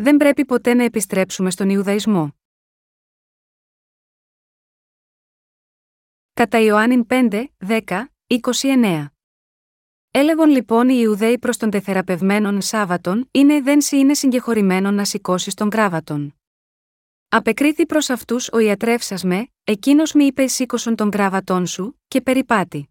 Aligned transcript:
δεν 0.00 0.16
πρέπει 0.16 0.44
ποτέ 0.44 0.74
να 0.74 0.84
επιστρέψουμε 0.84 1.50
στον 1.50 1.68
Ιουδαϊσμό. 1.70 2.32
Κατά 6.32 6.58
Ιωάννην 6.58 7.06
5, 7.08 7.44
10, 7.66 8.04
29. 8.26 9.06
Έλεγον 10.10 10.48
λοιπόν 10.50 10.88
οι 10.88 10.98
Ιουδαίοι 11.00 11.38
προς 11.38 11.56
τον 11.56 11.70
τεθεραπευμένον 11.70 12.60
Σάββατον, 12.60 13.28
είναι 13.30 13.60
δεν 13.60 13.80
σι 13.80 13.98
είναι 13.98 14.14
συγκεχωρημένον 14.14 14.94
να 14.94 15.04
σηκώσεις 15.04 15.54
τον 15.54 15.70
κράβατον. 15.70 16.34
Απεκρίθη 17.28 17.86
προς 17.86 18.10
αυτούς 18.10 18.48
ο 18.52 18.58
ιατρεύσα 18.58 19.18
με, 19.24 19.48
εκείνος 19.64 20.12
μη 20.12 20.24
είπε 20.24 20.46
σήκωσον 20.46 20.94
τον 20.96 21.10
κράβατόν 21.10 21.66
σου, 21.66 22.00
και 22.08 22.20
περιπάτη. 22.20 22.88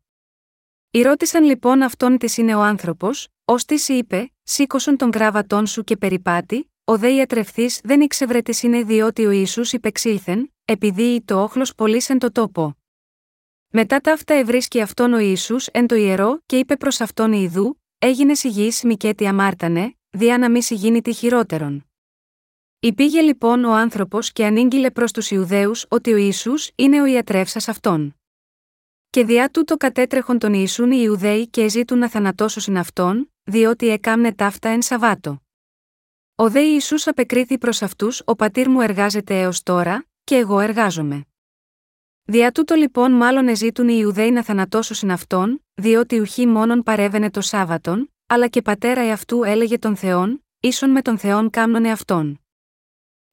Ρώτησαν 0.91 1.43
λοιπόν 1.43 1.81
αυτόν 1.81 2.17
τι 2.17 2.41
είναι 2.41 2.55
ο 2.55 2.61
άνθρωπος, 2.61 3.27
ως 3.45 3.65
τι 3.65 3.93
είπε, 3.93 4.31
σήκωσον 4.43 4.97
τον 4.97 5.11
κράβατόν 5.11 5.67
σου 5.67 5.83
και 5.83 5.97
περιπάτη, 5.97 6.71
ο 6.89 6.97
δε 6.97 7.13
ιατρευθή 7.13 7.69
δεν 7.83 8.01
ήξευρε 8.01 8.41
τι 8.41 8.59
είναι 8.67 8.83
διότι 8.83 9.25
ο 9.25 9.31
Ισού 9.31 9.61
υπεξήλθεν, 9.71 10.53
επειδή 10.65 11.21
το 11.25 11.43
όχλος 11.43 11.75
πολύ 11.75 12.03
εν 12.07 12.19
το 12.19 12.31
τόπο. 12.31 12.77
Μετά 13.69 13.99
τα 13.99 14.13
αυτά 14.13 14.33
ευρίσκει 14.33 14.81
αυτόν 14.81 15.13
ο 15.13 15.17
Ιησούς 15.17 15.67
εν 15.67 15.87
το 15.87 15.95
ιερό 15.95 16.39
και 16.45 16.57
είπε 16.57 16.77
προς 16.77 17.01
αυτόν 17.01 17.31
Ιδού, 17.31 17.81
έγινες 17.99 18.39
σιγή 18.39 18.71
μικέτη 18.83 19.27
αμάρτανε, 19.27 19.95
διά 20.09 20.37
να 20.37 20.49
μη 20.49 20.63
συγίνει 20.63 21.01
τη 21.01 21.13
χειρότερον. 21.13 21.85
Υπήγε 22.79 23.21
λοιπόν 23.21 23.63
ο 23.63 23.73
άνθρωπος 23.73 24.31
και 24.31 24.45
ανήγγειλε 24.45 24.91
προς 24.91 25.11
τους 25.11 25.31
Ιουδαίους 25.31 25.85
ότι 25.89 26.13
ο 26.13 26.17
Ιησούς 26.17 26.71
είναι 26.75 27.01
ο 27.01 27.05
ιατρεύσας 27.05 27.67
αυτόν. 27.67 28.15
Και 29.09 29.25
διά 29.25 29.49
τούτο 29.49 29.77
κατέτρεχον 29.77 30.39
τον 30.39 30.53
Ιησούν 30.53 30.91
οι 30.91 30.99
Ιουδαίοι 31.01 31.47
και 31.47 31.67
ζήτουν 31.67 31.97
να 31.97 32.09
θανατώσουν 32.09 32.77
αυτόν, 32.77 33.31
διότι 33.43 33.87
έκαμνε 33.89 34.33
ταύτα 34.33 34.69
εν 34.69 34.81
Σαββάτο. 34.81 35.41
Ο 36.39 36.49
δε 36.49 36.61
Ιησούς 36.61 37.07
απεκρίθη 37.07 37.57
προς 37.57 37.81
αυτούς: 37.81 38.21
Ο 38.25 38.35
πατήρ 38.35 38.69
μου 38.69 38.81
εργάζεται 38.81 39.41
έως 39.41 39.63
τώρα, 39.63 40.05
και 40.23 40.35
εγώ 40.35 40.59
εργάζομαι. 40.59 41.25
Δια 42.23 42.51
τούτο 42.51 42.75
λοιπόν 42.75 43.11
μάλλον 43.11 43.47
εζήτουν 43.47 43.87
οι 43.87 43.97
Ιουδαίοι 43.99 44.31
να 44.31 44.43
θανατώσουν 44.43 45.09
αυτόν, 45.09 45.65
διότι 45.73 46.19
ουχή 46.19 46.47
μόνον 46.47 46.83
παρέβαινε 46.83 47.29
το 47.29 47.41
Σάββατον, 47.41 48.13
αλλά 48.27 48.47
και 48.47 48.61
πατέρα 48.61 49.01
εαυτού 49.01 49.43
έλεγε 49.43 49.77
τον 49.77 49.95
Θεόν, 49.95 50.45
ίσον 50.59 50.89
με 50.89 51.01
τον 51.01 51.17
Θεόν 51.17 51.49
κάμνωνε 51.49 51.91
αυτόν. 51.91 52.41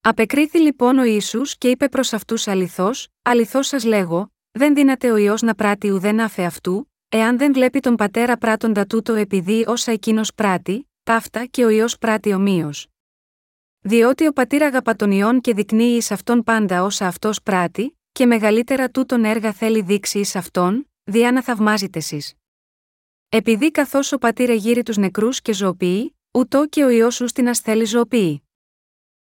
Απεκρίθη 0.01 0.59
λοιπόν 0.59 0.98
ο 0.98 1.05
Ιησούς 1.05 1.59
και 1.59 1.70
είπε 1.70 1.89
προς 1.89 2.12
αυτούς 2.12 2.48
αληθώς, 2.48 3.09
αληθώς 3.23 3.67
σας 3.67 3.84
λέγω, 3.84 4.33
δεν 4.51 4.75
δύναται 4.75 5.11
ο 5.11 5.17
ιό 5.17 5.34
να 5.41 5.55
πράττει 5.55 5.91
ουδέν 5.91 6.20
αφε 6.20 6.45
αυτού, 6.45 6.92
εάν 7.09 7.39
δεν 7.39 7.53
βλέπει 7.53 7.81
τον 7.81 7.97
πατέρα 7.97 8.36
πράττοντα 8.36 8.86
τούτο 8.86 9.12
επειδή 9.12 9.64
όσα 9.67 9.92
εκείνος 9.92 10.34
πράττει, 10.34 10.91
ταύτα 11.03 11.45
και 11.45 11.64
ο 11.64 11.69
ιό 11.69 11.86
πράττει 12.01 12.33
ομοίως. 12.33 12.89
Διότι 13.87 14.27
ο 14.27 14.33
πατήρ 14.33 14.63
αγαπά 14.63 14.97
τον 14.97 15.11
ιόν 15.11 15.41
και 15.41 15.55
δεικνύει 15.55 15.97
εις 15.97 16.11
αυτόν 16.11 16.43
πάντα 16.43 16.83
όσα 16.83 17.07
αυτός 17.07 17.43
πράττει, 17.43 17.99
και 18.13 18.27
μεγαλύτερα 18.27 18.91
τούτον 18.91 19.25
έργα 19.25 19.53
θέλει 19.53 19.83
δείξει 19.83 20.19
εις 20.19 20.37
αυτόν, 20.37 20.91
διά 21.05 21.33
να 21.33 21.43
θαυμάζετε 21.43 21.99
εσείς. 21.99 22.35
Επειδή 23.29 23.71
καθώς 23.71 24.13
ο 24.13 24.19
πατήρ 24.19 24.51
εγείρει 24.51 24.83
τους 24.83 24.97
νεκρούς 24.97 25.43
και 25.43 25.53
ζωοποιεί, 25.53 26.17
ούτω 26.31 26.67
και 26.67 26.85
ο 26.85 26.89
ιό 26.89 27.09
την 27.09 27.55
θέλει 27.55 27.85
ζωοποιεί. 27.85 28.43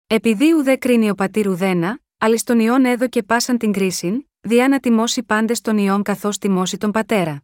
Επειδή 0.08 0.54
ουδέ 0.54 0.76
κρίνει 0.76 1.10
ο 1.10 1.16
πατήρ 1.16 1.48
ουδένα, 1.48 2.00
αλλά 2.18 2.38
στον 2.38 2.60
ιόν 2.60 2.86
έδωκε 2.86 3.24
πάσαν 3.24 3.58
την 3.58 3.72
κρίση, 3.72 4.30
διά 4.40 4.68
να 4.68 4.80
τιμώσει 4.80 5.24
πάντε 5.24 5.54
τον 5.62 5.78
ιόν 5.78 6.04
καθώς 6.04 6.38
τιμώσει 6.38 6.78
τον 6.78 6.92
πατέρα. 6.92 7.44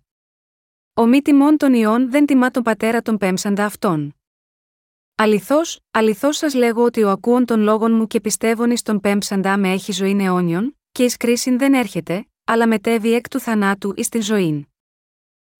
Ο 0.93 1.05
μη 1.05 1.21
τιμών 1.21 1.57
των 1.57 1.73
ιών 1.73 2.11
δεν 2.11 2.25
τιμά 2.25 2.51
τον 2.51 2.63
πατέρα 2.63 3.01
τον 3.01 3.17
πέμψαντα 3.17 3.65
αυτόν. 3.65 4.15
Αληθώς, 5.15 5.79
αληθώς 5.91 6.37
σας 6.37 6.53
λέγω 6.53 6.83
ότι 6.83 7.03
ο 7.03 7.09
ακούων 7.09 7.45
των 7.45 7.61
λόγων 7.61 7.91
μου 7.91 8.07
και 8.07 8.21
πιστεύων 8.21 8.71
εις 8.71 8.81
τον 8.81 8.99
πέμψαντα 8.99 9.57
με 9.57 9.71
έχει 9.71 9.91
ζωή 9.91 10.17
αιώνιον, 10.19 10.77
και 10.91 11.03
εις 11.03 11.17
κρίσιν 11.17 11.57
δεν 11.57 11.73
έρχεται, 11.73 12.27
αλλά 12.43 12.67
μετέβει 12.67 13.13
εκ 13.13 13.29
του 13.29 13.39
θανάτου 13.39 13.93
εις 13.95 14.09
την 14.09 14.21
ζωή. 14.21 14.67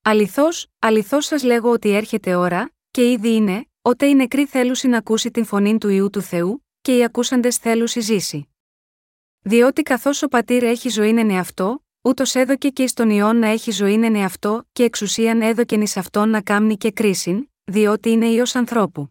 Αληθώς, 0.02 0.68
αληθώς 0.80 1.26
σας 1.26 1.44
λέγω 1.44 1.72
ότι 1.72 1.90
έρχεται 1.90 2.36
ώρα, 2.36 2.74
και 2.92 3.12
ήδη 3.12 3.36
είναι, 3.36 3.66
ότε 3.82 4.06
οι 4.06 4.16
νεκροί 4.16 4.46
θέλουσι 4.46 4.88
να 4.88 4.98
ακούσει 4.98 5.32
την 5.32 5.46
φωνή 5.46 5.78
του 5.78 5.90
ιού 5.90 6.10
του 6.10 6.22
Θεού, 6.22 6.66
και 6.82 6.98
οι 6.98 7.04
ακούσαντες 7.04 7.58
θέλουσι 7.58 8.00
ζήσει. 8.00 8.48
Διότι 9.42 9.82
καθώς 9.82 10.22
ο 10.24 10.28
πατήρ 10.28 10.64
έχει 10.64 10.90
ζωή 10.90 11.10
εν 11.10 11.30
εαυτό, 11.30 11.86
ούτως 12.02 12.36
έδωκε 12.36 12.70
και 12.70 12.84
εις 12.84 12.94
τον 12.94 13.10
ιόν 13.10 13.38
να 13.38 13.48
έχει 13.48 13.72
ζωή 13.72 13.94
εν 13.94 14.16
εαυτό, 14.16 14.68
και 14.72 14.84
εξουσίαν 14.84 15.42
έδωκεν 15.42 15.82
εις 15.82 15.98
αυτόν 15.98 16.30
να 16.30 16.42
κάμνει 16.42 16.78
και 16.78 16.92
κρίσιν, 16.92 17.50
διότι 17.64 18.10
είναι 18.10 18.28
ιό 18.28 18.44
ανθρώπου. 18.54 19.11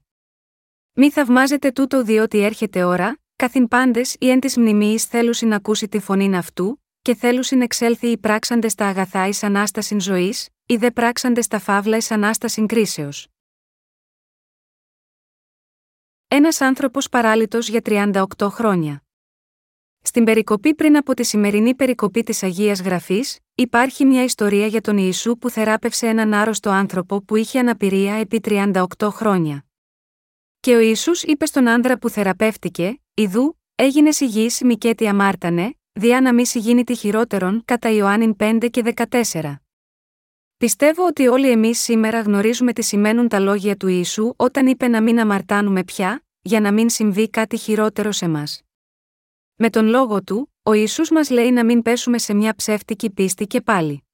Μη 0.93 1.11
θαυμάζετε 1.11 1.71
τούτο 1.73 2.03
διότι 2.03 2.39
έρχεται 2.39 2.83
ώρα, 2.85 3.19
καθήν 3.37 3.69
πάντες 3.69 4.17
ή 4.19 4.31
εν 4.31 4.41
της 4.41 4.57
μνημεί 4.57 4.99
θέλουσιν 4.99 5.49
να 5.49 5.57
ακούσει 5.57 5.89
τη 5.89 5.99
φωνή 5.99 6.37
αυτού, 6.37 6.83
και 7.03 7.15
θέλουσιν 7.15 7.63
εξέλθει 7.63 8.07
οι 8.07 8.19
πράξαντες 8.19 8.73
στα 8.73 8.87
αγαθά 8.87 9.27
εις 9.27 9.43
ανάσταση 9.43 9.99
ζωής, 9.99 10.49
ή 10.67 10.77
δε 10.77 10.91
πράξαντες 10.91 11.45
στα 11.45 11.59
φαύλα 11.59 11.97
εις 11.97 12.11
ανάσταση 12.11 12.67
κρίσεως. 12.67 13.27
Ένας 16.29 16.61
άνθρωπος 16.61 17.09
παράλυτος 17.09 17.69
για 17.69 17.81
38 17.85 18.49
χρόνια. 18.49 19.03
Στην 20.03 20.25
περικοπή 20.25 20.75
πριν 20.75 20.97
από 20.97 21.15
τη 21.15 21.25
σημερινή 21.25 21.75
περικοπή 21.75 22.23
της 22.23 22.43
Αγίας 22.43 22.81
Γραφής, 22.81 23.39
υπάρχει 23.55 24.05
μια 24.05 24.25
ιστορία 24.25 24.67
για 24.67 24.81
τον 24.81 24.97
Ιησού 24.99 25.39
που 25.39 25.51
θεράπευσε 25.51 26.07
έναν 26.07 26.35
άρρωστο 26.35 26.71
άνθρωπο 26.71 27.23
που 27.23 27.37
είχε 27.37 27.59
αναπηρία 27.59 28.15
επί 28.15 28.41
38 28.45 28.85
χρόνια. 29.11 29.65
Και 30.61 30.77
ο 30.77 30.81
Ισού 30.81 31.13
είπε 31.23 31.47
στον 31.47 31.69
άντρα 31.69 31.99
που 31.99 32.09
θεραπεύτηκε, 32.09 33.01
Ιδού, 33.15 33.59
έγινες 33.75 34.21
υγιή 34.21 34.51
μικέτη 34.65 35.09
αμάρτανε, 35.09 35.75
διά 35.93 36.21
να 36.21 36.35
μη 36.35 36.47
συγίνει 36.47 36.85
τη 36.85 36.95
χειρότερον 36.95 37.63
κατά 37.65 37.91
Ιωάννην 37.91 38.37
5 38.39 38.69
και 38.71 38.95
14. 39.33 39.55
Πιστεύω 40.57 41.07
ότι 41.07 41.27
όλοι 41.27 41.51
εμείς 41.51 41.81
σήμερα 41.81 42.21
γνωρίζουμε 42.21 42.73
τι 42.73 42.83
σημαίνουν 42.83 43.29
τα 43.29 43.39
λόγια 43.39 43.77
του 43.77 43.89
Ιησού 43.89 44.33
όταν 44.37 44.67
είπε 44.67 44.89
να 44.89 45.03
μην 45.03 45.21
αμαρτάνουμε 45.21 45.85
πια, 45.85 46.25
για 46.41 46.61
να 46.61 46.73
μην 46.73 46.91
συμβεί 46.91 47.31
κάτι 47.31 47.57
χειρότερο 47.57 48.13
σε 48.13 48.29
μας. 48.29 48.63
Με 49.55 49.71
τον 49.71 49.87
λόγο 49.87 50.23
του, 50.23 50.53
ο 50.63 50.73
Ιησούς 50.73 51.11
μας 51.11 51.31
λέει 51.31 51.51
να 51.51 51.65
μην 51.65 51.83
πέσουμε 51.83 52.19
σε 52.19 52.35
μια 52.35 52.55
ψεύτικη 52.55 53.11
πίστη 53.11 53.47
και 53.47 53.61
πάλι. 53.61 54.05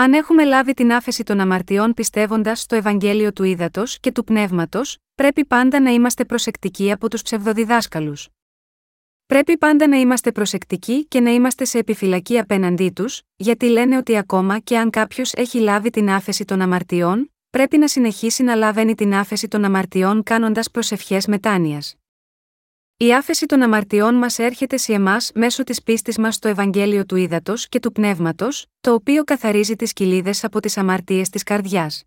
Αν 0.00 0.12
έχουμε 0.12 0.44
λάβει 0.44 0.74
την 0.74 0.92
άφεση 0.92 1.22
των 1.22 1.40
αμαρτιών 1.40 1.94
πιστεύοντας 1.94 2.60
στο 2.60 2.76
Ευαγγέλιο 2.76 3.32
του 3.32 3.44
Ήδατος 3.44 4.00
και 4.00 4.12
του 4.12 4.24
Πνεύματος, 4.24 4.98
πρέπει 5.14 5.44
πάντα 5.44 5.80
να 5.80 5.90
είμαστε 5.90 6.24
προσεκτικοί 6.24 6.92
από 6.92 7.08
τους 7.10 7.22
ψευδοδιδάσκαλους. 7.22 8.28
Πρέπει 9.26 9.58
πάντα 9.58 9.88
να 9.88 9.96
είμαστε 9.96 10.32
προσεκτικοί 10.32 11.06
και 11.06 11.20
να 11.20 11.30
είμαστε 11.30 11.64
σε 11.64 11.78
επιφυλακή 11.78 12.38
απέναντί 12.38 12.90
τους, 12.90 13.22
γιατί 13.36 13.66
λένε 13.66 13.96
ότι 13.96 14.16
ακόμα 14.16 14.58
και 14.58 14.78
αν 14.78 14.90
κάποιος 14.90 15.32
έχει 15.32 15.58
λάβει 15.58 15.90
την 15.90 16.10
άφεση 16.10 16.44
των 16.44 16.60
αμαρτιών, 16.60 17.32
πρέπει 17.50 17.78
να 17.78 17.88
συνεχίσει 17.88 18.42
να 18.42 18.54
λαβαίνει 18.54 18.94
την 18.94 19.14
άφεση 19.14 19.48
των 19.48 19.64
αμαρτιών 19.64 20.22
κάνοντας 20.22 20.70
προσευχές 20.70 21.26
μετάνοιας. 21.26 21.97
Η 23.00 23.14
άφεση 23.14 23.46
των 23.46 23.62
αμαρτιών 23.62 24.14
μας 24.14 24.38
έρχεται 24.38 24.76
σε 24.76 24.92
εμάς 24.92 25.30
μέσω 25.34 25.64
της 25.64 25.82
πίστης 25.82 26.18
μας 26.18 26.34
στο 26.34 26.48
Ευαγγέλιο 26.48 27.06
του 27.06 27.16
Ήδατος 27.16 27.68
και 27.68 27.80
του 27.80 27.92
Πνεύματος, 27.92 28.66
το 28.80 28.92
οποίο 28.92 29.24
καθαρίζει 29.24 29.76
τις 29.76 29.92
κοιλίδες 29.92 30.44
από 30.44 30.60
τις 30.60 30.76
αμαρτίες 30.76 31.28
της 31.28 31.42
καρδιάς. 31.42 32.04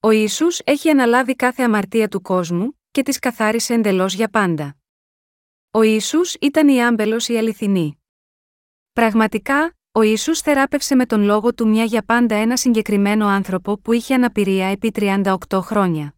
Ο 0.00 0.10
Ιησούς 0.10 0.60
έχει 0.64 0.90
αναλάβει 0.90 1.36
κάθε 1.36 1.62
αμαρτία 1.62 2.08
του 2.08 2.20
κόσμου 2.20 2.78
και 2.90 3.02
τις 3.02 3.18
καθάρισε 3.18 3.74
εντελώς 3.74 4.14
για 4.14 4.28
πάντα. 4.28 4.76
Ο 5.70 5.82
Ιησούς 5.82 6.34
ήταν 6.34 6.68
η 6.68 6.84
άμπελος 6.84 7.28
η 7.28 7.36
αληθινή. 7.36 8.02
Πραγματικά, 8.92 9.76
ο 9.92 10.02
Ιησούς 10.02 10.40
θεράπευσε 10.40 10.94
με 10.94 11.06
τον 11.06 11.22
λόγο 11.22 11.54
του 11.54 11.68
μια 11.68 11.84
για 11.84 12.02
πάντα 12.02 12.34
ένα 12.34 12.56
συγκεκριμένο 12.56 13.26
άνθρωπο 13.26 13.78
που 13.78 13.92
είχε 13.92 14.14
αναπηρία 14.14 14.66
επί 14.66 14.92
38 14.94 15.36
χρόνια. 15.52 16.14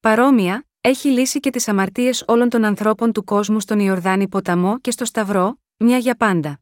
Παρόμοια, 0.00 0.67
έχει 0.80 1.08
λύσει 1.08 1.40
και 1.40 1.50
τις 1.50 1.68
αμαρτίες 1.68 2.24
όλων 2.26 2.48
των 2.48 2.64
ανθρώπων 2.64 3.12
του 3.12 3.24
κόσμου 3.24 3.60
στον 3.60 3.78
Ιορδάνη 3.78 4.28
ποταμό 4.28 4.78
και 4.78 4.90
στο 4.90 5.04
Σταυρό, 5.04 5.60
μια 5.76 5.98
για 5.98 6.14
πάντα. 6.14 6.60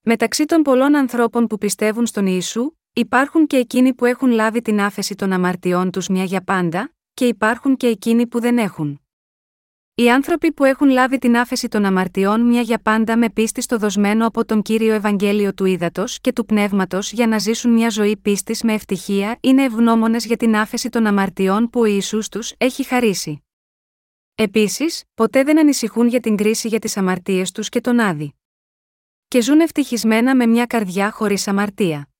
Μεταξύ 0.00 0.44
των 0.44 0.62
πολλών 0.62 0.96
ανθρώπων 0.96 1.46
που 1.46 1.58
πιστεύουν 1.58 2.06
στον 2.06 2.26
Ιησού, 2.26 2.72
υπάρχουν 2.92 3.46
και 3.46 3.56
εκείνοι 3.56 3.94
που 3.94 4.04
έχουν 4.04 4.30
λάβει 4.30 4.62
την 4.62 4.80
άφεση 4.80 5.14
των 5.14 5.32
αμαρτιών 5.32 5.90
τους 5.90 6.08
μια 6.08 6.24
για 6.24 6.42
πάντα, 6.44 6.94
και 7.14 7.26
υπάρχουν 7.26 7.76
και 7.76 7.86
εκείνοι 7.86 8.26
που 8.26 8.40
δεν 8.40 8.58
έχουν. 8.58 9.01
Οι 9.94 10.10
άνθρωποι 10.10 10.52
που 10.52 10.64
έχουν 10.64 10.88
λάβει 10.88 11.18
την 11.18 11.36
άφεση 11.36 11.68
των 11.68 11.84
αμαρτιών 11.84 12.40
μια 12.40 12.60
για 12.60 12.78
πάντα 12.78 13.16
με 13.16 13.30
πίστη 13.30 13.60
στο 13.60 13.78
δοσμένο 13.78 14.26
από 14.26 14.44
τον 14.44 14.62
κύριο 14.62 14.94
Ευαγγέλιο 14.94 15.54
του 15.54 15.64
Ήδατος 15.64 16.20
και 16.20 16.32
του 16.32 16.44
Πνεύματος 16.44 17.12
για 17.12 17.26
να 17.26 17.38
ζήσουν 17.38 17.72
μια 17.72 17.88
ζωή 17.88 18.16
πίστης 18.16 18.62
με 18.62 18.72
ευτυχία 18.72 19.38
είναι 19.40 19.64
ευγνώμονες 19.64 20.26
για 20.26 20.36
την 20.36 20.56
άφεση 20.56 20.88
των 20.88 21.06
αμαρτιών 21.06 21.70
που 21.70 21.80
ο 21.80 21.84
Ιησούς 21.84 22.28
τους 22.28 22.54
έχει 22.58 22.84
χαρίσει. 22.84 23.44
Επίσης, 24.34 25.04
ποτέ 25.14 25.42
δεν 25.42 25.58
ανησυχούν 25.58 26.06
για 26.06 26.20
την 26.20 26.36
κρίση 26.36 26.68
για 26.68 26.78
τις 26.78 26.96
αμαρτίες 26.96 27.52
τους 27.52 27.68
και 27.68 27.80
τον 27.80 28.00
άδει. 28.00 28.34
Και 29.28 29.40
ζουν 29.40 29.60
ευτυχισμένα 29.60 30.36
με 30.36 30.46
μια 30.46 30.66
καρδιά 30.66 31.10
χωρίς 31.10 31.48
αμαρτία. 31.48 32.11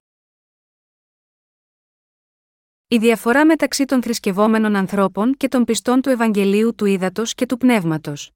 Η 2.93 2.99
διαφορά 2.99 3.47
μεταξύ 3.47 3.85
των 3.85 4.03
θρησκευόμενων 4.03 4.77
ανθρώπων 4.77 5.35
και 5.37 5.49
των 5.49 5.65
πιστών 5.65 6.00
του 6.00 6.09
Ευαγγελίου 6.09 6.75
του 6.75 6.85
Ήδατος 6.85 7.35
και 7.35 7.47
του 7.47 7.56
Πνεύματος. 7.56 8.31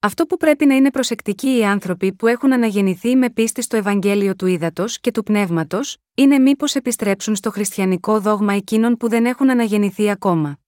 Αυτό 0.00 0.26
που 0.26 0.36
πρέπει 0.36 0.66
να 0.66 0.74
είναι 0.74 0.90
προσεκτικοί 0.90 1.56
οι 1.56 1.64
άνθρωποι 1.64 2.12
που 2.12 2.26
έχουν 2.26 2.52
αναγεννηθεί 2.52 3.16
με 3.16 3.30
πίστη 3.30 3.62
στο 3.62 3.76
Ευαγγέλιο 3.76 4.36
του 4.36 4.46
Ήδατος 4.46 5.00
και 5.00 5.10
του 5.10 5.22
Πνεύματος, 5.22 5.96
είναι 6.14 6.38
μήπως 6.38 6.74
επιστρέψουν 6.74 7.36
στο 7.36 7.50
χριστιανικό 7.50 8.20
δόγμα 8.20 8.52
εκείνων 8.52 8.96
που 8.96 9.08
δεν 9.08 9.26
έχουν 9.26 9.50
αναγεννηθεί 9.50 10.10
ακόμα. 10.10 10.58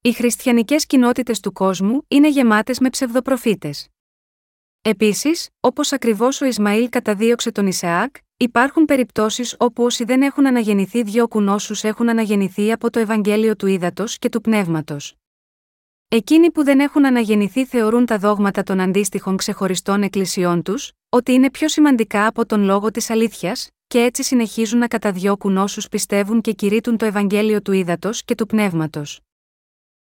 Οι 0.00 0.12
χριστιανικές 0.12 0.86
κοινότητες 0.86 1.40
του 1.40 1.52
κόσμου 1.52 2.04
είναι 2.08 2.28
γεμάτες 2.28 2.78
με 2.78 2.88
ψευδοπροφήτες. 2.88 3.89
Επίσης, 4.82 5.48
όπως 5.60 5.92
ακριβώς 5.92 6.40
ο 6.40 6.44
Ισμαήλ 6.44 6.88
καταδίωξε 6.88 7.50
τον 7.52 7.66
Ισαάκ, 7.66 8.14
υπάρχουν 8.36 8.84
περιπτώσεις 8.84 9.56
όπου 9.58 9.84
όσοι 9.84 10.04
δεν 10.04 10.22
έχουν 10.22 10.46
αναγεννηθεί 10.46 11.02
διώκουν 11.02 11.48
όσου 11.48 11.86
έχουν 11.86 12.08
αναγεννηθεί 12.08 12.72
από 12.72 12.90
το 12.90 12.98
Ευαγγέλιο 12.98 13.56
του 13.56 13.66
Ήδατος 13.66 14.18
και 14.18 14.28
του 14.28 14.40
Πνεύματος. 14.40 15.14
Εκείνοι 16.08 16.50
που 16.50 16.64
δεν 16.64 16.80
έχουν 16.80 17.06
αναγεννηθεί 17.06 17.64
θεωρούν 17.64 18.06
τα 18.06 18.18
δόγματα 18.18 18.62
των 18.62 18.80
αντίστοιχων 18.80 19.36
ξεχωριστών 19.36 20.02
εκκλησιών 20.02 20.62
τους, 20.62 20.92
ότι 21.08 21.32
είναι 21.32 21.50
πιο 21.50 21.68
σημαντικά 21.68 22.26
από 22.26 22.46
τον 22.46 22.62
λόγο 22.62 22.90
της 22.90 23.10
αλήθειας, 23.10 23.68
και 23.86 24.02
έτσι 24.02 24.22
συνεχίζουν 24.22 24.78
να 24.78 24.88
καταδιώκουν 24.88 25.56
όσου 25.56 25.88
πιστεύουν 25.88 26.40
και 26.40 26.52
κηρύττουν 26.52 26.96
το 26.96 27.04
Ευαγγέλιο 27.04 27.62
του 27.62 27.72
Ήδατος 27.72 28.24
και 28.24 28.34
του 28.34 28.46
Πνεύματος. 28.46 29.20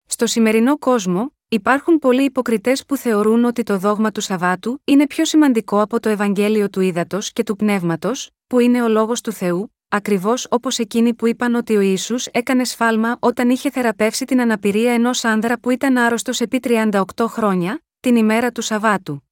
Στο 0.07 0.27
σημερινό 0.27 0.79
κόσμο, 0.79 1.36
υπάρχουν 1.49 1.99
πολλοί 1.99 2.25
υποκριτές 2.25 2.85
που 2.87 2.97
θεωρούν 2.97 3.45
ότι 3.45 3.63
το 3.63 3.79
δόγμα 3.79 4.11
του 4.11 4.21
Σαββάτου 4.21 4.81
είναι 4.85 5.07
πιο 5.07 5.25
σημαντικό 5.25 5.81
από 5.81 6.01
το 6.01 6.09
Ευαγγέλιο 6.09 6.71
του 6.71 6.81
Ήδατος 6.81 7.33
και 7.33 7.43
του 7.43 7.57
Πνεύματος, 7.57 8.31
που 8.47 8.59
είναι 8.59 8.83
ο 8.83 8.89
λόγος 8.89 9.21
του 9.21 9.33
Θεού, 9.33 9.75
ακριβώς 9.89 10.47
όπως 10.51 10.79
εκείνοι 10.79 11.15
που 11.15 11.27
είπαν 11.27 11.55
ότι 11.55 11.77
ο 11.77 11.81
Ισού 11.81 12.15
έκανε 12.31 12.65
σφάλμα 12.65 13.17
όταν 13.21 13.51
είχε 13.51 13.71
θεραπεύσει 13.71 14.25
την 14.25 14.41
αναπηρία 14.41 14.93
ενός 14.93 15.25
άνδρα 15.25 15.59
που 15.59 15.71
ήταν 15.71 15.97
άρρωστος 15.97 16.41
επί 16.41 16.61
38 16.63 17.03
χρόνια, 17.27 17.83
την 18.01 18.17
ημέρα 18.17 18.51
του 18.53 18.63
Σαββάτου. 18.63 19.31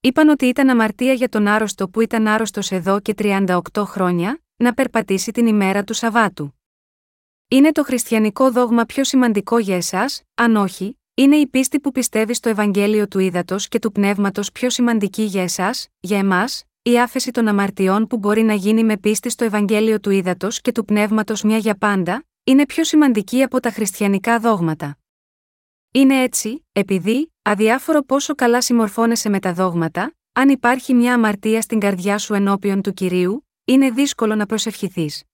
Είπαν 0.00 0.28
ότι 0.28 0.46
ήταν 0.46 0.68
αμαρτία 0.68 1.12
για 1.12 1.28
τον 1.28 1.46
άρρωστο 1.46 1.88
που 1.88 2.00
ήταν 2.00 2.26
άρρωστος 2.26 2.70
εδώ 2.70 3.00
και 3.00 3.14
38 3.18 3.60
χρόνια, 3.76 4.42
να 4.56 4.74
περπατήσει 4.74 5.32
την 5.32 5.46
ημέρα 5.46 5.84
του 5.84 5.94
Σαββάτου. 5.94 6.54
Είναι 7.48 7.72
το 7.72 7.84
χριστιανικό 7.84 8.50
δόγμα 8.50 8.84
πιο 8.84 9.04
σημαντικό 9.04 9.58
για 9.58 9.76
εσάς, 9.76 10.22
αν 10.34 10.56
όχι, 10.56 10.99
είναι 11.20 11.36
η 11.36 11.46
πίστη 11.46 11.80
που 11.80 11.90
πιστεύει 11.90 12.34
στο 12.34 12.48
Ευαγγέλιο 12.48 13.08
του 13.08 13.18
Ήδατος 13.18 13.68
και 13.68 13.78
του 13.78 13.92
Πνεύματος 13.92 14.52
πιο 14.52 14.70
σημαντική 14.70 15.22
για 15.22 15.42
εσάς, 15.42 15.88
για 16.00 16.18
εμάς, 16.18 16.64
η 16.82 17.00
άφεση 17.00 17.30
των 17.30 17.48
αμαρτιών 17.48 18.06
που 18.06 18.16
μπορεί 18.16 18.42
να 18.42 18.54
γίνει 18.54 18.84
με 18.84 18.96
πίστη 18.96 19.30
στο 19.30 19.44
Ευαγγέλιο 19.44 20.00
του 20.00 20.10
Ήδατος 20.10 20.60
και 20.60 20.72
του 20.72 20.84
Πνεύματος 20.84 21.42
μια 21.42 21.56
για 21.56 21.76
πάντα, 21.76 22.24
είναι 22.44 22.66
πιο 22.66 22.84
σημαντική 22.84 23.42
από 23.42 23.60
τα 23.60 23.70
χριστιανικά 23.70 24.38
δόγματα. 24.38 24.98
Είναι 25.92 26.22
έτσι, 26.22 26.66
επειδή, 26.72 27.32
αδιάφορο 27.42 28.02
πόσο 28.02 28.34
καλά 28.34 28.62
συμμορφώνεσαι 28.62 29.28
με 29.28 29.38
τα 29.38 29.52
δόγματα, 29.52 30.14
αν 30.32 30.48
υπάρχει 30.48 30.94
μια 30.94 31.14
αμαρτία 31.14 31.60
στην 31.60 31.80
καρδιά 31.80 32.18
σου 32.18 32.34
ενώπιον 32.34 32.82
του 32.82 32.92
κυρίου, 32.92 33.48
είναι 33.64 33.90
δύσκολο 33.90 34.34
να 34.34 34.46
προσευχηθείς. 34.46 35.24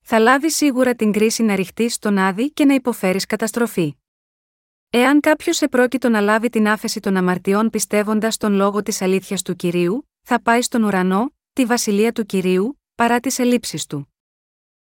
Θα 0.00 0.18
λάβεις 0.18 0.56
σίγουρα 0.56 0.94
την 0.94 1.12
κρίση 1.12 1.42
να 1.42 1.54
ρηχτείς 1.54 1.94
στον 1.94 2.18
άδει 2.18 2.50
και 2.50 2.64
να 2.64 2.74
υποφέρεις 2.74 3.26
καταστροφή. 3.26 3.96
Εάν 4.90 5.20
κάποιος 5.20 5.60
επρόκειτο 5.60 6.08
να 6.08 6.20
λάβει 6.20 6.48
την 6.48 6.68
άφεση 6.68 7.00
των 7.00 7.16
αμαρτιών 7.16 7.70
πιστεύοντας 7.70 8.36
τον 8.36 8.52
λόγο 8.52 8.82
της 8.82 9.02
αλήθειας 9.02 9.42
του 9.42 9.56
κυρίου, 9.56 10.08
θα 10.22 10.42
πάει 10.42 10.62
στον 10.62 10.82
ουρανό, 10.82 11.34
τη 11.52 11.64
βασιλεία 11.64 12.12
του 12.12 12.24
κυρίου, 12.24 12.82
παρά 12.94 13.20
τις 13.20 13.38
ελλείψεις 13.38 13.86
του. 13.86 14.14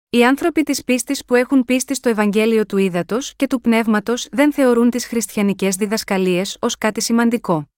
Οι 0.10 0.26
άνθρωποι 0.26 0.64
της 0.64 0.84
πίστης 0.84 1.26
που 1.26 1.36
έχουν 1.36 1.66
πίστη 1.66 1.96
στο 1.96 2.10
Ευαγγέλιο 2.10 2.66
του 2.66 2.78
Ήδατος 2.78 3.36
και 3.36 3.48
του 3.48 3.62
Πνεύματος 3.62 4.28
δεν 4.32 4.54
θεωρούν 4.54 4.90
τις 4.90 5.06
χριστιανικές 5.06 5.76
διδασκαλίες 5.76 6.58
ως 6.60 6.78
κάτι 6.78 7.02
σημαντικό. 7.02 7.70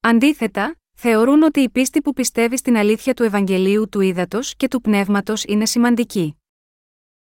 Αντίθετα, 0.00 0.76
θεωρούν 0.96 1.42
ότι 1.42 1.60
η 1.60 1.70
πίστη 1.70 2.00
που 2.00 2.12
πιστεύει 2.12 2.56
στην 2.56 2.76
αλήθεια 2.76 3.14
του 3.14 3.22
Ευαγγελίου 3.22 3.88
του 3.88 4.00
Ήδατος 4.00 4.56
και 4.56 4.68
του 4.68 4.80
Πνεύματος 4.80 5.44
είναι 5.44 5.66
σημαντική. 5.66 6.36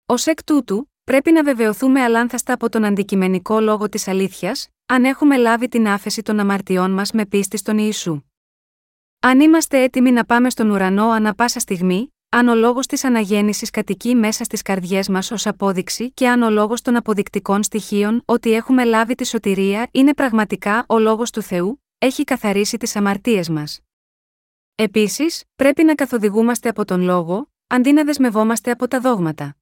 Ω 0.05 0.13
εκ 0.25 0.43
τούτου, 0.43 0.91
πρέπει 1.05 1.31
να 1.31 1.43
βεβαιωθούμε 1.43 2.01
αλάνθαστα 2.01 2.53
από 2.53 2.69
τον 2.69 2.85
αντικειμενικό 2.85 3.59
λόγο 3.59 3.89
της 3.89 4.07
αλήθειας, 4.07 4.67
αν 4.85 5.03
έχουμε 5.03 5.37
λάβει 5.37 5.67
την 5.67 5.87
άφεση 5.87 6.21
των 6.21 6.39
αμαρτιών 6.39 6.91
μας 6.91 7.11
με 7.11 7.25
πίστη 7.25 7.57
στον 7.57 7.77
Ιησού. 7.77 8.21
Αν 9.19 9.39
είμαστε 9.39 9.83
έτοιμοι 9.83 10.11
να 10.11 10.25
πάμε 10.25 10.49
στον 10.49 10.69
ουρανό 10.69 11.09
ανα 11.09 11.35
πάσα 11.35 11.59
στιγμή, 11.59 12.13
αν 12.29 12.47
ο 12.47 12.55
λόγος 12.55 12.85
της 12.85 13.03
αναγέννησης 13.03 13.69
κατοικεί 13.69 14.15
μέσα 14.15 14.43
στις 14.43 14.61
καρδιές 14.61 15.09
μας 15.09 15.31
ως 15.31 15.47
απόδειξη 15.47 16.11
και 16.11 16.29
αν 16.29 16.41
ο 16.41 16.49
λόγος 16.49 16.81
των 16.81 16.95
αποδεικτικών 16.95 17.63
στοιχείων 17.63 18.21
ότι 18.25 18.53
έχουμε 18.53 18.83
λάβει 18.83 19.15
τη 19.15 19.25
σωτηρία 19.25 19.87
είναι 19.91 20.13
πραγματικά 20.13 20.85
ο 20.87 20.99
λόγος 20.99 21.31
του 21.31 21.41
Θεού, 21.41 21.83
έχει 21.97 22.23
καθαρίσει 22.23 22.77
τις 22.77 22.95
αμαρτίες 22.95 23.49
μας. 23.49 23.79
Επίσης, 24.75 25.43
πρέπει 25.55 25.83
να 25.83 25.95
καθοδηγούμαστε 25.95 26.69
από 26.69 26.85
τον 26.85 27.01
λόγο, 27.01 27.51
αντί 27.67 27.91
να 27.91 28.03
δεσμευόμαστε 28.03 28.71
από 28.71 28.87
τα 28.87 28.99
δόγματα. 28.99 29.55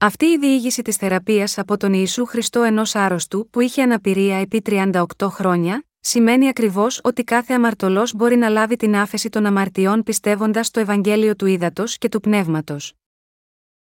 Αυτή 0.00 0.26
η 0.26 0.38
διήγηση 0.38 0.82
της 0.82 0.96
θεραπείας 0.96 1.58
από 1.58 1.76
τον 1.76 1.92
Ιησού 1.92 2.26
Χριστό 2.26 2.62
ενός 2.62 2.94
άρρωστου 2.94 3.48
που 3.50 3.60
είχε 3.60 3.82
αναπηρία 3.82 4.36
επί 4.36 4.62
38 4.66 5.02
χρόνια, 5.22 5.84
σημαίνει 6.00 6.48
ακριβώς 6.48 7.00
ότι 7.02 7.24
κάθε 7.24 7.54
αμαρτωλός 7.54 8.14
μπορεί 8.14 8.36
να 8.36 8.48
λάβει 8.48 8.76
την 8.76 8.96
άφεση 8.96 9.28
των 9.28 9.46
αμαρτιών 9.46 10.02
πιστεύοντας 10.02 10.66
στο 10.66 10.80
Ευαγγέλιο 10.80 11.36
του 11.36 11.46
Ήδατος 11.46 11.98
και 11.98 12.08
του 12.08 12.20
Πνεύματος. 12.20 12.92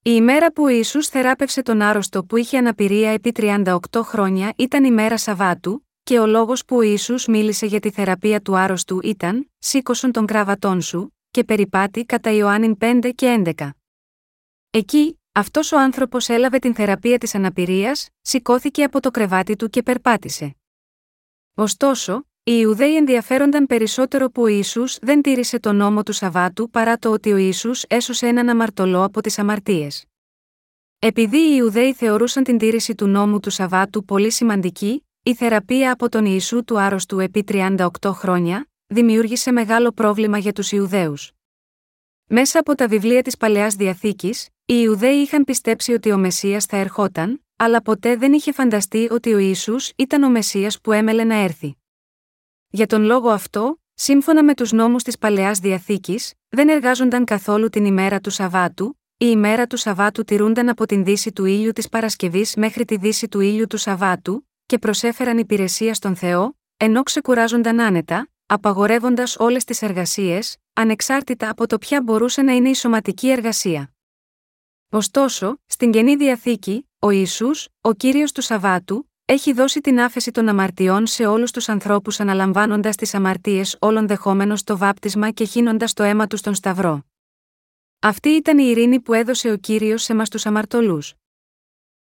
Η 0.03 0.11
ημέρα 0.15 0.53
που 0.53 0.63
ο 0.63 0.69
Ιησούς 0.69 1.09
θεράπευσε 1.09 1.63
τον 1.63 1.81
άρρωστο 1.81 2.25
που 2.25 2.37
είχε 2.37 2.59
αναπηρία 2.59 3.11
επί 3.11 3.33
38 3.37 3.77
χρόνια 4.03 4.53
ήταν 4.57 4.85
η 4.85 4.91
μέρα 4.91 5.19
Σαββάτου, 5.19 5.87
και 6.03 6.19
ο 6.19 6.27
λόγος 6.27 6.65
που 6.65 6.77
ο 6.77 6.83
Ιησούς 6.83 7.27
μίλησε 7.27 7.67
για 7.67 7.81
τη 7.81 7.91
θεραπεία 7.91 8.41
του 8.41 8.57
άρρωστου 8.57 9.01
ήταν: 9.03 9.51
Σήκωσον 9.59 10.13
τον 10.13 10.27
κράβατόν 10.27 10.81
σου, 10.81 11.17
και 11.31 11.45
περιπάτη 11.45 12.05
κατά 12.05 12.31
Ιωάννην 12.31 12.77
5 12.81 13.11
και 13.15 13.43
11. 13.57 13.71
Εκεί, 14.71 15.17
αυτός 15.33 15.73
ο 15.73 15.79
άνθρωπος 15.79 16.29
έλαβε 16.29 16.59
την 16.59 16.75
θεραπεία 16.75 17.19
της 17.19 17.35
αναπηρίας, 17.35 18.09
σηκώθηκε 18.21 18.85
από 18.85 19.01
το 19.01 19.11
κρεβάτι 19.11 19.57
του 19.57 19.71
και 19.71 19.83
περπάτησε. 19.83 20.57
Ωστόσο, 21.55 22.27
οι 22.45 22.53
Ιουδαίοι 22.61 22.97
ενδιαφέρονταν 22.97 23.67
περισσότερο 23.67 24.31
που 24.31 24.43
ο 24.43 24.47
Ισού 24.47 24.85
δεν 25.01 25.23
τήρησε 25.23 25.59
τον 25.59 25.77
νόμο 25.77 26.03
του 26.03 26.13
Σαββάτου 26.13 26.71
παρά 26.71 26.97
το 26.99 27.11
ότι 27.11 27.33
ο 27.33 27.37
Ισού 27.37 27.71
έσωσε 27.89 28.27
έναν 28.27 28.49
αμαρτωλό 28.49 29.05
από 29.05 29.21
τις 29.21 29.39
αμαρτίες. 29.39 30.05
Επειδή 30.99 31.39
οι 31.39 31.55
Ιουδαίοι 31.57 31.93
θεωρούσαν 31.93 32.45
την 32.45 32.59
τήρηση 32.59 32.95
του 32.95 33.07
νόμου 33.07 33.41
του 33.41 33.51
Σαββάτου 33.51 34.05
πολύ 34.05 34.31
σημαντική, 34.31 35.07
η 35.23 35.35
θεραπεία 35.35 35.93
από 35.93 36.09
τον 36.09 36.25
Ιησού 36.25 36.65
του 36.65 36.81
άρρωστου 36.81 37.19
επί 37.19 37.45
38 37.49 37.89
χρόνια 38.05 38.67
δημιούργησε 38.87 39.53
μεγάλο 39.53 39.93
πρόβλημα 39.93 40.39
για 40.39 40.53
τους 40.53 40.73
Ιουδαίους. 40.73 41.33
Μέσα 42.27 42.59
από 42.59 42.75
τα 42.75 42.89
βιβλία 42.89 43.23
της 43.23 43.37
Παλαιάς 43.37 43.75
Διαθήκης, 43.75 44.49
οι 44.67 44.75
Ιουδαίοι 44.83 45.17
είχαν 45.17 45.45
πιστέψει 45.45 45.93
ότι 45.93 46.13
ο 46.13 46.19
Μεσία 46.19 46.61
θα 46.69 46.77
ερχόταν, 46.77 47.45
αλλά 47.57 47.83
ποτέ 47.83 48.17
δεν 48.17 48.33
είχε 48.33 48.53
φανταστεί 48.53 49.09
ότι 49.11 49.35
ο 49.35 49.39
Ισού 49.39 49.77
ήταν 49.97 50.23
ο 50.23 50.31
Μεσία 50.31 50.73
που 50.83 50.93
έμελε 50.93 51.25
να 51.25 51.35
έρθει. 51.35 51.77
Για 52.69 52.87
τον 52.87 53.03
λόγο 53.03 53.29
αυτό, 53.29 53.81
σύμφωνα 53.95 54.45
με 54.45 54.55
τους 54.55 54.73
νόμους 54.73 55.03
της 55.03 55.19
Παλαιάς 55.19 55.59
Διαθήκης, 55.59 56.33
δεν 56.49 56.69
εργάζονταν 56.69 57.25
καθόλου 57.25 57.69
την 57.69 57.85
ημέρα 57.85 58.21
του 58.21 58.31
Σαββάτου, 58.31 59.01
η 59.17 59.27
ημέρα 59.31 59.67
του 59.67 59.77
Σαββάτου 59.77 60.25
τηρούνταν 60.25 60.69
από 60.69 60.87
την 60.87 61.05
δύση 61.05 61.33
του 61.33 61.45
ήλιου 61.45 61.73
της 61.73 61.89
Παρασκευής 61.89 62.55
μέχρι 62.55 62.85
τη 62.85 62.97
δύση 62.97 63.29
του 63.29 63.41
ήλιου 63.41 63.67
του 63.67 63.77
Σαββάτου, 63.77 64.49
και 64.67 64.79
προσέφεραν 64.79 65.39
υπηρεσία 65.39 65.95
στον 65.95 66.17
Θεό, 66.17 66.59
ενώ 66.77 67.03
ξεκουράζονταν 67.03 67.81
άνετα, 67.81 68.29
απαγορεύοντας 68.47 69.37
όλες 69.39 69.65
τις 69.65 69.83
εργασίες, 69.83 70.57
ανεξάρτητα 70.73 71.51
από 71.51 71.67
το 71.67 71.79
ποια 71.79 72.03
μπορούσε 72.03 72.43
να 72.43 72.53
είναι 72.53 72.69
η 72.69 72.75
σωματική 72.75 73.31
εργασία. 73.31 73.93
Ωστόσο, 74.95 75.59
στην 75.67 75.91
καινή 75.91 76.17
διαθήκη, 76.17 76.89
ο 76.99 77.11
Ιησούς, 77.11 77.69
ο 77.81 77.93
κύριος 77.93 78.33
του 78.33 78.41
Σαββάτου, 78.41 79.11
έχει 79.25 79.53
δώσει 79.53 79.81
την 79.81 80.01
άφεση 80.01 80.31
των 80.31 80.49
αμαρτιών 80.49 81.07
σε 81.07 81.27
όλους 81.27 81.51
τους 81.51 81.69
ανθρώπους 81.69 82.21
αναλαμβάνοντας 82.21 82.97
τις 82.97 83.15
αμαρτίες 83.15 83.77
όλων 83.81 84.07
δεχόμενος 84.07 84.65
το 84.65 84.77
βάπτισμα 84.77 85.31
και 85.31 85.45
χύνοντας 85.45 85.93
το 85.93 86.03
αίμα 86.03 86.27
τους 86.27 86.39
στον 86.39 86.55
Σταυρό. 86.55 87.05
Αυτή 87.99 88.29
ήταν 88.29 88.59
η 88.59 88.65
ειρήνη 88.67 89.01
που 89.01 89.13
έδωσε 89.13 89.51
ο 89.51 89.57
κύριος 89.57 90.03
σε 90.03 90.15
μας 90.15 90.29
τους 90.29 90.47
αμαρτωλούς. 90.47 91.15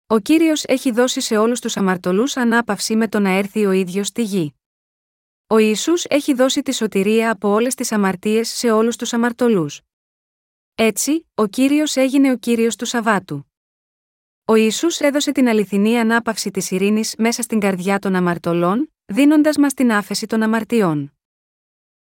Ο 0.07 0.19
κύριος 0.19 0.63
έχει 0.63 0.91
δώσει 0.91 1.21
σε 1.21 1.37
όλους 1.37 1.59
τους 1.59 1.77
αμαρτωλούς 1.77 2.37
ανάπαυση 2.37 2.95
με 2.95 3.07
το 3.07 3.19
να 3.19 3.29
έρθει 3.29 3.65
ο 3.65 3.71
ίδιος 3.71 4.07
στη 4.07 4.23
γη. 4.23 4.53
Ο 5.47 5.57
Ισού 5.57 5.93
έχει 6.09 6.33
δώσει 6.33 6.61
τη 6.61 6.73
σωτηρία 6.73 7.31
από 7.31 7.49
όλες 7.49 7.75
τις 7.75 7.91
αμαρτίες 7.91 8.49
σε 8.49 8.71
όλους 8.71 8.95
τους 8.95 9.13
αμαρτωλούς. 9.13 9.81
Έτσι, 10.83 11.27
ο 11.33 11.47
κύριος 11.47 11.95
έγινε 11.95 12.31
ο 12.31 12.37
κύριος 12.37 12.75
του 12.75 12.85
Σαββάτου. 12.85 13.51
Ο 14.45 14.55
Ιησούς 14.55 14.99
έδωσε 14.99 15.31
την 15.31 15.47
αληθινή 15.47 15.99
ανάπαυση 15.99 16.51
της 16.51 16.71
ειρήνης 16.71 17.15
μέσα 17.17 17.41
στην 17.41 17.59
καρδιά 17.59 17.99
των 17.99 18.15
αμαρτωλών, 18.15 18.93
δίνοντας 19.05 19.57
μας 19.57 19.73
την 19.73 19.91
άφεση 19.91 20.25
των 20.25 20.41
αμαρτιών. 20.41 21.13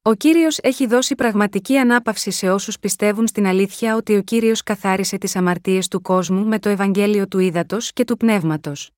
Ο 0.02 0.14
κύριος 0.14 0.58
έχει 0.58 0.86
δώσει 0.86 1.14
πραγματική 1.14 1.78
ανάπαυση 1.78 2.30
σε 2.30 2.50
όσους 2.50 2.78
πιστεύουν 2.78 3.26
στην 3.26 3.46
αλήθεια 3.46 3.96
ότι 3.96 4.16
ο 4.16 4.22
κύριος 4.22 4.62
καθάρισε 4.62 5.18
τις 5.18 5.36
αμαρτίες 5.36 5.88
του 5.88 6.00
κόσμου 6.00 6.44
με 6.44 6.58
το 6.58 6.68
Ευαγγέλιο 6.68 7.28
του 7.28 7.38
Ήδατος 7.38 7.92
και 7.92 8.04
του 8.04 8.16
Πνεύματος. 8.16 8.90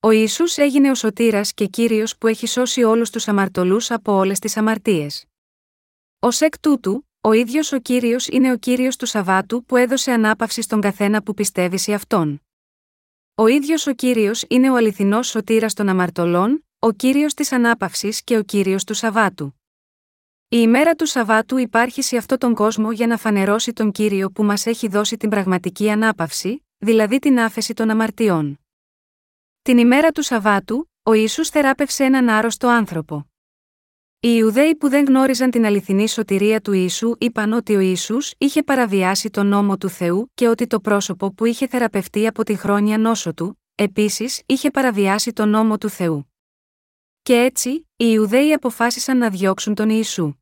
Ο 0.00 0.10
Ισού 0.10 0.44
έγινε 0.56 0.90
ο 0.90 0.94
σωτήρας 0.94 1.54
και 1.54 1.66
κύριος 1.66 2.18
που 2.18 2.26
έχει 2.26 2.46
σώσει 2.46 2.82
όλους 2.82 3.10
τους 3.10 3.28
αμαρτωλούς 3.28 3.90
από 3.90 4.12
όλες 4.12 4.38
τις 4.38 4.56
αμαρτίες. 4.56 5.24
Ω 6.18 6.28
εκ 6.38 6.58
τούτου, 6.58 7.06
ο 7.24 7.32
ίδιος 7.32 7.72
ο 7.72 7.78
κύριος 7.78 8.28
είναι 8.28 8.52
ο 8.52 8.56
κύριος 8.56 8.96
του 8.96 9.06
Σαββάτου 9.06 9.64
που 9.64 9.76
έδωσε 9.76 10.12
ανάπαυση 10.12 10.62
στον 10.62 10.80
καθένα 10.80 11.22
που 11.22 11.34
πιστεύει 11.34 11.78
σε 11.78 11.92
αυτόν. 11.92 12.42
Ο 13.34 13.46
ίδιος 13.46 13.86
ο 13.86 13.92
κύριος 13.92 14.44
είναι 14.48 14.70
ο 14.70 14.76
αληθινός 14.76 15.28
σωτήρας 15.28 15.74
των 15.74 15.88
αμαρτωλών, 15.88 16.66
ο 16.78 16.92
κύριος 16.92 17.34
της 17.34 17.52
ανάπαυσης 17.52 18.22
και 18.24 18.36
ο 18.36 18.42
κύριος 18.42 18.84
του 18.84 18.94
Σαββάτου. 18.94 19.60
Η 20.48 20.56
ημέρα 20.60 20.94
του 20.94 21.06
Σαββάτου 21.06 21.56
υπάρχει 21.56 22.02
σε 22.02 22.16
αυτόν 22.16 22.38
τον 22.38 22.54
κόσμο 22.54 22.92
για 22.92 23.06
να 23.06 23.16
φανερώσει 23.16 23.72
τον 23.72 23.92
κύριο 23.92 24.30
που 24.30 24.44
μας 24.44 24.66
έχει 24.66 24.88
δώσει 24.88 25.16
την 25.16 25.30
πραγματική 25.30 25.90
ανάπαυση, 25.90 26.66
δηλαδή 26.78 27.18
την 27.18 27.38
άφεση 27.38 27.74
των 27.74 27.90
αμαρτιών. 27.90 28.60
Την 29.62 29.78
ημέρα 29.78 30.10
του 30.10 30.22
Σαββάτου, 30.22 30.90
ο 31.02 31.12
Ιησούς 31.12 31.48
θεράπευσε 31.48 32.04
έναν 32.04 32.28
άρρωστο 32.28 32.68
άνθρωπο. 32.68 33.31
Οι 34.24 34.34
Ιουδαίοι 34.38 34.76
που 34.76 34.88
δεν 34.88 35.04
γνώριζαν 35.04 35.50
την 35.50 35.64
αληθινή 35.64 36.08
σωτηρία 36.08 36.60
του 36.60 36.72
Ιησού 36.72 37.14
είπαν 37.18 37.52
ότι 37.52 37.74
ο 37.74 37.80
Ιησούς 37.80 38.34
είχε 38.38 38.62
παραβιάσει 38.62 39.30
τον 39.30 39.46
νόμο 39.46 39.78
του 39.78 39.88
Θεού 39.88 40.30
και 40.34 40.48
ότι 40.48 40.66
το 40.66 40.80
πρόσωπο 40.80 41.32
που 41.32 41.44
είχε 41.44 41.66
θεραπευτεί 41.66 42.26
από 42.26 42.44
τη 42.44 42.54
χρόνια 42.54 42.98
νόσο 42.98 43.34
του, 43.34 43.60
επίσης 43.74 44.42
είχε 44.46 44.70
παραβιάσει 44.70 45.32
τον 45.32 45.48
νόμο 45.48 45.78
του 45.78 45.88
Θεού. 45.88 46.32
Και 47.22 47.34
έτσι, 47.34 47.70
οι 47.70 47.84
Ιουδαίοι 47.96 48.52
αποφάσισαν 48.52 49.18
να 49.18 49.30
διώξουν 49.30 49.74
τον 49.74 49.90
Ιησού. 49.90 50.34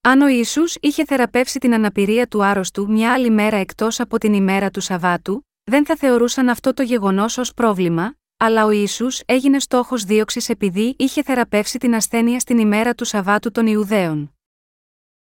Αν 0.00 0.20
ο 0.20 0.28
Ισού 0.28 0.62
είχε 0.80 1.04
θεραπεύσει 1.04 1.58
την 1.58 1.74
αναπηρία 1.74 2.26
του 2.26 2.44
άρρωστου 2.44 2.90
μια 2.90 3.12
άλλη 3.12 3.30
μέρα 3.30 3.56
εκτός 3.56 4.00
από 4.00 4.18
την 4.18 4.32
ημέρα 4.32 4.70
του 4.70 4.80
Σαββάτου, 4.80 5.46
δεν 5.64 5.86
θα 5.86 5.96
θεωρούσαν 5.96 6.48
αυτό 6.48 6.74
το 6.74 6.82
γεγονός 6.82 7.38
ως 7.38 7.54
πρόβλημα, 7.54 8.14
αλλά 8.44 8.64
ο 8.64 8.70
Ισού 8.70 9.06
έγινε 9.26 9.58
στόχος 9.60 10.04
δίωξης 10.04 10.48
επειδή 10.48 10.94
είχε 10.98 11.22
θεραπεύσει 11.22 11.78
την 11.78 11.94
ασθένεια 11.94 12.40
στην 12.40 12.58
ημέρα 12.58 12.94
του 12.94 13.04
Σαββάτου 13.04 13.50
των 13.50 13.66
Ιουδαίων. 13.66 14.34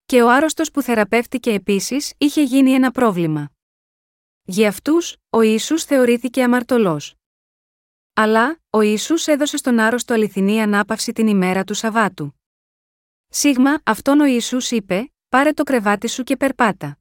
Και 0.06 0.22
ο 0.22 0.30
άρρωστος 0.30 0.72
που 0.72 0.82
θεραπεύτηκε 0.82 1.52
επίσης 1.52 2.14
είχε 2.18 2.44
γίνει 2.44 2.72
ένα 2.72 2.92
πρόβλημα. 2.92 3.52
Για 4.44 4.68
αυτούς, 4.68 5.18
ο 5.30 5.42
Ισού 5.42 5.80
θεωρήθηκε 5.80 6.44
αμαρτωλός. 6.44 7.16
Αλλά, 8.14 8.60
ο 8.70 8.82
Ισού 8.82 9.16
έδωσε 9.26 9.58
στον 9.58 9.80
άρρωστο 9.80 10.14
αληθινή 10.14 10.62
ανάπαυση 10.62 11.12
την 11.12 11.28
ημέρα 11.28 11.64
του 11.64 11.74
Σαββάτου. 11.74 12.40
Σίγμα, 13.28 13.82
αυτόν 13.84 14.20
ο 14.20 14.26
Ιησούς 14.26 14.72
είπε, 14.72 15.14
πάρε 15.30 15.54
το 15.54 15.64
κρεβάτι 15.64 16.08
σου 16.08 16.24
και 16.24 16.38
περπάτα. 16.38 17.00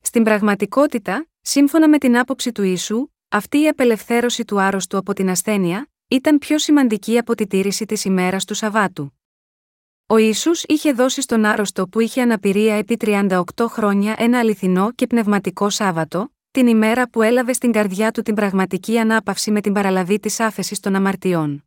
Στην 0.00 0.22
πραγματικότητα, 0.24 1.28
σύμφωνα 1.40 1.88
με 1.88 1.98
την 1.98 2.18
άποψη 2.18 2.52
του 2.52 2.62
Ιησού, 2.62 3.08
αυτή 3.28 3.58
η 3.62 3.68
απελευθέρωση 3.68 4.44
του 4.44 4.60
άρρωστου 4.60 4.96
από 4.96 5.12
την 5.12 5.30
ασθένεια, 5.30 5.90
ήταν 6.08 6.38
πιο 6.38 6.58
σημαντική 6.58 7.18
από 7.18 7.34
τη 7.34 7.46
τήρηση 7.46 7.84
της 7.84 8.04
ημέρας 8.04 8.44
του 8.44 8.54
Σαββάτου. 8.54 9.12
Ο 10.06 10.16
Ισού 10.16 10.50
είχε 10.66 10.92
δώσει 10.92 11.20
στον 11.20 11.44
άρρωστο 11.44 11.88
που 11.88 12.00
είχε 12.00 12.22
αναπηρία 12.22 12.74
επί 12.74 12.96
38 13.00 13.42
χρόνια 13.58 14.14
ένα 14.18 14.38
αληθινό 14.38 14.92
και 14.92 15.06
πνευματικό 15.06 15.70
Σάββατο, 15.70 16.32
την 16.50 16.66
ημέρα 16.66 17.08
που 17.08 17.22
έλαβε 17.22 17.52
στην 17.52 17.72
καρδιά 17.72 18.10
του 18.10 18.22
την 18.22 18.34
πραγματική 18.34 18.98
ανάπαυση 18.98 19.50
με 19.50 19.60
την 19.60 19.72
παραλαβή 19.72 20.18
της 20.18 20.40
άφεσης 20.40 20.80
των 20.80 20.94
αμαρτιών. 20.94 21.64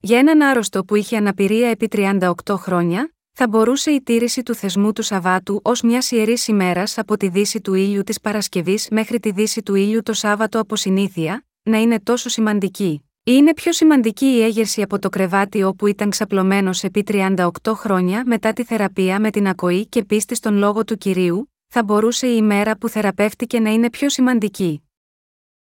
Για 0.00 0.18
έναν 0.18 0.42
άρρωστο 0.42 0.84
που 0.84 0.94
είχε 0.94 1.16
αναπηρία 1.16 1.68
επί 1.68 1.88
38 1.90 2.32
χρόνια, 2.48 3.14
θα 3.32 3.48
μπορούσε 3.48 3.90
η 3.90 4.02
τήρηση 4.02 4.42
του 4.42 4.54
θεσμού 4.54 4.92
του 4.92 5.02
Σαββάτου 5.02 5.60
ως 5.64 5.82
μιας 5.82 6.10
ιερής 6.10 6.48
ημέρας 6.48 6.98
από 6.98 7.16
τη 7.16 7.28
δύση 7.28 7.60
του 7.60 7.74
ήλιου 7.74 8.02
της 8.02 8.20
Παρασκευής 8.20 8.88
μέχρι 8.90 9.20
τη 9.20 9.30
δύση 9.30 9.62
του 9.62 9.74
ήλιου 9.74 10.02
το 10.02 10.12
Σάββατο 10.12 10.60
από 10.60 10.76
συνήθεια, 10.76 11.44
να 11.62 11.80
είναι 11.80 12.00
τόσο 12.00 12.28
σημαντική. 12.28 13.04
Ή 13.24 13.32
είναι 13.34 13.54
πιο 13.54 13.72
σημαντική 13.72 14.26
η 14.26 14.42
έγερση 14.42 14.82
από 14.82 14.98
το 14.98 15.08
κρεβάτι 15.08 15.62
όπου 15.62 15.86
ήταν 15.86 16.10
ξαπλωμένος 16.10 16.82
επί 16.82 17.04
38 17.06 17.46
χρόνια 17.66 18.22
μετά 18.26 18.52
τη 18.52 18.64
θεραπεία 18.64 19.20
με 19.20 19.30
την 19.30 19.48
ακοή 19.48 19.86
και 19.86 20.04
πίστη 20.04 20.34
στον 20.34 20.54
λόγο 20.54 20.84
του 20.84 20.96
κυρίου, 20.96 21.52
θα 21.66 21.82
μπορούσε 21.82 22.26
η 22.26 22.34
ημέρα 22.36 22.76
που 22.76 22.88
θεραπεύτηκε 22.88 23.60
να 23.60 23.70
είναι 23.70 23.90
πιο 23.90 24.08
σημαντική. 24.08 24.82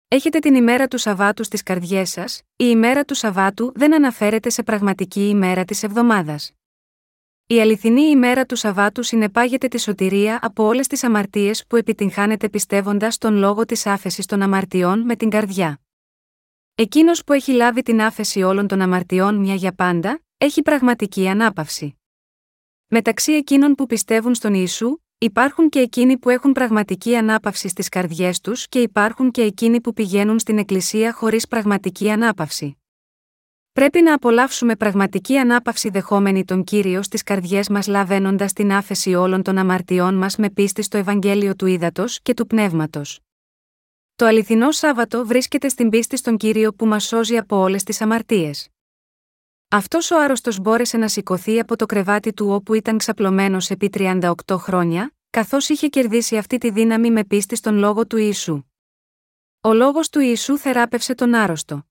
Έχετε 0.07 0.39
την 0.39 0.55
ημέρα 0.55 0.87
του 0.87 0.97
Σαββάτου 0.97 1.43
στις 1.43 1.63
καρδιές 1.63 2.09
σας, 2.09 2.39
η 2.39 2.65
ημέρα 2.67 3.03
του 3.03 3.15
Σαββάτου 3.15 3.71
δεν 3.75 3.93
αναφέρεται 3.93 4.49
σε 4.49 4.63
πραγματική 4.63 5.27
ημέρα 5.27 5.65
της 5.65 5.83
εβδομάδας. 5.83 6.51
Η 7.47 7.61
αληθινή 7.61 8.01
ημέρα 8.01 8.45
του 8.45 8.55
Σαββάτου 8.55 9.03
συνεπάγεται 9.03 9.67
τη 9.67 9.79
σωτηρία 9.79 10.39
από 10.41 10.63
όλες 10.63 10.87
τις 10.87 11.03
αμαρτίες 11.03 11.65
που 11.67 11.75
επιτυγχάνετε 11.75 12.49
πιστεύοντας 12.49 13.17
τον 13.17 13.35
λόγο 13.35 13.65
της 13.65 13.85
άφεσης 13.85 14.25
των 14.25 14.41
αμαρτιών 14.41 15.01
με 15.01 15.15
την 15.15 15.29
καρδιά. 15.29 15.81
Εκείνος 16.75 17.23
που 17.23 17.33
έχει 17.33 17.51
λάβει 17.51 17.81
την 17.81 18.01
άφεση 18.01 18.41
όλων 18.41 18.67
των 18.67 18.81
αμαρτιών 18.81 19.35
μια 19.35 19.55
για 19.55 19.73
πάντα, 19.73 20.21
έχει 20.37 20.61
πραγματική 20.61 21.27
ανάπαυση. 21.27 21.99
Μεταξύ 22.87 23.31
εκείνων 23.31 23.75
που 23.75 23.85
πιστεύουν 23.85 24.35
στον 24.35 24.53
Ιησού, 24.53 24.97
Υπάρχουν 25.23 25.69
και 25.69 25.79
εκείνοι 25.79 26.17
που 26.17 26.29
έχουν 26.29 26.51
πραγματική 26.51 27.15
ανάπαυση 27.15 27.67
στις 27.67 27.89
καρδιές 27.89 28.41
τους 28.41 28.67
και 28.67 28.79
υπάρχουν 28.79 29.31
και 29.31 29.41
εκείνοι 29.41 29.81
που 29.81 29.93
πηγαίνουν 29.93 30.39
στην 30.39 30.57
Εκκλησία 30.57 31.13
χωρίς 31.13 31.47
πραγματική 31.47 32.11
ανάπαυση. 32.11 32.82
Πρέπει 33.73 34.01
να 34.01 34.13
απολαύσουμε 34.13 34.75
πραγματική 34.75 35.37
ανάπαυση 35.37 35.89
δεχόμενη 35.89 36.45
τον 36.45 36.63
κύριο 36.63 37.03
στις 37.03 37.23
καρδιές 37.23 37.69
μας 37.69 37.87
λαβαίνοντας 37.87 38.53
την 38.53 38.71
άφεση 38.71 39.13
όλων 39.13 39.43
των 39.43 39.57
αμαρτιών 39.57 40.15
μας 40.15 40.35
με 40.37 40.49
πίστη 40.49 40.81
στο 40.81 40.97
Ευαγγέλιο 40.97 41.55
του 41.55 41.65
Ήδατος 41.65 42.21
και 42.21 42.33
του 42.33 42.47
Πνεύματος. 42.47 43.19
Το 44.15 44.25
αληθινό 44.25 44.71
Σάββατο 44.71 45.25
βρίσκεται 45.25 45.69
στην 45.69 45.89
πίστη 45.89 46.17
στον 46.17 46.37
κύριο 46.37 46.73
που 46.73 46.85
μας 46.85 47.03
σώζει 47.03 47.37
από 47.37 47.57
όλες 47.57 47.83
τις 47.83 48.01
αμαρτίες. 48.01 48.69
Αυτός 49.67 50.11
ο 50.11 50.21
άρρωστος 50.21 50.59
μπόρεσε 50.59 50.97
να 50.97 51.07
σηκωθεί 51.07 51.59
από 51.59 51.75
το 51.75 51.85
κρεβάτι 51.85 52.33
του 52.33 52.49
όπου 52.49 52.73
ήταν 52.73 52.97
ξαπλωμένος 52.97 53.69
επί 53.69 53.89
38 53.93 54.31
χρόνια, 54.49 55.13
καθώς 55.29 55.69
είχε 55.69 55.87
κερδίσει 55.87 56.37
αυτή 56.37 56.57
τη 56.57 56.71
δύναμη 56.71 57.11
με 57.11 57.23
πίστη 57.23 57.55
στον 57.55 57.77
λόγο 57.77 58.07
του 58.07 58.17
Ιησού. 58.17 58.63
Ο 59.61 59.73
λόγος 59.73 60.09
του 60.09 60.19
Ιησού 60.19 60.57
θεράπευσε 60.57 61.15
τον 61.15 61.33
άρρωστο. 61.33 61.85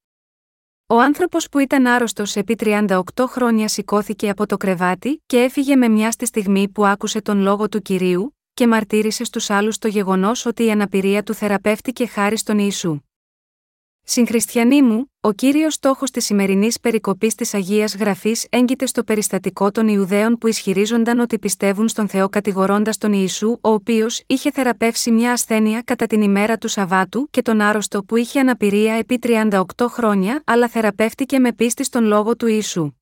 Ο 0.92 1.00
άνθρωπος 1.00 1.48
που 1.48 1.58
ήταν 1.58 1.86
άρρωστος 1.86 2.36
επί 2.36 2.56
38 2.60 3.02
χρόνια 3.26 3.68
σηκώθηκε 3.68 4.28
από 4.28 4.46
το 4.46 4.56
κρεβάτι 4.56 5.22
και 5.26 5.38
έφυγε 5.38 5.76
με 5.76 5.88
μια 5.88 6.10
στη 6.10 6.26
στιγμή 6.26 6.68
που 6.68 6.86
άκουσε 6.86 7.22
τον 7.22 7.40
λόγο 7.40 7.68
του 7.68 7.82
κυρίου, 7.82 8.36
και 8.54 8.66
μαρτύρησε 8.66 9.24
στους 9.24 9.50
άλλους 9.50 9.78
το 9.78 9.88
γεγονός 9.88 10.46
ότι 10.46 10.64
η 10.64 10.70
αναπηρία 10.70 11.22
του 11.22 11.34
θεραπεύτηκε 11.34 12.06
χάρη 12.06 12.36
στον 12.36 12.58
Ιησού. 12.58 13.00
Συγχριστιανοί 14.04 14.82
μου, 14.82 15.12
ο 15.20 15.32
κύριος 15.32 15.74
στόχος 15.74 16.10
της 16.10 16.24
σημερινής 16.24 16.80
περικοπής 16.80 17.34
της 17.34 17.54
Αγίας 17.54 17.96
Γραφής 17.96 18.46
έγκυται 18.50 18.86
στο 18.86 19.04
περιστατικό 19.04 19.70
των 19.70 19.88
Ιουδαίων 19.88 20.38
που 20.38 20.46
ισχυρίζονταν 20.46 21.18
ότι 21.18 21.38
πιστεύουν 21.38 21.88
στον 21.88 22.08
Θεό 22.08 22.28
κατηγορώντας 22.28 22.98
τον 22.98 23.12
Ιησού, 23.12 23.50
ο 23.60 23.68
οποίος 23.68 24.22
είχε 24.26 24.50
θεραπεύσει 24.50 25.10
μια 25.10 25.32
ασθένεια 25.32 25.82
κατά 25.82 26.06
την 26.06 26.22
ημέρα 26.22 26.58
του 26.58 26.68
Σαββάτου 26.68 27.28
και 27.30 27.42
τον 27.42 27.60
άρρωστο 27.60 28.04
που 28.04 28.16
είχε 28.16 28.40
αναπηρία 28.40 28.94
επί 28.94 29.18
38 29.22 29.60
χρόνια, 29.88 30.42
αλλά 30.46 30.68
θεραπεύτηκε 30.68 31.38
με 31.38 31.52
πίστη 31.52 31.84
στον 31.84 32.04
λόγο 32.04 32.36
του 32.36 32.46
Ιησού. 32.46 32.92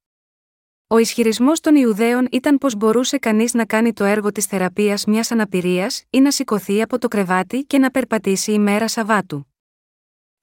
Ο 0.87 0.99
ισχυρισμός 0.99 1.61
των 1.61 1.75
Ιουδαίων 1.77 2.29
ήταν 2.31 2.59
πως 2.59 2.77
μπορούσε 2.77 3.19
κανείς 3.19 3.55
να 3.55 3.65
κάνει 3.65 3.93
το 3.93 4.05
έργο 4.05 4.33
της 4.33 4.45
θεραπείας 4.45 5.05
μιας 5.05 5.31
αναπηρίας 5.31 6.05
ή 6.11 6.21
να 6.21 6.31
σηκωθεί 6.31 6.83
από 6.83 6.99
το 6.99 7.09
κρεβάτι 7.09 7.65
και 7.65 7.79
να 7.79 7.91
περπατήσει 7.91 8.53
ημέρα 8.53 8.89
Σαββάτου. 8.89 9.50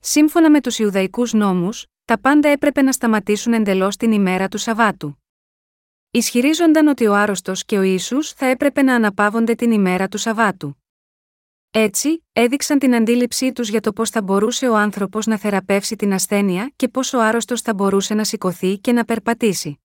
Σύμφωνα 0.10 0.50
με 0.50 0.62
τους 0.62 0.80
Ιουδαϊκούς 0.80 1.34
νόμους, 1.34 1.86
τα 2.06 2.20
πάντα 2.20 2.50
έπρεπε 2.50 2.82
να 2.82 2.92
σταματήσουν 2.92 3.54
εντελώς 3.54 3.96
την 3.96 4.12
ημέρα 4.12 4.48
του 4.48 4.58
Σαββάτου. 4.58 5.24
Ισχυρίζονταν 6.12 6.88
ότι 6.88 7.08
ο 7.08 7.16
άρρωστος 7.16 7.66
και 7.66 7.78
ο 7.78 7.82
ίσου 7.82 8.24
θα 8.24 8.46
έπρεπε 8.46 8.82
να 8.82 8.96
αναπαύονται 8.96 9.56
την 9.56 9.72
ημέρα 9.72 10.08
του 10.08 10.18
Σαββάτου. 10.18 10.84
Έτσι, 11.72 12.26
έδειξαν 12.34 12.80
την 12.80 12.96
αντίληψή 12.96 13.52
τους 13.52 13.70
για 13.70 13.80
το 13.80 13.94
πώς 13.94 14.10
θα 14.10 14.22
μπορούσε 14.22 14.68
ο 14.68 14.76
άνθρωπος 14.76 15.26
να 15.26 15.38
θεραπεύσει 15.38 15.96
την 15.96 16.14
ασθένεια 16.14 16.72
και 16.76 16.88
πώς 16.88 17.14
ο 17.14 17.22
άρρωστος 17.22 17.62
θα 17.62 17.74
μπορούσε 17.74 18.14
να 18.14 18.24
σηκωθεί 18.24 18.78
και 18.78 18.92
να 18.92 19.06
περπατήσει. 19.06 19.80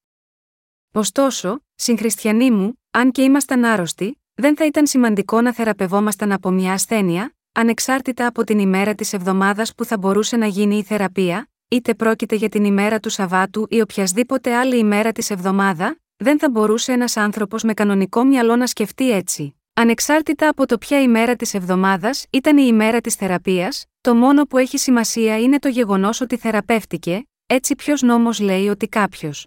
Ωστόσο, 0.93 1.65
συγχριστιανοί 1.75 2.51
μου, 2.51 2.81
αν 2.91 3.11
και 3.11 3.23
ήμασταν 3.23 3.65
άρρωστοι, 3.65 4.23
δεν 4.35 4.57
θα 4.57 4.67
ήταν 4.67 4.87
σημαντικό 4.87 5.41
να 5.41 5.53
θεραπευόμασταν 5.53 6.33
από 6.33 6.51
μια 6.51 6.73
ασθένεια, 6.73 7.35
ανεξάρτητα 7.53 8.27
από 8.27 8.45
την 8.45 8.59
ημέρα 8.59 8.95
της 8.95 9.13
εβδομάδας 9.13 9.75
που 9.75 9.85
θα 9.85 9.99
μπορούσε 9.99 10.37
να 10.37 10.47
γίνει 10.47 10.77
η 10.77 10.83
θεραπεία, 10.83 11.51
είτε 11.69 11.95
πρόκειται 11.95 12.35
για 12.35 12.49
την 12.49 12.65
ημέρα 12.65 13.01
του 13.01 13.11
Σαββάτου 13.11 13.67
ή 13.71 13.81
οποιασδήποτε 13.81 14.55
άλλη 14.55 14.79
ημέρα 14.79 15.13
της 15.13 15.31
εβδομάδα, 15.31 16.01
δεν 16.17 16.39
θα 16.39 16.51
μπορούσε 16.51 16.93
ένας 16.93 17.17
άνθρωπος 17.17 17.63
με 17.63 17.75
κανονικό 17.75 18.25
μυαλό 18.25 18.57
να 18.57 18.67
σκεφτεί 18.67 19.11
έτσι. 19.11 19.57
Ανεξάρτητα 19.73 20.49
από 20.49 20.67
το 20.67 20.79
ποια 20.79 21.03
ημέρα 21.03 21.37
της 21.37 21.55
εβδομάδας 21.55 22.27
ήταν 22.31 22.57
η 22.59 22.65
ημέρα 22.67 23.01
της 23.01 23.15
θεραπείας, 23.15 23.85
το 24.01 24.15
μόνο 24.15 24.45
που 24.45 24.59
έχει 24.59 24.79
σημασία 24.79 25.41
είναι 25.41 25.59
το 25.59 25.69
γεγονός 25.69 26.21
ότι 26.21 26.37
θεραπεύτηκε, 26.37 27.27
έτσι 27.47 27.75
ποιος 27.75 28.03
νόμος 28.03 28.41
λέει 28.41 28.69
ότι 28.69 28.89
κάποιος 28.89 29.47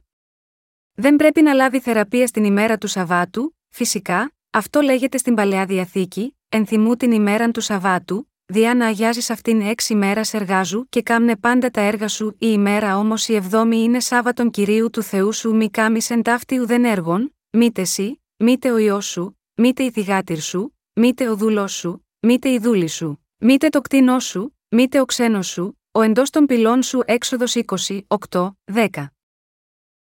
Δεν 0.94 1.16
πρέπει 1.16 1.42
να 1.42 1.54
λάβει 1.54 1.80
θεραπεία 1.80 2.28
στην 2.28 2.44
ημέρα 2.44 2.78
του 2.78 2.88
Σαββάτου, 2.88 3.58
φυσικά, 3.70 4.32
αυτό 4.50 4.82
λέγεται 4.82 5.18
στην 5.18 5.34
Παλαιά 5.36 5.66
Διαθήκη, 5.66 6.38
ενθυμού 6.56 6.96
την 6.96 7.12
ημέραν 7.12 7.52
του 7.52 7.62
Σαββάτου, 7.62 8.32
διά 8.46 8.76
να 8.76 8.86
αγιάζεις 8.86 9.30
αυτήν 9.30 9.62
έξι 9.62 9.96
μέρας 9.96 10.34
εργάζου 10.34 10.90
και 10.90 11.02
κάμνε 11.02 11.36
πάντα 11.36 11.70
τα 11.70 11.82
έργα 11.82 12.08
σου, 12.08 12.28
η 12.28 12.36
ημέρα 12.40 12.98
όμως 12.98 13.28
η 13.28 13.36
εβδόμη 13.36 13.78
είναι 13.78 14.00
Σάββατον 14.00 14.50
κυρίου 14.50 14.90
του 14.90 15.02
Θεού 15.02 15.34
σου 15.34 15.56
μη 15.56 15.70
κάμισεν 15.70 16.22
ταύτη 16.22 16.60
ουδεν 16.60 16.86
έργων, 16.86 17.36
μήτε 17.50 17.84
σύ, 17.84 18.22
μήτε 18.38 18.72
ο 18.72 18.78
ιό 18.78 19.02
σου, 19.02 19.40
μήτε 19.56 19.84
η 19.84 19.92
θυγάτηρ 19.92 20.40
σου, 20.40 20.78
μήτε 20.94 21.30
ο 21.30 21.36
δούλος 21.36 21.74
σου, 21.74 22.06
μήτε 22.20 22.50
η 22.50 22.60
δούλη 22.60 22.88
σου, 22.88 23.26
μήτε 23.38 23.70
το 23.70 23.82
κτίνό 23.82 24.20
σου, 24.20 24.58
μήτε 24.70 25.00
ο 25.00 25.06
ξένος 25.06 25.48
σου, 25.48 25.80
ο 25.92 26.02
εντός 26.02 26.30
των 26.30 26.46
πυλών 26.46 26.84
σου 26.84 27.02
έξοδος 27.06 27.56
20, 27.88 28.00
8, 28.30 28.50
10. 28.74 28.88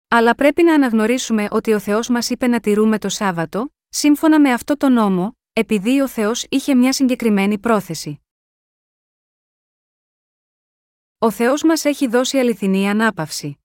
Αλλά 0.09 0.35
πρέπει 0.35 0.63
να 0.63 0.75
αναγνωρίσουμε 0.75 1.49
ότι 1.51 1.73
ο 1.73 1.79
Θεός 1.79 2.09
μας 2.09 2.31
είπε 2.31 2.47
να 2.47 2.61
τηρούμε 2.61 2.99
το 2.99 3.09
Σάββατο, 3.09 3.75
σύμφωνα 3.89 4.41
με 4.41 4.53
αυτό 4.53 4.77
το 4.77 4.89
νόμο, 4.89 5.37
επειδή 5.55 6.01
ο 6.01 6.09
Θεός 6.09 6.47
είχε 6.49 6.75
μια 6.75 6.93
συγκεκριμένη 6.93 7.59
πρόθεση. 7.59 8.21
Ο 11.19 11.31
Θεός 11.31 11.63
μας 11.63 11.85
έχει 11.85 12.07
δώσει 12.07 12.39
αληθινή 12.39 12.89
ανάπαυση. 12.89 13.59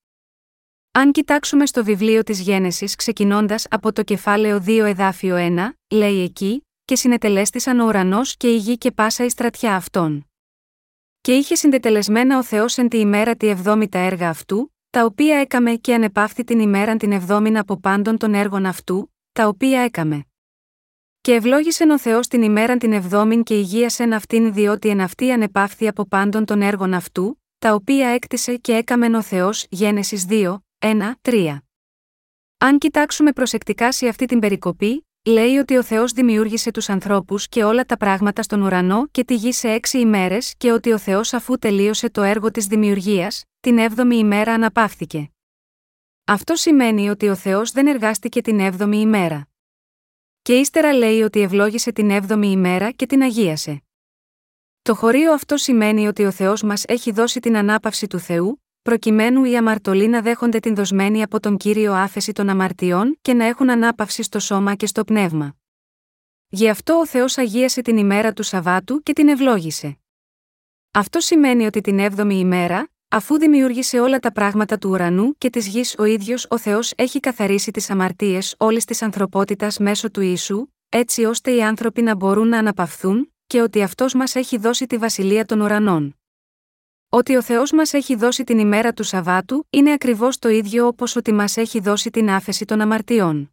Αν 0.91 1.12
κοιτάξουμε 1.12 1.65
στο 1.65 1.84
βιβλίο 1.84 2.24
της 2.24 2.39
Γένεσης 2.39 2.96
ξεκινώντας 2.96 3.67
από 3.70 3.94
το 3.94 4.03
κεφάλαιο 4.03 4.63
2 4.65 4.84
εδάφιο 4.86 5.36
1, 5.39 5.70
λέει 5.94 6.24
εκεί, 6.24 6.67
και 6.86 6.96
συνετελέστησαν 6.96 7.79
ο 7.79 7.86
ουρανός 7.86 8.38
και 8.38 8.53
η 8.53 8.58
γη 8.58 8.77
και 8.77 8.91
πάσα 8.91 9.24
η 9.24 9.29
στρατιά 9.29 9.75
αυτών. 9.75 10.27
Και 11.22 11.36
είχε 11.36 11.56
συντετελεσμένα 11.56 12.38
ο 12.38 12.44
Θεός 12.44 12.77
εν 12.77 12.89
τη 12.89 13.00
ημέρα 13.00 13.36
τη 13.36 13.48
εβδόμη 13.48 13.89
τα 13.89 14.00
έργα 14.00 14.29
αυτού, 14.29 14.74
τα 14.89 15.06
οποία 15.06 15.39
έκαμε 15.39 15.75
και 15.75 15.94
ανεπαύθη 15.94 16.44
την 16.44 16.60
ημέραν 16.60 16.98
την 16.98 17.12
εβδόμην 17.12 17.58
από 17.58 17.79
πάντων 17.79 18.17
των 18.17 18.34
έργων 18.34 18.65
αυτού, 18.65 19.13
τα 19.32 19.48
οποία 19.48 19.82
έκαμε. 19.82 20.25
Και 21.27 21.34
ευλόγησε 21.34 21.84
ο 21.84 22.00
Θεός 22.00 22.27
την 22.27 22.41
ημέραν 22.41 22.79
την 22.79 22.93
εβδόμην 22.93 23.43
και 23.43 23.53
υγείασεν 23.57 24.13
αυτήν 24.13 24.53
διότι 24.53 24.89
εν 24.89 25.01
αυτή 25.01 25.31
ανεπαύθη 25.31 25.88
από 25.88 26.07
πάντων 26.07 26.46
των 26.46 26.62
έργων 26.62 26.93
αυτού, 26.93 27.41
τα 27.60 27.74
οποία 27.74 28.07
έκτισε 28.07 28.55
και 28.55 28.74
έκαμεν 28.74 29.15
ο 29.15 29.22
Θεός 29.22 29.65
Γένεσης 29.69 30.25
2, 30.29 30.57
1, 30.79 31.12
3. 31.22 31.57
Αν 32.57 32.77
κοιτάξουμε 32.77 33.31
προσεκτικά 33.31 33.91
σε 33.91 34.07
αυτή 34.07 34.25
την 34.25 34.39
περικοπή, 34.39 35.07
λέει 35.25 35.57
ότι 35.57 35.77
ο 35.77 35.84
Θεός 35.84 36.12
δημιούργησε 36.12 36.72
τους 36.72 36.89
ανθρώπους 36.89 37.48
και 37.48 37.63
όλα 37.63 37.86
τα 37.86 37.98
πράγματα 37.98 38.41
στον 38.41 38.62
ουρανό 38.62 39.07
και 39.12 39.24
τη 39.24 39.36
γη 39.36 39.51
σε 39.51 39.69
έξι 39.69 40.00
ημέρες 40.00 40.53
και 40.57 40.72
ότι 40.72 40.91
ο 40.91 40.98
Θεός 40.98 41.34
αφού 41.34 41.57
τελείωσε 41.57 42.10
το 42.10 42.24
έργο 42.24 42.51
της 42.51 42.65
δημιουργίας, 42.65 43.43
την 43.60 43.77
έβδομη 43.77 44.17
ημέρα 44.17 44.53
αναπαύθηκε. 44.53 45.31
Αυτό 46.25 46.55
σημαίνει 46.55 47.10
ότι 47.10 47.29
ο 47.29 47.36
Θεός 47.36 47.72
δεν 47.72 47.88
εργάστηκε 47.88 48.41
την 48.41 48.60
έβδομη 48.60 48.98
ημέρα. 48.98 49.48
Και 50.47 50.55
ύστερα 50.55 50.93
λέει 50.93 51.21
ότι 51.21 51.41
ευλόγησε 51.41 51.91
την 51.91 52.09
έβδομη 52.09 52.47
ημέρα 52.47 52.91
και 52.91 53.05
την 53.05 53.21
αγίασε. 53.21 53.83
Το 54.81 54.95
χωρίο 54.95 55.33
αυτό 55.33 55.57
σημαίνει 55.57 56.07
ότι 56.07 56.25
ο 56.25 56.31
Θεός 56.31 56.63
μας 56.63 56.83
έχει 56.87 57.11
δώσει 57.11 57.39
την 57.39 57.57
ανάπαυση 57.57 58.07
του 58.07 58.19
Θεού, 58.19 58.63
προκειμένου 58.81 59.43
οι 59.43 59.57
αμαρτωλοί 59.57 60.07
να 60.07 60.21
δέχονται 60.21 60.59
την 60.59 60.75
δοσμένη 60.75 61.23
από 61.23 61.39
τον 61.39 61.57
κύριο 61.57 61.93
άφεση 61.93 62.31
των 62.31 62.49
αμαρτιών 62.49 63.17
και 63.21 63.33
να 63.33 63.45
έχουν 63.45 63.69
ανάπαυση 63.69 64.23
στο 64.23 64.39
σώμα 64.39 64.75
και 64.75 64.85
στο 64.85 65.03
πνεύμα. 65.03 65.55
Γι' 66.47 66.69
αυτό 66.69 66.93
ο 66.93 67.07
Θεός 67.07 67.37
αγίασε 67.37 67.81
την 67.81 67.97
ημέρα 67.97 68.33
του 68.33 68.43
Σαββάτου 68.43 69.03
και 69.03 69.13
την 69.13 69.27
ευλόγησε. 69.27 69.99
Αυτό 70.91 71.19
σημαίνει 71.19 71.65
ότι 71.65 71.81
την 71.81 71.99
έβδομη 71.99 72.39
ημέρα, 72.39 72.89
αφού 73.09 73.37
δημιούργησε 73.37 73.99
όλα 73.99 74.19
τα 74.19 74.31
πράγματα 74.31 74.77
του 74.77 74.89
ουρανού 74.89 75.37
και 75.37 75.49
της 75.49 75.67
γης 75.67 75.95
ο 75.97 76.03
ίδιος 76.03 76.47
ο 76.49 76.57
Θεός 76.57 76.93
έχει 76.95 77.19
καθαρίσει 77.19 77.71
τις 77.71 77.89
αμαρτίες 77.89 78.55
όλης 78.57 78.85
της 78.85 79.01
ανθρωπότητας 79.01 79.77
μέσω 79.77 80.11
του 80.11 80.21
ίσου, 80.21 80.67
έτσι 80.89 81.23
ώστε 81.23 81.51
οι 81.51 81.63
άνθρωποι 81.63 82.01
να 82.01 82.15
μπορούν 82.15 82.47
να 82.47 82.57
αναπαυθούν, 82.57 83.33
και 83.47 83.61
ότι 83.61 83.81
αυτός 83.81 84.13
μας 84.13 84.35
έχει 84.35 84.57
δώσει 84.57 84.85
τη 84.87 84.97
βασιλεία 84.97 85.45
των 85.45 85.61
ουρανών. 85.61 86.15
Ότι 87.09 87.35
ο 87.35 87.41
Θεός 87.41 87.71
μας 87.71 87.93
έχει 87.93 88.15
δώσει 88.15 88.43
την 88.43 88.59
ημέρα 88.59 88.93
του 88.93 89.03
Σαββάτου 89.03 89.67
είναι 89.69 89.91
ακριβώς 89.91 90.39
το 90.39 90.49
ίδιο 90.49 90.88
όπως 90.88 91.15
ότι 91.15 91.34
μας 91.34 91.58
έχει 91.58 91.79
δώσει 91.79 92.10
την 92.10 92.29
άφεση 92.29 92.65
των 92.65 92.82
αμαρτιών. 92.82 93.51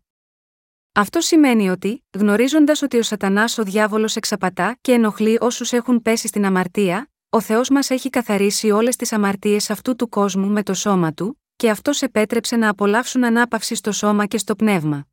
Αυτό 0.93 1.21
σημαίνει 1.21 1.71
ότι, 1.71 2.05
γνωρίζοντας 2.13 2.83
ότι 2.83 2.97
ο 2.97 3.03
Σατανάς 3.03 3.59
ο 3.59 3.63
διάβολος 3.63 4.17
εξαπατά 4.17 4.77
και 4.81 4.93
ενοχλεί 4.93 5.39
όσους 5.41 5.73
έχουν 5.73 6.03
πέσει 6.03 6.29
στην 6.29 6.45
αμαρτία, 6.45 7.09
ο 7.35 7.41
Θεός 7.41 7.69
μας 7.69 7.91
έχει 7.91 8.11
καθαρίσει 8.11 8.71
όλες 8.71 8.97
τις 8.97 9.13
αμαρτίες 9.13 9.71
αυτού 9.71 9.97
του 9.97 10.09
κόσμου 10.09 10.49
με 10.49 10.63
το 10.63 10.75
σώμα 10.75 11.13
του, 11.13 11.43
και 11.57 11.71
αυτός 11.71 12.03
επέτρεψε 12.03 12.57
να 12.57 12.69
απολαύσουν 12.69 13.25
ανάπαυση 13.25 13.75
στο 13.75 13.93
σώμα 13.93 14.27
και 14.27 14.39
στο 14.39 14.57
πνεύμα. 14.57 15.07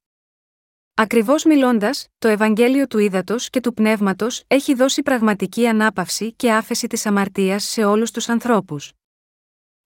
Ακριβώς 0.94 1.44
μιλώντας, 1.44 2.08
το 2.18 2.28
Ευαγγέλιο 2.28 2.88
του 2.88 2.98
Ήδατος 2.98 3.50
και 3.50 3.60
του 3.60 3.74
Πνεύματος 3.74 4.44
έχει 4.48 4.74
δώσει 4.74 5.02
πραγματική 5.02 5.68
ανάπαυση 5.68 6.34
και 6.34 6.52
άφεση 6.52 6.88
της 6.88 7.06
αμαρτίας 7.06 7.64
σε 7.64 7.84
όλους 7.84 8.12
τους 8.12 8.30
ανθρώπους. 8.30 8.94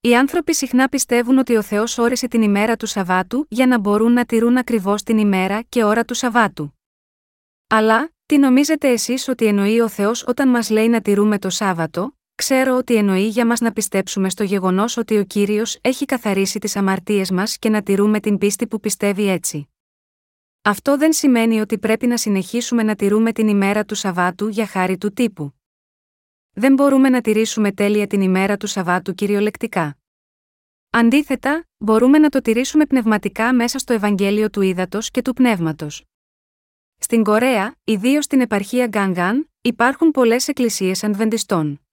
Οι 0.02 0.16
άνθρωποι 0.16 0.56
συχνά 0.56 0.88
πιστεύουν 0.88 1.38
ότι 1.38 1.56
ο 1.56 1.62
Θεός 1.62 1.98
όρισε 1.98 2.28
την 2.28 2.42
ημέρα 2.42 2.76
του 2.76 2.86
Σαββάτου 2.86 3.46
για 3.50 3.68
να 3.68 3.80
μπορούν 3.80 4.14
να 4.14 4.26
τηρούν 4.26 4.58
ακριβώς 4.58 5.04
την 5.04 5.18
ημέρα 5.18 5.62
και 5.62 5.84
ώρα 5.84 6.06
του 6.06 6.14
Σαββάτου. 6.14 6.80
Αλλά, 7.68 8.14
τι 8.26 8.38
νομίζετε 8.38 8.90
εσείς 8.90 9.28
ότι 9.28 9.46
εννοεί 9.46 9.80
ο 9.80 9.90
Θεός 9.90 10.24
όταν 10.28 10.50
μας 10.50 10.70
λέει 10.70 10.88
να 10.88 11.02
τηρούμε 11.02 11.40
το 11.40 11.50
Σάββατο, 11.50 12.16
ξέρω 12.36 12.78
ότι 12.78 12.96
εννοεί 12.96 13.28
για 13.28 13.46
μας 13.46 13.60
να 13.60 13.72
πιστέψουμε 13.72 14.30
στο 14.30 14.44
γεγονός 14.44 14.98
ότι 14.98 15.18
ο 15.18 15.24
κύριος 15.24 15.78
έχει 15.82 16.06
καθαρίσει 16.06 16.60
τις 16.60 16.76
αμαρτίες 16.76 17.32
μας 17.32 17.58
και 17.58 17.70
να 17.70 17.84
τηρούμε 17.84 18.20
την 18.20 18.38
πίστη 18.38 18.68
που 18.68 18.80
πιστεύει 18.80 19.28
έτσι. 19.30 19.70
Αυτό 20.62 20.98
δεν 20.98 21.14
σημαίνει 21.14 21.60
ότι 21.60 21.78
πρέπει 21.78 22.08
να 22.08 22.18
συνεχίσουμε 22.18 22.84
να 22.84 22.96
τηρούμε 22.96 23.32
την 23.32 23.48
ημέρα 23.48 23.86
του 23.86 23.96
Σαββάτου 23.96 24.48
για 24.48 24.68
χάρη 24.68 24.98
του 24.98 25.14
τύπου. 25.14 25.54
Δεν 26.52 26.74
μπορούμε 26.74 27.10
να 27.10 27.22
τηρήσουμε 27.22 27.72
τέλεια 27.72 28.08
την 28.08 28.22
ημέρα 28.22 28.58
του 28.58 28.68
Σαββάτου 28.68 29.14
κυριολεκτικά. 29.14 29.98
Αντίθετα, 30.90 31.68
μπορούμε 31.78 32.18
να 32.18 32.30
το 32.30 32.42
τηρήσουμε 32.42 32.86
πνευματικά 32.86 33.54
μέσα 33.54 33.80
στο 33.80 33.94
Ευαγγέλιο 33.94 34.50
του 34.50 34.62
Ήδατος 34.62 35.12
και 35.12 35.22
του 35.22 35.34
Πνεύματος. 35.34 36.04
Στην 36.98 37.24
Κορέα, 37.24 37.76
ιδίως 37.84 38.24
στην 38.24 38.42
επαρχία 38.42 38.88
Γκάνγκαν, 38.88 39.50
υπάρχουν 39.62 40.12
πολλές 40.12 40.48
εκκλησίες 40.48 41.04
Ανβεντιστών. 41.04 41.85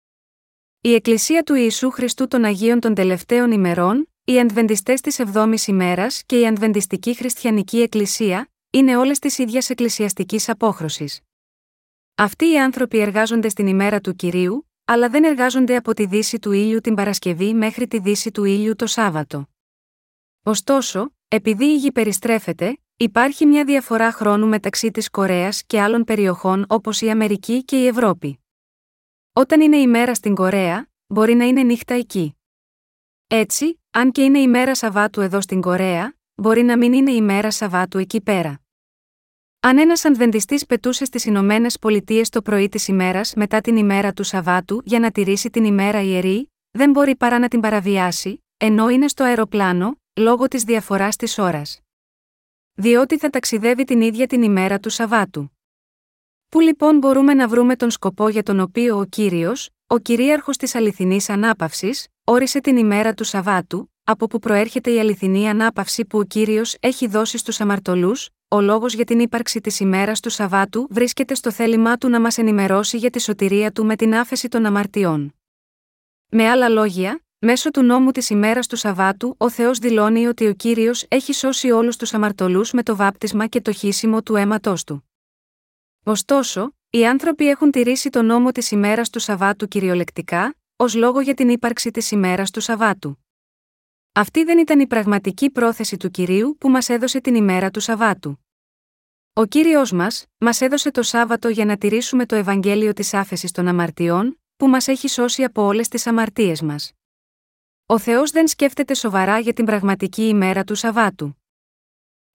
Η 0.85 0.95
Εκκλησία 0.95 1.43
του 1.43 1.55
Ιησού 1.55 1.91
Χριστού 1.91 2.29
των 2.29 2.45
Αγίων 2.45 2.81
των 2.81 2.95
Τελευταίων 2.95 3.51
ημερών, 3.51 4.09
οι 4.25 4.41
Ανβεντιστέ 4.41 4.95
της 4.95 5.21
7η 5.35 5.67
ημέρας 5.67 6.23
και 6.27 6.41
η 6.41 6.47
Ανβεντιστική 6.47 7.15
Χριστιανική 7.15 7.81
Εκκλησία, 7.81 8.51
είναι 8.71 8.97
όλες 8.97 9.19
της 9.19 9.39
ίδιας 9.39 9.71
εκκλησιαστικής 9.71 10.49
απόχρωσης. 10.49 11.21
Αυτοί 12.15 12.51
οι 12.51 12.59
άνθρωποι 12.59 12.99
εργάζονται 12.99 13.49
στην 13.49 13.67
ημέρα 13.67 14.01
του 14.01 14.15
κυρίου, 14.15 14.71
αλλά 14.85 15.09
δεν 15.09 15.25
εργάζονται 15.25 15.77
από 15.77 15.95
τη 15.95 16.07
δύση 16.07 16.39
του 16.39 16.53
ήλιου 16.53 16.81
την 16.81 16.95
Παρασκευή 16.95 17.55
μέχρι 17.55 17.87
τη 17.87 17.99
δύση 17.99 18.31
του 18.31 18.45
ήλιου 18.45 18.77
το 18.77 18.87
Σάββατο. 18.87 19.49
Ωστόσο, 20.43 21.15
επειδή 21.29 21.65
η 21.65 21.77
γη 21.77 21.93
περιστρέφεται, 21.93 22.79
υπάρχει 22.97 23.47
μια 23.47 23.65
διαφορά 23.65 24.13
χρόνου 24.13 24.47
μεταξύ 24.47 24.91
της 24.91 25.11
Κορέας 25.11 25.63
και 25.67 25.81
άλλων 25.81 26.05
περιοχών 26.05 26.65
όπως 26.69 27.01
η 27.01 27.11
Αμερική 27.11 27.65
και 27.65 27.77
η 27.77 27.87
Ευρώπη. 27.87 28.42
Όταν 29.35 29.61
είναι 29.61 29.77
ημέρα 29.77 30.15
στην 30.15 30.35
Κορέα, 30.35 30.91
μπορεί 31.07 31.35
να 31.35 31.45
είναι 31.45 31.63
νύχτα 31.63 31.95
εκεί. 31.95 32.37
Έτσι, 33.27 33.81
αν 33.91 34.13
και 34.13 34.23
είναι 34.23 34.39
ημέρα 34.39 34.75
Σαββάτου 34.75 35.21
εδώ 35.21 35.41
στην 35.41 35.61
Κορέα, 35.61 36.17
μπορεί 36.35 36.63
να 36.63 36.77
μην 36.77 36.93
είναι 36.93 37.11
ημέρα 37.11 37.51
Σαββάτου 37.51 37.99
εκεί 37.99 38.21
πέρα. 38.21 38.61
Αν 39.61 39.79
ένας 39.79 40.05
Ανβεντιστή 40.05 40.67
πετούσε 40.67 41.05
στις 41.05 41.25
Ηνωμένες 41.25 41.79
Πολιτείες 41.79 42.29
το 42.29 42.43
πρωί 42.43 42.69
της 42.69 42.89
ημέρας 42.89 43.35
μετά 43.35 43.61
την 43.61 43.77
ημέρα 43.77 44.13
του 44.13 44.23
Σαββάτου 44.23 44.83
για 44.85 44.99
να 44.99 45.11
τηρήσει 45.11 45.51
την 45.51 45.65
ημέρα 45.65 46.01
ιερή, 46.01 46.53
δεν 46.71 46.91
μπορεί 46.91 47.17
παρά 47.17 47.39
να 47.39 47.49
την 47.49 47.61
παραβιάσει, 47.61 48.45
ενώ 48.57 48.89
είναι 48.89 49.09
στο 49.09 49.25
αεροπλάνο, 49.25 50.01
λόγω 50.21 50.49
της 50.49 50.63
διαφοράς 50.63 51.17
της 51.17 51.39
ώρας. 51.39 51.81
Διότι 52.75 53.19
θα 53.19 53.31
ταξιδεύει 53.31 53.85
την 53.85 54.01
ίδια 54.01 54.27
την 54.27 54.43
ημέρα 54.43 54.79
του 54.79 54.91
Σαββάτου. 54.91 55.52
Πού 56.53 56.61
λοιπόν 56.61 56.99
μπορούμε 56.99 57.35
να 57.35 57.49
βρούμε 57.49 57.77
τον 57.77 57.91
σκοπό 57.91 58.29
για 58.29 58.43
τον 58.43 58.61
οποίο 58.61 58.99
ο 58.99 59.05
κύριος, 59.05 59.69
ο 59.87 59.99
κυρίαρχος 59.99 60.57
της 60.57 60.75
αληθινής 60.75 61.29
ανάπαυσης, 61.29 62.07
όρισε 62.25 62.61
την 62.61 62.77
ημέρα 62.77 63.15
του 63.15 63.25
Σαββάτου, 63.25 63.93
από 64.05 64.27
που 64.27 64.39
προέρχεται 64.39 64.91
η 64.91 64.99
αληθινή 64.99 65.49
ανάπαυση 65.49 66.05
που 66.05 66.19
ο 66.19 66.23
κύριος 66.23 66.77
έχει 66.81 67.07
δώσει 67.07 67.39
στους 67.39 67.61
αμαρτωλούς, 67.61 68.29
ο 68.49 68.61
λόγος 68.61 68.95
για 68.95 69.05
την 69.05 69.21
ύπαρξη 69.21 69.61
της 69.61 69.81
ημέρας 69.81 70.21
του 70.21 70.31
Σαββάτου 70.31 70.87
βρίσκεται 70.91 71.35
στο 71.35 71.51
θέλημά 71.51 71.97
του 71.97 72.09
να 72.09 72.21
μας 72.21 72.39
ενημερώσει 72.39 72.97
για 72.97 73.11
τη 73.11 73.21
σωτηρία 73.21 73.73
του 73.73 73.85
με 73.85 73.97
την 73.97 74.15
άφεση 74.15 74.49
των 74.49 74.67
αμαρτιών. 74.67 75.35
Με 76.29 76.49
άλλα 76.49 76.69
λόγια, 76.69 77.25
μέσω 77.39 77.71
του 77.71 77.83
νόμου 77.83 78.11
της 78.11 78.31
ημέρας 78.31 78.67
του 78.67 78.77
Σαββάτου, 78.77 79.35
ο 79.39 79.51
Θεός 79.51 79.79
δηλώνει 79.79 80.27
ότι 80.27 80.47
ο 80.47 80.53
κύριος 80.53 81.05
έχει 81.09 81.33
σώσει 81.33 81.71
όλους 81.71 81.97
τους 81.97 82.15
αμαρτωλούς 82.15 82.73
με 82.73 82.83
το 82.83 82.97
βάπτισμα 82.97 83.47
και 83.47 83.61
το 83.61 83.73
χύσιμο 83.73 84.23
του 84.23 84.37
αίματός 84.37 84.85
του. 84.85 85.07
Ωστόσο, 86.05 86.75
οι 86.91 87.07
άνθρωποι 87.07 87.49
έχουν 87.49 87.71
τηρήσει 87.71 88.11
τον 88.11 88.27
νόμο 88.27 88.53
της 88.53 88.71
ημέρας 88.71 89.11
του 89.11 89.19
Σαββάτου 89.19 89.69
κυριολεκτικά, 89.69 90.55
ως 90.77 90.95
λόγο 90.95 91.21
για 91.21 91.35
την 91.35 91.49
ύπαρξη 91.49 91.91
της 91.91 92.11
ημέρας 92.11 92.51
του 92.51 92.61
Σαββάτου. 92.61 93.25
Αυτή 94.13 94.45
δεν 94.45 94.59
ήταν 94.59 94.81
η 94.81 94.87
πραγματική 94.87 95.51
πρόθεση 95.51 95.97
του 95.97 96.11
κυρίου 96.11 96.57
που 96.61 96.69
μας 96.69 96.89
έδωσε 96.89 97.21
την 97.21 97.35
ημέρα 97.35 97.71
του 97.71 97.81
Σαββάτου. 97.81 98.47
Ο 99.33 99.45
κύριος 99.45 99.93
μας, 99.93 100.27
μας 100.39 100.61
έδωσε 100.61 100.91
το 100.91 101.03
Σάββατο 101.03 101.49
για 101.49 101.65
να 101.65 101.77
τηρήσουμε 101.77 102.27
το 102.27 102.35
Ευαγγέλιο 102.35 102.93
της 102.93 103.15
άφεσης 103.15 103.51
των 103.51 103.69
αμαρτιών, 103.69 104.41
που 104.57 104.69
μας 104.69 104.89
έχει 104.89 105.09
σώσει 105.09 105.45
από 105.45 105.63
όλες 105.63 105.89
τις 105.89 106.07
αμαρτίες 106.07 106.63
μας. 106.63 106.93
Ο 107.87 107.99
Θεός 107.99 108.31
δεν 108.31 108.49
σκέφτεται 108.49 108.95
σοβαρά 108.95 109.39
για 109.39 109.53
την 109.53 109.65
πραγματική 109.65 110.23
ημέρα 110.23 110.65
του 110.65 110.75
Σαββάτου. 110.75 111.42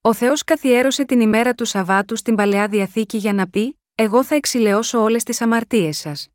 Ο 0.02 0.14
Θεός 0.14 0.44
καθιέρωσε 0.44 1.06
την 1.06 1.20
ημέρα 1.20 1.54
του 1.54 1.66
Σαββάτου 1.66 2.16
στην 2.16 2.36
παλαιά 2.36 2.68
διαθήκη 2.68 3.18
για 3.18 3.34
να 3.34 3.50
πει: 3.50 3.80
Εγώ 3.96 4.24
θα 4.24 4.36
εξηλαιώσω 4.36 5.02
όλες 5.02 5.24
τις 5.24 5.42
αμαρτίες 5.42 5.98
σας. 5.98 6.28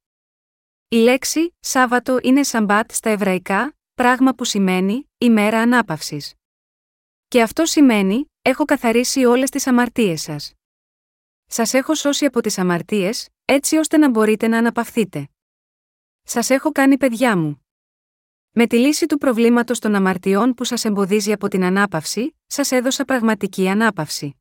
Η 0.88 0.96
λέξη 0.96 1.54
Σάββατο 1.60 2.18
είναι 2.22 2.42
Σαμπάτ 2.42 2.90
στα 2.92 3.10
εβραϊκά, 3.10 3.76
πράγμα 3.94 4.34
που 4.34 4.44
σημαίνει 4.44 5.10
ημέρα 5.18 5.60
ανάπαυσης. 5.60 6.34
Και 7.28 7.42
αυτό 7.42 7.64
σημαίνει: 7.66 8.30
Έχω 8.42 8.64
καθαρίσει 8.64 9.24
όλες 9.24 9.50
τις 9.50 9.66
αμαρτίες 9.66 10.22
σας. 10.22 10.52
Σας 11.46 11.74
έχω 11.74 11.94
σώσει 11.94 12.24
από 12.24 12.40
τις 12.40 12.58
αμαρτίες, 12.58 13.28
έτσι 13.44 13.76
ώστε 13.76 13.96
να 13.96 14.10
μπορείτε 14.10 14.48
να 14.48 14.58
αναπαυθείτε. 14.58 15.28
Σας 16.22 16.50
έχω 16.50 16.72
κάνει 16.72 16.96
παιδιά 16.96 17.36
μου. 17.36 17.66
Με 18.50 18.66
τη 18.66 18.78
λύση 18.78 19.06
του 19.06 19.18
προβλήματος 19.18 19.78
των 19.78 19.94
αμαρτιών 19.94 20.54
που 20.54 20.64
σας 20.64 20.84
εμποδίζει 20.84 21.32
από 21.32 21.48
την 21.48 21.64
ανάπαυση, 21.64 22.36
σας 22.52 22.70
έδωσα 22.70 23.04
πραγματική 23.04 23.68
ανάπαυση. 23.68 24.36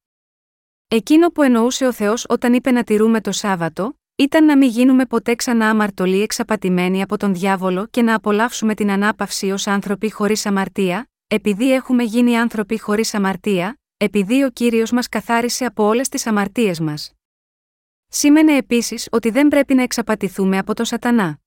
Εκείνο 0.88 1.30
που 1.30 1.42
εννοούσε 1.42 1.86
ο 1.86 1.94
Θεός 1.94 2.26
όταν 2.30 2.54
είπε 2.54 2.72
να 2.72 2.84
τηρούμε 2.84 3.22
το 3.22 3.32
Σάββατο, 3.32 4.00
ήταν 4.16 4.46
να 4.46 4.58
μην 4.58 4.70
γίνουμε 4.70 5.06
ποτέ 5.06 5.36
ξανά 5.36 5.70
αμαρτωλοί 5.70 6.22
εξαπατημένοι 6.22 7.02
από 7.02 7.18
τον 7.18 7.34
διάβολο 7.34 7.88
και 7.88 8.02
να 8.02 8.16
απολαύσουμε 8.16 8.74
την 8.74 8.92
ανάπαυση 8.92 9.52
ως 9.52 9.68
άνθρωποι 9.68 10.12
χωρίς 10.12 10.46
αμαρτία, 10.46 11.10
επειδή 11.28 11.74
έχουμε 11.74 12.04
γίνει 12.04 12.38
άνθρωποι 12.38 12.80
χωρίς 12.80 13.14
αμαρτία, 13.14 13.80
επειδή 13.98 14.44
ο 14.44 14.50
κύριος 14.50 14.92
μας 14.92 15.10
καθάρισε 15.10 15.66
από 15.66 15.84
όλες 15.84 16.10
τις 16.10 16.28
αμαρτίες 16.28 16.80
μας. 16.80 17.14
Σήμαινε 18.08 18.58
επίσης 18.58 19.08
ότι 19.12 19.30
δεν 19.30 19.48
πρέπει 19.48 19.74
να 19.74 19.82
εξαπατηθούμε 19.82 20.58
από 20.58 20.74
τον 20.74 20.86
Σατανά. 20.86 21.41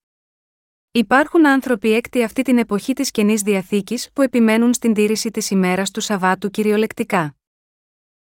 Υπάρχουν 0.97 1.47
άνθρωποι 1.47 1.93
έκτη 1.93 2.23
αυτή 2.23 2.43
την 2.43 2.59
εποχή 2.59 2.93
της 2.93 3.11
καινής 3.11 3.43
διαθήκης 3.43 4.09
που 4.13 4.23
επιμένουν 4.23 4.75
στην 4.75 4.95
τήρηση 4.95 5.31
της 5.31 5.51
ημέρας 5.51 5.91
του 5.91 6.01
Σαββάτου 6.01 6.51
κυριολεκτικά. 6.51 7.37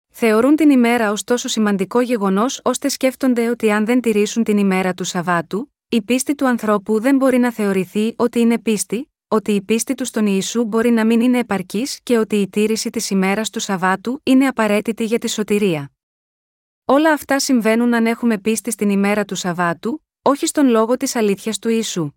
Θεωρούν 0.09 0.57
την 0.57 0.71
ημέρα 0.71 1.11
ως 1.11 1.25
τόσο 1.25 1.49
σημαντικό 1.49 2.01
γεγονός 2.01 2.61
ώστε 2.65 2.89
σκέφτονται 2.89 3.49
ότι 3.49 3.71
αν 3.71 3.85
δεν 3.85 4.01
τηρήσουν 4.01 4.45
την 4.45 4.59
ημέρα 4.59 4.95
του 4.95 5.05
Σαββάτου, 5.05 5.73
η 5.89 6.03
πίστη 6.03 6.35
του 6.35 6.47
ανθρώπου 6.47 7.01
δεν 7.01 7.17
μπορεί 7.17 7.39
να 7.39 7.53
θεωρηθεί 7.53 8.15
ότι 8.17 8.41
είναι 8.41 8.59
πίστη, 8.59 9.13
ότι 9.29 9.53
η 9.53 9.63
πίστη 9.63 9.95
του 9.95 10.05
στον 10.05 10.27
Ιησού 10.27 10.65
μπορεί 10.65 10.91
να 10.91 11.05
μην 11.05 11.21
είναι 11.21 11.39
επαρκής 11.39 12.01
και 12.03 12.19
ότι 12.19 12.37
η 12.37 12.49
τήρηση 12.49 12.91
της 12.91 13.11
ημέρας 13.11 13.51
του 13.51 13.61
Σαββάτου 13.61 14.21
είναι 14.23 14.47
απαραίτητη 14.47 15.05
για 15.05 15.19
τη 15.19 15.31
σωτηρία. 15.31 15.93
Όλα 16.85 17.13
αυτά 17.13 17.39
συμβαίνουν 17.39 17.95
αν 17.95 18.07
έχουμε 18.07 18.39
πίστη 18.39 18.71
στην 18.71 18.91
ημέρα 18.91 19.25
του 19.25 19.35
Σαββάτου, 19.35 20.05
όχι 20.23 20.47
στον 20.47 20.69
λόγο 20.69 20.97
της 20.97 21.17
αλήθειας 21.17 21.59
του 21.59 21.69
Ιησού. 21.69 22.11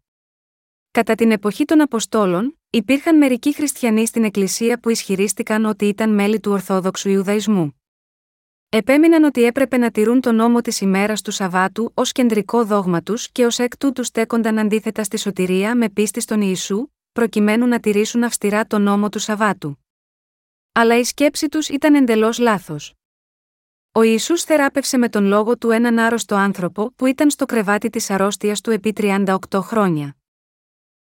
Κατά 0.98 1.16
την 1.16 1.32
εποχή 1.32 1.66
των 1.66 1.82
Αποστόλων, 1.82 2.60
υπήρχαν 2.70 3.18
μερικοί 3.18 3.54
χριστιανοί 3.54 4.06
στην 4.06 4.24
Εκκλησία 4.24 4.80
που 4.80 4.90
ισχυρίστηκαν 4.90 5.66
ότι 5.66 5.86
ήταν 5.86 6.14
μέλη 6.14 6.40
του 6.40 6.52
Ορθόδοξου 6.52 7.10
Ιουδαϊσμού. 7.10 7.82
Επέμειναν 8.70 9.24
ότι 9.24 9.44
έπρεπε 9.44 9.78
να 9.78 9.92
τηρούν 9.92 10.22
τον 10.22 10.36
νόμο 10.36 10.62
της 10.62 10.82
ημέρας 10.82 11.22
του 11.22 11.32
Σαββάτου 11.32 11.92
ως 11.94 12.12
κεντρικό 12.12 12.66
δόγμα 12.66 13.02
τους 13.02 13.32
και 13.32 13.46
ως 13.46 13.60
εκ 13.60 13.78
τούτου 13.78 14.04
στέκονταν 14.04 14.60
αντίθετα 14.60 15.04
στη 15.04 15.18
σωτηρία 15.18 15.76
με 15.76 15.90
πίστη 15.90 16.20
στον 16.20 16.42
Ιησού, 16.42 16.88
προκειμένου 17.12 17.68
να 17.68 17.80
τηρήσουν 17.80 18.24
αυστηρά 18.24 18.66
τον 18.66 18.82
νόμο 18.82 19.10
του 19.10 19.20
Σαββάτου. 19.20 19.86
Αλλά 20.72 20.98
η 20.98 21.04
σκέψη 21.04 21.48
τους 21.48 21.70
ήταν 21.70 21.96
εντελώς 21.96 22.38
λάθος. 22.38 22.94
Ο 23.92 24.02
Ιησούς 24.02 24.44
θεράπευσε 24.44 24.98
με 24.98 25.10
τον 25.10 25.26
λόγο 25.26 25.58
του 25.58 25.70
έναν 25.70 26.00
άρρωστο 26.00 26.36
άνθρωπο 26.36 26.94
που 26.96 27.06
ήταν 27.06 27.30
στο 27.30 27.46
κρεβάτι 27.46 27.90
της 27.90 28.10
αρρώστιας 28.10 28.62
του 28.62 28.72
επί 28.72 28.94
38 28.98 29.36
χρόνια. 29.54 30.17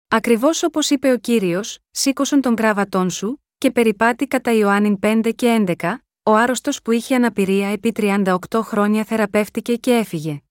Ακριβώς 0.07 0.63
όπως 0.63 0.89
είπε 0.89 1.11
ο 1.11 1.17
κύριος, 1.17 1.79
σήκωσον 1.91 2.41
τον 2.41 2.55
κράβατόν 2.55 3.09
σου, 3.09 3.43
και 3.57 3.71
περιπάτη 3.71 4.27
κατά 4.27 4.51
Ιωάννη 4.51 4.99
5 5.01 5.31
και 5.35 5.65
11, 5.79 5.97
ο 6.23 6.35
άρρωστος 6.35 6.81
που 6.81 6.91
είχε 6.91 7.15
αναπηρία 7.15 7.67
επί 7.67 7.91
38 7.95 8.37
χρόνια 8.53 9.03
θεραπεύτηκε 9.03 9.75
και 9.75 9.91
έφυγε. 9.91 10.41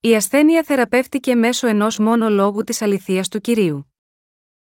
Η 0.00 0.14
ασθένεια 0.14 0.62
θεραπεύτηκε 0.62 1.34
μέσω 1.34 1.66
ενός 1.66 1.98
μόνο 1.98 2.30
λόγου 2.30 2.62
της 2.62 2.82
αληθείας 2.82 3.28
του 3.28 3.40
κυρίου. 3.40 3.92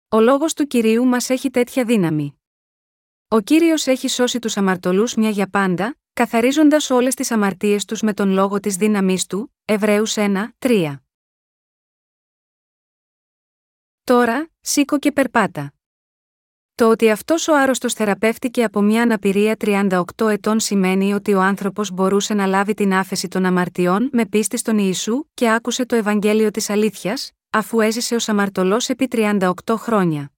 Ο 0.09 0.21
λόγος 0.21 0.55
του 0.55 0.67
κυρίου 0.67 1.07
μας 1.07 1.31
έχει 1.31 1.51
τέτοια 1.51 1.85
δύναμη. 1.85 2.41
Ο 3.29 3.41
κύριος 3.41 3.87
έχει 3.87 4.09
σώσει 4.09 4.39
τους 4.39 4.57
αμαρτωλούς 4.57 5.15
μια 5.15 5.31
για 5.31 5.49
πάντα, 5.51 5.97
καθαρίζοντας 6.13 6.91
όλες 6.91 7.15
τις 7.15 7.31
αμαρτίες 7.31 7.85
τους 7.85 8.01
με 8.01 8.13
τον 8.13 8.31
λόγο 8.31 8.61
της 8.61 8.77
δύναμής 8.77 9.27
του, 9.27 9.55
Εβραίους 9.65 10.17
1, 10.17 10.55
3. 10.59 11.06
Τώρα, 14.07 14.51
σήκω 14.61 14.99
και 14.99 15.13
περπάτα. 15.13 15.73
Το 16.75 16.91
ότι 16.91 17.11
αυτός 17.11 17.49
ο 17.49 17.57
άρρωστος 17.57 17.93
θεραπεύτηκε 17.93 18.65
από 18.65 18.81
μια 18.81 19.03
αναπηρία 19.03 19.57
38 19.59 20.03
ετών 20.31 20.61
σημαίνει 20.61 21.15
ότι 21.15 21.35
ο 21.35 21.41
άνθρωπος 21.41 21.91
μπορούσε 21.91 22.35
να 22.35 22.47
λάβει 22.47 22.75
την 22.75 22.95
άφεση 22.95 23.29
των 23.29 23.45
αμαρτιών 23.45 24.09
με 24.13 24.27
πίστη 24.27 24.57
στον 24.57 24.79
Ιησού 24.79 25.25
και 25.35 25.51
άκουσε 25.51 25.87
το 25.87 25.97
Ευαγγέλιο 25.97 26.51
της 26.51 26.71
Αλήθειας, 26.71 27.31
αφού 27.51 27.81
έζησε 27.81 28.15
ως 28.15 28.29
αμαρτωλός 28.29 28.89
επί 28.89 29.09
38 29.11 29.51
χρόνια. 29.77 30.33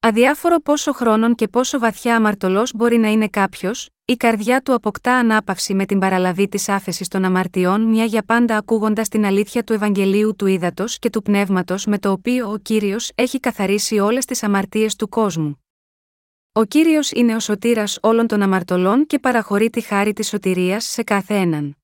Αδιάφορο 0.00 0.58
πόσο 0.58 0.92
χρόνων 0.92 1.34
και 1.34 1.48
πόσο 1.48 1.78
βαθιά 1.78 2.16
αμαρτωλός 2.16 2.72
μπορεί 2.74 2.96
να 2.96 3.08
είναι 3.08 3.28
κάποιος, 3.28 3.88
η 4.10 4.16
καρδιά 4.16 4.60
του 4.60 4.74
αποκτά 4.74 5.14
ανάπαυση 5.14 5.74
με 5.74 5.86
την 5.86 5.98
παραλαβή 5.98 6.48
της 6.48 6.68
άφεσης 6.68 7.08
των 7.08 7.24
αμαρτιών 7.24 7.82
μια 7.82 8.04
για 8.04 8.22
πάντα 8.22 8.56
ακούγοντας 8.56 9.08
την 9.08 9.24
αλήθεια 9.24 9.64
του 9.64 9.72
Ευαγγελίου 9.72 10.36
του 10.36 10.46
Ήδατος 10.46 10.98
και 10.98 11.10
του 11.10 11.22
Πνεύματος 11.22 11.86
με 11.86 11.98
το 11.98 12.10
οποίο 12.10 12.50
ο 12.50 12.56
κύριος 12.56 13.10
έχει 13.14 13.40
καθαρίσει 13.40 13.98
όλες 13.98 14.24
τις 14.24 14.42
αμαρτίες 14.42 14.96
του 14.96 15.08
κόσμου. 15.08 15.64
Ο 16.52 16.64
κύριος 16.64 17.10
είναι 17.10 17.34
ο 17.34 17.40
σωτήρας 17.40 17.98
όλων 18.02 18.26
των 18.26 18.42
αμαρτωλών 18.42 19.06
και 19.06 19.18
παραχωρεί 19.18 19.70
τη 19.70 19.80
χάρη 19.80 20.12
της 20.12 20.28
σωτηρίας 20.28 20.84
σε 20.84 21.02
κάθε 21.02 21.34
έναν. 21.34 21.76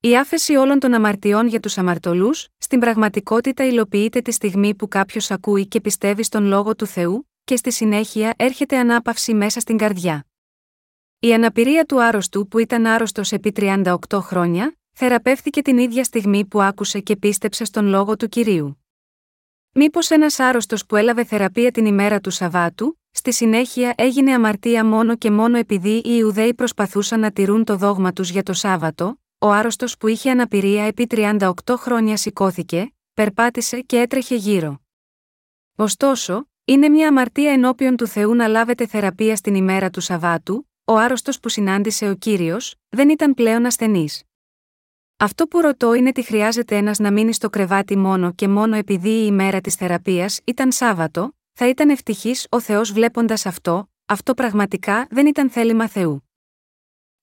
Η 0.00 0.16
άφεση 0.16 0.54
όλων 0.54 0.78
των 0.78 0.94
αμαρτιών 0.94 1.46
για 1.46 1.60
τους 1.60 1.78
αμαρτωλούς, 1.78 2.48
στην 2.58 2.80
πραγματικότητα 2.80 3.66
υλοποιείται 3.66 4.20
τη 4.20 4.32
στιγμή 4.32 4.74
που 4.74 4.88
κάποιος 4.88 5.30
ακούει 5.30 5.66
και 5.66 5.80
πιστεύει 5.80 6.22
στον 6.22 6.44
λόγο 6.44 6.76
του 6.76 6.86
Θεού, 6.86 7.28
και 7.44 7.56
στη 7.56 7.72
συνέχεια 7.72 8.34
έρχεται 8.36 8.76
ανάπαυση 8.76 9.34
μέσα 9.34 9.60
στην 9.60 9.76
καρδιά. 9.76 10.26
Η 11.24 11.34
αναπηρία 11.34 11.84
του 11.84 12.02
άρρωστου 12.02 12.48
που 12.48 12.58
ήταν 12.58 12.86
άρρωστος 12.86 13.32
επί 13.32 13.52
38 13.56 13.96
χρόνια, 14.12 14.76
θεραπεύθηκε 14.92 15.62
την 15.62 15.78
ίδια 15.78 16.04
στιγμή 16.04 16.44
που 16.44 16.62
άκουσε 16.62 17.00
και 17.00 17.16
πίστεψε 17.16 17.64
στον 17.64 17.86
λόγο 17.86 18.16
του 18.16 18.28
κυρίου. 18.28 18.84
Μήπως 19.72 20.10
ένας 20.10 20.38
άρρωστος 20.38 20.86
που 20.86 20.96
έλαβε 20.96 21.24
θεραπεία 21.24 21.70
την 21.70 21.86
ημέρα 21.86 22.20
του 22.20 22.30
Σαββάτου, 22.30 23.00
στη 23.10 23.32
συνέχεια 23.32 23.94
έγινε 23.96 24.32
αμαρτία 24.32 24.84
μόνο 24.84 25.16
και 25.16 25.30
μόνο 25.30 25.56
επειδή 25.56 25.96
οι 25.96 26.02
Ιουδαίοι 26.04 26.54
προσπαθούσαν 26.54 27.20
να 27.20 27.32
τηρούν 27.32 27.64
το 27.64 27.76
δόγμα 27.76 28.12
τους 28.12 28.30
για 28.30 28.42
το 28.42 28.52
Σάββατο, 28.52 29.20
ο 29.38 29.50
άρρωστος 29.50 29.96
που 29.96 30.06
είχε 30.08 30.30
αναπηρία 30.30 30.84
επί 30.84 31.06
38 31.10 31.50
χρόνια 31.76 32.16
σηκώθηκε, 32.16 32.94
περπάτησε 33.14 33.80
και 33.80 33.98
έτρεχε 34.00 34.34
γύρω. 34.34 34.80
Ωστόσο, 35.76 36.48
είναι 36.64 36.88
μια 36.88 37.08
αμαρτία 37.08 37.52
ενώπιον 37.52 37.96
του 37.96 38.06
Θεού 38.06 38.34
να 38.34 38.46
λάβετε 38.46 38.86
θεραπεία 38.86 39.36
στην 39.36 39.54
ημέρα 39.54 39.90
του 39.90 40.00
Σαββάτου, 40.00 40.68
ο 40.84 40.96
άρρωστος 40.96 41.40
που 41.40 41.48
συνάντησε 41.48 42.08
ο 42.08 42.14
κύριος, 42.14 42.74
δεν 42.88 43.08
ήταν 43.08 43.34
πλέον 43.34 43.66
ασθενής. 43.66 44.22
Αυτό 45.16 45.46
που 45.46 45.60
ρωτώ 45.60 45.94
είναι 45.94 46.12
τι 46.12 46.22
χρειάζεται 46.22 46.76
ένας 46.76 46.98
να 46.98 47.12
μείνει 47.12 47.34
στο 47.34 47.50
κρεβάτι 47.50 47.96
μόνο 47.96 48.32
και 48.32 48.48
μόνο 48.48 48.76
επειδή 48.76 49.08
η 49.08 49.24
ημέρα 49.26 49.60
της 49.60 49.74
θεραπείας 49.74 50.40
ήταν 50.44 50.72
Σάββατο, 50.72 51.36
θα 51.52 51.68
ήταν 51.68 51.88
ευτυχής 51.88 52.46
ο 52.50 52.60
Θεός 52.60 52.92
βλέποντας 52.92 53.46
αυτό, 53.46 53.90
αυτό 54.06 54.34
πραγματικά 54.34 55.06
δεν 55.10 55.26
ήταν 55.26 55.50
θέλημα 55.50 55.88
Θεού. 55.88 56.28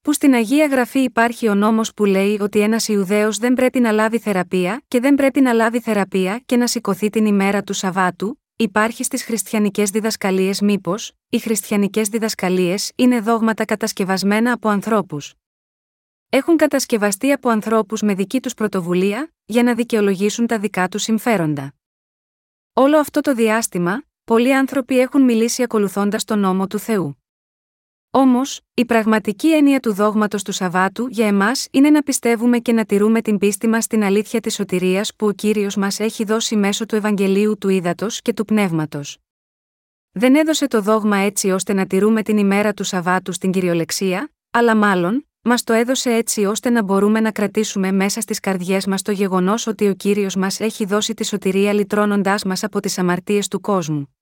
Που 0.01 0.13
στην 0.13 0.33
Αγία 0.33 0.65
Γραφή 0.65 0.99
υπάρχει 0.99 1.47
ο 1.47 1.55
νόμος 1.55 1.93
που 1.93 2.05
λέει 2.05 2.37
ότι 2.41 2.59
ένας 2.59 2.87
Ιουδαίος 2.87 3.37
δεν 3.37 3.53
πρέπει 3.53 3.79
να 3.79 3.91
λάβει 3.91 4.19
θεραπεία 4.19 4.83
και 4.87 4.99
δεν 4.99 5.15
πρέπει 5.15 5.41
να 5.41 5.53
λάβει 5.53 5.79
θεραπεία 5.79 6.41
και 6.45 6.57
να 6.57 6.67
σηκωθεί 6.67 7.09
την 7.09 7.25
ημέρα 7.25 7.63
του 7.63 7.73
Σαββάτου, 7.73 8.41
υπάρχει 8.55 9.03
στις 9.03 9.23
χριστιανικές 9.23 9.89
διδασκαλίες 9.89 10.61
μήπως, 10.61 11.13
οι 11.33 11.39
χριστιανικές 11.39 12.09
διδασκαλίες 12.09 12.91
είναι 12.95 13.19
δόγματα 13.19 13.65
κατασκευασμένα 13.65 14.51
από 14.51 14.69
ανθρώπους. 14.69 15.33
Έχουν 16.29 16.57
κατασκευαστεί 16.57 17.31
από 17.31 17.49
ανθρώπους 17.49 18.01
με 18.01 18.13
δική 18.13 18.41
τους 18.41 18.53
πρωτοβουλία, 18.53 19.31
για 19.45 19.63
να 19.63 19.75
δικαιολογήσουν 19.75 20.47
τα 20.47 20.59
δικά 20.59 20.87
τους 20.87 21.01
συμφέροντα. 21.03 21.73
Όλο 22.73 22.97
αυτό 22.97 23.21
το 23.21 23.33
διάστημα, 23.33 24.03
πολλοί 24.23 24.55
άνθρωποι 24.55 24.99
έχουν 24.99 25.21
μιλήσει 25.21 25.63
ακολουθώντας 25.63 26.23
τον 26.23 26.39
νόμο 26.39 26.67
του 26.67 26.79
Θεού. 26.79 27.23
Όμως, 28.11 28.61
η 28.73 28.85
πραγματική 28.85 29.53
έννοια 29.53 29.79
του 29.79 29.93
δόγματος 29.93 30.43
του 30.43 30.51
Σαββάτου 30.51 31.07
για 31.07 31.27
εμάς 31.27 31.67
είναι 31.71 31.89
να 31.89 32.01
πιστεύουμε 32.01 32.59
και 32.59 32.73
να 32.73 32.85
τηρούμε 32.85 33.21
την 33.21 33.37
πίστη 33.37 33.67
μας 33.67 33.83
στην 33.83 34.03
αλήθεια 34.03 34.39
της 34.39 34.53
σωτηρίας 34.53 35.15
που 35.15 35.27
ο 35.27 35.31
κύριος 35.31 35.75
μας 35.75 35.99
έχει 35.99 36.23
δώσει 36.23 36.55
μέσω 36.55 36.85
του 36.85 36.95
Ευαγγελίου 36.95 37.57
του 37.57 37.69
Ήδατος 37.69 38.21
και 38.21 38.33
του 38.33 38.45
Πνεύματος. 38.45 39.17
Δεν 40.13 40.35
έδωσε 40.35 40.67
το 40.67 40.81
δόγμα 40.81 41.17
έτσι 41.17 41.49
ώστε 41.51 41.73
να 41.73 41.85
τηρούμε 41.85 42.21
την 42.23 42.37
ημέρα 42.37 42.73
του 42.73 42.83
Σαββάτου 42.83 43.31
στην 43.31 43.51
κυριολεξία, 43.51 44.31
αλλά 44.51 44.75
μάλλον, 44.75 45.27
μας 45.41 45.63
το 45.63 45.73
έδωσε 45.73 46.13
έτσι 46.13 46.45
ώστε 46.45 46.69
να 46.69 46.83
μπορούμε 46.83 47.19
να 47.19 47.31
κρατήσουμε 47.31 47.91
μέσα 47.91 48.21
στις 48.21 48.39
καρδιές 48.39 48.85
μας 48.85 49.01
το 49.01 49.11
γεγονός 49.11 49.67
ότι 49.67 49.87
ο 49.87 49.93
κύριος 49.93 50.35
μας 50.35 50.59
έχει 50.59 50.85
δώσει 50.85 51.13
τη 51.13 51.25
σωτηρία 51.25 51.73
λυτρώνοντάς 51.73 52.43
μας 52.43 52.63
από 52.63 52.79
τις 52.79 52.97
αμαρτίες 52.97 53.47
του 53.47 53.59
κόσμου. 53.59 54.15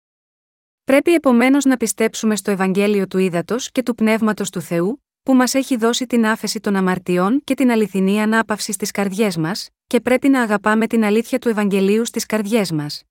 Πρέπει 0.83 1.13
επομένως 1.13 1.65
να 1.65 1.77
πιστέψουμε 1.77 2.35
στο 2.35 2.51
Ευαγγέλιο 2.51 3.07
του 3.07 3.17
Ήδατος 3.17 3.71
και 3.71 3.83
του 3.83 3.95
Πνεύματος 3.95 4.49
του 4.49 4.61
Θεού, 4.61 5.03
που 5.23 5.33
μας 5.33 5.53
έχει 5.53 5.77
δώσει 5.77 6.05
την 6.05 6.25
άφεση 6.25 6.59
των 6.59 6.75
αμαρτιών 6.75 7.41
και 7.43 7.53
την 7.53 7.71
αληθινή 7.71 8.21
ανάπαυση 8.21 8.71
στις 8.71 8.91
καρδιές 8.91 9.37
μας, 9.37 9.69
και 9.87 9.99
πρέπει 9.99 10.29
να 10.29 10.41
αγαπάμε 10.41 10.87
την 10.87 11.03
αλήθεια 11.03 11.39
του 11.39 11.49
Ευαγγελίου 11.49 12.05
στις 12.05 12.25
καρδιές 12.25 12.71
μας. 12.71 13.03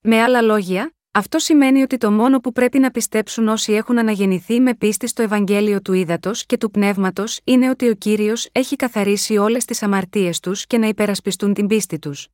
Με 0.00 0.22
άλλα 0.22 0.42
λόγια, 0.42 0.92
αυτό 1.18 1.38
σημαίνει 1.38 1.82
ότι 1.82 1.96
το 1.96 2.10
μόνο 2.10 2.40
που 2.40 2.52
πρέπει 2.52 2.78
να 2.78 2.90
πιστέψουν 2.90 3.48
όσοι 3.48 3.72
έχουν 3.72 3.98
αναγεννηθεί 3.98 4.60
με 4.60 4.74
πίστη 4.74 5.06
στο 5.06 5.22
Ευαγγέλιο 5.22 5.80
του 5.82 5.92
Ήδατος 5.92 6.46
και 6.46 6.56
του 6.56 6.70
Πνεύματος 6.70 7.40
είναι 7.44 7.70
ότι 7.70 7.88
ο 7.88 7.94
κύριος 7.94 8.48
έχει 8.52 8.76
καθαρίσει 8.76 9.36
όλες 9.36 9.64
τις 9.64 9.82
αμαρτίες 9.82 10.40
τους 10.40 10.66
και 10.66 10.78
να 10.78 10.86
υπερασπιστούν 10.86 11.54
την 11.54 11.66
πίστη 11.66 11.98
τους. 11.98 12.28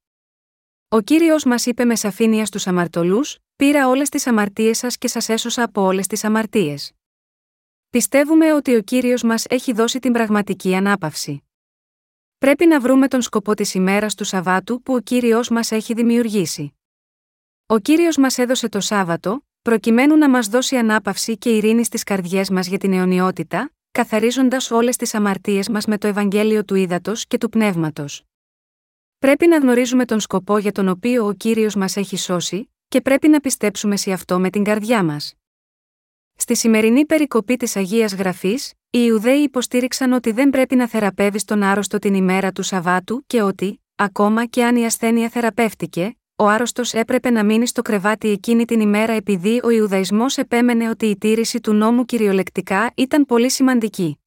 Ο 0.89 1.01
κύριος 1.01 1.45
μας 1.45 1.67
είπε 1.67 1.85
με 1.85 1.97
σαφήνεια 1.97 2.47
στους 2.47 2.67
αμαρτωλούς: 2.67 3.39
Πήρα 3.57 3.89
όλες 3.89 4.09
τις 4.09 4.27
αμαρτίες 4.27 4.79
σας 4.79 4.99
και 4.99 5.09
σας 5.09 5.29
έσωσα 5.29 5.63
από 5.63 5.83
όλες 5.83 6.07
τις 6.07 6.25
αμαρτίες. 6.25 6.93
Πιστεύουμε 7.91 8.53
ότι 8.53 8.75
ο 8.75 8.83
κύριος 8.83 9.23
μας 9.23 9.45
έχει 9.49 9.73
δώσει 9.73 9.99
την 9.99 10.13
πραγματική 10.13 10.75
ανάπαυση. 10.75 11.45
Πρέπει 12.39 12.67
να 12.67 12.81
βρούμε 12.81 13.09
τον 13.09 13.23
σκοπό 13.23 13.55
της 13.55 13.75
ημέρας 13.75 14.15
του 14.15 14.25
Σαββάτου 14.25 14.83
που 14.83 14.95
ο 14.95 15.01
κύριος 15.01 15.49
μας 15.49 15.71
έχει 15.71 15.95
δημιουργήσει. 15.95 16.75
Ο 17.67 17.79
κύριος 17.79 18.17
μας 18.17 18.39
έδωσε 18.39 18.69
το 18.69 18.81
Σάββατο, 18.81 19.45
προκειμένου 19.63 20.17
να 20.17 20.31
μας 20.31 20.49
δώσει 20.49 20.77
ανάπαυση 20.77 21.39
και 21.39 21.51
ειρήνη 21.51 21.85
στις 21.85 22.03
καρδιές 22.03 22.51
μας 22.51 22.67
για 22.67 22.79
την 22.79 22.93
αιωνιότητα, 22.93 23.73
καθαρίζοντας 23.91 24.71
όλες 24.71 24.97
τις 24.97 25.15
αμαρτίες 25.15 25.69
μας 25.69 25.87
με 25.87 25.99
το 25.99 26.07
Ευαγγέλιο 26.07 26.65
του 26.65 26.75
Ήδατος 26.75 27.27
και 27.27 27.39
του 27.39 27.49
Πνεύματος. 27.49 28.25
Πρέπει 29.19 29.47
να 29.47 29.59
γνωρίζουμε 29.59 30.05
τον 30.05 30.21
σκοπό 30.21 30.59
για 30.59 30.73
τον 30.73 30.89
οποίο 30.89 31.27
ο 31.27 31.33
κύριος 31.33 31.75
μας 31.75 31.97
έχει 31.97 32.17
σώσει, 32.17 32.71
και 32.89 33.01
πρέπει 33.01 33.29
να 33.29 33.41
πιστέψουμε 33.41 33.97
σε 33.97 34.13
αυτό 34.13 34.39
με 34.39 34.51
την 34.51 34.65
καρδιά 34.65 35.05
μας. 35.05 35.35
Στη 36.37 36.57
σημερινή 36.57 37.07
περικοπή 37.07 37.57
της 37.57 37.77
Αγίας 37.77 38.15
Γραφής, 38.15 38.73
οι 38.91 38.99
Ιουδαίοι 39.07 39.43
υποστήριξαν 39.43 40.13
ότι 40.13 40.33
δεν 40.33 40.51
πρέπει 40.51 40.77
να 40.77 40.89
θεραπεύεις 40.89 41.45
τον 41.45 41.63
άρρωστο 41.63 41.99
την 41.99 42.15
ημέρα 42.15 42.53
του 42.53 42.63
Σαββάτου 42.63 43.25
και 43.27 43.43
ότι, 43.43 43.83
ακόμα 43.95 44.47
και 44.47 44.65
αν 44.65 44.77
η 44.77 44.85
ασθένεια 44.85 45.29
θεραπεύτηκε, 45.29 46.17
ο 46.37 46.49
άρρωστος 46.49 46.93
έπρεπε 46.93 47.31
να 47.31 47.45
μείνει 47.45 47.67
στο 47.67 47.83
κρεβάτι 47.83 48.29
εκείνη 48.29 48.65
την 48.65 48.81
ημέρα 48.81 49.13
επειδή 49.13 49.61
ο 49.65 49.71
Ιουδαϊσμός 49.71 50.37
επέμενε 50.37 50.89
ότι 50.89 51.07
η 51.07 51.19
τήρηση 51.19 51.61
του 51.61 51.73
νόμου 51.73 52.05
κυριολεκτικά 52.05 52.93
ήταν 52.95 53.27
πολύ 53.27 53.51
σημαντική. 53.51 54.19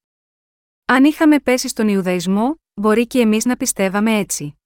Αν 0.84 1.04
είχαμε 1.04 1.38
πέσει 1.38 1.68
στον 1.68 1.88
Ιουδαϊσμό, 1.88 2.60
μπορεί 2.74 3.06
και 3.06 3.20
εμείς 3.20 3.44
να 3.44 3.56
πιστεύαμε 3.56 4.18
έτσι. 4.18 4.58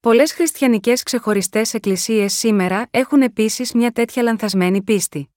Πολλές 0.00 0.32
χριστιανικές 0.32 1.02
ξεχωριστές 1.02 1.74
εκκλησίες 1.74 2.32
σήμερα 2.32 2.88
έχουν 2.90 3.22
επίσης 3.22 3.72
μια 3.72 3.90
τέτοια 3.90 4.22
λανθασμένη 4.22 4.82
πίστη. 4.82 5.30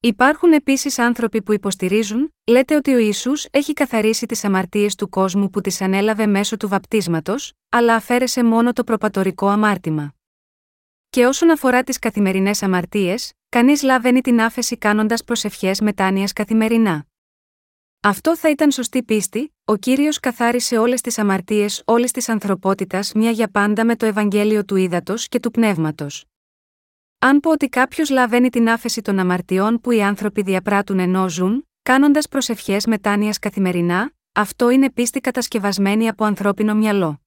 Υπάρχουν 0.00 0.52
επίσης 0.52 0.98
άνθρωποι 0.98 1.42
που 1.42 1.52
υποστηρίζουν, 1.52 2.34
λέτε 2.46 2.74
ότι 2.74 2.94
ο 2.94 2.98
Ισού 2.98 3.32
έχει 3.50 3.72
καθαρίσει 3.72 4.26
τις 4.26 4.44
αμαρτίες 4.44 4.94
του 4.94 5.08
κόσμου 5.08 5.50
που 5.50 5.60
τις 5.60 5.80
ανέλαβε 5.80 6.26
μέσω 6.26 6.56
του 6.56 6.68
βαπτίσματος, 6.68 7.52
αλλά 7.68 7.94
αφαίρεσε 7.94 8.44
μόνο 8.44 8.72
το 8.72 8.84
προπατορικό 8.84 9.48
αμάρτημα. 9.48 10.17
Και 11.10 11.26
όσον 11.26 11.50
αφορά 11.50 11.82
τις 11.82 11.98
καθημερινές 11.98 12.62
αμαρτίες, 12.62 13.32
κανείς 13.48 13.82
λαβαίνει 13.82 14.20
την 14.20 14.40
άφεση 14.40 14.76
κάνοντας 14.76 15.24
προσευχές 15.24 15.80
μετάνοιας 15.80 16.32
καθημερινά. 16.32 17.06
Αυτό 18.02 18.36
θα 18.36 18.50
ήταν 18.50 18.70
σωστή 18.70 19.02
πίστη, 19.02 19.54
ο 19.64 19.76
κύριος 19.76 20.20
καθάρισε 20.20 20.78
όλες 20.78 21.00
τις 21.00 21.18
αμαρτίες 21.18 21.82
όλης 21.84 22.10
της 22.10 22.28
ανθρωπότητας 22.28 23.12
μια 23.12 23.30
για 23.30 23.50
πάντα 23.50 23.84
με 23.84 23.96
το 23.96 24.06
Ευαγγέλιο 24.06 24.64
του 24.64 24.76
Ήδατος 24.76 25.28
και 25.28 25.40
του 25.40 25.50
Πνεύματος. 25.50 26.24
Αν 27.18 27.40
πω 27.40 27.50
ότι 27.50 27.68
κάποιος 27.68 28.10
λαβαίνει 28.10 28.50
την 28.50 28.68
άφεση 28.68 29.02
των 29.02 29.18
αμαρτιών 29.18 29.80
που 29.80 29.90
οι 29.90 30.02
άνθρωποι 30.02 30.42
διαπράττουν 30.42 30.98
ενώ 30.98 31.28
ζουν, 31.28 31.68
κάνοντας 31.82 32.28
προσευχές 32.28 32.86
μετάνοιας 32.86 33.38
καθημερινά, 33.38 34.12
αυτό 34.32 34.70
είναι 34.70 34.90
πίστη 34.90 35.20
κατασκευασμένη 35.20 36.08
από 36.08 36.24
ανθρώπινο 36.24 36.74
μυαλό. 36.74 37.20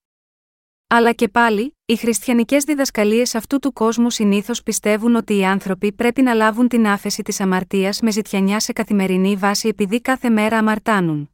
Αλλά 0.93 1.13
και 1.13 1.27
πάλι, 1.27 1.77
οι 1.85 1.95
χριστιανικές 1.95 2.63
διδασκαλίες 2.63 3.35
αυτού 3.35 3.59
του 3.59 3.73
κόσμου 3.73 4.09
συνήθως 4.09 4.63
πιστεύουν 4.63 5.15
ότι 5.15 5.37
οι 5.37 5.45
άνθρωποι 5.45 5.91
πρέπει 5.91 6.21
να 6.21 6.33
λάβουν 6.33 6.67
την 6.67 6.87
άφεση 6.87 7.21
της 7.21 7.39
αμαρτίας 7.39 8.01
με 8.01 8.11
ζητιανιά 8.11 8.59
σε 8.59 8.73
καθημερινή 8.73 9.35
βάση 9.35 9.67
επειδή 9.67 10.01
κάθε 10.01 10.29
μέρα 10.29 10.57
αμαρτάνουν. 10.57 11.29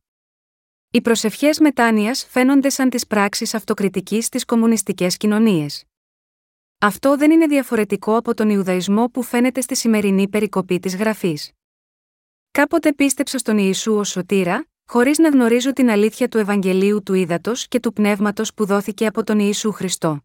Οι 0.92 1.02
προσευχές 1.02 1.60
μετάνοιας 1.60 2.28
φαίνονται 2.30 2.70
σαν 2.70 2.90
τις 2.90 3.08
πράξεις 3.08 3.54
αυτοκριτικής 3.54 4.26
στι 4.26 4.46
κομμουνιστικές 4.46 5.18
κοινωνίες. 5.18 5.84
Αυτό 6.78 7.18
δεν 7.18 7.32
είναι 7.32 7.48
διαφορετικό 7.48 8.16
από 8.16 8.34
τον 8.34 8.50
Ιουδαϊσμό 8.50 9.06
που 9.06 9.24
φαίνεται 9.24 9.62
στη 9.62 9.76
σημερινή 9.76 10.28
περικοπή 10.28 10.80
της 10.80 10.96
γραφής. 10.96 11.52
Κάποτε 12.52 12.94
πίστεψα 12.94 13.38
στον 13.38 13.58
Ιησού 13.58 13.94
ως 13.94 14.10
σωτήρα, 14.10 14.68
χωρίς 14.90 15.18
να 15.18 15.30
γνωρίζω 15.30 15.74
την 15.74 15.90
αλήθεια 15.90 16.28
του 16.28 16.38
Ευαγγελίου 16.38 17.04
του 17.04 17.14
Ήδατος 17.14 17.68
και 17.68 17.80
του 17.80 17.94
Πνεύματος 17.94 18.54
που 18.54 18.66
δόθηκε 18.66 19.06
από 19.06 19.24
τον 19.24 19.40
Ιησού 19.40 19.72
Χριστό. 19.72 20.22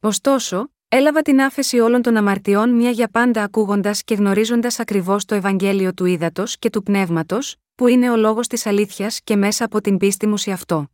Ωστόσο, 0.00 0.72
έλαβα 0.88 1.22
την 1.22 1.40
άφεση 1.40 1.78
όλων 1.78 2.02
των 2.02 2.16
αμαρτιών 2.16 2.70
μια 2.70 2.90
για 2.90 3.08
πάντα 3.08 3.42
ακούγοντας 3.42 4.02
και 4.02 4.14
γνωρίζοντας 4.14 4.80
ακριβώς 4.80 5.24
το 5.24 5.34
Ευαγγέλιο 5.34 5.94
του 5.94 6.04
Ήδατος 6.04 6.58
και 6.58 6.70
του 6.70 6.82
Πνεύματος, 6.82 7.56
που 7.74 7.86
είναι 7.86 8.10
ο 8.10 8.16
λόγος 8.16 8.46
της 8.46 8.66
αλήθειας 8.66 9.20
και 9.24 9.36
μέσα 9.36 9.64
από 9.64 9.80
την 9.80 9.96
πίστη 9.96 10.26
μου 10.26 10.36
σε 10.36 10.50
αυτό. 10.52 10.90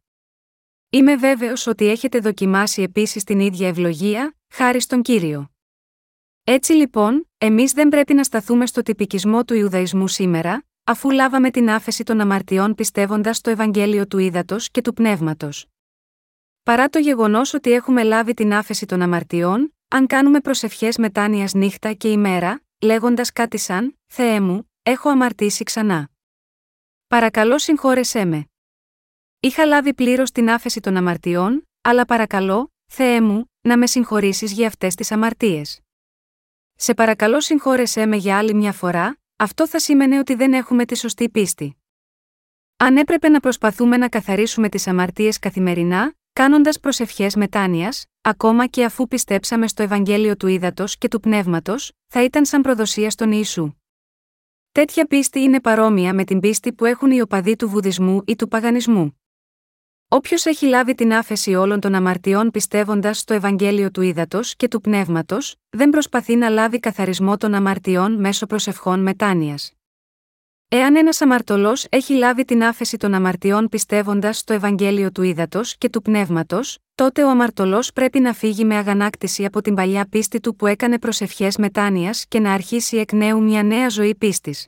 Είμαι 0.91 1.17
βέβαιος 1.17 1.67
ότι 1.67 1.89
έχετε 1.89 2.19
δοκιμάσει 2.19 2.83
επίσης 2.83 3.25
την 3.25 3.41
ίδια 3.41 3.69
ευλογία, 3.69 4.37
χάρη 4.49 4.81
στον 4.81 5.03
κύριο. 5.03 5.51
Έτσι 6.45 6.73
λοιπόν, 6.73 7.31
εμείς 7.39 7.73
δεν 7.73 7.89
πρέπει 7.89 8.15
να 8.15 8.25
σταθούμε 8.25 8.67
στο 8.67 8.83
τυπικισμό 8.83 9.45
του 9.45 9.55
Ιουδαϊσμού 9.55 10.09
σήμερα, 10.09 10.65
αφού 10.89 11.11
λάβαμε 11.11 11.51
την 11.51 11.71
άφεση 11.71 12.05
των 12.05 12.21
αμαρτιών 12.21 12.75
πιστεύοντας 12.75 13.41
το 13.41 13.51
Ευαγγέλιο 13.51 14.07
του 14.07 14.19
Ήδατος 14.19 14.71
και 14.71 14.81
του 14.81 14.93
Πνεύματος. 14.93 15.67
Παρά 16.63 16.89
το 16.89 16.99
γεγονός 16.99 17.55
ότι 17.55 17.73
έχουμε 17.73 18.03
λάβει 18.03 18.35
την 18.35 18.55
άφεση 18.55 18.87
των 18.87 19.03
αμαρτιών, 19.03 19.75
αν 19.89 20.07
κάνουμε 20.07 20.41
προσευχές 20.41 20.97
μετάνοιας 20.97 21.55
νύχτα 21.55 21.93
και 21.93 22.11
ημέρα, 22.11 22.61
λέγοντας 22.83 23.33
κάτι 23.33 23.59
σαν 23.59 23.99
Θεέ 24.07 24.41
μου, 24.41 24.71
έχω 24.83 25.09
αμαρτήσει 25.09 25.65
ξανά. 25.65 26.11
Παρακαλώ 27.07 27.59
συγχώρεσέ 27.59 28.25
με. 28.25 28.47
Είχα 29.41 29.65
λάβει 29.65 29.95
πλήρως 29.95 30.31
την 30.31 30.51
άφεση 30.51 30.81
των 30.81 30.97
αμαρτιών, 30.97 31.69
αλλά 31.83 32.05
παρακαλώ, 32.05 32.73
Θεέ 32.87 33.21
μου, 33.21 33.51
να 33.61 33.79
με 33.79 33.87
συγχωρήσεις 33.87 34.53
για 34.53 34.67
αυτές 34.67 34.95
τις 34.95 35.13
αμαρτίες. 35.13 35.81
Σε 36.75 36.95
παρακαλώ 36.95 37.41
συγχώρεσέ 37.41 38.07
με 38.07 38.17
για 38.17 38.39
άλλη 38.39 38.55
μια 38.55 38.73
φορά, 38.73 39.19
αυτό 39.37 39.69
θα 39.69 39.79
σήμαινε 39.79 40.19
ότι 40.19 40.35
δεν 40.35 40.53
έχουμε 40.53 40.85
τη 40.85 40.97
σωστή 40.97 41.29
πίστη. 41.29 41.77
Αν 42.77 42.97
έπρεπε 42.97 43.29
να 43.29 43.41
προσπαθούμε 43.41 43.97
να 43.97 44.09
καθαρίσουμε 44.09 44.69
τις 44.69 44.87
αμαρτίες 44.87 45.39
καθημερινά, 45.39 46.15
κάνοντας 46.33 46.81
προσευχές 46.81 47.37
μετάνοιας, 47.37 48.07
ακόμα 48.21 48.67
και 48.67 48.85
αφού 48.85 49.09
πιστέψαμε 49.09 49.69
στο 49.69 49.83
Ευαγγέλιο 49.83 50.37
του 50.37 50.47
Ήδατος 50.47 50.99
και 50.99 51.09
του 51.09 51.21
Πνεύματος, 51.21 51.93
θα 52.07 52.25
ήταν 52.25 52.45
σαν 52.45 52.63
προδοσία 52.63 53.11
στον 53.11 53.33
Ιησού. 53.33 53.73
Τέτοια 54.73 55.07
πίστη 55.07 55.41
είναι 55.41 55.61
παρόμοια 55.61 56.15
με 56.15 56.25
την 56.25 56.41
πίστη 56.41 56.73
που 56.73 56.85
έχουν 56.85 57.11
οι 57.11 57.21
οπαδοί 57.21 57.57
του 57.57 57.69
Βουδισμού 57.69 58.23
ή 58.27 58.37
του 58.37 58.49
Παγανισμού. 58.49 59.21
Όποιος 60.09 60.45
έχει 60.45 60.67
λάβει 60.67 60.95
την 60.95 61.13
άφεση 61.13 61.55
όλων 61.55 61.81
των 61.81 61.95
αμαρτιών 61.95 62.51
πιστεύοντας 62.51 63.19
στο 63.19 63.35
Ευαγγέλιο 63.35 63.91
του 63.91 64.03
Ήδατος 64.03 64.57
και 64.57 64.69
του 64.69 64.81
Πνεύματος, 64.81 65.57
δεν 65.71 65.91
προσπαθεί 65.91 66.37
να 66.37 66.49
λάβει 66.49 66.81
καθαρισμό 66.81 67.37
των 67.37 67.55
αμαρτιών 67.55 68.21
μέσω 68.21 68.47
προσευχών 68.47 69.01
μετάνοιας. 69.01 69.73
Εάν 70.69 70.97
ένας 70.97 71.21
αμαρτωλός 71.21 71.87
έχει 71.89 72.15
λάβει 72.15 72.45
την 72.45 72.65
άφεση 72.65 72.97
των 72.97 73.15
αμαρτιών 73.15 73.69
πιστεύοντας 73.69 74.39
στο 74.39 74.53
Ευαγγέλιο 74.53 75.13
του 75.13 75.23
Ήδατος 75.23 75.77
και 75.79 75.89
του 75.89 76.03
Πνεύματος, 76.03 76.79
τότε 76.95 77.25
ο 77.25 77.31
αμαρτωλός 77.31 77.93
πρέπει 77.93 78.21
να 78.21 78.33
φύγει 78.33 78.65
με 78.65 78.77
αγανάκτηση 78.77 79.45
από 79.45 79.61
την 79.61 79.75
παλιά 79.75 80.07
πίστη 80.11 80.41
του 80.41 80.57
που 80.57 80.67
έκανε 80.67 80.99
προσευχές 80.99 81.57
μετάνοιας 81.57 82.25
και 82.29 82.41
να 82.41 82.53
αρχίσει 82.53 82.97
εκ 82.97 83.13
νέου 83.13 83.43
μια 83.43 83.63
νέα 83.63 83.89
ζωή 83.89 84.15
πίστης. 84.15 84.67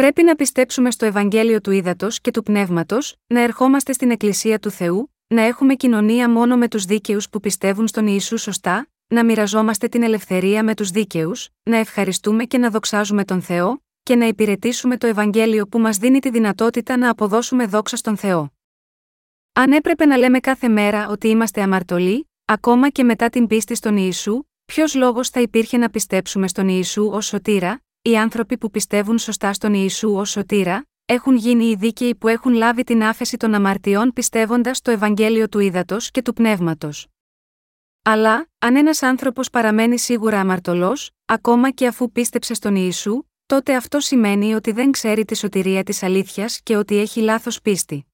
Πρέπει 0.00 0.22
να 0.22 0.34
πιστέψουμε 0.34 0.90
στο 0.90 1.06
Ευαγγέλιο 1.06 1.60
του 1.60 1.70
Ήδατος 1.70 2.20
και 2.20 2.30
του 2.30 2.42
Πνεύματος, 2.42 3.16
να 3.26 3.40
ερχόμαστε 3.40 3.92
στην 3.92 4.10
Εκκλησία 4.10 4.58
του 4.58 4.70
Θεού, 4.70 5.14
να 5.26 5.42
έχουμε 5.42 5.74
κοινωνία 5.74 6.30
μόνο 6.30 6.56
με 6.56 6.68
τους 6.68 6.84
δίκαιους 6.84 7.28
που 7.28 7.40
πιστεύουν 7.40 7.88
στον 7.88 8.06
Ιησού 8.06 8.36
σωστά, 8.36 8.88
να 9.06 9.24
μοιραζόμαστε 9.24 9.88
την 9.88 10.02
ελευθερία 10.02 10.64
με 10.64 10.74
τους 10.74 10.90
δίκαιους, 10.90 11.48
να 11.62 11.76
ευχαριστούμε 11.76 12.44
και 12.44 12.58
να 12.58 12.70
δοξάζουμε 12.70 13.24
τον 13.24 13.42
Θεό, 13.42 13.82
και 14.02 14.16
να 14.16 14.26
υπηρετήσουμε 14.26 14.96
το 14.96 15.06
Ευαγγέλιο 15.06 15.66
που 15.66 15.78
μας 15.78 15.96
δίνει 15.96 16.18
τη 16.18 16.30
δυνατότητα 16.30 16.96
να 16.96 17.10
αποδώσουμε 17.10 17.66
δόξα 17.66 17.96
στον 17.96 18.16
Θεό. 18.16 18.52
Αν 19.52 19.72
έπρεπε 19.72 20.06
να 20.06 20.16
λέμε 20.16 20.40
κάθε 20.40 20.68
μέρα 20.68 21.08
ότι 21.08 21.28
είμαστε 21.28 21.62
αμαρτωλοί, 21.62 22.28
ακόμα 22.44 22.88
και 22.88 23.04
μετά 23.04 23.28
την 23.28 23.46
πίστη 23.46 23.74
στον 23.74 23.96
Ιησού, 23.96 24.42
ποιος 24.64 24.94
λόγος 24.94 25.28
θα 25.28 25.40
υπήρχε 25.40 25.76
να 25.76 25.90
πιστέψουμε 25.90 26.48
στον 26.48 26.68
Ιησού 26.68 27.08
ως 27.12 27.26
σωτήρα, 27.26 27.82
οι 28.02 28.16
άνθρωποι 28.16 28.58
που 28.58 28.70
πιστεύουν 28.70 29.18
σωστά 29.18 29.52
στον 29.52 29.74
Ιησού 29.74 30.14
ως 30.14 30.30
σωτήρα, 30.30 30.86
έχουν 31.04 31.36
γίνει 31.36 31.64
οι 31.64 31.74
δίκαιοι 31.74 32.14
που 32.14 32.28
έχουν 32.28 32.52
λάβει 32.52 32.84
την 32.84 33.02
άφεση 33.02 33.36
των 33.36 33.54
αμαρτιών 33.54 34.12
πιστεύοντας 34.12 34.80
το 34.80 34.90
Ευαγγέλιο 34.90 35.48
του 35.48 35.58
Ήδατος 35.58 36.10
και 36.10 36.22
του 36.22 36.32
Πνεύματος. 36.32 37.06
Αλλά, 38.02 38.48
αν 38.58 38.76
ένας 38.76 39.02
άνθρωπος 39.02 39.50
παραμένει 39.50 39.98
σίγουρα 39.98 40.40
αμαρτωλός, 40.40 41.10
ακόμα 41.24 41.70
και 41.70 41.86
αφού 41.86 42.12
πίστεψε 42.12 42.54
στον 42.54 42.74
Ιησού, 42.74 43.22
τότε 43.46 43.76
αυτό 43.76 44.00
σημαίνει 44.00 44.54
ότι 44.54 44.72
δεν 44.72 44.90
ξέρει 44.90 45.24
τη 45.24 45.36
σωτηρία 45.36 45.82
της 45.82 46.02
αλήθειας 46.02 46.60
και 46.62 46.76
ότι 46.76 46.96
έχει 46.96 47.20
λάθος 47.20 47.60
πίστη. 47.60 48.06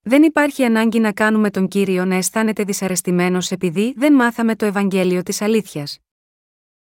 Δεν 0.00 0.22
υπάρχει 0.22 0.64
ανάγκη 0.64 0.98
να 0.98 1.12
κάνουμε 1.12 1.50
τον 1.50 1.68
κύριο 1.68 2.04
να 2.04 2.14
αισθάνεται 2.14 2.64
δυσαρεστημένος 2.64 3.50
επειδή 3.50 3.94
δεν 3.96 4.12
μάθαμε 4.14 4.56
το 4.56 4.66
Ευαγγέλιο 4.66 5.22
της 5.22 5.40
αλήθειας. 5.40 5.98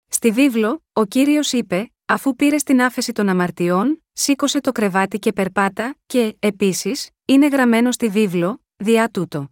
Στη 0.08 0.30
βίβλο, 0.30 0.84
ο 0.92 1.04
κύριος 1.04 1.52
είπε: 1.52 1.90
Αφού 2.08 2.36
πήρε 2.36 2.56
την 2.56 2.82
άφεση 2.82 3.12
των 3.12 3.28
αμαρτιών, 3.28 4.04
σήκωσε 4.12 4.60
το 4.60 4.72
κρεβάτι 4.72 5.18
και 5.18 5.32
περπάτα, 5.32 5.96
και, 6.06 6.36
επίσης, 6.38 7.10
είναι 7.24 7.46
γραμμένο 7.46 7.92
στη 7.92 8.08
βίβλο, 8.08 8.64
διά 8.76 9.10
τούτο. 9.10 9.50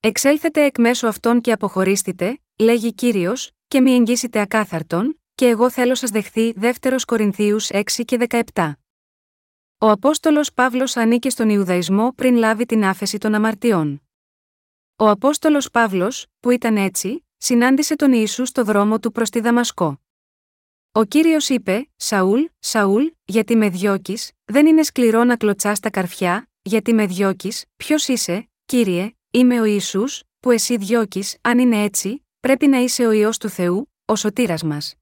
Εξέλθετε 0.00 0.64
εκ 0.64 0.78
μέσω 0.78 1.06
αυτών 1.06 1.40
και 1.40 1.52
αποχωρήστητε, 1.52 2.40
λέγει 2.58 2.94
κύριος, 2.94 3.50
και 3.68 3.80
μη 3.80 3.92
εγγύσετε 3.92 4.40
ακάθαρτον, 4.40 5.20
και 5.34 5.46
εγώ 5.48 5.70
θέλω 5.70 5.94
σας 5.94 6.10
δεχθεί 6.10 6.54
2 6.60 7.04
Κορινθίους 7.06 7.68
6 7.70 8.04
και 8.04 8.16
17. 8.28 8.72
Ο 9.78 9.90
Απόστολος 9.90 10.52
Παύλος 10.52 10.96
ανήκε 10.96 11.30
στον 11.30 11.48
Ιουδαϊσμό 11.48 12.12
πριν 12.14 12.36
λάβει 12.36 12.66
την 12.66 12.84
άφεση 12.84 13.18
των 13.18 13.34
αμαρτιών. 13.34 14.02
Ο 14.96 15.08
Απόστολος 15.08 15.70
Παύλος, 15.70 16.26
που 16.40 16.50
ήταν 16.50 16.76
έτσι, 16.76 17.26
συνάντησε 17.36 17.96
τον 17.96 18.12
Ιησού 18.12 18.44
στο 18.44 18.64
δρόμο 18.64 18.98
του 19.00 19.12
προς 19.12 19.30
τη 19.30 19.40
Δαμασκό. 19.40 20.00
Ο 20.92 21.04
κύριος 21.04 21.48
είπε: 21.48 21.90
Σαούλ, 21.96 22.44
Σαούλ, 22.58 23.06
γιατί 23.24 23.56
με 23.56 23.68
διώκεις, 23.68 24.30
δεν 24.44 24.66
είναι 24.66 24.82
σκληρό 24.82 25.24
να 25.24 25.36
κλωτσάς 25.36 25.80
τα 25.80 25.90
καρφιά, 25.90 26.48
γιατί 26.62 26.92
με 26.92 27.06
διώκεις, 27.06 27.64
ποιος 27.76 28.08
είσαι, 28.08 28.50
κύριε, 28.64 29.14
είμαι 29.30 29.60
ο 29.60 29.64
Ισού, 29.64 30.04
που 30.40 30.50
εσύ 30.50 30.76
διώκεις, 30.76 31.36
αν 31.40 31.58
είναι 31.58 31.82
έτσι, 31.82 32.26
πρέπει 32.40 32.66
να 32.66 32.78
είσαι 32.78 33.06
ο 33.06 33.12
ιό 33.12 33.30
του 33.40 33.48
Θεού, 33.48 33.92
ο 34.04 34.16
σωτήρας 34.16 34.62
μας. 34.62 34.94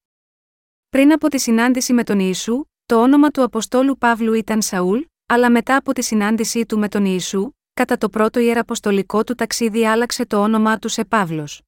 Πριν 0.89 1.13
από 1.13 1.29
τη 1.29 1.39
συνάντηση 1.39 1.93
με 1.93 2.05
τον 2.05 2.19
Ιησού, 2.19 2.65
το 2.87 3.03
όνομα 3.03 3.31
του 3.31 3.43
Αποστόλου 3.43 3.99
Παύλου 3.99 4.33
ήταν 4.33 4.63
Σαούλ, 4.63 5.01
αλλά 5.27 5.51
μετά 5.51 5.77
από 5.77 5.93
τη 5.93 6.03
συνάντησή 6.03 6.67
του 6.67 6.79
με 6.79 6.89
τον 6.89 7.05
Ιησού, 7.05 7.51
κατά 7.75 7.99
το 7.99 8.09
πρώτο 8.09 8.41
ιεραποστολικό 8.41 9.25
του 9.25 9.35
ταξίδι 9.35 9.87
άλλαξε 9.87 10.27
το 10.27 10.43
όνομά 10.43 10.79
του 10.79 10.89
σε 10.89 11.05
Παύλος. 11.05 11.63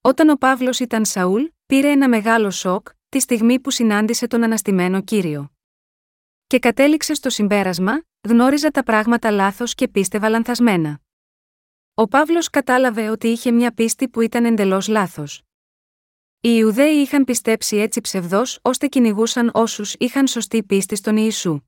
Όταν 0.00 0.28
ο 0.28 0.34
Παύλος 0.34 0.80
ήταν 0.80 1.04
Σαούλ, 1.04 1.44
πήρε 1.66 1.90
ένα 1.90 2.08
μεγάλο 2.08 2.50
σοκ, 2.50 2.86
τη 3.14 3.20
στιγμή 3.20 3.60
που 3.60 3.70
συνάντησε 3.70 4.26
τον 4.26 4.42
αναστημένο 4.42 5.02
κύριο. 5.02 5.52
Και 6.46 6.58
κατέληξε 6.58 7.14
στο 7.14 7.30
συμπέρασμα, 7.30 8.04
γνώριζα 8.28 8.70
τα 8.70 8.82
πράγματα 8.82 9.30
λάθος 9.30 9.74
και 9.74 9.88
πίστευα 9.88 10.28
λανθασμένα. 10.28 11.00
Ο 11.94 12.08
Παύλος 12.08 12.50
κατάλαβε 12.50 13.08
ότι 13.08 13.28
είχε 13.28 13.50
μια 13.50 13.74
πίστη 13.74 14.08
που 14.08 14.20
ήταν 14.20 14.44
εντελώς 14.44 14.88
λάθος. 14.88 15.42
Οι 16.40 16.50
Ιουδαίοι 16.52 16.94
είχαν 16.94 17.24
πιστέψει 17.24 17.76
έτσι 17.76 18.00
ψευδό 18.00 18.42
ώστε 18.62 18.86
κυνηγούσαν 18.86 19.50
όσους 19.54 19.94
είχαν 19.98 20.26
σωστή 20.26 20.62
πίστη 20.62 20.96
στον 20.96 21.16
Ιησού. 21.16 21.60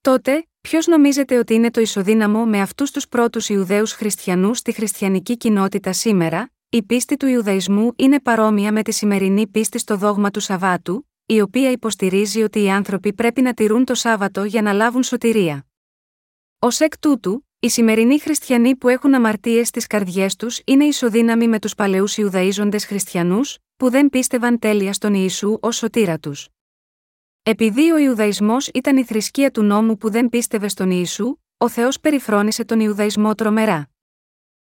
Τότε, 0.00 0.48
ποιος 0.60 0.86
νομίζετε 0.86 1.38
ότι 1.38 1.54
είναι 1.54 1.70
το 1.70 1.80
ισοδύναμο 1.80 2.44
με 2.46 2.60
αυτούς 2.60 2.90
τους 2.90 3.08
πρώτους 3.08 3.48
Ιουδαίους 3.48 3.92
χριστιανούς 3.92 4.58
στη 4.58 4.72
χριστιανική 4.72 5.36
κοινότητα 5.36 5.92
σήμερα, 5.92 6.50
η 6.70 6.82
πίστη 6.82 7.16
του 7.16 7.26
Ιουδαϊσμού 7.26 7.92
είναι 7.96 8.20
παρόμοια 8.20 8.72
με 8.72 8.82
τη 8.82 8.92
σημερινή 8.92 9.46
πίστη 9.46 9.78
στο 9.78 9.96
δόγμα 9.96 10.30
του 10.30 10.40
Σαββάτου, 10.40 11.08
η 11.26 11.40
οποία 11.40 11.70
υποστηρίζει 11.70 12.42
ότι 12.42 12.62
οι 12.62 12.70
άνθρωποι 12.70 13.12
πρέπει 13.12 13.42
να 13.42 13.54
τηρούν 13.54 13.84
το 13.84 13.94
Σάββατο 13.94 14.44
για 14.44 14.62
να 14.62 14.72
λάβουν 14.72 15.02
σωτηρία. 15.02 15.66
Ω 16.58 16.68
εκ 16.78 16.98
τούτου, 16.98 17.46
οι 17.58 17.68
σημερινοί 17.68 18.18
χριστιανοί 18.18 18.76
που 18.76 18.88
έχουν 18.88 19.14
αμαρτίες 19.14 19.68
στις 19.68 19.86
καρδιές 19.86 20.36
τους 20.36 20.60
είναι 20.64 20.84
ισοδύναμοι 20.84 21.48
με 21.48 21.58
τους 21.58 21.74
παλαιούς 21.74 22.16
Ιουδαίζοντε 22.16 22.78
χριστιανούς, 22.78 23.58
που 23.76 23.90
δεν 23.90 24.08
πίστευαν 24.08 24.58
τέλεια 24.58 24.92
στον 24.92 25.14
Ιησού 25.14 25.58
ως 25.60 25.76
σωτήρα 25.76 26.18
τους. 26.18 26.48
Επειδή 27.42 27.90
ο 27.90 27.98
Ιουδαϊσμός 27.98 28.68
ήταν 28.74 28.96
η 28.96 29.04
θρησκεία 29.04 29.50
του 29.50 29.62
νόμου 29.62 29.96
που 29.96 30.10
δεν 30.10 30.28
πίστευε 30.28 30.68
στον 30.68 30.90
Ιησού, 30.90 31.36
ο 31.56 31.68
Θεός 31.68 32.00
περιφρόνησε 32.00 32.64
τον 32.64 32.80
Ιουδαϊσμό 32.80 33.34
τρομερά. 33.34 33.90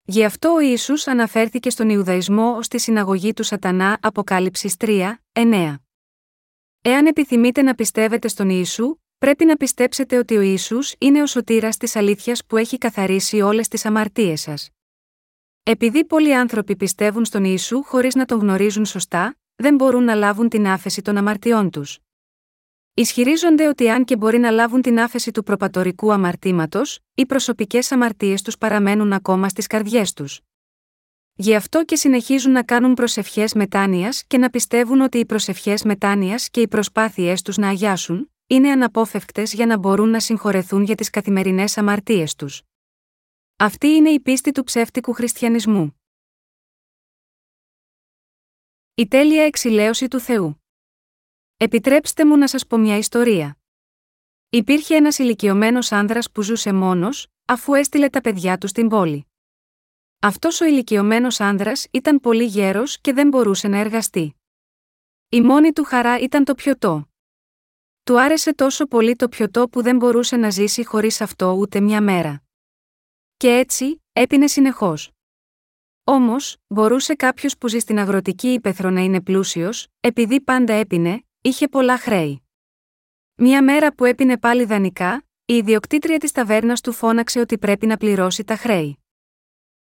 Γι' 0.10 0.24
αυτό 0.24 0.54
ο 0.54 0.60
Ιησούς 0.60 1.08
αναφέρθηκε 1.08 1.70
στον 1.70 1.90
Ιουδαϊσμό 1.90 2.56
ω 2.56 2.60
τη 2.60 2.78
συναγωγή 2.78 3.34
του 3.34 3.44
Σατανά 3.44 3.98
Αποκάλυψης 4.02 4.76
3, 4.80 5.14
9. 5.34 5.76
Εάν 6.82 7.06
επιθυμείτε 7.06 7.62
να 7.62 7.76
πιστεύετε 7.76 8.28
στον 8.28 8.50
Ιησού, 8.50 8.96
πρέπει 9.18 9.46
να 9.46 9.56
πιστέψετε 9.56 10.18
ότι 10.18 10.38
ο 10.38 10.42
Ιησούς 10.42 10.96
είναι 10.98 11.22
ο 11.22 11.26
σωτήρας 11.26 11.78
της 11.78 11.96
αλήθειας 11.96 12.46
που 12.46 12.58
έχει 12.58 12.78
καθαρίσει 12.78 13.42
όλες 13.42 13.68
τις 13.68 13.86
αμαρτίες 13.86 14.42
σας. 14.42 14.70
Επειδή 15.64 16.06
πολλοί 16.06 16.36
άνθρωποι 16.36 16.76
πιστεύουν 16.76 17.26
στον 17.26 17.44
Ιησού 17.44 17.84
χωρίς 17.84 18.16
να 18.16 18.26
τον 18.26 18.40
γνωρίζουν 18.40 18.86
σωστά, 18.86 19.38
δεν 19.56 19.76
μπορούν 19.76 20.04
να 20.04 20.16
λάβουν 20.16 20.50
την 20.50 20.68
άφεση 20.68 21.02
των 21.02 21.18
αμαρτιών 21.18 21.70
τους. 21.70 22.00
Ισχυρίζονται 23.00 23.68
ότι 23.68 23.90
αν 23.90 24.06
και 24.06 24.16
μπορεί 24.16 24.38
να 24.38 24.52
λάβουν 24.52 24.82
την 24.82 25.00
άφεση 25.00 25.32
του 25.32 25.44
προπατορικού 25.44 26.14
αμαρτήματος, 26.14 27.00
οι 27.14 27.26
προσωπικές 27.26 27.92
αμαρτίες 27.92 28.42
τους 28.42 28.58
παραμένουν 28.58 29.14
ακόμα 29.14 29.50
στις 29.50 29.68
καρδιές 29.68 30.14
τους. 30.14 30.42
Γι' 31.34 31.56
αυτό 31.56 31.86
και 31.86 31.96
συνεχίζουν 31.96 32.52
να 32.52 32.64
κάνουν 32.64 32.94
προσευχές 32.94 33.54
μετάνοιας 33.54 34.24
και 34.28 34.38
να 34.38 34.50
πιστεύουν 34.50 35.02
ότι 35.02 35.18
οι 35.18 35.26
προσευχές 35.26 35.84
μετάνοιας 35.84 36.50
και 36.50 36.62
οι 36.62 36.68
προσπάθειές 36.68 37.42
τους 37.42 37.58
να 37.58 37.68
αγιάσουν, 37.68 38.32
είναι 38.48 38.72
αναπόφευκτες 38.72 39.54
για 39.54 39.66
να 39.66 39.78
μπορούν 39.78 40.10
να 40.10 40.20
συγχωρεθούν 40.20 40.84
για 40.84 40.96
τις 40.96 41.10
καθημερινές 41.10 41.78
αμαρτίες 41.78 42.36
τους. 42.36 42.62
Αυτή 43.58 43.88
είναι 43.88 44.10
η 44.10 44.20
πίστη 44.20 44.52
του 44.52 44.64
ψεύτικου 44.64 45.14
χριστιανισμού. 45.14 46.02
Η 48.96 49.08
τέλεια 49.08 49.44
εξηλαίωση 49.44 50.08
του 50.08 50.20
Θεού. 50.20 50.62
Επιτρέψτε 51.60 52.26
μου 52.26 52.38
να 52.38 52.48
σας 52.48 52.68
πω 52.68 52.78
μια 52.78 52.98
ιστορία. 52.98 53.58
Υπήρχε 54.50 54.96
ένας 54.96 55.18
ηλικιωμένος 55.18 55.92
άνδρας 55.92 56.32
που 56.32 56.42
ζούσε 56.42 56.74
μόνος, 56.74 57.28
αφού 57.46 57.74
έστειλε 57.74 58.10
τα 58.10 58.22
παιδιά 58.22 58.58
του 58.58 58.68
στην 58.68 58.88
πόλη. 58.88 59.28
Αυτός 60.20 60.62
ο 60.62 60.66
ηλικιωμένος 60.66 61.40
άνδρας 61.40 61.88
ήταν 61.92 62.20
πολύ 62.20 62.46
γέρος 62.46 63.02
και 63.02 63.14
δεν 63.14 63.28
μπορούσε 63.28 63.68
να 63.68 63.78
εργαστεί. 63.78 64.36
Η 65.30 65.42
μόνη 65.42 65.74
του 65.74 65.84
χαρά 65.84 66.20
ήταν 66.20 66.44
το 66.44 66.56
πιωτό. 66.56 67.10
Του 68.04 68.22
άρεσε 68.22 68.54
τόσο 68.54 68.86
πολύ 68.86 69.16
το 69.16 69.30
πιωτό 69.30 69.70
που 69.70 69.82
δεν 69.82 69.96
μπορούσε 69.96 70.36
να 70.36 70.50
ζήσει 70.50 70.86
χωρίς 70.86 71.22
αυτό 71.22 71.52
ούτε 71.52 71.80
μια 71.80 72.02
μέρα. 72.02 72.44
Και 73.38 73.50
έτσι, 73.50 74.04
έπινε 74.14 74.48
συνεχώς. 74.48 75.12
Όμως, 76.04 76.58
μπορούσε 76.68 77.16
κάποιος 77.16 77.58
που 77.58 77.68
ζει 77.68 77.80
στην 77.80 78.00
αγροτική 78.00 78.48
ύπεθρο 78.48 78.90
να 78.90 79.02
είναι 79.02 79.22
πλούσιος, 79.22 79.88
επειδή 80.00 80.42
πάντα 80.42 80.74
έπινε, 80.74 81.22
είχε 81.48 81.68
πολλά 81.68 81.98
χρέη. 81.98 82.42
Μια 83.36 83.64
μέρα 83.64 83.94
που 83.94 84.06
έπινε 84.06 84.38
πάλι 84.38 84.66
δανεικά, 84.66 85.26
η 85.46 85.54
ιδιοκτήτρια 85.54 86.18
της 86.18 86.32
ταβέρνας 86.32 86.82
του 86.82 86.94
φώναξε 86.94 87.40
ότι 87.40 87.58
πρέπει 87.58 87.86
να 87.86 87.98
πληρώσει 87.98 88.44
τα 88.44 88.56
χρέη. 88.56 88.98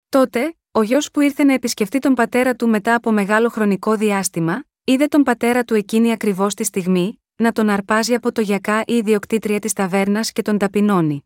Τότε, 0.09 0.55
ο 0.71 0.81
γιος 0.81 1.11
που 1.11 1.19
ήρθε 1.19 1.43
να 1.43 1.53
επισκεφτεί 1.53 1.99
τον 1.99 2.13
πατέρα 2.13 2.55
του 2.55 2.69
μετά 2.69 2.95
από 2.95 3.11
μεγάλο 3.11 3.49
χρονικό 3.49 3.95
διάστημα, 3.95 4.63
είδε 4.83 5.07
τον 5.07 5.23
πατέρα 5.23 5.63
του 5.63 5.73
εκείνη 5.73 6.11
ακριβώς 6.11 6.53
τη 6.53 6.63
στιγμή, 6.63 7.21
να 7.35 7.51
τον 7.51 7.69
αρπάζει 7.69 8.13
από 8.13 8.31
το 8.31 8.41
γιακά 8.41 8.83
η 8.87 8.93
ιδιοκτήτρια 8.93 9.59
της 9.59 9.73
ταβέρνας 9.73 10.31
και 10.31 10.41
τον 10.41 10.57
ταπεινώνει. 10.57 11.23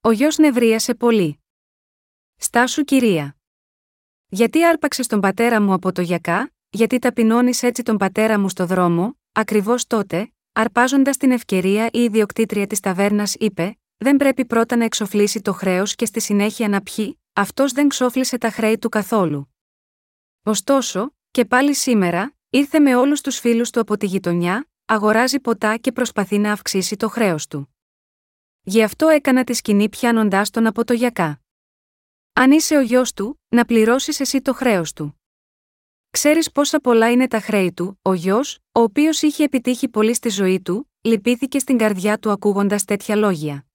Ο 0.00 0.10
γιος 0.10 0.38
νευρίασε 0.38 0.94
πολύ. 0.94 1.38
Στάσου, 2.36 2.84
κυρία. 2.84 3.36
Γιατί 4.26 4.64
άρπαξες 4.64 5.06
τον 5.06 5.20
πατέρα 5.20 5.62
μου 5.62 5.72
από 5.72 5.92
το 5.92 6.02
γιακά, 6.02 6.52
γιατί 6.70 6.98
ταπεινώνεις 6.98 7.62
έτσι 7.62 7.82
τον 7.82 7.96
πατέρα 7.96 8.38
μου 8.38 8.48
στο 8.48 8.66
δρόμο, 8.66 9.16
Ακριβώς 9.36 9.86
τότε, 9.86 10.32
αρπάζοντας 10.52 11.16
την 11.16 11.30
ευκαιρία, 11.30 11.88
η 11.92 12.02
ιδιοκτήτρια 12.02 12.66
της 12.66 12.80
ταβέρνας 12.80 13.34
είπε: 13.34 13.78
Δεν 13.96 14.16
πρέπει 14.16 14.44
πρώτα 14.44 14.76
να 14.76 14.84
εξοφλήσει 14.84 15.40
το 15.40 15.52
χρέος 15.52 15.94
και 15.94 16.06
στη 16.06 16.20
συνέχεια 16.20 16.68
να 16.68 16.82
πιει, 16.82 17.20
αυτός 17.32 17.72
δεν 17.72 17.88
ξόφλησε 17.88 18.38
τα 18.38 18.50
χρέη 18.50 18.78
του 18.78 18.88
καθόλου. 18.88 19.54
Ωστόσο, 20.42 21.14
και 21.30 21.44
πάλι 21.44 21.74
σήμερα, 21.74 22.36
ήρθε 22.50 22.78
με 22.78 22.96
όλους 22.96 23.20
τους 23.20 23.38
φίλους 23.38 23.70
του 23.70 23.80
από 23.80 23.96
τη 23.96 24.06
γειτονιά, 24.06 24.68
αγοράζει 24.84 25.40
ποτά 25.40 25.76
και 25.76 25.92
προσπαθεί 25.92 26.38
να 26.38 26.52
αυξήσει 26.52 26.96
το 26.96 27.08
χρέος 27.08 27.46
του. 27.46 27.74
Γι' 28.62 28.82
αυτό 28.82 29.08
έκανα 29.08 29.44
τη 29.44 29.54
σκηνή 29.54 29.88
πιάνοντάς 29.88 30.50
τον 30.50 30.66
από 30.66 30.84
το 30.84 30.92
γιακά. 30.92 31.40
Αν 32.32 32.50
είσαι 32.50 32.76
ο 32.76 32.80
γιος 32.80 33.12
του, 33.12 33.40
να 33.48 33.64
πληρώσεις 33.64 34.20
εσύ 34.20 34.40
το 34.40 34.54
χρέος 34.54 34.92
του. 34.92 35.20
Ξέρεις 36.14 36.52
πόσα 36.52 36.80
πολλά 36.80 37.10
είναι 37.10 37.28
τα 37.28 37.40
χρέη 37.40 37.72
του, 37.72 37.98
ο 38.02 38.14
γιος, 38.14 38.58
ο 38.72 38.80
οποίος 38.80 39.22
είχε 39.22 39.44
επιτύχει 39.44 39.88
πολύ 39.88 40.14
στη 40.14 40.28
ζωή 40.28 40.60
του, 40.60 40.90
λυπήθηκε 41.00 41.58
στην 41.58 41.78
καρδιά 41.78 42.18
του 42.18 42.30
ακούγοντας 42.30 42.84
τέτοια 42.84 43.16
λόγια. 43.16 43.66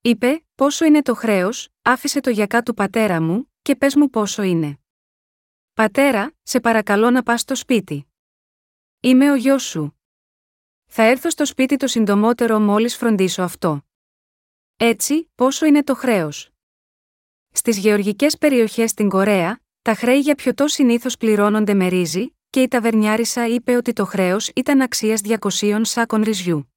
Είπε: 0.00 0.44
Πόσο 0.54 0.84
είναι 0.84 1.02
το 1.02 1.14
χρέος, 1.14 1.68
άφησε 1.82 2.20
το 2.20 2.30
γιακά 2.30 2.62
του 2.62 2.74
πατέρα 2.74 3.22
μου, 3.22 3.52
και 3.62 3.76
πες 3.76 3.94
μου 3.94 4.10
πόσο 4.10 4.42
είναι. 4.42 4.78
Πατέρα, 5.72 6.34
σε 6.42 6.60
παρακαλώ 6.60 7.10
να 7.10 7.22
πας 7.22 7.40
στο 7.40 7.54
σπίτι. 7.54 8.06
Είμαι 9.00 9.30
ο 9.30 9.34
γιος 9.34 9.62
σου. 9.62 10.00
Θα 10.86 11.02
έρθω 11.02 11.30
στο 11.30 11.44
σπίτι 11.44 11.76
το 11.76 11.86
συντομότερο 11.86 12.60
μόλις 12.60 12.96
φροντίσω 12.96 13.42
αυτό. 13.42 13.86
Έτσι, 14.76 15.30
πόσο 15.34 15.66
είναι 15.66 15.84
το 15.84 15.94
χρέος. 15.94 16.50
Στις 17.52 17.78
γεωργικές 17.78 18.38
περιοχές 18.38 18.90
στην 18.90 19.08
Κορέα, 19.08 19.60
τα 19.86 19.94
χρέη 19.94 20.18
για 20.18 20.34
πιωτό 20.34 20.68
συνήθως 20.68 21.16
πληρώνονται 21.16 21.74
με 21.74 21.88
ρύζι, 21.88 22.36
και 22.50 22.62
η 22.62 22.68
ταβερνιάρισα 22.68 23.46
είπε 23.46 23.76
ότι 23.76 23.92
το 23.92 24.04
χρέος 24.04 24.50
ήταν 24.54 24.80
αξίας 24.80 25.20
200 25.60 25.80
σάκων 25.82 26.22
ρυζιού. 26.22 26.72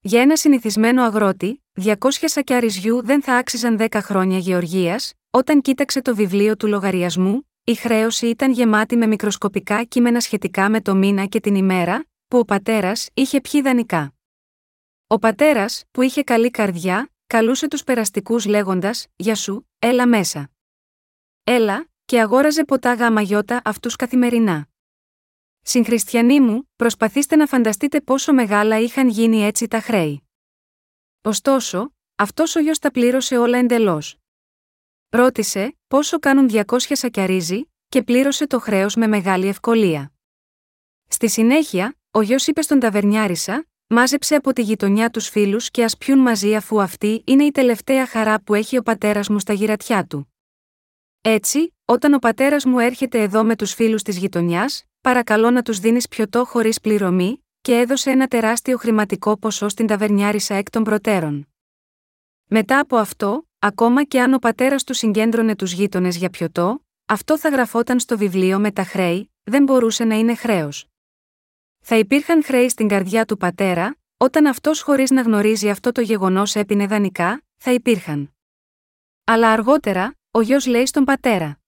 Για 0.00 0.20
ένα 0.20 0.36
συνηθισμένο 0.36 1.02
αγρότη, 1.02 1.64
200 1.80 1.94
σακιά 2.10 2.60
ρυζιού 2.60 3.04
δεν 3.04 3.22
θα 3.22 3.34
άξιζαν 3.36 3.76
10 3.78 3.86
χρόνια 4.02 4.38
γεωργίας, 4.38 5.12
όταν 5.30 5.60
κοίταξε 5.60 6.02
το 6.02 6.14
βιβλίο 6.14 6.56
του 6.56 6.68
λογαριασμού, 6.68 7.50
η 7.64 7.74
χρέωση 7.74 8.26
ήταν 8.26 8.52
γεμάτη 8.52 8.96
με 8.96 9.06
μικροσκοπικά 9.06 9.84
κείμενα 9.84 10.20
σχετικά 10.20 10.70
με 10.70 10.80
το 10.80 10.94
μήνα 10.94 11.26
και 11.26 11.40
την 11.40 11.54
ημέρα, 11.54 12.06
που 12.28 12.38
ο 12.38 12.44
πατέρας 12.44 13.08
είχε 13.14 13.40
πιει 13.40 13.62
δανεικά. 13.62 14.14
Ο 15.06 15.18
πατέρας, 15.18 15.84
που 15.90 16.02
είχε 16.02 16.22
καλή 16.22 16.50
καρδιά, 16.50 17.10
καλούσε 17.26 17.68
τους 17.68 17.84
περαστικούς 17.84 18.46
λέγοντας: 18.46 19.06
Για 19.16 19.34
σου, 19.34 19.68
έλα 19.78 20.06
μέσα. 20.06 20.50
Έλα, 21.44 21.86
και 22.06 22.20
αγόραζε 22.20 22.64
ποτά 22.64 22.94
γάμα 22.94 23.20
γιώτα 23.20 23.60
αυτούς 23.64 23.96
καθημερινά. 23.96 24.68
Συγχριστιανοί 25.62 26.40
μου, 26.40 26.70
προσπαθήστε 26.76 27.36
να 27.36 27.46
φανταστείτε 27.46 28.00
πόσο 28.00 28.32
μεγάλα 28.32 28.78
είχαν 28.78 29.08
γίνει 29.08 29.42
έτσι 29.42 29.68
τα 29.68 29.80
χρέη. 29.80 30.28
Ωστόσο, 31.22 31.94
αυτός 32.16 32.56
ο 32.56 32.60
γιος 32.60 32.78
τα 32.78 32.90
πλήρωσε 32.90 33.38
όλα 33.38 33.58
εντελώς. 33.58 34.16
Ρώτησε 35.08 35.76
πόσο 35.88 36.18
κάνουν 36.18 36.48
200 36.52 36.62
σακιαρίζι 36.78 37.72
και 37.88 38.02
πλήρωσε 38.02 38.46
το 38.46 38.60
χρέος 38.60 38.94
με 38.94 39.06
μεγάλη 39.06 39.46
ευκολία. 39.46 40.12
Στη 41.08 41.28
συνέχεια, 41.28 41.96
ο 42.10 42.20
γιος 42.20 42.46
είπε 42.46 42.62
στον 42.62 42.80
ταβερνιάρισα, 42.80 43.66
μάζεψε 43.86 44.34
από 44.34 44.52
τη 44.52 44.62
γειτονιά 44.62 45.10
τους 45.10 45.28
φίλους 45.28 45.70
και 45.70 45.84
ας 45.84 45.96
πιούν 45.96 46.18
μαζί 46.18 46.56
αφού 46.56 46.82
αυτή 46.82 47.22
είναι 47.26 47.44
η 47.44 47.50
τελευταία 47.50 48.06
χαρά 48.06 48.40
που 48.40 48.54
έχει 48.54 48.78
ο 48.78 48.82
πατέρας 48.82 49.28
μου 49.28 49.38
στα 49.38 49.52
γυρατιά 49.52 50.06
του. 50.06 50.35
Έτσι, 51.28 51.74
όταν 51.84 52.14
ο 52.14 52.18
πατέρας 52.18 52.64
μου 52.64 52.78
έρχεται 52.78 53.22
εδώ 53.22 53.44
με 53.44 53.56
τους 53.56 53.74
φίλους 53.74 54.02
της 54.02 54.16
γειτονιάς, 54.16 54.84
παρακαλώ 55.00 55.50
να 55.50 55.62
τους 55.62 55.78
δίνεις 55.78 56.08
πιωτό 56.08 56.44
χωρίς 56.44 56.80
πληρωμή, 56.80 57.44
και 57.60 57.78
έδωσε 57.78 58.10
ένα 58.10 58.26
τεράστιο 58.26 58.76
χρηματικό 58.76 59.38
ποσό 59.38 59.68
στην 59.68 59.86
ταβερνιάρισα 59.86 60.54
εκ 60.54 60.70
των 60.70 60.84
προτέρων. 60.84 61.48
Μετά 62.46 62.78
από 62.78 62.96
αυτό, 62.96 63.48
ακόμα 63.58 64.04
και 64.04 64.20
αν 64.20 64.34
ο 64.34 64.38
πατέρας 64.38 64.84
του 64.84 64.94
συγκέντρωνε 64.94 65.56
τους 65.56 65.72
γείτονες 65.72 66.16
για 66.16 66.30
πιωτό, 66.30 66.84
αυτό 67.06 67.38
θα 67.38 67.48
γραφόταν 67.48 68.00
στο 68.00 68.18
βιβλίο 68.18 68.58
με 68.58 68.70
τα 68.70 68.84
χρέη, 68.84 69.30
δεν 69.42 69.62
μπορούσε 69.62 70.04
να 70.04 70.14
είναι 70.14 70.34
χρέος. 70.34 70.86
Θα 71.80 71.96
υπήρχαν 71.96 72.44
χρέη 72.44 72.68
στην 72.68 72.88
καρδιά 72.88 73.24
του 73.24 73.36
πατέρα, 73.36 73.96
όταν 74.16 74.46
αυτός 74.46 74.80
χωρίς 74.80 75.10
να 75.10 75.20
γνωρίζει 75.20 75.70
αυτό 75.70 75.92
το 75.92 76.00
γεγονός 76.00 76.54
έπινε 76.54 76.86
δανεικά, 76.86 77.42
θα 77.56 77.72
υπήρχαν. 77.72 78.34
Αλλά 79.24 79.50
αργότερα, 79.50 80.14
ο 80.36 80.40
γιος 80.40 80.66
λέει 80.66 80.86
στον 80.86 81.04
πατέρα. 81.04 81.58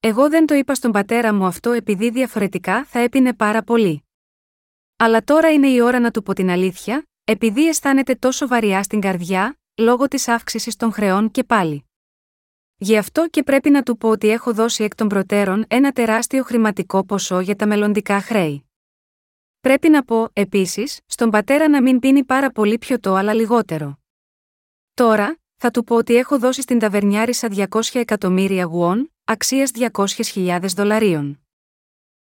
Εγώ 0.00 0.28
δεν 0.28 0.46
το 0.46 0.54
είπα 0.54 0.74
στον 0.74 0.92
πατέρα 0.92 1.34
μου 1.34 1.44
αυτό 1.44 1.70
επειδή 1.70 2.10
διαφορετικά 2.10 2.84
θα 2.84 2.98
έπινε 2.98 3.34
πάρα 3.34 3.62
πολύ. 3.62 4.04
Αλλά 4.96 5.24
τώρα 5.24 5.52
είναι 5.52 5.68
η 5.68 5.80
ώρα 5.80 6.00
να 6.00 6.10
του 6.10 6.22
πω 6.22 6.32
την 6.32 6.50
αλήθεια, 6.50 7.06
επειδή 7.24 7.68
αισθάνεται 7.68 8.14
τόσο 8.14 8.48
βαριά 8.48 8.82
στην 8.82 9.00
καρδιά, 9.00 9.58
λόγω 9.76 10.08
της 10.08 10.28
αύξησης 10.28 10.76
των 10.76 10.92
χρεών 10.92 11.30
και 11.30 11.44
πάλι. 11.44 11.84
Γι' 12.76 12.96
αυτό 12.96 13.28
και 13.28 13.42
πρέπει 13.42 13.70
να 13.70 13.82
του 13.82 13.96
πω 13.96 14.08
ότι 14.08 14.28
έχω 14.28 14.52
δώσει 14.52 14.84
εκ 14.84 14.94
των 14.94 15.08
προτέρων 15.08 15.64
ένα 15.68 15.92
τεράστιο 15.92 16.42
χρηματικό 16.42 17.04
ποσό 17.04 17.40
για 17.40 17.56
τα 17.56 17.66
μελλοντικά 17.66 18.20
χρέη. 18.20 18.70
Πρέπει 19.60 19.88
να 19.88 20.04
πω, 20.04 20.28
επίσης, 20.32 21.00
στον 21.06 21.30
πατέρα 21.30 21.68
να 21.68 21.82
μην 21.82 21.98
πίνει 21.98 22.24
πάρα 22.24 22.50
πολύ 22.50 22.78
πιωτό 22.78 23.14
αλλά 23.14 23.34
λιγότερο. 23.34 23.98
Τώρα, 24.94 25.38
θα 25.64 25.72
του 25.72 25.84
πω 25.84 25.96
ότι 25.96 26.16
έχω 26.16 26.38
δώσει 26.38 26.62
στην 26.62 26.78
ταβερνιάρισα 26.78 27.48
200 27.70 27.80
εκατομμύρια 27.92 28.64
γουόν, 28.64 29.12
αξίας 29.24 29.70
200.000 29.74 30.60
δολαρίων. 30.74 31.40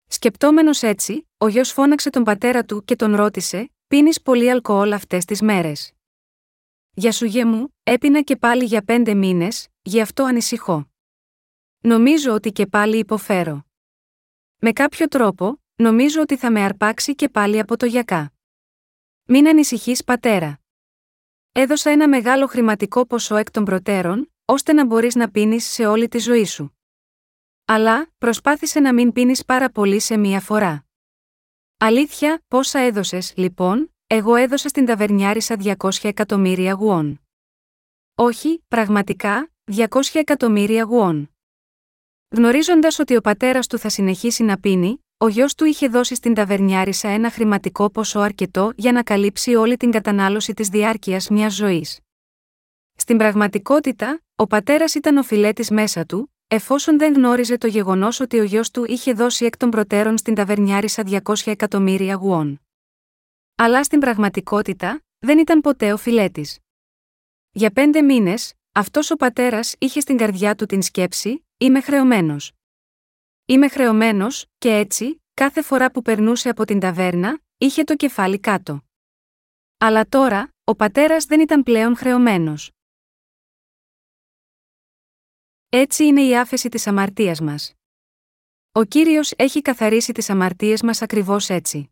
Σκεπτόμενος 0.08 0.82
έτσι, 0.82 1.28
ο 1.38 1.48
γιος 1.48 1.72
φώναξε 1.72 2.10
τον 2.10 2.24
πατέρα 2.24 2.66
του 2.66 2.84
και 2.84 2.96
τον 2.96 3.16
ρώτησε: 3.16 3.72
Πίνεις 3.88 4.22
πολύ 4.22 4.50
αλκοόλ 4.50 4.94
αυτές 4.94 5.26
τις 5.26 5.42
μέρες; 5.42 5.94
Για 6.94 7.12
σου 7.12 7.26
γε 7.26 7.46
μου, 7.46 7.76
έπινα 7.84 8.22
και 8.22 8.36
πάλι 8.36 8.66
για 8.66 8.82
πέντε 8.84 9.14
μήνες, 9.14 9.68
γι' 9.82 10.02
αυτό 10.02 10.24
ανησυχώ. 10.24 10.92
Νομίζω 11.80 12.34
ότι 12.34 12.52
και 12.52 12.68
πάλι 12.68 12.98
υποφέρω. 12.98 13.66
Με 14.58 14.72
κάποιο 14.72 15.08
τρόπο, 15.08 15.62
νομίζω 15.76 16.22
ότι 16.22 16.38
θα 16.38 16.52
με 16.52 16.62
αρπάξει 16.62 17.16
και 17.16 17.30
πάλι 17.30 17.60
από 17.60 17.78
το 17.78 17.86
γιακά. 17.86 18.34
Μην 19.24 19.48
ανησυχείς, 19.48 20.04
πατέρα. 20.04 20.60
Έδωσα 21.58 21.89
ένα 21.89 22.08
μεγάλο 22.08 22.47
χρηματικό 22.47 23.06
ποσό 23.06 23.36
εκ 23.36 23.51
των 23.51 23.66
προτέρων, 23.66 24.34
ώστε 24.45 24.74
να 24.74 24.86
μπορείς 24.86 25.16
να 25.16 25.32
πίνεις 25.32 25.66
σε 25.66 25.86
όλη 25.86 26.08
τη 26.08 26.18
ζωή 26.18 26.45
σου. 26.45 26.78
Αλλά, 27.66 28.12
προσπάθησε 28.18 28.80
να 28.80 28.93
μην 28.93 29.12
πίνεις 29.12 29.45
πάρα 29.45 29.70
πολύ 29.70 29.99
σε 29.99 30.18
μία 30.18 30.39
φορά. 30.39 30.86
Αλήθεια, 31.78 32.43
πόσα 32.47 32.80
έδωσες, 32.80 33.34
λοιπόν, 33.36 33.93
εγώ 34.08 34.36
έδωσα 34.36 34.70
στην 34.70 34.86
ταβερνιάρισα 34.86 35.56
200 35.60 35.89
εκατομμύρια 36.01 36.74
γουόν. 36.74 37.22
Όχι, 38.16 38.64
πραγματικά, 38.68 39.51
200 39.72 39.86
εκατομμύρια 40.14 40.84
γουόν. 40.84 41.36
Γνωρίζοντας 42.30 42.99
ότι 42.99 43.16
ο 43.16 43.22
πατέρας 43.22 43.68
του 43.68 43.78
θα 43.78 43.89
συνεχίσει 43.89 44.43
να 44.43 44.60
πίνει, 44.60 45.05
ο 45.18 45.28
γιος 45.28 45.55
του 45.55 45.66
είχε 45.66 45.88
δώσει 45.88 46.16
στην 46.16 46.34
ταβερνιάρισα 46.34 47.07
ένα 47.07 47.32
χρηματικό 47.32 47.89
ποσό 47.89 48.20
αρκετό 48.20 48.72
για 48.76 48.91
να 48.91 49.03
καλύψει 49.03 49.55
όλη 49.55 49.78
την 49.78 49.91
κατανάλωση 49.91 50.53
της 50.53 50.70
διάρκειας 50.70 51.30
μιας 51.30 51.53
ζωής. 51.53 51.99
Στην 52.95 53.18
πραγματικότητα, 53.18 54.22
ο 54.36 54.47
πατέρας 54.47 54.95
ήταν 54.95 55.18
ο 55.18 55.24
φιλέτη 55.24 55.74
μέσα 55.74 56.05
του, 56.05 56.34
εφόσον 56.47 56.97
δεν 56.97 57.13
γνώριζε 57.13 57.57
το 57.57 57.68
γεγονός 57.68 58.20
ότι 58.20 58.39
ο 58.39 58.43
γιος 58.43 58.72
του 58.72 58.86
είχε 58.88 59.13
δώσει 59.13 59.45
εκ 59.45 59.57
των 59.57 59.70
προτέρων 59.70 60.18
στην 60.18 60.36
ταβερνιάρισα 60.36 61.03
200 61.24 61.34
εκατομμύρια 61.45 62.13
γουόν. 62.13 62.61
Αλλά 63.55 63.84
στην 63.84 63.99
πραγματικότητα, 63.99 65.03
δεν 65.20 65.38
ήταν 65.38 65.61
ποτέ 65.61 65.93
ο 65.93 65.97
φιλέτη. 65.97 66.47
Για 67.51 67.72
πέντε 67.72 68.01
μήνες, 68.01 68.53
αυτός 68.72 69.11
ο 69.11 69.16
πατέρας 69.16 69.76
είχε 69.78 69.99
στην 69.99 70.18
καρδιά 70.18 70.55
του 70.55 70.66
την 70.66 70.82
σκέψη: 70.82 71.45
Είμαι 71.57 71.82
χρεωμένος. 71.82 72.51
Είμαι 73.48 73.68
χρεωμένος, 73.68 74.46
και 74.58 74.70
έτσι, 74.70 75.24
κάθε 75.34 75.62
φορά 75.62 75.91
που 75.91 76.02
περνούσε 76.02 76.50
από 76.50 76.66
την 76.66 76.80
ταβέρνα, 76.80 77.39
είχε 77.58 77.84
το 77.84 77.96
κεφάλι 77.96 78.39
κάτω. 78.39 78.82
Αλλά 79.78 80.06
τώρα, 80.10 80.54
ο 80.64 80.76
πατέρας 80.76 81.26
δεν 81.26 81.39
ήταν 81.39 81.64
πλέον 81.64 81.96
χρεωμένος. 81.96 82.72
Έτσι 85.70 86.06
είναι 86.06 86.22
η 86.22 86.38
άφεση 86.38 86.70
της 86.70 86.88
αμαρτίας 86.88 87.41
μας. 87.41 87.74
Ο 88.72 88.84
κύριος 88.84 89.32
έχει 89.32 89.62
καθαρίσει 89.62 90.12
τις 90.12 90.30
αμαρτίες 90.30 90.82
μας 90.82 91.02
ακριβώς 91.02 91.50
έτσι. 91.50 91.89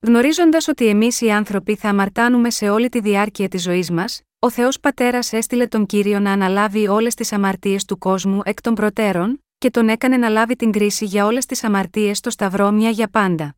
Γνωρίζοντας 0.00 0.68
ότι 0.68 0.86
εμείς 0.86 1.20
οι 1.20 1.30
άνθρωποι 1.30 1.76
θα 1.76 1.88
αμαρτάνουμε 1.88 2.50
σε 2.50 2.68
όλη 2.68 2.88
τη 2.88 3.00
διάρκεια 3.00 3.48
της 3.48 3.62
ζωής 3.62 3.90
μας, 3.90 4.22
ο 4.38 4.50
Θεός 4.50 4.80
Πατέρας 4.80 5.32
έστειλε 5.32 5.66
τον 5.66 5.86
κύριο 5.86 6.20
να 6.20 6.32
αναλάβει 6.32 6.88
όλες 6.88 7.14
τις 7.14 7.32
αμαρτίες 7.32 7.84
του 7.84 7.98
κόσμου 7.98 8.40
εκ 8.44 8.60
των 8.60 8.74
προτέρων, 8.74 9.44
και 9.62 9.70
τον 9.70 9.88
έκανε 9.88 10.16
να 10.16 10.28
λάβει 10.28 10.56
την 10.56 10.72
κρίση 10.72 11.04
για 11.04 11.26
όλες 11.26 11.46
τις 11.46 11.64
αμαρτίες 11.64 12.18
στο 12.18 12.30
Σταυρό 12.30 12.70
μια 12.70 12.90
για 12.90 13.08
πάντα. 13.08 13.56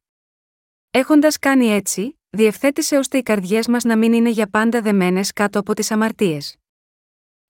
Έχοντας 0.91 1.39
κάνει 1.39 1.67
έτσι, 1.67 2.19
διευθέτησε 2.31 2.97
ώστε 2.97 3.19
οι 3.19 3.23
καρδιές 3.23 3.67
μας 3.67 3.85
να 3.85 3.97
μην 3.97 4.13
είναι 4.13 4.29
για 4.31 4.47
πάντα 4.47 4.81
δεμένες 4.81 5.33
κάτω 5.33 5.59
από 5.59 5.75
τις 5.75 5.91
αμαρτίες. 5.91 6.57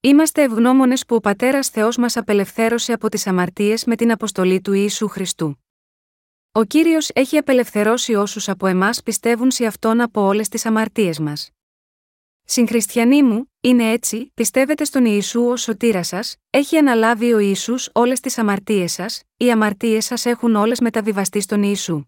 Είμαστε 0.01 0.43
ευγνώμονες 0.43 1.07
που 1.07 1.15
ο 1.15 1.21
Πατέρας 1.21 1.69
Θεός 1.69 1.97
μας 1.97 2.17
απελευθέρωσε 2.17 2.93
από 2.93 3.09
τις 3.09 3.27
αμαρτίες 3.27 3.85
με 3.85 3.97
την 3.97 4.11
αποστολή 4.11 4.61
του 4.61 4.73
Ιησού 4.73 5.09
Χριστού. 5.09 5.65
Ο 6.53 6.65
κύριος 6.65 7.11
έχει 7.15 7.37
απελευθερώσει 7.37 8.15
όσους 8.15 8.49
από 8.49 8.67
εμάς 8.67 9.03
πιστεύουν 9.03 9.51
σε 9.51 9.67
αυτόν 9.67 10.01
από 10.01 10.21
όλες 10.21 10.49
τις 10.49 10.67
αμαρτίες 10.67 11.19
μας. 11.19 11.54
Συγχριστιανοί 12.47 13.23
μου, 13.23 13.53
είναι 13.61 13.91
έτσι, 13.91 14.31
πιστεύετε 14.35 14.85
στον 14.85 15.05
Ιησού 15.05 15.47
ως 15.47 15.63
σωτήρα 15.63 16.03
σας, 16.03 16.37
έχει 16.51 16.77
αναλάβει 16.77 17.33
ο 17.33 17.39
Ιησούς 17.39 17.91
όλες 17.93 18.21
τις 18.21 18.39
αμαρτίες 18.39 18.93
σας, 18.93 19.23
οι 19.37 19.51
αμαρτίες 19.51 20.05
σας 20.05 20.25
έχουν 20.27 20.55
όλες 20.55 20.81
μεταβιβαστεί 20.81 21.41
στον 21.41 21.63
Ιησού. 21.63 22.05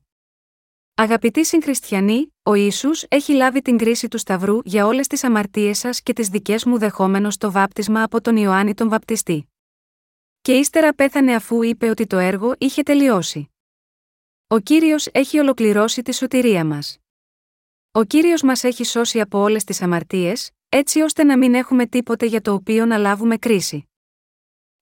Αγαπητοί 0.95 1.45
συγχριστιανοί, 1.45 2.35
ο 2.43 2.55
Ισού 2.55 2.91
έχει 3.09 3.33
λάβει 3.33 3.63
την 3.63 3.77
κρίση 3.77 4.09
του 4.09 4.19
Σταυρού 4.19 4.59
για 4.65 4.87
όλες 4.87 5.07
τις 5.07 5.25
αμαρτίες 5.25 5.79
σας 5.79 6.03
και 6.03 6.13
τις 6.13 6.29
δικές 6.29 6.65
μου 6.65 6.79
δεχόμενος 6.79 7.37
το 7.37 7.51
βάπτισμα 7.51 8.03
από 8.03 8.21
τον 8.21 8.37
Ιωάννη 8.37 8.75
τον 8.75 8.89
Βαπτιστή. 8.89 9.53
Και 10.41 10.53
ύστερα 10.53 10.95
πέθανε 10.95 11.35
αφού 11.35 11.63
είπε 11.63 11.89
ότι 11.89 12.07
το 12.07 12.19
έργο 12.19 12.55
είχε 12.59 12.83
τελειώσει. 12.83 13.51
Ο 14.47 14.59
κύριος 14.59 15.07
έχει 15.13 15.39
ολοκληρώσει 15.39 16.03
τη 16.03 16.15
σωτηρία 16.15 16.65
μας. 16.65 16.99
Ο 17.97 18.05
κύριος 18.05 18.43
μας 18.43 18.65
έχει 18.65 18.85
σώσει 18.85 19.21
από 19.21 19.39
όλες 19.39 19.65
τις 19.65 19.83
αμαρτίες, 19.83 20.51
έτσι 20.69 21.01
ώστε 21.01 21.25
να 21.25 21.39
μην 21.39 21.55
έχουμε 21.55 21.87
τίποτε 21.87 22.27
για 22.27 22.41
το 22.41 22.53
οποίο 22.53 22.87
να 22.87 22.97
λάβουμε 22.97 23.37
κρίση. 23.37 23.89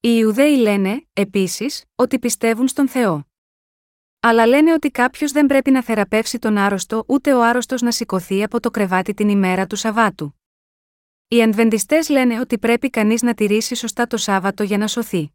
Οι 0.01 0.09
Ιουδαίοι 0.19 0.57
λένε, 0.57 1.07
επίσης, 1.13 1.85
ότι 1.95 2.19
πιστεύουν 2.19 2.69
στον 2.69 2.89
Θεό. 2.89 3.27
Αλλά 4.21 4.47
λένε 4.47 4.73
ότι 4.73 4.91
κάποιος 4.91 5.33
δεν 5.33 5.47
πρέπει 5.47 5.71
να 5.71 5.83
θεραπεύσει 5.83 6.39
τον 6.39 6.57
άρρωστο 6.57 7.05
ούτε 7.09 7.33
ο 7.35 7.45
άρρωστος 7.45 7.83
να 7.83 7.93
σηκωθεί 7.93 8.43
από 8.43 8.61
το 8.61 8.71
κρεβάτι 8.71 9.15
την 9.15 9.29
ημέρα 9.29 9.67
του 9.67 9.77
Σαββάτου. 9.77 10.41
Οι 11.29 11.43
Ανβεντιστέ 11.43 11.99
λένε 12.11 12.41
ότι 12.41 12.59
πρέπει 12.59 12.91
κανείς 12.91 13.23
να 13.23 13.35
τηρήσει 13.35 13.75
σωστά 13.75 14.07
το 14.07 14.17
Σάββατο 14.17 14.63
για 14.63 14.79
να 14.79 14.87
σωθεί. 14.87 15.33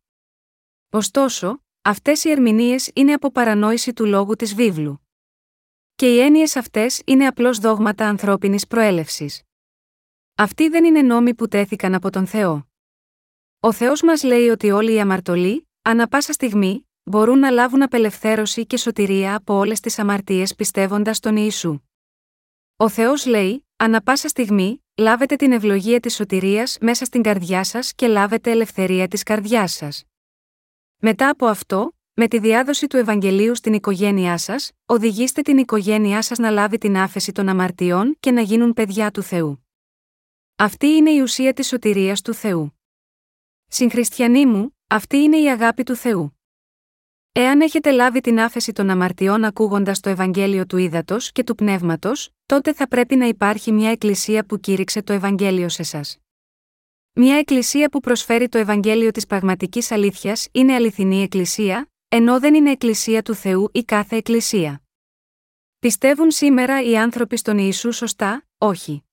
Ωστόσο, 0.90 1.64
αυτές 1.82 2.24
οι 2.24 2.30
ερμηνείες 2.30 2.92
είναι 2.94 3.14
από 3.14 3.32
παρανόηση 3.32 3.94
του 3.94 4.06
λόγου 4.06 4.36
της 4.36 4.56
βίβλου. 4.56 5.09
Και 6.00 6.14
οι 6.14 6.20
έννοιες 6.20 6.56
αυτές 6.56 7.02
είναι 7.06 7.28
απλώς 7.28 7.58
δόγματα 7.58 8.08
ανθρώπινης 8.08 8.68
προέλευσης. 8.68 9.42
Αυτοί 10.36 10.70
δεν 10.70 10.84
είναι 10.84 11.02
νόμοι 11.02 11.36
που 11.36 11.48
τέθηκαν 11.48 11.94
από 11.94 12.10
τον 12.10 12.28
Θεό. 12.28 12.68
Ο 13.60 13.72
Θεός 13.72 14.02
μας 14.02 14.24
λέει 14.24 14.48
ότι 14.48 14.72
όλοι 14.72 14.94
οι 14.94 15.00
αμαρτωλοί, 15.00 15.68
ανα 15.82 16.08
πάσα 16.08 16.34
στιγμή, 16.34 16.90
μπορούν 17.04 17.40
να 17.40 17.50
λάβουν 17.50 17.82
απελευθέρωση 17.82 18.66
και 18.66 18.78
σωτηρία 18.78 19.36
από 19.36 19.54
όλες 19.54 19.80
τις 19.80 20.00
αμαρτίες 20.00 20.56
πιστεύοντας 20.56 21.20
τον 21.20 21.36
Ιησού. 21.36 21.80
Ο 22.76 22.90
Θεός 22.90 23.26
λέει, 23.26 23.68
ανα 23.76 24.02
πάσα 24.02 24.28
στιγμή, 24.28 24.84
λάβετε 24.96 25.36
την 25.36 25.52
ευλογία 25.52 26.00
της 26.00 26.16
σωτηρίας 26.16 26.78
μέσα 26.82 27.06
στην 27.06 27.22
καρδιά 27.22 27.64
σας 27.64 27.94
και 27.94 28.08
λάβετε 28.08 28.52
ελευθερία 28.52 29.08
της 29.08 29.24
καρδιάς 29.24 29.72
σας. 29.72 30.04
Μετά 30.98 31.30
από 31.30 31.46
αυτό, 31.46 31.99
με 32.22 32.28
τη 32.28 32.40
διάδοση 32.40 32.88
του 32.88 32.98
Ευαγγελίου 32.98 33.56
στην 33.56 33.74
οικογένειά 33.74 34.38
σας, 34.38 34.72
οδηγήστε 34.86 35.42
την 35.42 35.58
οικογένειά 35.58 36.22
σας 36.22 36.38
να 36.38 36.50
λάβει 36.50 36.78
την 36.78 36.98
άφεση 36.98 37.32
των 37.32 37.50
αμαρτιών 37.50 38.16
και 38.20 38.32
να 38.32 38.42
γίνουν 38.42 38.74
παιδιά 38.74 39.12
του 39.12 39.22
Θεού. 39.22 39.68
Αυτή 40.56 40.88
είναι 40.88 41.12
η 41.12 41.20
ουσία 41.20 41.54
της 41.54 41.68
σωτηρίας 41.68 42.22
του 42.22 42.34
Θεού. 42.34 42.80
Συγχριστιανοί 43.68 44.46
μου, 44.46 44.78
αυτή 44.88 45.18
είναι 45.18 45.38
η 45.38 45.50
αγάπη 45.50 45.84
του 45.84 45.96
Θεού. 45.96 46.40
Εάν 47.32 47.62
έχετε 47.62 47.92
λάβει 47.92 48.22
την 48.22 48.40
άφεση 48.40 48.72
των 48.72 48.90
αμαρτιών 48.90 49.44
ακούγοντας 49.44 50.00
το 50.00 50.10
Ευαγγέλιο 50.10 50.66
του 50.66 50.78
Ήδατος 50.78 51.32
και 51.32 51.44
του 51.44 51.56
Πνεύματος, 51.56 52.30
τότε 52.46 52.74
θα 52.74 52.88
πρέπει 52.88 53.16
να 53.16 53.26
υπάρχει 53.26 53.72
μια 53.72 53.92
εκκλησία 53.92 54.46
που 54.46 54.60
κήρυξε 54.60 55.02
το 55.02 55.14
Ευαγγέλιο 55.14 55.70
σε 55.70 55.82
εσά. 55.82 56.02
Μια 57.14 57.38
εκκλησία 57.38 57.90
που 57.90 58.00
προσφέρει 58.00 58.50
το 58.50 58.58
Ευαγγέλιο 58.58 59.12
της 59.12 59.26
πραγματικής 59.26 59.92
αλήθειας 59.92 60.48
είναι 60.52 60.74
αληθινή 60.74 61.22
εκκλησία, 61.22 61.90
ενώ 62.12 62.40
δεν 62.40 62.54
είναι 62.54 62.72
εκκλησία 62.72 63.22
του 63.22 63.34
Θεού 63.34 63.70
ή 63.72 63.84
κάθε 63.84 64.16
εκκλησία. 64.16 64.82
Πιστεύουν 65.80 66.32
σήμερα 66.32 66.82
οι 66.82 66.98
άνθρωποι 66.98 67.38
στον 67.38 67.58
Ιησού 67.58 67.92
σωστά, 67.92 68.46
όχι. 68.58 69.04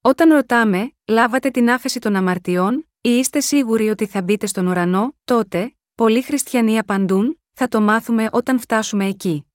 Όταν 0.00 0.32
ρωτάμε, 0.32 0.92
λάβατε 1.06 1.50
την 1.50 1.70
άφεση 1.70 1.98
των 1.98 2.16
αμαρτιών, 2.16 2.88
ή 3.00 3.10
είστε 3.10 3.40
σίγουροι 3.40 3.88
ότι 3.88 4.06
θα 4.06 4.22
μπείτε 4.22 4.46
στον 4.46 4.66
ουρανό, 4.66 5.16
τότε, 5.24 5.76
πολλοί 5.94 6.22
χριστιανοί 6.22 6.78
απαντούν, 6.78 7.40
θα 7.52 7.68
το 7.68 7.80
μάθουμε 7.80 8.28
όταν 8.32 8.58
φτάσουμε 8.58 9.06
εκεί. 9.06 9.46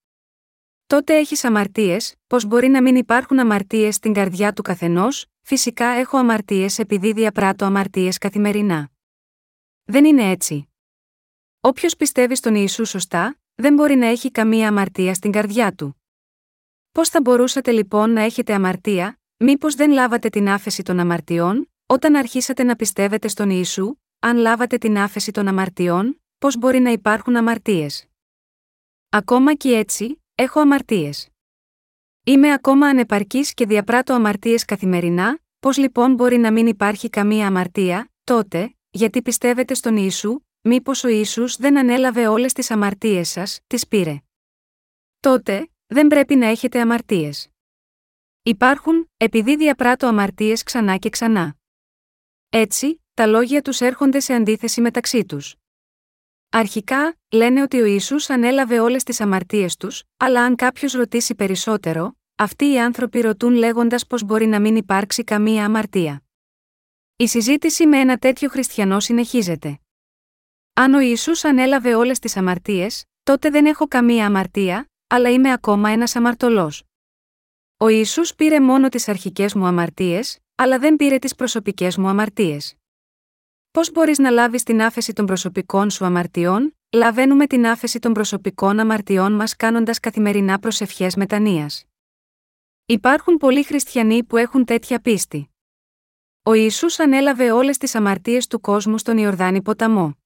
Τότε 0.87 1.17
έχεις 1.17 1.43
αμαρτίες, 1.43 2.15
πώς 2.27 2.45
μπορεί 2.45 2.67
να 2.67 2.81
μην 2.81 2.95
υπάρχουν 2.95 3.39
αμαρτίες 3.39 3.95
στην 3.95 4.13
καρδιά 4.13 4.53
του 4.53 4.61
καθενός, 4.61 5.25
φυσικά 5.41 5.85
έχω 5.85 6.17
αμαρτίες 6.17 6.79
επειδή 6.79 7.13
διαπράττω 7.13 7.65
αμαρτίες 7.65 8.17
καθημερινά. 8.17 8.89
Δεν 9.83 10.05
είναι 10.05 10.29
έτσι. 10.29 10.68
Όποιος 11.61 11.95
πιστεύει 11.95 12.35
στον 12.35 12.55
Ιησού 12.55 12.85
σωστά, 12.85 13.39
δεν 13.55 13.73
μπορεί 13.73 13.95
να 13.95 14.05
έχει 14.05 14.31
καμία 14.31 14.67
αμαρτία 14.67 15.13
στην 15.13 15.31
καρδιά 15.31 15.73
του. 15.73 16.01
Πώς 16.91 17.09
θα 17.09 17.21
μπορούσατε 17.21 17.71
λοιπόν 17.71 18.11
να 18.11 18.21
έχετε 18.21 18.53
αμαρτία, 18.53 19.19
μήπως 19.37 19.75
δεν 19.75 19.91
λάβατε 19.91 20.29
την 20.29 20.49
άφεση 20.49 20.83
των 20.83 20.99
αμαρτιών, 20.99 21.71
όταν 21.85 22.15
αρχίσατε 22.15 22.63
να 22.63 22.75
πιστεύετε 22.75 23.27
στον 23.27 23.49
Ιησού, 23.49 23.95
αν 24.19 24.37
λάβατε 24.37 24.77
την 24.77 24.97
άφεση 24.97 25.31
των 25.31 25.47
αμαρτιών, 25.47 26.21
πώς 26.37 26.57
μπορεί 26.57 26.79
να 26.79 26.91
υπάρχουν 26.91 27.35
αμαρτίες; 27.35 28.07
Ακόμα 29.09 29.53
και 29.53 29.77
έτσι, 29.77 30.21
έχω 30.35 30.59
αμαρτίες. 30.59 31.29
Είμαι 32.23 32.53
ακόμα 32.53 32.87
ανεπαρκής 32.87 33.53
και 33.53 33.65
διαπράττω 33.65 34.13
αμαρτίες 34.13 34.65
καθημερινά, 34.65 35.39
πώς 35.59 35.77
λοιπόν 35.77 36.13
μπορεί 36.13 36.37
να 36.37 36.51
μην 36.51 36.67
υπάρχει 36.67 37.09
καμία 37.09 37.47
αμαρτία, 37.47 38.11
τότε, 38.23 38.75
γιατί 38.89 39.21
πιστεύετε 39.21 39.73
στον 39.73 39.97
Ιησού, 39.97 40.39
μήπως 40.61 41.03
ο 41.03 41.07
Ιησούς 41.07 41.55
δεν 41.55 41.77
ανέλαβε 41.77 42.27
όλες 42.27 42.53
τις 42.53 42.71
αμαρτίες 42.71 43.29
σας, 43.29 43.59
τις 43.67 43.87
πήρε. 43.87 44.21
Τότε, 45.19 45.69
δεν 45.87 46.07
πρέπει 46.07 46.35
να 46.35 46.45
έχετε 46.45 46.81
αμαρτίες. 46.81 47.49
Υπάρχουν, 48.43 49.11
επειδή 49.17 49.55
διαπράττω 49.55 50.07
αμαρτίες 50.07 50.63
ξανά 50.63 50.97
και 50.97 51.09
ξανά. 51.09 51.55
Έτσι, 52.49 53.03
τα 53.13 53.25
λόγια 53.25 53.61
τους 53.61 53.81
έρχονται 53.81 54.19
σε 54.19 54.33
αντίθεση 54.33 54.81
μεταξύ 54.81 55.25
τους. 55.25 55.55
Αρχικά, 56.49 57.17
λένε 57.31 57.61
ότι 57.61 57.81
ο 57.81 57.85
Ιησούς 57.85 58.29
ανέλαβε 58.29 58.79
όλες 58.79 59.03
τις 59.03 59.21
αμαρτίες 59.21 59.75
τους, 59.75 60.03
αλλά 60.17 60.43
αν 60.43 60.55
κάποιος 60.55 60.93
ρωτήσει 60.93 61.35
περισσότερο, 61.35 62.17
αυτοί 62.35 62.71
οι 62.71 62.79
άνθρωποι 62.79 63.21
ρωτούν 63.21 63.53
λέγοντας 63.53 64.07
πως 64.07 64.23
μπορεί 64.23 64.45
να 64.45 64.59
μην 64.59 64.75
υπάρξει 64.75 65.23
καμία 65.23 65.65
αμαρτία. 65.65 66.23
Η 67.15 67.27
συζήτηση 67.27 67.87
με 67.87 67.99
ένα 67.99 68.17
τέτοιο 68.17 68.49
χριστιανό 68.49 68.99
συνεχίζεται. 68.99 69.79
Αν 70.73 70.93
ο 70.93 70.99
Ιησούς 70.99 71.43
ανέλαβε 71.43 71.95
όλες 71.95 72.19
τις 72.19 72.37
αμαρτίες, 72.37 73.03
τότε 73.23 73.49
δεν 73.49 73.65
έχω 73.65 73.87
καμία 73.87 74.25
αμαρτία, 74.25 74.89
αλλά 75.07 75.29
είμαι 75.29 75.51
ακόμα 75.51 75.89
ένας 75.89 76.15
αμαρτωλός. 76.15 76.83
Ο 77.77 77.87
Ιησούς 77.87 78.35
πήρε 78.35 78.59
μόνο 78.59 78.89
τις 78.89 79.07
αρχικές 79.07 79.53
μου 79.53 79.65
αμαρτίες, 79.65 80.39
αλλά 80.55 80.79
δεν 80.79 80.95
πήρε 80.95 81.17
τις 81.19 81.35
προσωπικές 81.35 81.97
μου 81.97 82.07
αμαρτίες. 82.07 82.75
Πώς 83.71 83.91
μπορείς 83.91 84.19
να 84.19 84.29
λάβεις 84.29 84.63
την 84.63 84.81
άφεση 84.81 85.13
των 85.13 85.25
προσωπικών 85.25 85.89
σου 85.89 86.05
αμαρτιών, 86.05 86.77
λαβαίνουμε 86.91 87.47
την 87.47 87.67
άφεση 87.67 87.99
των 87.99 88.13
προσωπικών 88.13 88.79
αμαρτιών 88.79 89.33
μας 89.33 89.55
κάνοντας 89.55 89.99
καθημερινά 89.99 90.59
προσευχές 90.59 91.15
μετανία. 91.15 91.69
Υπάρχουν 92.85 93.37
πολλοί 93.37 93.63
χριστιανοί 93.63 94.23
που 94.23 94.37
έχουν 94.37 94.65
τέτοια 94.65 94.99
πίστη. 94.99 95.49
Ο 96.43 96.53
Ιησούς 96.53 96.99
ανέλαβε 96.99 97.51
όλες 97.51 97.77
τις 97.77 97.95
αμαρτίες 97.95 98.47
του 98.47 98.59
κόσμου 98.59 98.97
στον 98.97 99.17
Ιορδάνη 99.17 99.61
ποταμό. 99.61 100.18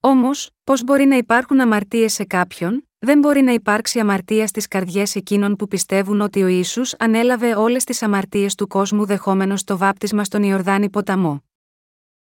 Όμως, 0.00 0.50
πώς 0.64 0.84
μπορεί 0.84 1.04
να 1.04 1.16
υπάρχουν 1.16 1.60
αμαρτίες 1.60 2.12
σε 2.12 2.24
κάποιον, 2.24 2.88
δεν 2.98 3.18
μπορεί 3.18 3.40
να 3.40 3.52
υπάρξει 3.52 3.98
αμαρτία 4.00 4.46
στις 4.46 4.68
καρδιές 4.68 5.14
εκείνων 5.14 5.56
που 5.56 5.68
πιστεύουν 5.68 6.20
ότι 6.20 6.42
ο 6.42 6.46
ίσου 6.46 6.82
ανέλαβε 6.98 7.54
όλες 7.54 7.84
τις 7.84 8.02
αμαρτίες 8.02 8.54
του 8.54 8.66
κόσμου 8.66 9.04
δεχόμενος 9.04 9.64
το 9.64 9.76
βάπτισμα 9.78 10.24
στον 10.24 10.42
Ιορδάνη 10.42 10.90
ποταμό. 10.90 11.44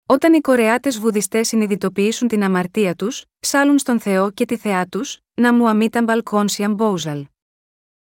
Όταν 0.07 0.35
οι 0.35 0.41
Κορεάτες 0.41 0.99
Βουδιστές 0.99 1.49
συνειδητοποιήσουν 1.49 2.29
την 2.29 2.43
αμαρτία 2.43 2.95
τους, 2.95 3.25
ψάλουν 3.41 3.79
στον 3.79 4.01
Θεό 4.01 4.31
και 4.31 4.45
τη 4.45 4.57
θεά 4.57 4.87
τους, 4.87 5.19
να 5.35 5.55
μου 5.55 5.69
αμήταν 5.69 6.05
μπαλκόνσιαμ 6.05 6.75
μπόουζαλ. 6.75 7.27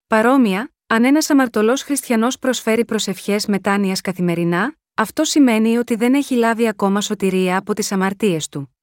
Παρόμοια, 0.07 0.73
αν 0.87 1.05
ένας 1.05 1.29
αμαρτωλός 1.29 1.81
χριστιανός 1.81 2.39
προσφέρει 2.39 2.85
προσευχές 2.85 3.45
μετάνοιας 3.45 4.01
καθημερινά, 4.01 4.75
αυτό 4.93 5.23
σημαίνει 5.23 5.77
ότι 5.77 5.95
δεν 5.95 6.13
έχει 6.13 6.35
λάβει 6.35 6.67
ακόμα 6.67 7.01
σωτηρία 7.01 7.57
από 7.57 7.73
τις 7.73 7.91
αμαρτίες 7.91 8.49
του. 8.49 8.76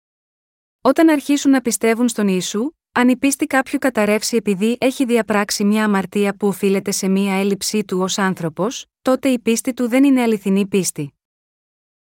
Όταν 0.86 1.08
αρχίσουν 1.08 1.50
να 1.50 1.60
πιστεύουν 1.60 2.08
στον 2.08 2.28
Ιησού, 2.28 2.70
αν 2.92 3.08
η 3.08 3.16
πίστη 3.16 3.46
κάποιου 3.46 3.78
καταρρεύσει 3.78 4.36
επειδή 4.36 4.76
έχει 4.80 5.04
διαπράξει 5.04 5.64
μια 5.64 5.84
αμαρτία 5.84 6.36
που 6.36 6.46
οφείλεται 6.46 6.90
σε 6.90 7.08
μια 7.08 7.34
έλλειψή 7.34 7.84
του 7.84 7.98
ως 8.00 8.18
άνθρωπος, 8.18 8.86
τότε 9.02 9.28
η 9.28 9.38
πίστη 9.38 9.74
του 9.74 9.88
δεν 9.88 10.04
είναι 10.04 10.22
αληθινή 10.22 10.66
πίστη. 10.66 11.14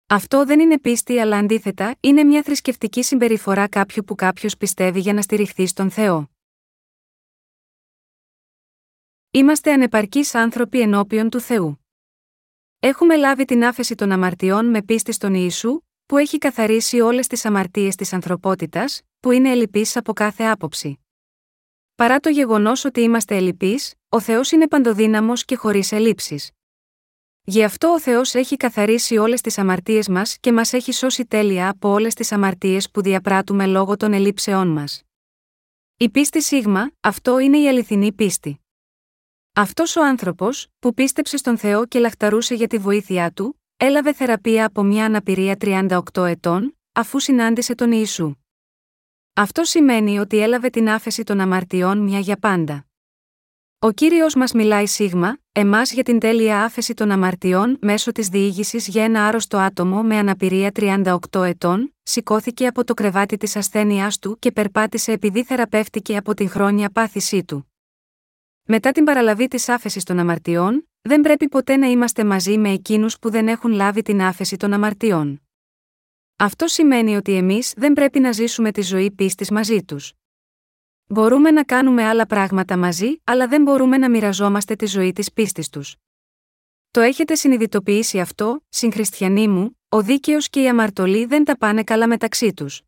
Αυτό 0.06 0.44
δεν 0.44 0.60
είναι 0.60 0.78
πίστη 0.78 1.18
αλλά 1.18 1.38
αντίθετα 1.38 1.96
είναι 2.00 2.24
μια 2.24 2.42
θρησκευτική 2.42 3.02
συμπεριφορά 3.02 3.68
κάποιου 3.68 4.04
που 4.04 4.14
κάποιος 4.14 4.56
πιστεύει 4.56 5.00
για 5.00 5.12
να 5.12 5.22
στηριχθεί 5.22 5.66
στον 5.66 5.90
Θεό. 5.90 6.30
Είμαστε 9.30 9.72
ανεπαρκείς 9.72 10.34
άνθρωποι 10.34 10.80
ενώπιον 10.80 11.30
του 11.30 11.40
Θεού. 11.40 11.84
Έχουμε 12.78 13.16
λάβει 13.16 13.44
την 13.44 13.64
άφεση 13.64 13.94
των 13.94 14.12
αμαρτιών 14.12 14.66
με 14.66 14.82
πίστη 14.82 15.12
στον 15.12 15.34
Ιησού, 15.34 15.80
που 16.06 16.16
έχει 16.16 16.38
καθαρίσει 16.38 17.00
όλες 17.00 17.26
τις 17.26 17.44
αμαρτίες 17.44 17.94
της 17.94 18.12
ανθρωπότητας, 18.12 19.02
που 19.20 19.30
είναι 19.30 19.50
ελλειπής 19.50 19.96
από 19.96 20.12
κάθε 20.12 20.44
άποψη. 20.44 20.98
Παρά 21.94 22.20
το 22.20 22.28
γεγονός 22.28 22.84
ότι 22.84 23.00
είμαστε 23.00 23.36
ελλειπείς, 23.36 23.94
ο 24.08 24.20
Θεός 24.20 24.50
είναι 24.50 24.68
παντοδύναμος 24.68 25.44
και 25.44 25.56
χωρίς 25.56 25.92
ελλείψεις. 25.92 26.50
Γι' 27.46 27.64
αυτό 27.64 27.88
ο 27.88 28.00
Θεός 28.00 28.34
έχει 28.34 28.56
καθαρίσει 28.56 29.16
όλες 29.16 29.40
τις 29.40 29.58
αμαρτίες 29.58 30.08
μας 30.08 30.38
και 30.38 30.52
μας 30.52 30.72
έχει 30.72 30.92
σώσει 30.92 31.26
τέλεια 31.26 31.68
από 31.68 31.88
όλες 31.88 32.14
τις 32.14 32.32
αμαρτίες 32.32 32.90
που 32.90 33.02
διαπράττουμε 33.02 33.66
λόγω 33.66 33.96
των 33.96 34.12
ελλείψεών 34.12 34.68
μας. 34.68 35.02
Η 35.96 36.10
πίστη 36.10 36.42
σίγμα, 36.42 36.90
αυτό 37.00 37.38
είναι 37.38 37.58
η 37.58 37.68
αληθινή 37.68 38.12
πίστη. 38.12 38.58
Αυτός 39.54 39.96
ο 39.96 40.04
άνθρωπος, 40.04 40.66
που 40.78 40.94
πίστεψε 40.94 41.36
στον 41.36 41.58
Θεό 41.58 41.86
και 41.86 41.98
λαχταρούσε 41.98 42.54
για 42.54 42.66
τη 42.66 42.78
βοήθειά 42.78 43.30
του, 43.30 43.62
έλαβε 43.76 44.12
θεραπεία 44.12 44.66
από 44.66 44.82
μια 44.82 45.04
αναπηρία 45.04 45.56
38 45.60 46.00
ετών, 46.26 46.78
αφού 46.92 47.18
συνάντησε 47.20 47.74
τον 47.74 47.92
Ιησού. 47.92 48.34
Αυτό 49.34 49.64
σημαίνει 49.64 50.18
ότι 50.18 50.38
έλαβε 50.38 50.70
την 50.70 50.88
άφεση 50.88 51.24
των 51.24 51.40
αμαρτιών 51.40 51.98
μια 51.98 52.18
για 52.18 52.36
πάντα. 52.36 52.86
Ο 53.78 53.90
κύριος 53.90 54.34
μας 54.34 54.52
μιλάει 54.52 54.86
σίγμα, 54.86 55.38
εμάς 55.52 55.92
για 55.92 56.02
την 56.02 56.18
τέλεια 56.18 56.64
άφεση 56.64 56.94
των 56.94 57.10
αμαρτιών 57.10 57.78
μέσω 57.80 58.12
της 58.12 58.28
διήγησης 58.28 58.88
για 58.88 59.04
ένα 59.04 59.26
άρρωστο 59.26 59.58
άτομο 59.58 60.02
με 60.02 60.16
αναπηρία 60.16 60.70
38 60.74 61.42
ετών, 61.44 61.94
σηκώθηκε 62.02 62.66
από 62.66 62.84
το 62.84 62.94
κρεβάτι 62.94 63.36
της 63.36 63.56
ασθένειάς 63.56 64.18
του 64.18 64.38
και 64.38 64.52
περπάτησε 64.52 65.12
επειδή 65.12 65.44
θεραπεύτηκε 65.44 66.16
από 66.16 66.34
την 66.34 66.48
χρόνια 66.50 66.90
πάθησή 66.90 67.44
του. 67.44 67.73
Μετά 68.66 68.92
την 68.92 69.04
παραλαβή 69.04 69.48
της 69.48 69.68
άφεσης 69.68 70.04
των 70.04 70.18
αμαρτιών, 70.18 70.88
δεν 71.02 71.20
πρέπει 71.20 71.48
ποτέ 71.48 71.76
να 71.76 71.86
είμαστε 71.86 72.24
μαζί 72.24 72.58
με 72.58 72.70
εκείνους 72.70 73.18
που 73.18 73.30
δεν 73.30 73.48
έχουν 73.48 73.72
λάβει 73.72 74.02
την 74.02 74.22
άφεση 74.22 74.56
των 74.56 74.72
αμαρτιών. 74.72 75.42
Αυτό 76.36 76.66
σημαίνει 76.66 77.16
ότι 77.16 77.32
εμείς 77.32 77.72
δεν 77.76 77.92
πρέπει 77.92 78.20
να 78.20 78.32
ζήσουμε 78.32 78.70
τη 78.72 78.82
ζωή 78.82 79.10
πίστης 79.10 79.50
μαζί 79.50 79.84
τους. 79.84 80.12
Μπορούμε 81.06 81.50
να 81.50 81.64
κάνουμε 81.64 82.04
άλλα 82.04 82.26
πράγματα 82.26 82.76
μαζί, 82.76 83.20
αλλά 83.24 83.48
δεν 83.48 83.62
μπορούμε 83.62 83.98
να 83.98 84.10
μοιραζόμαστε 84.10 84.76
τη 84.76 84.86
ζωή 84.86 85.12
της 85.12 85.32
πίστης 85.32 85.68
τους. 85.68 85.96
Το 86.90 87.00
έχετε 87.00 87.34
συνειδητοποιήσει 87.34 88.20
αυτό, 88.20 88.64
συγχριστιανοί 88.68 89.48
μου, 89.48 89.78
ο 89.88 90.02
δίκαιος 90.02 90.48
και 90.48 90.62
η 90.62 90.68
αμαρτωλή 90.68 91.24
δεν 91.24 91.44
τα 91.44 91.58
πάνε 91.58 91.84
καλά 91.84 92.06
μεταξύ 92.08 92.52
τους. 92.52 92.82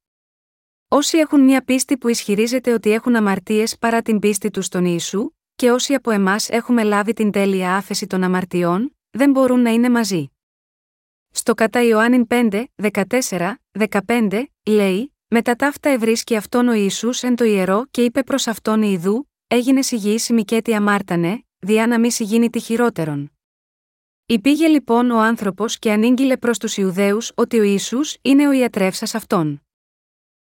Όσοι 0.89 1.19
έχουν 1.19 1.41
μια 1.41 1.65
πίστη 1.65 1.99
που 1.99 2.09
ισχυρίζεται 2.09 2.73
ότι 2.73 2.91
έχουν 2.91 3.17
αμαρτίες 3.17 3.79
παρά 3.79 4.03
την 4.03 4.19
πίστη 4.19 4.51
τους 4.51 4.65
στον 4.65 4.85
Ιησού, 4.85 5.36
και 5.57 5.71
όσοι 5.71 5.95
από 5.95 6.11
εμάς 6.11 6.49
έχουμε 6.49 6.83
λάβει 6.83 7.13
την 7.13 7.31
τέλεια 7.31 7.77
άφεση 7.77 8.07
των 8.07 8.23
αμαρτιών, 8.23 8.97
δεν 9.11 9.31
μπορούν 9.31 9.61
να 9.61 9.71
είναι 9.71 9.91
μαζί. 9.91 10.31
Στο 11.31 11.55
κατά 11.55 11.83
Ιωάννην 11.83 12.27
5, 12.29 12.65
14, 13.29 13.55
15, 14.07 14.43
λέει, 14.67 15.15
μετά 15.29 15.57
ταύτα 15.57 15.89
ευρίσκει 15.89 16.37
αυτόν 16.37 16.69
ο 16.69 16.73
Ισού 16.73 17.11
εν 17.23 17.37
το 17.37 17.45
ιερό 17.45 17.87
και 17.91 18.05
είπε 18.05 18.23
προς 18.23 18.47
αυτόν 18.47 18.83
Ιδού, 18.83 19.31
έγινε 19.47 19.83
συγγύη 19.83 20.21
Μικέτη 20.29 20.75
αμάρτανε, 20.75 21.45
διά 21.59 21.87
να 21.87 21.99
μη 21.99 22.13
συγγίνει 22.13 22.51
τη 22.51 22.61
χειρότερον. 22.61 23.33
Υπήγε 24.27 24.67
λοιπόν 24.67 25.11
ο 25.11 25.19
άνθρωπος 25.19 25.79
και 25.79 25.93
ανήγγειλε 25.93 26.37
προς 26.37 26.59
τους 26.59 26.77
Ιουδαίους 26.77 27.33
ότι 27.35 27.59
ο 27.59 27.63
Ισού 27.63 27.99
είναι 28.23 28.49
ο 28.49 28.53
ιατρεύσα 28.53 29.17
αυτόν. 29.17 29.63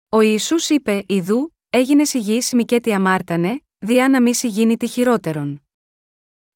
Ο 0.09 0.21
Ισού 0.21 0.57
είπε, 0.69 1.05
Ιδού, 1.09 1.57
έγινε 1.71 2.05
συγγύη 2.05 2.43
Μικέτη 2.53 2.93
αμάρτανε, 2.93 3.63
διά 3.83 4.09
να 4.09 4.23
μη 4.23 4.35
συγγίνει 4.35 4.77
τη 4.77 4.87
χειρότερον. 4.87 5.63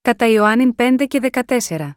Κατά 0.00 0.26
Ιωάννην 0.26 0.74
5 0.76 1.04
και 1.08 1.30
14. 1.66 1.90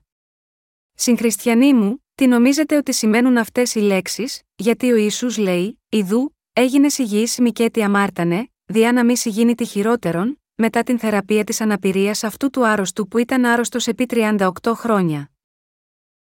Συγχριστιανοί 0.93 1.73
μου, 1.73 2.05
τι 2.15 2.27
νομίζετε 2.27 2.77
ότι 2.77 2.93
σημαίνουν 2.93 3.37
αυτές 3.37 3.75
οι 3.75 3.79
λέξεις, 3.79 4.41
γιατί 4.55 4.91
ο 4.91 4.95
Ιησούς 4.95 5.37
λέει, 5.37 5.81
Ιδού, 5.89 6.35
έγινες 6.53 6.93
συγγύη 6.93 7.27
Μικέτη 7.37 7.83
αμάρτανε, 7.83 8.49
διά 8.65 8.91
να 8.91 9.05
μη 9.05 9.17
συγγίνει 9.17 9.55
τη 9.55 9.65
χειρότερον, 9.65 10.41
μετά 10.55 10.83
την 10.83 10.99
θεραπεία 10.99 11.43
της 11.43 11.61
αναπηρίας 11.61 12.23
αυτού 12.23 12.49
του 12.49 12.67
άρρωστου 12.67 13.07
που 13.07 13.17
ήταν 13.17 13.45
άρρωστος 13.45 13.87
επί 13.87 14.05
38 14.09 14.49
χρόνια. 14.65 15.31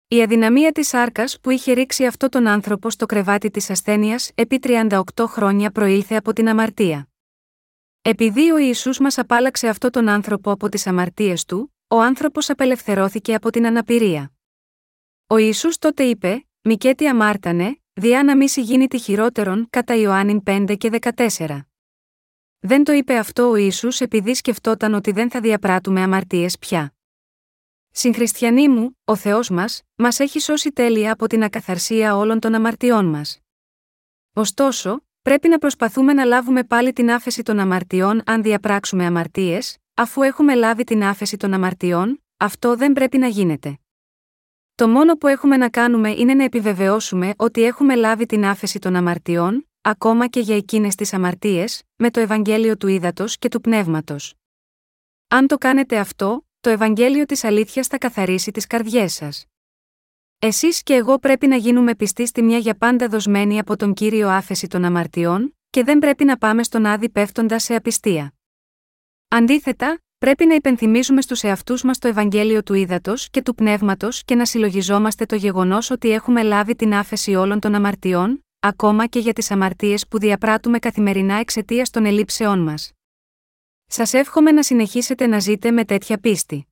Η 0.07 0.21
αδυναμία 0.21 0.71
της 0.71 0.93
άρκα 0.93 1.23
που 1.41 1.49
είχε 1.49 1.73
ρίξει 1.73 2.05
αυτό 2.05 2.29
τον 2.29 2.47
άνθρωπο 2.47 2.89
στο 2.89 3.05
κρεβάτι 3.05 3.49
της 3.49 3.69
ασθένειας 3.69 4.31
επί 4.35 4.59
38 4.63 4.99
χρόνια 5.27 5.71
προήλθε 5.71 6.15
από 6.15 6.33
την 6.33 6.49
αμαρτία. 6.49 7.07
Επειδή 8.05 8.51
ο 8.51 8.57
Ιησούς 8.57 8.99
μας 8.99 9.17
απάλαξε 9.17 9.67
αυτό 9.67 9.89
τον 9.89 10.09
άνθρωπο 10.09 10.51
από 10.51 10.69
τις 10.69 10.87
αμαρτίες 10.87 11.45
του, 11.45 11.73
ο 11.87 12.01
άνθρωπος 12.01 12.49
απελευθερώθηκε 12.49 13.33
από 13.33 13.49
την 13.49 13.65
αναπηρία. 13.65 14.31
Ο 15.27 15.37
Ιησούς 15.37 15.77
τότε 15.77 16.03
είπε, 16.03 16.47
Μικέτη 16.61 17.07
αμάρτανε, 17.07 17.81
διά 17.93 18.23
να 18.23 18.37
μη 18.37 18.49
συγγίνει 18.49 18.87
τη 18.87 18.99
χειρότερον 18.99 19.67
κατά 19.69 19.95
Ιωάννην 19.95 20.43
5 20.45 20.75
και 20.77 20.89
14. 21.37 21.59
Δεν 22.59 22.83
το 22.83 22.91
είπε 22.91 23.17
αυτό 23.17 23.49
ο 23.49 23.55
Ιησούς 23.55 24.01
επειδή 24.01 24.33
σκεφτόταν 24.33 24.93
ότι 24.93 25.11
δεν 25.11 25.29
θα 25.29 25.39
διαπράττουμε 25.41 26.01
αμαρτίες 26.01 26.57
πια. 26.57 26.93
Συγχριστιανοί 27.89 28.69
μου, 28.69 28.97
ο 29.03 29.15
Θεός 29.15 29.49
μας, 29.49 29.81
μας 29.95 30.19
έχει 30.19 30.39
σώσει 30.39 30.71
τέλεια 30.71 31.11
από 31.11 31.27
την 31.27 31.43
ακαθαρσία 31.43 32.15
όλων 32.15 32.39
των 32.39 32.53
αμαρτιών 32.53 33.05
μας. 33.05 33.39
Ωστόσο, 34.33 35.05
πρέπει 35.23 35.47
να 35.47 35.57
προσπαθούμε 35.57 36.13
να 36.13 36.23
λάβουμε 36.23 36.63
πάλι 36.63 36.93
την 36.93 37.11
άφεση 37.11 37.43
των 37.43 37.59
αμαρτιών 37.59 38.21
αν 38.25 38.41
διαπράξουμε 38.41 39.05
αμαρτίες, 39.05 39.77
αφού 39.93 40.21
έχουμε 40.21 40.55
λάβει 40.55 40.83
την 40.83 41.03
άφεση 41.03 41.37
των 41.37 41.53
αμαρτιών, 41.53 42.23
αυτό 42.37 42.75
δεν 42.75 42.93
πρέπει 42.93 43.17
να 43.17 43.27
γίνεται. 43.27 43.77
Το 44.75 44.87
μόνο 44.87 45.17
που 45.17 45.27
έχουμε 45.27 45.57
να 45.57 45.69
κάνουμε 45.69 46.09
είναι 46.11 46.33
να 46.33 46.43
επιβεβαιώσουμε 46.43 47.33
ότι 47.35 47.63
έχουμε 47.63 47.95
λάβει 47.95 48.25
την 48.25 48.45
άφεση 48.45 48.79
των 48.79 48.95
αμαρτιών, 48.95 49.69
ακόμα 49.81 50.27
και 50.27 50.39
για 50.39 50.55
εκείνες 50.55 50.95
τις 50.95 51.13
αμαρτίες, 51.13 51.83
με 51.95 52.09
το 52.09 52.19
Ευαγγέλιο 52.19 52.77
του 52.77 52.87
Ήδατος 52.87 53.37
και 53.37 53.49
του 53.49 53.61
Πνεύματος. 53.61 54.33
Αν 55.27 55.47
το 55.47 55.57
κάνετε 55.57 55.97
αυτό, 55.97 56.47
το 56.59 56.69
Ευαγγέλιο 56.69 57.25
της 57.25 57.43
Αλήθειας 57.43 57.87
θα 57.87 57.97
καθαρίσει 57.97 58.51
τις 58.51 58.67
καρδιές 58.67 59.13
σας. 59.13 59.45
Εσείς 60.45 60.83
και 60.83 60.93
εγώ 60.93 61.19
πρέπει 61.19 61.47
να 61.47 61.55
γίνουμε 61.55 61.95
πιστοί 61.95 62.25
στη 62.27 62.41
μια 62.41 62.57
για 62.57 62.75
πάντα 62.77 63.07
δοσμένη 63.07 63.59
από 63.59 63.75
τον 63.75 63.93
κύριο 63.93 64.29
άφεση 64.29 64.67
των 64.67 64.83
αμαρτιών, 64.83 65.57
και 65.69 65.83
δεν 65.83 65.99
πρέπει 65.99 66.23
να 66.25 66.37
πάμε 66.37 66.63
στον 66.63 66.85
άδει 66.85 67.09
πέφτοντας 67.09 67.63
σε 67.63 67.75
απιστία. 67.75 68.33
Αντίθετα, 69.27 69.97
Πρέπει 70.17 70.45
να 70.45 70.55
υπενθυμίζουμε 70.55 71.21
στους 71.21 71.43
εαυτούς 71.43 71.83
μας 71.83 71.99
το 71.99 72.07
Ευαγγέλιο 72.07 72.63
του 72.63 72.73
Ήδατος 72.73 73.29
και 73.29 73.41
του 73.41 73.55
Πνεύματος 73.55 74.23
και 74.23 74.35
να 74.35 74.45
συλλογιζόμαστε 74.45 75.25
το 75.25 75.35
γεγονός 75.35 75.89
ότι 75.89 76.11
έχουμε 76.11 76.43
λάβει 76.43 76.75
την 76.75 76.93
άφεση 76.93 77.35
όλων 77.35 77.59
των 77.59 77.75
αμαρτιών, 77.75 78.45
ακόμα 78.59 79.07
και 79.07 79.19
για 79.19 79.33
τις 79.33 79.51
αμαρτίες 79.51 80.07
που 80.07 80.19
διαπράττουμε 80.19 80.79
καθημερινά 80.79 81.35
εξαιτίας 81.35 81.89
των 81.89 82.05
ελλείψεών 82.05 82.59
μας. 82.59 82.91
Σας 83.85 84.13
εύχομαι 84.13 84.51
να 84.51 84.63
συνεχίσετε 84.63 85.27
να 85.27 85.39
ζείτε 85.39 85.71
με 85.71 85.85
τέτοια 85.85 86.17
πίστη. 86.17 86.67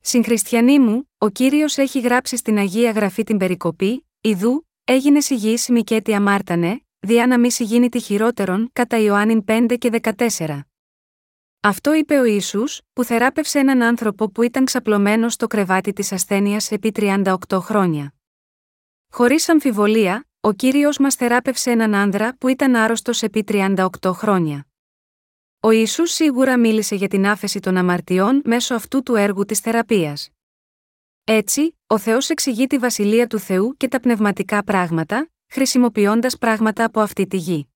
Συγχριστιανοί 0.00 0.78
μου, 0.78 1.10
ο 1.18 1.28
κύριος 1.28 1.76
έχει 1.76 2.00
γράψει 2.00 2.36
στην 2.36 2.58
Αγία 2.58 2.90
Γραφή 2.90 3.22
την 3.22 3.36
περικοπή, 3.36 4.06
Ιδού, 4.20 4.68
έγινε 4.84 5.20
συγγύη 5.20 5.58
Μικέτη 5.68 6.14
αμάρτανε, 6.14 6.80
διά 6.98 7.26
να 7.26 7.38
μη 7.38 7.50
συγγίνει 7.50 7.88
τη 7.88 8.00
χειρότερον, 8.00 8.70
κατά 8.72 8.98
Ιωάννην 8.98 9.44
5 9.46 9.76
και 9.78 10.00
14. 10.36 10.60
Αυτό 11.60 11.94
είπε 11.94 12.18
ο 12.18 12.24
Ιησούς, 12.24 12.80
που 12.92 13.04
θεράπευσε 13.04 13.58
έναν 13.58 13.82
άνθρωπο 13.82 14.30
που 14.30 14.42
ήταν 14.42 14.64
ξαπλωμένος 14.64 15.32
στο 15.32 15.46
κρεβάτι 15.46 15.92
της 15.92 16.12
ασθένειας 16.12 16.70
επί 16.70 16.92
38 16.94 17.34
χρόνια. 17.52 18.14
Χωρίς 19.10 19.48
αμφιβολία, 19.48 20.28
ο 20.40 20.52
κύριος 20.52 20.98
μας 20.98 21.14
θεράπευσε 21.14 21.70
έναν 21.70 21.94
άνδρα 21.94 22.36
που 22.38 22.48
ήταν 22.48 22.74
άρρωστος 22.74 23.22
επί 23.22 23.44
38 23.48 23.86
χρόνια. 24.12 24.67
Ο 25.60 25.70
Ιησούς 25.70 26.10
σίγουρα 26.10 26.58
μίλησε 26.58 26.94
για 26.94 27.08
την 27.08 27.26
άφεση 27.26 27.60
των 27.60 27.76
αμαρτιών 27.76 28.42
μέσω 28.44 28.74
αυτού 28.74 29.02
του 29.02 29.14
έργου 29.14 29.44
της 29.44 29.60
θεραπείας. 29.60 30.30
Έτσι, 31.24 31.78
ο 31.86 31.98
Θεός 31.98 32.30
εξηγεί 32.30 32.66
τη 32.66 32.78
βασιλεία 32.78 33.26
του 33.26 33.38
Θεού 33.38 33.76
και 33.76 33.88
τα 33.88 34.00
πνευματικά 34.00 34.64
πράγματα, 34.64 35.30
χρησιμοποιώντας 35.48 36.38
πράγματα 36.38 36.84
από 36.84 37.00
αυτή 37.00 37.26
τη 37.26 37.36
γη. 37.36 37.68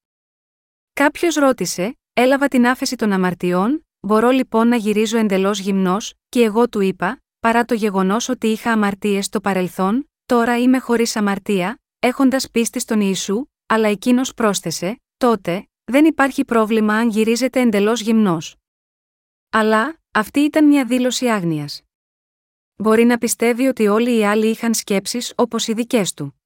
Κάποιος 0.92 1.34
ρώτησε, 1.34 1.96
Έλαβα 2.14 2.48
την 2.48 2.66
άφεση 2.66 2.96
των 2.96 3.12
αμαρτιών, 3.12 3.86
μπορώ 4.00 4.30
λοιπόν 4.30 4.68
να 4.68 4.76
γυρίζω 4.76 5.18
εντελώς 5.18 5.58
γυμνός, 5.58 6.14
και 6.28 6.42
εγώ 6.42 6.68
του 6.68 6.80
είπα, 6.80 7.22
παρά 7.40 7.64
το 7.64 7.74
γεγονός 7.74 8.28
ότι 8.28 8.46
είχα 8.46 8.72
αμαρτίες 8.72 9.24
στο 9.24 9.40
παρελθόν, 9.40 10.10
τώρα 10.26 10.58
είμαι 10.58 10.78
χωρίς 10.78 11.16
αμαρτία, 11.16 11.80
έχοντας 11.98 12.50
πίστη 12.50 12.80
στον 12.80 13.00
Ιησού, 13.00 13.46
αλλά 13.66 13.88
εκείνος 13.88 14.34
πρόσθεσε, 14.34 15.00
τότε, 15.16 15.68
δεν 15.84 16.04
υπάρχει 16.04 16.44
πρόβλημα 16.44 16.94
αν 16.94 17.08
γυρίζετε 17.08 17.60
εντελώς 17.60 18.00
γυμνός. 18.00 18.56
Αλλά, 19.50 20.00
αυτή 20.10 20.40
ήταν 20.40 20.64
μια 20.64 20.84
δήλωση 20.84 21.28
άγνοιας. 21.28 21.82
Μπορεί 22.76 23.04
να 23.04 23.18
πιστεύει 23.18 23.66
ότι 23.66 23.86
όλοι 23.86 24.18
οι 24.18 24.24
άλλοι 24.24 24.46
είχαν 24.46 24.74
σκέψεις 24.74 25.32
όπως 25.36 25.66
οι 25.66 25.72
δικές 25.72 26.14
του. 26.14 26.40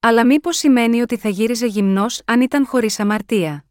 Αλλά 0.00 0.26
μήπως 0.26 0.56
σημαίνει 0.56 1.00
ότι 1.00 1.16
θα 1.16 1.28
γύριζε 1.28 1.66
γυμνός 1.66 2.22
αν 2.24 2.40
ήταν 2.40 2.66
χωρίς 2.66 3.00
αμαρτία; 3.00 3.64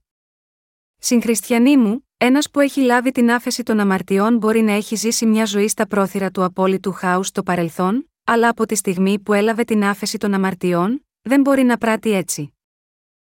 Συγχριστιανοί 1.06 1.78
μου, 1.78 2.08
ένας 2.18 2.50
που 2.50 2.60
έχει 2.60 2.82
λάβει 2.82 3.12
την 3.12 3.32
άφεση 3.32 3.64
των 3.64 3.80
αμαρτιών 3.80 4.38
μπορεί 4.38 4.62
να 4.62 4.72
έχει 4.72 4.96
ζήσει 4.96 5.26
μια 5.26 5.46
ζωή 5.46 5.68
στα 5.68 5.88
πρόθυρα 5.88 6.32
του 6.32 6.44
απόλυτου 6.44 6.92
χάους 6.92 7.28
στο 7.28 7.44
παρελθόν, 7.44 8.12
αλλά 8.24 8.50
από 8.50 8.66
τη 8.66 8.76
στιγμή 8.76 9.20
που 9.20 9.34
έλαβε 9.34 9.64
την 9.64 9.84
άφεση 9.84 10.18
των 10.18 10.34
αμαρτιών, 10.34 11.06
δεν 11.22 11.42
μπορεί 11.42 11.64
να 11.64 11.78
πράττει 11.78 12.12
έτσι. 12.12 12.53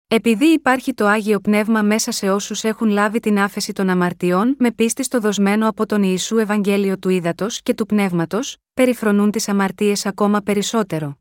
Επειδή 0.07 0.45
υπάρχει 0.45 0.93
το 0.93 1.05
άγιο 1.05 1.39
πνεύμα 1.39 1.81
μέσα 1.81 2.11
σε 2.11 2.29
όσους 2.29 2.63
έχουν 2.63 2.87
λάβει 2.87 3.19
την 3.19 3.39
άφεση 3.39 3.73
των 3.73 3.89
αμαρτιών 3.89 4.55
με 4.59 4.71
πίστη 4.71 5.03
στο 5.03 5.19
δοσμένο 5.19 5.67
από 5.67 5.85
τον 5.85 6.03
Ιησού 6.03 6.37
Ευαγγέλιο 6.37 6.97
του 6.97 7.09
Ήδατος 7.09 7.61
και 7.61 7.73
του 7.73 7.85
Πνεύματος, 7.85 8.57
περιφρονούν 8.73 9.31
τις 9.31 9.47
αμαρτίες 9.49 10.05
ακόμα 10.05 10.41
περισσότερο. 10.41 11.17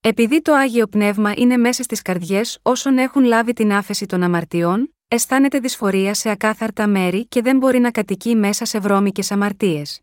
Επειδή 0.00 0.42
το 0.42 0.54
άγιο 0.54 0.86
πνεύμα 0.86 1.32
είναι 1.36 1.56
μέσα 1.56 1.82
στις 1.82 2.02
καρδιές 2.02 2.58
όσων 2.62 2.98
έχουν 2.98 3.24
λάβει 3.24 3.52
την 3.52 3.72
άφεση 3.72 4.06
των 4.06 4.22
αμαρτιών, 4.22 4.94
αισθάνεται 5.08 5.58
δυσφορία 5.58 6.14
σε 6.14 6.30
ακάθαρτα 6.30 6.86
μέρη 6.86 7.26
και 7.26 7.42
δεν 7.42 7.56
μπορεί 7.56 7.78
να 7.78 7.90
κατοικεί 7.90 8.34
μέσα 8.36 8.64
σε 8.64 8.78
βρώμικες 8.78 9.30
αμαρτίες. 9.30 10.00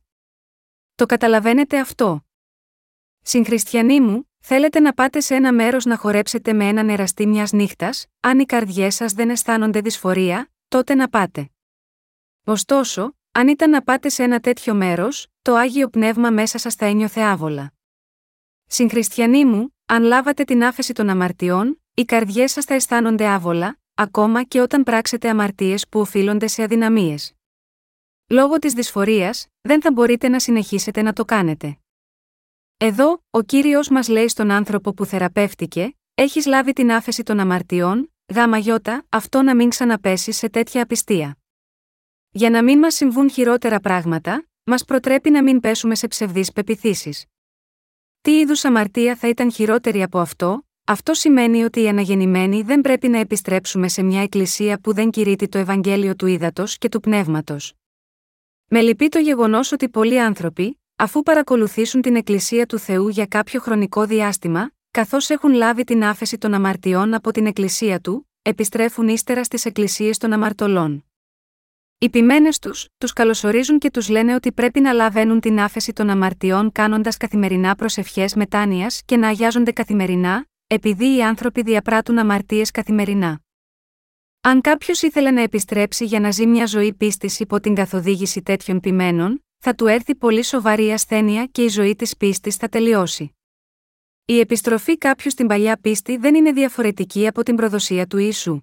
Το 0.96 1.06
καταλαβαίνετε 1.06 1.80
αυτό. 1.80 2.26
Συγχριστιανοί 3.22 4.02
μου, 4.02 4.31
θέλετε 4.42 4.80
να 4.80 4.94
πάτε 4.94 5.20
σε 5.20 5.36
ένα 5.36 5.54
μέρος 5.54 5.86
να 5.86 5.98
χορέψετε 5.98 6.54
με 6.54 6.68
έναν 6.68 6.90
εραστή 6.90 7.28
μιας 7.28 7.52
νύχτας, 7.52 8.06
αν 8.20 8.40
οι 8.40 8.46
καρδιές 8.46 8.96
σας 8.96 9.14
δεν 9.14 9.30
αισθάνονται 9.30 9.82
δυσφορία, 9.82 10.52
τότε 10.68 10.96
να 10.96 11.10
πάτε. 11.10 11.50
Ωστόσο, 12.46 13.16
αν 13.32 13.48
ήταν 13.48 13.70
να 13.70 13.82
πάτε 13.82 14.10
σε 14.10 14.24
ένα 14.24 14.40
τέτοιο 14.40 14.74
μέρος, 14.74 15.28
το 15.42 15.56
άγιο 15.56 15.90
πνεύμα 15.90 16.30
μέσα 16.30 16.58
σας 16.58 16.76
θα 16.76 16.86
ένιωθε 16.86 17.22
άβολα. 17.22 17.74
Συγχριστιανοί 18.66 19.46
μου, 19.46 19.76
αν 19.86 20.04
λάβατε 20.04 20.44
την 20.44 20.64
άφεση 20.64 20.94
των 20.94 21.10
αμαρτιών, 21.10 21.82
οι 21.94 22.04
καρδιές 22.04 22.52
σας 22.52 22.66
θα 22.66 22.74
αισθάνονται 22.74 23.28
άβολα, 23.28 23.80
ακόμα 23.94 24.44
και 24.44 24.62
όταν 24.62 24.84
πράξετε 24.84 25.30
αμαρτίες 25.30 25.88
που 25.90 26.00
οφείλονται 26.00 26.48
σε 26.48 26.64
αδυναμίες. 26.64 27.34
Λόγω 28.28 28.60
της 28.60 28.74
δυσφορίας, 28.74 29.48
δεν 29.62 29.82
θα 29.82 29.92
μπορείτε 29.92 30.28
να 30.28 30.40
συνεχίσετε 30.40 31.02
να 31.02 31.14
το 31.14 31.26
κάνετε. 31.26 31.81
Εδώ, 32.84 33.24
ο 33.30 33.42
κύριος 33.42 33.90
μας 33.90 34.08
λέει 34.08 34.28
στον 34.28 34.52
άνθρωπο 34.52 34.94
που 34.94 35.06
θεραπεύτηκε, 35.06 35.98
έχεις 36.14 36.46
λάβει 36.46 36.74
την 36.74 36.92
άφεση 36.92 37.24
των 37.24 37.40
αμαρτιών, 37.40 38.14
γάμα 38.34 38.58
γιώτα, 38.58 39.06
αυτό 39.10 39.42
να 39.42 39.56
μην 39.56 39.70
ξαναπέσεις 39.70 40.38
σε 40.38 40.50
τέτοια 40.50 40.84
απιστία. 40.84 41.38
Για 42.30 42.50
να 42.50 42.64
μην 42.64 42.80
μας 42.80 42.94
συμβούν 42.94 43.30
χειρότερα 43.30 43.80
πράγματα, 43.80 44.48
μας 44.64 44.86
προτρέπει 44.86 45.30
να 45.30 45.44
μην 45.44 45.60
πέσουμε 45.60 45.96
σε 45.96 46.08
ψευδείς 46.08 46.52
πεπιθήσεις. 46.52 47.26
Τι 48.22 48.40
είδους 48.40 48.66
αμαρτία 48.66 49.16
θα 49.16 49.28
ήταν 49.28 49.52
χειρότερη 49.52 50.04
από 50.04 50.20
αυτό, 50.20 50.68
αυτό 50.86 51.14
σημαίνει 51.14 51.64
ότι 51.64 51.82
οι 51.82 51.88
αναγεννημένοι 51.88 52.62
δεν 52.62 52.82
πρέπει 52.82 53.08
να 53.08 53.18
επιστρέψουμε 53.18 53.88
σε 53.88 54.02
μια 54.04 54.22
εκκλησία 54.22 54.80
που 54.80 54.94
δεν 54.94 55.10
κηρύττει 55.10 55.48
το 55.48 55.58
Ευαγγέλιο 55.58 56.16
του 56.16 56.26
ύδατο 56.26 56.64
και 56.68 56.90
του 56.90 57.00
πνεύματος. 57.00 57.74
Με 58.66 58.82
λυπεί 58.82 59.10
το 59.10 59.20
γεγονός 59.20 59.72
ότι 59.72 59.90
πολλοί 59.90 60.22
άνθρωποι, 60.22 60.81
αφού 61.02 61.24
παρακολουθήσουν 61.24 62.02
την 62.02 62.16
Εκκλησία 62.16 62.66
του 62.66 62.80
Θεού 62.80 63.08
για 63.08 63.26
κάποιο 63.26 63.60
χρονικό 63.60 64.06
διάστημα, 64.06 64.72
καθώς 64.92 65.30
έχουν 65.30 65.54
λάβει 65.54 65.84
την 65.84 66.04
άφεση 66.04 66.38
των 66.38 66.54
αμαρτιών 66.54 67.14
από 67.14 67.32
την 67.32 67.46
Εκκλησία 67.46 68.00
του, 68.00 68.30
επιστρέφουν 68.42 69.08
ύστερα 69.08 69.44
στις 69.44 69.66
εκκλησίες 69.66 70.18
των 70.18 70.34
αμαρτωλών. 70.34 71.06
Οι 71.98 72.10
ποιμένες 72.10 72.60
τους, 72.60 72.88
τους 72.98 73.14
καλωσορίζουν 73.14 73.80
και 73.80 73.92
τους 73.92 74.10
λένε 74.10 74.34
ότι 74.34 74.52
πρέπει 74.52 74.80
να 74.80 74.94
λαβαίνουν 74.94 75.40
την 75.40 75.60
άφεση 75.60 75.94
των 75.94 76.10
αμαρτιών 76.10 76.72
κάνοντας 76.72 77.18
καθημερινά 77.18 77.76
προσευχές 77.76 78.36
μετάνοιας 78.36 79.02
και 79.06 79.18
να 79.18 79.28
αγιάζονται 79.28 79.72
καθημερινά, 79.72 80.46
επειδή 80.68 81.16
οι 81.16 81.24
άνθρωποι 81.24 81.62
διαπράττουν 81.62 82.18
αμαρτίες 82.18 82.72
καθημερινά. 82.72 83.42
Αν 84.42 84.62
κάποιος 84.62 85.02
ήθελε 85.02 85.32
να 85.32 85.42
επιστρέψει 85.42 86.06
για 86.06 86.20
να 86.20 86.32
ζει 86.32 86.46
μια 86.46 86.66
ζωή 86.66 86.94
πίστης 86.94 87.40
υπό 87.40 87.60
την 87.60 87.76
καθοδήγηση 87.76 88.42
τέτοιων 88.42 88.80
ποιμένων, 88.80 89.44
θα 89.64 89.76
του 89.76 89.88
έρθει 89.88 90.16
πολύ 90.16 90.44
σοβαρή 90.44 90.92
ασθένεια 90.92 91.46
και 91.46 91.64
η 91.64 91.68
ζωή 91.68 91.96
της 91.96 92.18
πίστης 92.18 92.56
θα 92.56 92.70
τελειώσει. 92.70 93.36
Η 94.26 94.40
επιστροφή 94.40 94.98
κάποιου 94.98 95.32
στην 95.32 95.48
παλιά 95.48 95.78
πίστη 95.78 96.18
δεν 96.18 96.36
είναι 96.36 96.52
διαφορετική 96.52 97.28
από 97.28 97.44
την 97.44 97.56
προδοσία 97.56 98.08
του 98.08 98.18
Ιησού. 98.18 98.62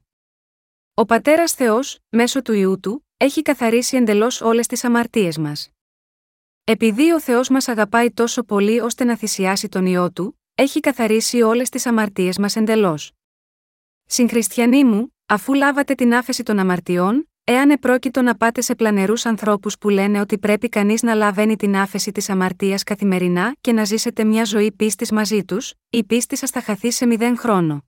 Ο 0.94 1.04
πατέρας 1.04 1.52
Θεός, 1.52 1.98
μέσω 2.08 2.42
του 2.42 2.52
ιού 2.52 2.80
του, 2.80 3.06
έχει 3.16 3.42
καθαρίσει 3.42 3.96
εντελώς 3.96 4.40
όλες 4.40 4.66
τις 4.66 4.84
αμαρτίες 4.84 5.38
μας. 5.38 5.70
Επειδή 6.64 7.12
ο 7.12 7.20
Θεός 7.20 7.48
μας 7.48 7.68
αγαπάει 7.68 8.10
τόσο 8.10 8.42
πολύ 8.42 8.80
ώστε 8.80 9.04
να 9.04 9.16
θυσιάσει 9.16 9.68
τον 9.68 9.86
ιό 9.86 10.12
του, 10.12 10.40
έχει 10.54 10.80
καθαρίσει 10.80 11.42
όλες 11.42 11.68
τις 11.68 11.86
αμαρτίες 11.86 12.38
μας 12.38 12.56
εντελώς. 12.56 13.12
Συγχριστιανοί 14.04 14.84
μου, 14.84 15.14
αφού 15.26 15.54
λάβατε 15.54 15.94
την 15.94 16.14
άφεση 16.14 16.42
των 16.42 16.58
αμαρτιών, 16.58 17.30
εάν 17.50 17.70
επρόκειτο 17.70 18.22
να 18.22 18.36
πάτε 18.36 18.60
σε 18.60 18.74
πλανερούς 18.74 19.26
ανθρώπους 19.26 19.78
που 19.78 19.88
λένε 19.88 20.20
ότι 20.20 20.38
πρέπει 20.38 20.68
κανείς 20.68 21.02
να 21.02 21.14
λαβαίνει 21.14 21.56
την 21.56 21.76
άφεση 21.76 22.12
της 22.12 22.28
αμαρτίας 22.28 22.82
καθημερινά 22.82 23.56
και 23.60 23.72
να 23.72 23.84
ζήσετε 23.84 24.24
μια 24.24 24.44
ζωή 24.44 24.72
πίστης 24.72 25.10
μαζί 25.10 25.44
τους, 25.44 25.74
η 25.90 26.04
πίστη 26.04 26.36
σας 26.36 26.50
θα 26.50 26.62
χαθεί 26.62 26.90
σε 26.90 27.06
μηδέν 27.06 27.38
χρόνο. 27.38 27.84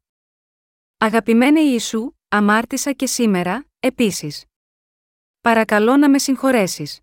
Αγαπημένε 0.98 1.60
Ιησού, 1.60 2.12
αμάρτησα 2.28 2.92
και 2.92 3.06
σήμερα, 3.06 3.66
επίσης. 3.80 4.44
Παρακαλώ 5.40 5.96
να 5.96 6.10
με 6.10 6.18
συγχωρέσεις. 6.18 7.00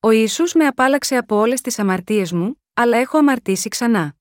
Ο 0.00 0.10
Ιησούς 0.10 0.54
με 0.54 0.66
απάλαξε 0.66 1.16
από 1.16 1.36
όλες 1.36 1.60
τις 1.60 1.78
αμαρτίες 1.78 2.32
μου, 2.32 2.62
αλλά 2.74 2.96
έχω 2.96 3.18
αμαρτήσει 3.18 3.68
ξανά. 3.68 4.16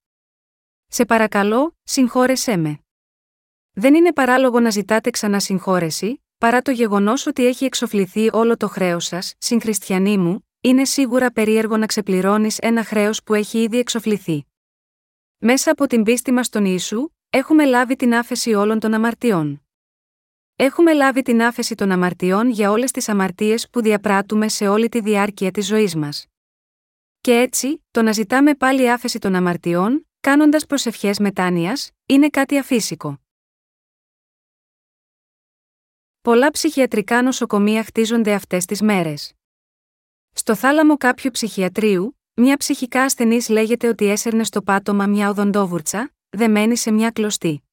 Σε 0.88 1.06
παρακαλώ, 1.06 1.78
συγχώρεσέ 1.84 2.58
με. 2.58 2.80
Δεν 3.72 3.96
είναι 3.96 4.14
παράλογο 4.14 4.60
να 4.60 4.70
ζητάτε 4.70 5.10
ξανά 5.10 5.40
συγχώρεση, 5.40 6.25
παρά 6.46 6.62
το 6.62 6.72
γεγονός 6.72 7.26
ότι 7.26 7.46
έχει 7.46 7.66
εξοφληθεί 7.66 8.30
όλο 8.32 8.58
το 8.58 8.68
χρέος 8.68 9.06
σας, 9.06 9.34
συγχριστιανοί 9.38 10.18
μου, 10.18 10.48
είναι 10.62 10.86
σίγουρα 10.86 11.32
περίεργο 11.32 11.78
να 11.78 11.86
ξεπληρώνεις 11.86 12.58
ένα 12.58 12.84
χρέος 12.84 13.24
που 13.24 13.34
έχει 13.34 13.62
ήδη 13.62 13.78
εξοφληθεί. 13.78 14.46
Μέσα 15.38 15.72
από 15.72 15.88
την 15.88 16.04
πίστη 16.04 16.32
μας 16.32 16.46
στον 16.46 16.66
Ιησού, 16.66 17.10
έχουμε 17.30 17.66
λάβει 17.66 17.96
την 17.96 18.16
άφεση 18.16 18.54
όλων 18.54 18.80
των 18.80 18.94
αμαρτιών. 18.94 19.66
Έχουμε 20.56 20.94
λάβει 20.94 21.22
την 21.22 21.42
άφεση 21.42 21.76
των 21.76 21.92
αμαρτιών 21.92 22.50
για 22.50 22.72
όλες 22.72 22.92
τις 22.92 23.10
αμαρτίες 23.10 23.70
που 23.70 23.82
διαπράττουμε 23.82 24.48
σε 24.48 24.68
όλη 24.68 24.90
τη 24.90 25.02
διάρκεια 25.02 25.52
της 25.52 25.66
ζωής 25.66 25.96
μας. 25.96 26.26
Και 27.22 27.34
έτσι, 27.34 27.86
το 27.92 28.02
να 28.02 28.12
ζητάμε 28.12 28.56
πάλι 28.56 28.92
άφεση 28.92 29.20
των 29.20 29.36
αμαρτιών, 29.36 30.08
κάνοντας 30.20 30.66
προσευχές 30.66 31.20
μετάνοιας, 31.20 31.92
είναι 32.06 32.30
κάτι 32.30 32.58
αφύσικο. 32.58 33.25
Πολλά 36.26 36.52
ψυχιατρικά 36.52 37.22
νοσοκομεία 37.22 37.84
χτίζονται 37.84 38.34
αυτές 38.34 38.66
τις 38.66 38.82
μέρες. 38.82 39.34
Στο 40.32 40.56
θάλαμο 40.56 40.98
κάποιου 40.98 41.32
ψυχιατρίου, 41.32 42.20
μια 42.34 42.58
ψυχικά 42.58 43.04
ασθενής 43.04 43.50
λέγεται 43.50 43.88
ότι 43.88 44.06
έσερνε 44.10 44.44
στο 44.44 44.62
πάτωμα 44.62 45.08
μια 45.08 45.30
οδοντόβουρτσα, 45.30 46.14
δεμένη 46.30 46.76
σε 46.76 46.92
μια 46.92 47.12
κλωστή. 47.12 47.64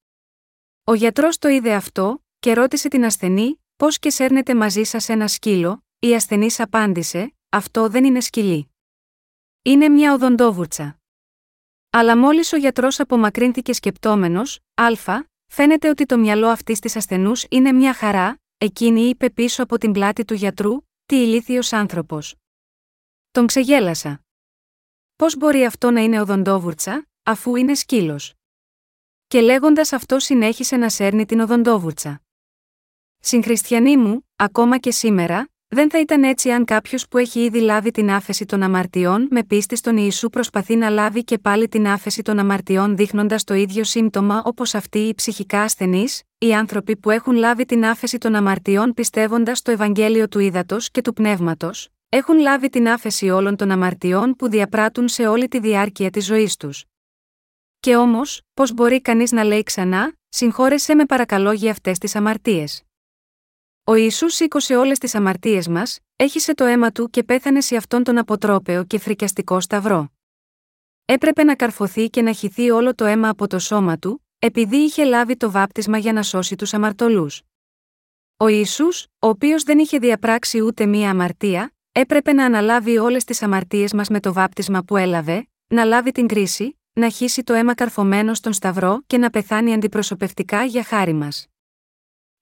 Ο 0.83 0.93
γιατρός 0.93 1.37
το 1.37 1.47
είδε 1.47 1.73
αυτό, 1.73 2.23
και 2.39 2.53
ρώτησε 2.53 2.87
την 2.87 3.05
ασθενή, 3.05 3.63
πώς 3.75 3.99
και 3.99 4.09
σέρνετε 4.09 4.55
μαζί 4.55 4.83
σας 4.83 5.09
ένα 5.09 5.27
σκύλο, 5.27 5.85
η 5.99 6.15
ασθενής 6.15 6.59
απάντησε, 6.59 7.35
Αυτό 7.49 7.89
δεν 7.89 8.03
είναι 8.03 8.19
σκυλί. 8.19 8.71
Είναι 9.61 9.89
μια 9.89 10.13
οδοντόβουρτσα. 10.13 10.99
Αλλά 11.89 12.17
μόλις 12.17 12.53
ο 12.53 12.57
γιατρός 12.57 12.99
απομακρύνθηκε 12.99 13.73
σκεπτόμενος, 13.73 14.59
Α, 14.73 14.87
φαίνεται 15.45 15.89
ότι 15.89 16.05
το 16.05 16.17
μυαλό 16.17 16.47
αυτής 16.47 16.79
της 16.79 16.95
ασθενούς 16.95 17.45
είναι 17.49 17.71
μια 17.71 17.93
χαρά, 17.93 18.41
εκείνη 18.63 19.01
είπε 19.01 19.29
πίσω 19.29 19.63
από 19.63 19.77
την 19.77 19.91
πλάτη 19.91 20.25
του 20.25 20.33
γιατρού, 20.33 20.77
τι 21.05 21.15
ηλίθιος 21.15 21.73
άνθρωπος. 21.73 22.35
Τον 23.31 23.47
ξεγέλασα. 23.47 24.25
Πώς 25.15 25.37
μπορεί 25.37 25.65
αυτό 25.65 25.91
να 25.91 26.01
είναι 26.01 26.21
οδοντόβουρτσα, 26.21 27.07
αφού 27.23 27.55
είναι 27.55 27.75
σκύλος; 27.75 28.33
Και 29.27 29.41
λέγοντας 29.41 29.93
αυτό 29.93 30.19
συνέχισε 30.19 30.75
να 30.75 30.89
σέρνει 30.89 31.25
την 31.25 31.39
οδοντόβουρτσα. 31.39 32.21
Συγχριστιανοί 33.19 33.97
μου, 33.97 34.27
ακόμα 34.35 34.77
και 34.77 34.91
σήμερα, 34.91 35.49
δεν 35.73 35.89
θα 35.89 35.99
ήταν 35.99 36.23
έτσι 36.23 36.49
αν 36.49 36.65
κάποιος 36.65 37.07
που 37.07 37.17
έχει 37.17 37.39
ήδη 37.39 37.59
λάβει 37.59 37.91
την 37.91 38.11
άφεση 38.11 38.45
των 38.45 38.63
αμαρτιών 38.63 39.27
με 39.29 39.43
πίστη 39.43 39.75
στον 39.75 39.97
Ιησού 39.97 40.29
προσπαθεί 40.29 40.75
να 40.75 40.89
λάβει 40.89 41.23
και 41.23 41.37
πάλι 41.37 41.67
την 41.67 41.87
άφεση 41.87 42.21
των 42.21 42.39
αμαρτιών 42.39 42.95
δείχνοντας 42.95 43.43
το 43.43 43.53
ίδιο 43.53 43.83
σύμπτωμα 43.83 44.41
όπως 44.45 44.75
αυτοί 44.75 44.99
οι 44.99 45.13
ψυχικά 45.13 45.61
ασθενείς, 45.61 46.21
οι 46.37 46.53
άνθρωποι 46.53 46.97
που 46.97 47.09
έχουν 47.09 47.35
λάβει 47.35 47.65
την 47.65 47.85
άφεση 47.85 48.17
των 48.17 48.35
αμαρτιών 48.35 48.93
πιστεύοντας 48.93 49.61
το 49.61 49.71
Ευαγγέλιο 49.71 50.27
του 50.27 50.39
Ήδατος 50.39 50.91
και 50.91 51.01
του 51.01 51.13
Πνεύματος, 51.13 51.89
έχουν 52.09 52.39
λάβει 52.39 52.69
την 52.69 52.89
άφεση 52.89 53.29
όλων 53.29 53.55
των 53.55 53.71
αμαρτιών 53.71 54.35
που 54.35 54.49
διαπράττουν 54.49 55.07
σε 55.07 55.27
όλη 55.27 55.47
τη 55.47 55.59
διάρκεια 55.59 56.09
της 56.09 56.25
ζωής 56.25 56.57
τους. 56.57 56.85
Και 57.79 57.95
όμως, 57.95 58.41
πώς 58.53 58.73
μπορεί 58.73 59.01
κανείς 59.01 59.31
να 59.31 59.43
λέει 59.43 59.63
ξανά, 59.63 60.13
συγχώρεσέ 60.29 60.95
με 60.95 61.05
παρακαλώ 61.05 61.51
για 61.51 61.71
αυτές 61.71 61.97
τις 61.97 62.15
αμαρτίες. 62.15 62.83
Ο 63.85 63.95
Ισού 63.95 64.29
σήκωσε 64.29 64.75
όλες 64.75 64.97
τις 64.97 65.15
αμαρτίες 65.15 65.67
μας, 65.67 65.99
έχισε 66.15 66.53
το 66.53 66.63
αίμα 66.63 66.91
του 66.91 67.09
και 67.09 67.23
πέθανε 67.23 67.61
σε 67.61 67.75
αυτόν 67.75 68.03
τον 68.03 68.17
αποτρόπαιο 68.17 68.83
και 68.83 68.99
φρικιαστικό 68.99 69.59
σταυρό. 69.59 70.11
Έπρεπε 71.05 71.43
να 71.43 71.55
καρφωθεί 71.55 72.09
και 72.09 72.21
να 72.21 72.33
χυθεί 72.33 72.69
όλο 72.69 72.95
το 72.95 73.05
αίμα 73.05 73.29
από 73.29 73.47
το 73.47 73.59
σώμα 73.59 73.97
του, 73.97 74.25
επειδή 74.39 74.77
είχε 74.77 75.03
λάβει 75.03 75.37
το 75.37 75.51
βάπτισμα 75.51 75.97
για 75.97 76.13
να 76.13 76.23
σώσει 76.23 76.55
τους 76.55 76.73
αμαρτωλούς. 76.73 77.41
Ο 78.37 78.47
Ισού, 78.47 78.87
ο 79.19 79.27
οποίος 79.27 79.63
δεν 79.63 79.79
είχε 79.79 79.97
διαπράξει 79.97 80.61
ούτε 80.61 80.85
μία 80.85 81.09
αμαρτία, 81.09 81.73
έπρεπε 81.91 82.33
να 82.33 82.45
αναλάβει 82.45 82.97
όλες 82.97 83.23
τις 83.23 83.41
αμαρτίες 83.41 83.93
μας 83.93 84.09
με 84.09 84.19
το 84.19 84.33
βάπτισμα 84.33 84.83
που 84.83 84.97
έλαβε, 84.97 85.47
να 85.67 85.83
λάβει 85.83 86.11
την 86.11 86.27
κρίση, 86.27 86.79
να 86.93 87.09
χύσει 87.09 87.43
το 87.43 87.53
αίμα 87.53 87.73
καρφωμένο 87.73 88.33
στον 88.33 88.53
Σταυρό 88.53 89.03
και 89.07 89.17
να 89.17 89.29
πεθάνει 89.29 89.73
αντιπροσωπευτικά 89.73 90.63
για 90.63 90.83
χάρη 90.83 91.13
μας. 91.13 91.47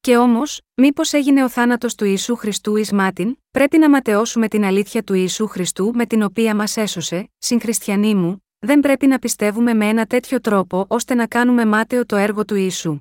Και 0.01 0.17
όμως, 0.17 0.61
μήπως 0.73 1.13
έγινε 1.13 1.43
ο 1.43 1.49
θάνατος 1.49 1.95
του 1.95 2.05
Ιησού 2.05 2.35
Χριστού 2.35 2.75
εις 2.75 2.91
μάτιν, 2.91 3.37
πρέπει 3.51 3.77
να 3.77 3.89
ματαιώσουμε 3.89 4.47
την 4.47 4.63
αλήθεια 4.63 5.03
του 5.03 5.13
Ιησού 5.13 5.47
Χριστού 5.47 5.91
με 5.93 6.05
την 6.05 6.21
οποία 6.21 6.55
μας 6.55 6.77
έσωσε, 6.77 7.31
συγχριστιανοί 7.37 8.15
μου, 8.15 8.45
δεν 8.59 8.79
πρέπει 8.79 9.07
να 9.07 9.19
πιστεύουμε 9.19 9.73
με 9.73 9.87
ένα 9.87 10.05
τέτοιο 10.05 10.41
τρόπο 10.41 10.85
ώστε 10.87 11.13
να 11.13 11.27
κάνουμε 11.27 11.65
μάταιο 11.65 12.05
το 12.05 12.15
έργο 12.15 12.45
του 12.45 12.55
Ιησού. 12.55 12.99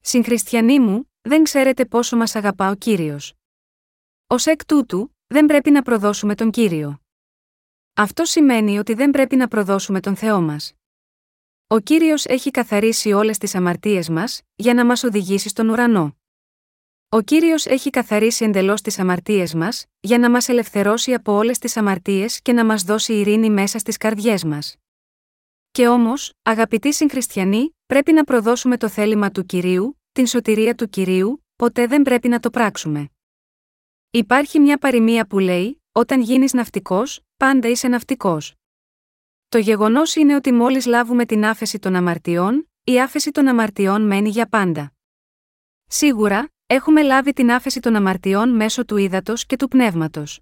Συγχριστιανοί 0.00 0.80
μου, 0.80 1.12
δεν 1.20 1.42
ξέρετε 1.42 1.84
πόσο 1.86 2.16
μας 2.16 2.34
αγαπά 2.34 2.70
ο 2.70 2.74
κύριος. 2.74 3.34
Ω 4.26 4.34
εκ 4.44 4.64
τούτου, 4.64 5.16
δεν 5.26 5.46
πρέπει 5.46 5.70
να 5.70 5.82
προδώσουμε 5.82 6.34
τον 6.34 6.50
κύριο. 6.50 7.00
Αυτό 7.94 8.24
σημαίνει 8.24 8.78
ότι 8.78 8.94
δεν 8.94 9.10
πρέπει 9.10 9.36
να 9.36 9.48
προδώσουμε 9.48 10.00
τον 10.00 10.16
Θεό 10.16 10.40
μας. 10.40 10.72
Ο 11.70 11.78
κύριος 11.78 12.24
έχει 12.24 12.50
καθαρίσει 12.50 13.12
όλες 13.12 13.38
τις 13.38 13.54
αμαρτίες 13.54 14.08
μας, 14.08 14.42
για 14.54 14.74
να 14.74 14.86
μας 14.86 15.02
οδηγήσει 15.02 15.48
στον 15.48 15.68
ουρανό. 15.68 16.16
Ο 17.08 17.20
κύριος 17.20 17.66
έχει 17.66 17.90
καθαρίσει 17.90 18.44
εντελώς 18.44 18.80
τις 18.80 18.98
αμαρτίες 18.98 19.54
μας, 19.54 19.86
για 20.00 20.18
να 20.18 20.30
μας 20.30 20.48
ελευθερώσει 20.48 21.14
από 21.14 21.32
όλες 21.32 21.58
τις 21.58 21.76
αμαρτίες 21.76 22.42
και 22.42 22.52
να 22.52 22.64
μας 22.64 22.82
δώσει 22.82 23.12
ειρήνη 23.12 23.50
μέσα 23.50 23.78
στις 23.78 23.96
καρδιές 23.96 24.44
μας. 24.44 24.76
Και 25.70 25.88
όμως, 25.88 26.32
αγαπητοί 26.42 26.92
συγχριστιανοί, 26.94 27.76
πρέπει 27.86 28.12
να 28.12 28.24
προδώσουμε 28.24 28.76
το 28.76 28.88
θέλημα 28.88 29.30
του 29.30 29.46
κυρίου, 29.46 30.00
την 30.12 30.26
σωτηρία 30.26 30.74
του 30.74 30.88
κυρίου, 30.88 31.44
ποτέ 31.56 31.86
δεν 31.86 32.02
πρέπει 32.02 32.28
να 32.28 32.40
το 32.40 32.50
πράξουμε. 32.50 33.08
Υπάρχει 34.10 34.58
μια 34.58 34.78
παροιμία 34.78 35.26
που 35.26 35.38
λέει: 35.38 35.82
Όταν 35.92 36.20
γίνεις 36.20 36.52
ναυτικός, 36.52 37.20
πάντα 37.36 37.68
είσαι 37.68 37.88
ναυτικός. 37.88 38.57
Το 39.50 39.58
γεγονός 39.58 40.14
είναι 40.14 40.34
ότι 40.34 40.52
μόλις 40.52 40.86
λάβουμε 40.86 41.26
την 41.26 41.44
άφεση 41.44 41.78
των 41.78 41.94
αμαρτιών, 41.94 42.70
η 42.84 43.00
άφεση 43.00 43.30
των 43.30 43.48
αμαρτιών 43.48 44.06
μένει 44.06 44.28
για 44.28 44.48
πάντα. 44.48 44.92
Σίγουρα, 45.86 46.52
έχουμε 46.66 47.02
λάβει 47.02 47.32
την 47.32 47.50
άφεση 47.50 47.80
των 47.80 47.96
αμαρτιών 47.96 48.48
μέσω 48.48 48.84
του 48.84 48.96
ύδατος 48.96 49.46
και 49.46 49.56
του 49.56 49.68
πνεύματος. 49.68 50.40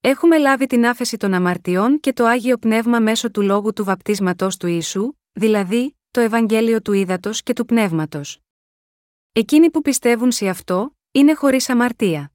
Έχουμε 0.00 0.38
λάβει 0.38 0.66
την 0.66 0.86
άφεση 0.86 1.16
των 1.16 1.34
αμαρτιών 1.34 2.00
και 2.00 2.12
το 2.12 2.24
άγιο 2.24 2.56
πνεύμα 2.58 3.00
μέσω 3.00 3.30
του 3.30 3.42
λόγου 3.42 3.72
του 3.72 3.84
βαπτίσματος 3.84 4.56
του 4.56 4.66
Ιησού, 4.66 5.12
δηλαδή, 5.32 5.98
το 6.10 6.20
Ευαγγέλιο 6.20 6.82
του 6.82 6.92
ύδατος 6.92 7.42
και 7.42 7.52
του 7.52 7.64
πνεύματος. 7.64 8.40
Εκείνοι 9.32 9.70
που 9.70 9.80
πιστεύουν 9.80 10.32
σε 10.32 10.48
αυτό, 10.48 10.96
είναι 11.10 11.34
χωρίς 11.34 11.68
αμαρτία. 11.68 12.32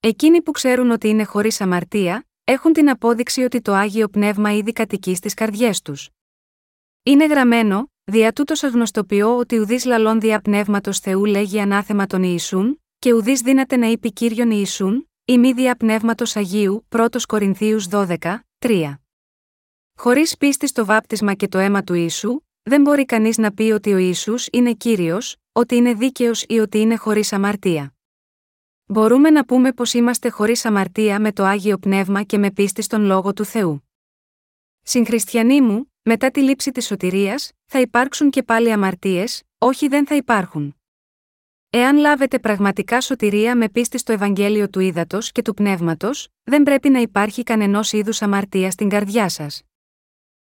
Εκείνοι 0.00 0.42
που 0.42 0.50
ξέρουν 0.50 0.90
ότι 0.90 1.08
είναι 1.08 1.24
χωρίς 1.24 1.60
αμαρτία, 1.60 2.24
έχουν 2.50 2.72
την 2.72 2.90
απόδειξη 2.90 3.42
ότι 3.42 3.60
το 3.60 3.72
άγιο 3.72 4.08
πνεύμα 4.08 4.52
ήδη 4.52 4.72
κατοικεί 4.72 5.14
στις 5.14 5.34
καρδιές 5.34 5.82
τους. 5.82 6.08
Είναι 7.02 7.26
γραμμένο, 7.26 7.90
δια 8.04 8.32
τούτος 8.32 8.62
αγνωστοποιώ 8.62 9.36
ότι 9.36 9.58
ουδής 9.58 9.84
λαλών 9.84 10.20
δια 10.20 10.40
πνεύματος 10.40 10.98
Θεού 10.98 11.24
λέγει 11.24 11.60
ανάθεμα 11.60 12.06
τον 12.06 12.22
Ιησούν, 12.22 12.82
και 12.98 13.12
ουδής 13.12 13.40
δύναται 13.40 13.76
να 13.76 13.86
είπε 13.86 14.08
κύριον 14.08 14.50
Ιησούν, 14.50 15.10
η 15.24 15.38
μη 15.38 15.52
δια 15.52 15.74
πνεύματος 15.74 16.36
Αγίου, 16.36 16.86
1 16.88 17.26
Κορινθίους 17.26 17.86
12, 17.88 18.44
3. 18.58 18.94
Χωρίς 19.96 20.36
πίστη 20.36 20.66
στο 20.66 20.84
βάπτισμα 20.84 21.34
και 21.34 21.48
το 21.48 21.58
αίμα 21.58 21.82
του 21.82 21.94
Ιησού, 21.94 22.40
δεν 22.62 22.82
μπορεί 22.82 23.04
κανείς 23.04 23.38
να 23.38 23.52
πει 23.52 23.62
ότι 23.62 23.92
ο 23.92 23.98
Ισού 23.98 24.34
είναι 24.52 24.72
κύριος, 24.72 25.36
ότι 25.52 25.74
είναι 25.74 25.94
δίκαιος 25.94 26.44
ή 26.48 26.58
ότι 26.58 26.78
είναι 26.78 26.96
χωρίς 26.96 27.32
αμαρτία. 27.32 27.94
Μπορούμε 28.92 29.30
να 29.30 29.44
πούμε 29.44 29.72
πως 29.72 29.92
είμαστε 29.92 30.28
χωρίς 30.28 30.64
αμαρτία 30.64 31.20
με 31.20 31.32
το 31.32 31.44
άγιο 31.44 31.78
πνεύμα 31.78 32.22
και 32.22 32.38
με 32.38 32.50
πίστη 32.50 32.82
στον 32.82 33.02
λόγο 33.02 33.32
του 33.32 33.44
Θεού. 33.44 33.88
Συγχριστιανοί 34.82 35.60
μου, 35.60 35.92
μετά 36.02 36.30
τη 36.30 36.40
λήψη 36.40 36.70
της 36.70 36.86
σωτηρίας, 36.86 37.52
θα 37.66 37.80
υπάρξουν 37.80 38.30
και 38.30 38.42
πάλι 38.42 38.72
αμαρτίες, 38.72 39.42
όχι 39.58 39.88
δεν 39.88 40.06
θα 40.06 40.14
υπάρχουν. 40.14 40.76
Εάν 41.70 41.96
λάβετε 41.96 42.38
πραγματικά 42.38 43.00
σωτηρία 43.00 43.56
με 43.56 43.68
πίστη 43.68 43.98
στο 43.98 44.12
Ευαγγέλιο 44.12 44.70
του 44.70 44.80
Ήδατος 44.80 45.32
και 45.32 45.42
του 45.42 45.54
Πνεύματος, 45.54 46.28
δεν 46.42 46.62
πρέπει 46.62 46.88
να 46.88 46.98
υπάρχει 47.00 47.42
κανενός 47.42 47.92
είδους 47.92 48.22
αμαρτία 48.22 48.70
στην 48.70 48.88
καρδιά 48.88 49.28
σας. 49.28 49.62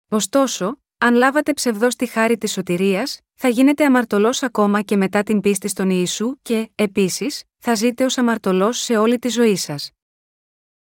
Ωστόσο, 0.10 0.82
αν 0.98 1.14
λάβατε 1.14 1.54
ψευδό 1.54 1.88
τη 1.88 2.06
χάρη 2.06 2.38
της 2.38 2.52
σωτηρίας, 2.52 3.20
θα 3.34 3.48
γίνετε 3.48 3.86
αμαρτωλός 3.86 4.44
ακόμα 4.44 4.82
και 4.82 4.96
μετά 4.96 5.24
την 5.24 5.42
πίστη 5.42 5.68
στον 5.68 5.90
Ιησού 5.90 6.36
και, 6.42 6.70
επίσης, 6.76 7.44
θα 7.64 7.76
ζείτε 7.76 8.04
ως 8.06 8.18
αμαρτωλός 8.18 8.78
σε 8.78 8.98
όλη 8.98 9.20
τη 9.20 9.30
ζωή 9.30 9.56
σας. 9.56 9.92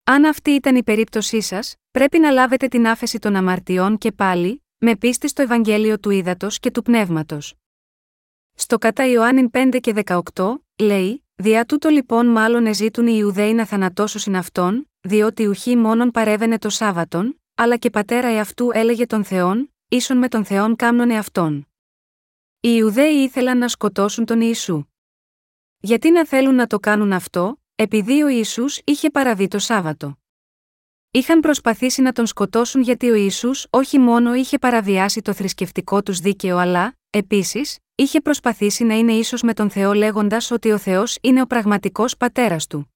Αν 0.05 0.25
αυτή 0.25 0.51
ήταν 0.51 0.77
η 0.77 0.83
περίπτωσή 0.83 1.41
σας, 1.41 1.75
πρέπει 1.91 2.19
να 2.19 2.31
λάβετε 2.31 2.69
την 2.69 2.87
άφεση 2.87 3.19
των 3.19 3.37
αμαρτιών 3.37 3.99
και 3.99 4.13
πάλι, 4.13 4.65
με 4.79 4.97
πίστη 4.97 5.29
στο 5.29 5.43
Ευαγγέλιο 5.43 5.99
του 5.99 6.11
Ήδατος 6.11 6.59
και 6.59 6.71
του 6.71 6.83
Πνεύματος. 6.83 7.55
Στο 8.55 8.79
κατά 8.79 9.07
Ιωάννη 9.07 9.51
5 9.53 9.79
και 9.81 9.93
18, 10.35 10.55
λέει: 10.79 11.25
Δια 11.35 11.65
τούτο 11.65 11.89
λοιπόν 11.89 12.27
μάλλον 12.27 12.67
εζήτουν 12.67 13.07
οι 13.07 13.15
Ιουδαίοι 13.17 13.53
να 13.53 13.67
θανατώσουν 13.67 14.35
αυτόν, 14.35 14.91
διότι 15.01 15.47
ουχή 15.47 15.77
μόνον 15.77 16.11
παρέβαινε 16.11 16.59
το 16.59 16.69
Σάββατον, 16.69 17.41
αλλά 17.55 17.77
και 17.77 17.91
πατέρα 17.91 18.29
εαυτού 18.29 18.71
έλεγε 18.73 19.07
τον 19.07 19.25
Θεόν, 19.25 19.75
ίσον 19.89 20.19
με 20.19 20.29
τον 20.29 20.45
Θεόν 20.45 20.77
κάμνον 20.77 21.11
εαυτόν. 21.11 21.69
Οι 22.61 22.69
Ιουδαίοι 22.73 23.15
ήθελαν 23.15 23.59
να 23.59 23.69
σκοτώσουν 23.69 24.25
τον 24.25 24.41
Ιησού. 24.41 24.90
Γιατί 25.83 26.11
να 26.11 26.27
θέλουν 26.27 26.55
να 26.55 26.67
το 26.67 26.79
κάνουν 26.79 27.13
αυτό, 27.13 27.61
επειδή 27.75 28.23
ο 28.23 28.29
Ιησούς 28.29 28.81
είχε 28.85 29.11
παραβεί 29.11 29.49
το 29.49 29.59
Σάββατο. 29.59 30.19
Είχαν 31.11 31.41
προσπαθήσει 31.41 32.03
να 32.03 32.13
τον 32.13 32.27
σκοτώσουν 32.27 32.83
γιατί 32.83 33.11
ο 33.11 33.15
Ιησούς 33.15 33.67
όχι 33.71 33.99
μόνο 33.99 34.35
είχε 34.35 34.59
παραβιάσει 34.59 35.21
το 35.21 35.33
θρησκευτικό 35.33 36.03
τους 36.03 36.19
δίκαιο 36.19 36.57
αλλά, 36.57 36.97
επίσης, 37.11 37.79
είχε 37.95 38.21
προσπαθήσει 38.21 38.85
να 38.85 38.95
είναι 38.95 39.13
ίσος 39.13 39.43
με 39.43 39.55
τον 39.55 39.71
Θεό 39.71 39.93
λέγοντας 39.93 40.51
ότι 40.51 40.71
ο 40.71 40.79
Θεός 40.79 41.19
είναι 41.21 41.41
ο 41.41 41.47
πραγματικός 41.47 42.17
πατέρας 42.17 42.67
του. 42.67 42.95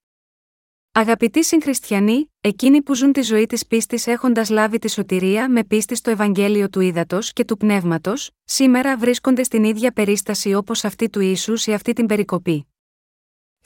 Αγαπητοί 0.93 1.45
συγχριστιανοί, 1.45 2.33
εκείνοι 2.41 2.83
που 2.83 2.95
ζουν 2.95 3.13
τη 3.13 3.23
ζωή 3.23 3.47
της 3.47 3.67
πίστης 3.67 4.07
έχοντας 4.07 4.51
λάβει 4.51 4.79
τη 4.79 4.91
σωτηρία 4.91 5.49
με 5.51 5.65
πίστη 5.65 5.95
στο 5.95 6.11
Ευαγγέλιο 6.11 6.69
του 6.69 6.81
Ήδατος 6.81 7.33
και 7.33 7.45
του 7.45 7.57
Πνεύματος, 7.57 8.31
σήμερα 8.45 8.97
βρίσκονται 8.97 9.43
στην 9.43 9.65
ίδια 9.65 9.93
περίσταση 9.93 10.55
όπως 10.55 10.85
αυτή 10.85 11.11
του 11.11 11.21
ίσου 11.21 11.57
σε 11.57 11.73
αυτή 11.73 11.93
την 11.93 12.07
περικοπή. 12.07 12.74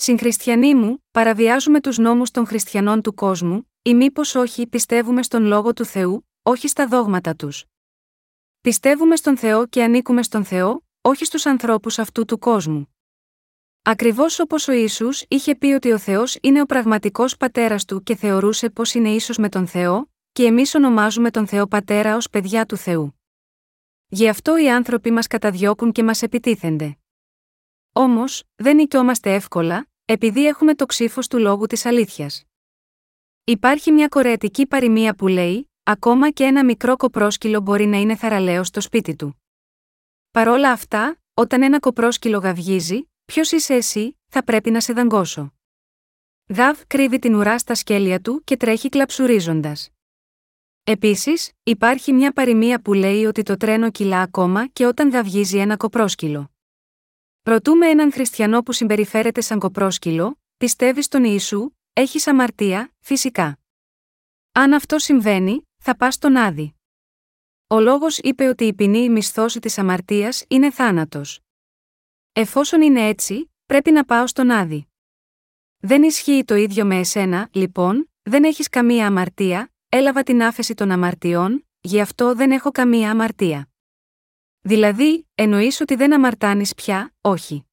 Συγχριστιανοί 0.00 0.74
μου, 0.74 1.04
παραβιάζουμε 1.10 1.80
τους 1.80 1.98
νόμους 1.98 2.30
των 2.30 2.46
χριστιανών 2.46 3.02
του 3.02 3.14
κόσμου, 3.14 3.70
ή 3.82 3.94
μήπως 3.94 4.34
όχι 4.34 4.66
πιστεύουμε 4.66 5.22
στον 5.22 5.44
λόγο 5.44 5.72
του 5.72 5.84
Θεού, 5.84 6.28
όχι 6.42 6.68
στα 6.68 6.86
δόγματα 6.86 7.34
τους. 7.36 7.64
Πιστεύουμε 8.60 9.16
στον 9.16 9.36
Θεό 9.36 9.66
και 9.66 9.82
ανήκουμε 9.82 10.22
στον 10.22 10.44
Θεό, 10.44 10.86
όχι 11.00 11.24
στους 11.24 11.46
ανθρώπους 11.46 11.98
αυτού 11.98 12.24
του 12.24 12.38
κόσμου. 12.38 12.94
Ακριβώς 13.82 14.38
όπως 14.38 14.68
ο 14.68 14.72
ίσου 14.72 15.08
είχε 15.28 15.54
πει 15.54 15.66
ότι 15.66 15.92
ο 15.92 15.98
Θεός 15.98 16.38
είναι 16.40 16.60
ο 16.60 16.66
πραγματικός 16.66 17.36
πατέρας 17.36 17.84
του 17.84 18.02
και 18.02 18.16
θεωρούσε 18.16 18.70
πως 18.70 18.94
είναι 18.94 19.10
ίσως 19.10 19.36
με 19.36 19.48
τον 19.48 19.66
Θεό, 19.66 20.10
και 20.32 20.44
εμείς 20.44 20.74
ονομάζουμε 20.74 21.30
τον 21.30 21.46
Θεό 21.46 21.66
Πατέρα 21.66 22.16
ως 22.16 22.28
παιδιά 22.28 22.66
του 22.66 22.76
Θεού. 22.76 23.20
Γι' 24.08 24.28
αυτό 24.28 24.58
οι 24.58 24.70
άνθρωποι 24.70 25.10
μας 25.10 25.26
καταδιώκουν 25.26 25.92
και 25.92 26.02
μας 26.02 26.22
επιτίθενται. 26.22 26.98
Όμως, 28.00 28.42
δεν 28.56 28.76
νικιόμαστε 28.76 29.34
εύκολα, 29.34 29.86
επειδή 30.04 30.46
έχουμε 30.46 30.74
το 30.74 30.86
ξύφος 30.86 31.28
του 31.28 31.38
λόγου 31.38 31.66
της 31.66 31.86
αλήθειας. 31.86 32.44
Υπάρχει 33.44 33.92
μια 33.92 34.08
κορεατική 34.08 34.66
παροιμία 34.66 35.14
που 35.14 35.26
λέει: 35.28 35.70
Ακόμα 35.82 36.30
και 36.30 36.44
ένα 36.44 36.64
μικρό 36.64 36.96
κοπρόσκυλο 36.96 37.60
μπορεί 37.60 37.86
να 37.86 37.96
είναι 37.96 38.16
θαραλέο 38.16 38.64
στο 38.64 38.80
σπίτι 38.80 39.16
του. 39.16 39.42
Παρόλα 40.30 40.70
αυτά, 40.70 41.20
όταν 41.34 41.62
ένα 41.62 41.78
κοπρόσκυλο 41.78 42.38
γαυγίζει, 42.38 43.10
Ποιος 43.24 43.52
είσαι 43.52 43.74
εσύ, 43.74 44.18
θα 44.26 44.44
πρέπει 44.44 44.70
να 44.70 44.80
σε 44.80 44.92
δαγκώσω. 44.92 45.52
Γαβ 46.48 46.80
κρύβει 46.86 47.18
την 47.18 47.34
ουρά 47.34 47.58
στα 47.58 47.74
σκέλια 47.74 48.20
του 48.20 48.42
και 48.44 48.56
τρέχει 48.56 48.88
κλαψουρίζοντας. 48.88 49.90
Επίσης, 50.84 51.52
υπάρχει 51.62 52.12
μια 52.12 52.32
παροιμία 52.32 52.82
που 52.82 52.92
λέει 52.92 53.24
ότι 53.24 53.42
το 53.42 53.56
τρένο 53.56 53.90
κυλά 53.90 54.20
ακόμα 54.20 54.66
και 54.66 54.86
όταν 54.86 55.10
γαυγίζει 55.10 55.58
ένα 55.58 55.76
κοπρόσκυλο. 55.76 56.50
Ρωτούμε 57.48 57.86
έναν 57.88 58.12
χριστιανό 58.12 58.62
που 58.62 58.72
συμπεριφέρεται 58.72 59.40
σαν 59.40 59.58
κοπρόσκυλο, 59.58 60.40
πιστεύεις 60.56 61.04
στον 61.04 61.24
Ιησού, 61.24 61.70
έχεις 61.92 62.26
αμαρτία, 62.26 62.92
φυσικά. 63.00 63.58
Αν 64.52 64.72
αυτό 64.72 64.98
συμβαίνει, 64.98 65.62
θα 65.82 65.96
πας 65.96 66.14
στον 66.14 66.36
Άδη. 66.36 66.74
Ο 67.66 67.80
λόγος 67.80 68.18
είπε 68.18 68.48
ότι 68.48 68.64
η 68.64 68.74
ποινή 68.74 69.08
μισθώση 69.08 69.60
της 69.60 69.78
αμαρτίας 69.78 70.44
είναι 70.48 70.70
θάνατος. 70.70 71.40
Εφόσον 72.32 72.82
είναι 72.82 73.06
έτσι, 73.06 73.50
πρέπει 73.66 73.90
να 73.90 74.04
πάω 74.04 74.26
στον 74.26 74.50
Άδη. 74.50 74.88
Δεν 75.78 76.02
ισχύει 76.02 76.44
το 76.44 76.54
ίδιο 76.54 76.84
με 76.84 76.98
εσένα, 76.98 77.48
λοιπόν, 77.52 78.10
δεν 78.22 78.44
έχεις 78.44 78.68
καμία 78.68 79.06
αμαρτία, 79.06 79.72
έλαβα 79.88 80.22
την 80.22 80.42
άφεση 80.42 80.74
των 80.74 80.90
αμαρτιών, 80.90 81.66
γι' 81.80 82.00
αυτό 82.00 82.34
δεν 82.34 82.50
έχω 82.50 82.70
καμία 82.70 83.10
αμαρτία. 83.10 83.68
Δηλαδή, 84.68 85.28
εννοείς 85.34 85.80
ότι 85.80 85.94
δεν 85.94 86.12
αμαρτάνεις 86.12 86.74
πια, 86.74 87.14
όχι. 87.20 87.66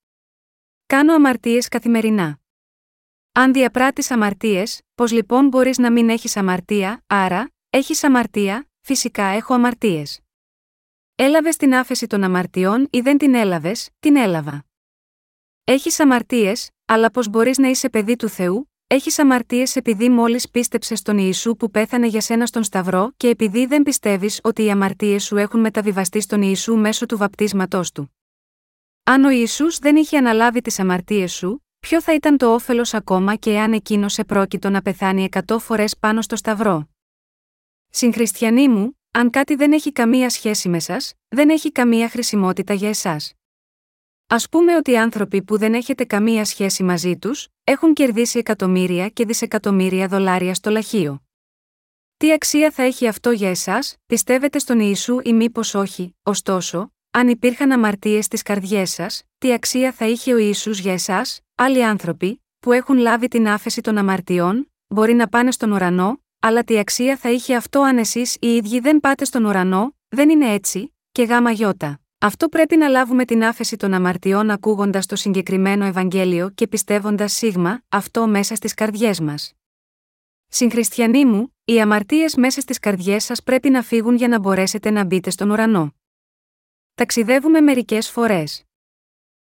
Κάνω 0.86 1.14
αμαρτίες 1.14 1.68
καθημερινά. 1.68 2.40
Αν 3.32 3.54
διαπράττεις 3.54 4.12
αμαρτίες, 4.12 4.82
πώς 4.96 5.12
λοιπόν 5.12 5.48
μπορείς 5.48 5.78
να 5.78 5.92
μην 5.92 6.10
έχεις 6.10 6.38
αμαρτία, 6.38 7.04
άρα, 7.08 7.52
έχεις 7.70 8.04
αμαρτία, 8.04 8.70
φυσικά 8.82 9.24
έχω 9.24 9.54
αμαρτίες. 9.54 10.22
Έλαβες 11.16 11.56
την 11.56 11.76
άφεση 11.76 12.08
των 12.08 12.24
αμαρτιών 12.24 12.88
ή 12.92 13.00
δεν 13.00 13.18
την 13.18 13.36
έλαβες, 13.36 13.90
την 14.00 14.16
έλαβα. 14.16 14.66
Έχεις 15.64 16.00
αμαρτίες, 16.00 16.70
αλλά 16.86 17.12
πώς 17.12 17.30
μπορείς 17.30 17.58
να 17.58 17.68
είσαι 17.68 17.90
παιδί 17.90 18.16
του 18.16 18.30
Θεού, 18.30 18.72
έχεις 18.88 19.20
αμαρτίες 19.20 19.76
επειδή 19.76 20.10
μόλις 20.10 20.50
πίστεψες 20.50 21.00
στον 21.00 21.18
Ιησού 21.18 21.56
που 21.56 21.72
πέθανε 21.72 22.08
για 22.08 22.22
σένα 22.22 22.46
στον 22.46 22.64
Σταυρό 22.64 23.12
και 23.18 23.28
επειδή 23.28 23.66
δεν 23.66 23.84
πιστεύεις 23.84 24.40
ότι 24.44 24.64
οι 24.64 24.72
αμαρτίες 24.72 25.24
σου 25.24 25.38
έχουν 25.38 25.60
μεταβιβαστεί 25.60 26.22
στον 26.22 26.42
Ιησού 26.42 26.76
μέσω 26.76 27.06
του 27.06 27.18
βαπτίσματός 27.18 27.92
του. 27.92 28.16
Αν 29.04 29.24
ο 29.24 29.30
Ιησούς 29.30 29.80
δεν 29.80 29.96
είχε 29.96 30.18
αναλάβει 30.18 30.62
τις 30.62 30.80
αμαρτίες 30.80 31.34
σου, 31.34 31.66
ποιο 31.80 32.02
θα 32.02 32.14
ήταν 32.14 32.38
το 32.38 32.54
όφελος 32.54 32.94
ακόμα 32.94 33.36
και 33.36 33.52
εάν 33.52 33.74
εκείνος 33.74 34.18
επρόκειτο 34.18 34.70
να 34.70 34.82
πεθάνει 34.82 35.24
εκατό 35.24 35.60
φορές 35.60 35.98
πάνω 35.98 36.22
στο 36.22 36.36
Σταυρό; 36.36 36.90
Συγχριστιανοί 37.90 38.68
μου, 38.70 39.00
αν 39.12 39.30
κάτι 39.30 39.56
δεν 39.56 39.74
έχει 39.74 39.92
καμία 39.92 40.30
σχέση 40.30 40.70
με 40.70 40.80
σας, 40.80 41.14
δεν 41.28 41.50
έχει 41.50 41.72
καμία 41.72 42.10
χρησιμότητα 42.10 42.74
για 42.74 42.90
εσάς. 42.90 43.34
Α 44.28 44.38
πούμε 44.52 44.76
ότι 44.76 44.92
οι 44.92 44.98
άνθρωποι 44.98 45.42
που 45.44 45.58
δεν 45.58 45.74
έχετε 45.74 46.06
καμία 46.06 46.46
σχέση 46.46 46.84
μαζί 46.84 47.18
τους, 47.18 47.48
έχουν 47.64 47.94
κερδίσει 47.94 48.40
εκατομμύρια 48.40 49.10
και 49.10 49.26
δισεκατομμύρια 49.26 50.08
δολάρια 50.08 50.54
στο 50.54 50.70
λαχείο. 50.70 51.24
Τι 52.18 52.32
αξία 52.32 52.72
θα 52.72 52.84
έχει 52.84 53.08
αυτό 53.08 53.32
για 53.32 53.50
εσάς, 53.50 53.96
πιστεύετε 54.06 54.60
στον 54.60 54.80
Ιησού 54.80 55.20
ή 55.24 55.34
μήπως 55.34 55.74
όχι, 55.74 56.16
ωστόσο, 56.24 56.94
αν 57.12 57.28
υπήρχαν 57.28 57.72
αμαρτίες 57.72 58.26
στις 58.26 58.42
καρδιές 58.42 58.92
σας, 58.92 59.24
τι 59.38 59.54
αξία 59.54 59.92
θα 59.92 60.08
είχε 60.08 60.34
ο 60.34 60.38
Ιησούς 60.38 60.80
για 60.80 60.94
εσάς, 60.94 61.40
άλλοι 61.56 61.86
άνθρωποι, 61.86 62.44
που 62.60 62.72
έχουν 62.72 62.98
λάβει 62.98 63.28
την 63.28 63.48
άφεση 63.48 63.82
των 63.82 63.98
αμαρτιών, 63.98 64.72
μπορεί 64.88 65.14
να 65.14 65.28
πάνε 65.28 65.52
στον 65.52 65.72
ουρανό, 65.72 66.24
αλλά 66.40 66.64
τι 66.64 66.80
αξία 66.80 67.18
θα 67.18 67.32
είχε 67.32 67.56
αυτό 67.56 67.82
αν 67.82 67.98
εσείς 67.98 68.38
οι 68.40 68.56
ίδιοι 68.56 68.80
δεν 68.80 69.00
πάτε 69.00 69.26
στον 69.26 69.46
ουρανό, 69.46 69.96
δεν 70.08 70.30
είναι 70.30 70.54
έτσι, 70.54 70.96
και 71.12 71.24
γάμα 71.24 71.52
γιώτα. 71.52 72.00
Αυτό 72.26 72.50
πρέπει 72.50 72.78
να 72.78 72.88
λάβουμε 72.88 73.26
την 73.26 73.44
άφεση 73.44 73.78
των 73.78 73.94
αμαρτιών 73.94 74.50
ακούγοντας 74.50 75.06
το 75.06 75.16
συγκεκριμένο 75.16 75.86
Ευαγγέλιο 75.86 76.50
και 76.50 76.68
πιστεύοντας 76.68 77.34
σίγμα, 77.34 77.82
αυτό 77.90 78.28
μέσα 78.28 78.56
στις 78.56 78.74
καρδιές 78.74 79.20
μας. 79.20 79.54
Συγχριστιανοί 80.48 81.26
μου, 81.26 81.56
οι 81.66 81.82
αμαρτίες 81.82 82.36
μέσα 82.36 82.62
στις 82.62 82.80
καρδιές 82.80 83.24
σας 83.24 83.44
πρέπει 83.44 83.70
να 83.70 83.82
φύγουν 83.82 84.16
για 84.16 84.28
να 84.28 84.40
μπορέσετε 84.40 84.90
να 84.90 85.04
μπείτε 85.04 85.30
στον 85.30 85.50
ουρανό. 85.50 85.96
Ταξιδεύουμε 86.94 87.62
μερικές 87.62 88.10
φορές. 88.10 88.64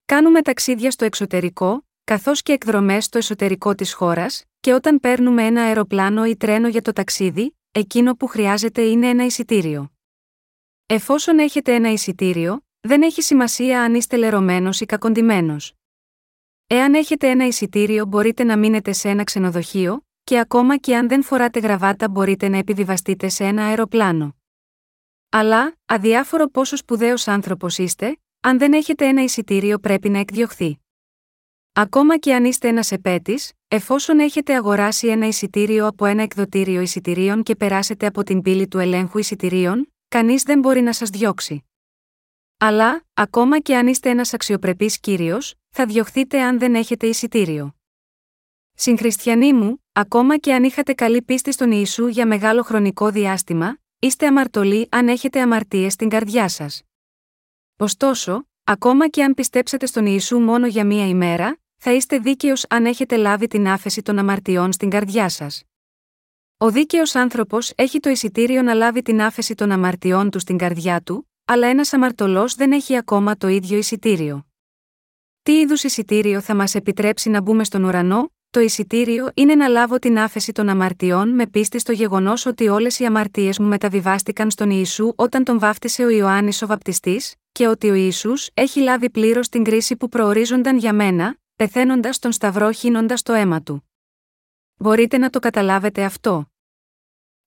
Κάνουμε 0.05 0.41
ταξίδια 0.41 0.91
στο 0.91 1.05
εξωτερικό, 1.05 1.87
καθώς 2.03 2.41
και 2.41 2.51
εκδρομές 2.51 3.05
στο 3.05 3.17
εσωτερικό 3.17 3.75
της 3.75 3.93
χώρας, 3.93 4.43
και 4.59 4.73
όταν 4.73 4.99
παίρνουμε 4.99 5.45
ένα 5.45 5.61
αεροπλάνο 5.61 6.25
ή 6.25 6.37
τρένο 6.37 6.67
για 6.67 6.81
το 6.81 6.93
ταξίδι, 6.93 7.57
εκείνο 7.71 8.15
που 8.15 8.27
χρειάζεται 8.27 8.81
είναι 8.81 9.09
ένα 9.09 9.25
εισιτήριο. 9.25 9.87
Εφόσον 10.93 11.39
έχετε 11.39 11.73
ένα 11.73 11.91
εισιτήριο, 11.91 12.65
δεν 12.81 13.01
έχει 13.01 13.21
σημασία 13.21 13.83
αν 13.83 13.95
είστε 13.95 14.17
λερωμένος 14.17 14.81
ή 14.81 14.85
κακοντημένος. 14.85 15.73
Εάν 16.67 16.93
έχετε 16.93 17.29
ένα 17.29 17.47
εισιτήριο, 17.47 18.05
μπορείτε 18.05 18.43
να 18.43 18.57
μείνετε 18.57 18.91
σε 18.91 19.09
ένα 19.09 19.23
ξενοδοχείο, 19.23 20.05
και 20.23 20.39
ακόμα 20.39 20.77
και 20.77 20.95
αν 20.95 21.07
δεν 21.07 21.23
φοράτε 21.23 21.59
γραβάτα, 21.59 22.09
μπορείτε 22.09 22.47
να 22.47 22.57
επιβιβαστείτε 22.57 23.29
σε 23.29 23.43
ένα 23.43 23.65
αεροπλάνο. 23.65 24.35
Αλλά, 25.29 25.75
αδιάφορο 25.85 26.47
πόσο 26.47 26.75
σπουδαίος 26.75 27.27
άνθρωπος 27.27 27.77
είστε, 27.77 28.17
αν 28.39 28.57
δεν 28.57 28.73
έχετε 28.73 29.05
ένα 29.07 29.23
εισιτήριο 29.23 29.79
πρέπει 29.79 30.09
να 30.09 30.19
εκδιωχθεί. 30.19 30.79
Ακόμα 31.73 32.17
και 32.17 32.33
αν 32.33 32.45
είστε 32.45 32.67
ένας 32.67 32.91
επέτης, 32.91 33.51
εφόσον 33.67 34.19
έχετε 34.19 34.55
αγοράσει 34.55 35.07
ένα 35.07 35.27
εισιτήριο 35.27 35.87
από 35.87 36.05
ένα 36.05 36.21
εκδοτήριο 36.21 36.81
εισιτηρίων 36.81 37.43
και 37.43 37.55
περάσετε 37.55 38.05
από 38.05 38.23
την 38.23 38.41
πύλη 38.41 38.67
του 38.67 38.79
ελέγχου 38.79 39.17
εισιτηρίων, 39.17 39.92
κανείς 40.13 40.43
δεν 40.43 40.59
μπορεί 40.59 40.81
να 40.81 40.93
σας 40.93 41.09
διώξει. 41.09 41.63
Αλλά, 42.57 43.05
ακόμα 43.13 43.59
και 43.59 43.75
αν 43.75 43.87
είστε 43.87 44.09
ένας 44.09 44.33
αξιοπρεπής 44.33 44.99
κύριος, 44.99 45.55
θα 45.69 45.85
διωχθείτε 45.85 46.41
αν 46.41 46.59
δεν 46.59 46.75
έχετε 46.75 47.07
εισιτήριο. 47.07 47.75
Συγχριστιανοί 48.73 49.53
μου, 49.53 49.83
ακόμα 49.91 50.37
και 50.37 50.53
αν 50.53 50.63
είχατε 50.63 50.93
καλή 50.93 51.21
πίστη 51.21 51.51
στον 51.51 51.71
Ιησού 51.71 52.07
για 52.07 52.27
μεγάλο 52.27 52.61
χρονικό 52.63 53.09
διάστημα, 53.09 53.77
είστε 53.99 54.27
αμαρτωλοί 54.27 54.87
αν 54.91 55.07
έχετε 55.07 55.41
αμαρτίες 55.41 55.93
στην 55.93 56.09
καρδιά 56.09 56.47
σας. 56.47 56.81
Ωστόσο, 57.77 58.47
ακόμα 58.63 59.07
και 59.07 59.23
αν 59.23 59.33
πιστέψετε 59.33 59.85
στον 59.85 60.05
Ιησού 60.05 60.39
μόνο 60.39 60.67
για 60.67 60.85
μία 60.85 61.07
ημέρα, 61.07 61.57
θα 61.75 61.93
είστε 61.93 62.17
δίκαιος 62.17 62.65
αν 62.69 62.85
έχετε 62.85 63.17
λάβει 63.17 63.47
την 63.47 63.67
άφεση 63.67 64.01
των 64.01 64.19
αμαρτιών 64.19 64.71
στην 64.71 64.89
καρδιά 64.89 65.29
σας. 65.29 65.63
Ο 66.63 66.71
δίκαιος 66.71 67.15
άνθρωπος 67.15 67.71
έχει 67.75 67.99
το 67.99 68.09
εισιτήριο 68.09 68.61
να 68.61 68.73
λάβει 68.73 69.01
την 69.01 69.21
άφεση 69.21 69.55
των 69.55 69.71
αμαρτιών 69.71 70.29
του 70.29 70.39
στην 70.39 70.57
καρδιά 70.57 71.01
του, 71.01 71.29
αλλά 71.45 71.67
ένας 71.67 71.93
αμαρτωλός 71.93 72.55
δεν 72.55 72.71
έχει 72.71 72.97
ακόμα 72.97 73.37
το 73.37 73.47
ίδιο 73.47 73.77
εισιτήριο. 73.77 74.45
Τι 75.43 75.59
είδους 75.59 75.83
εισιτήριο 75.83 76.41
θα 76.41 76.55
μας 76.55 76.75
επιτρέψει 76.75 77.29
να 77.29 77.41
μπούμε 77.41 77.63
στον 77.63 77.83
ουρανό, 77.83 78.31
το 78.49 78.59
εισιτήριο 78.59 79.29
είναι 79.33 79.55
να 79.55 79.67
λάβω 79.67 79.99
την 79.99 80.19
άφεση 80.19 80.51
των 80.51 80.69
αμαρτιών 80.69 81.29
με 81.29 81.47
πίστη 81.47 81.79
στο 81.79 81.91
γεγονός 81.91 82.45
ότι 82.45 82.67
όλες 82.67 82.99
οι 82.99 83.05
αμαρτίες 83.05 83.59
μου 83.59 83.67
μεταβιβάστηκαν 83.67 84.51
στον 84.51 84.69
Ιησού 84.69 85.13
όταν 85.15 85.43
τον 85.43 85.59
βάφτισε 85.59 86.03
ο 86.03 86.09
Ιωάννης 86.09 86.61
ο 86.61 86.67
Βαπτιστής, 86.67 87.35
και 87.51 87.67
ότι 87.67 87.89
ο 87.89 87.93
Ισού 87.93 88.33
έχει 88.53 88.79
λάβει 88.79 89.09
πλήρως 89.09 89.49
την 89.49 89.63
κρίση 89.63 89.95
που 89.95 90.09
προορίζονταν 90.09 90.77
για 90.77 90.93
μένα, 90.93 91.35
πεθαίνοντας 91.55 92.19
τον 92.19 92.31
Σταυρό 92.31 92.71
χύνοντας 92.71 93.21
το 93.21 93.33
αίμα 93.33 93.61
του. 93.61 93.87
Μπορείτε 94.77 95.17
να 95.17 95.29
το 95.29 95.39
καταλάβετε 95.39 96.03
αυτό. 96.03 96.52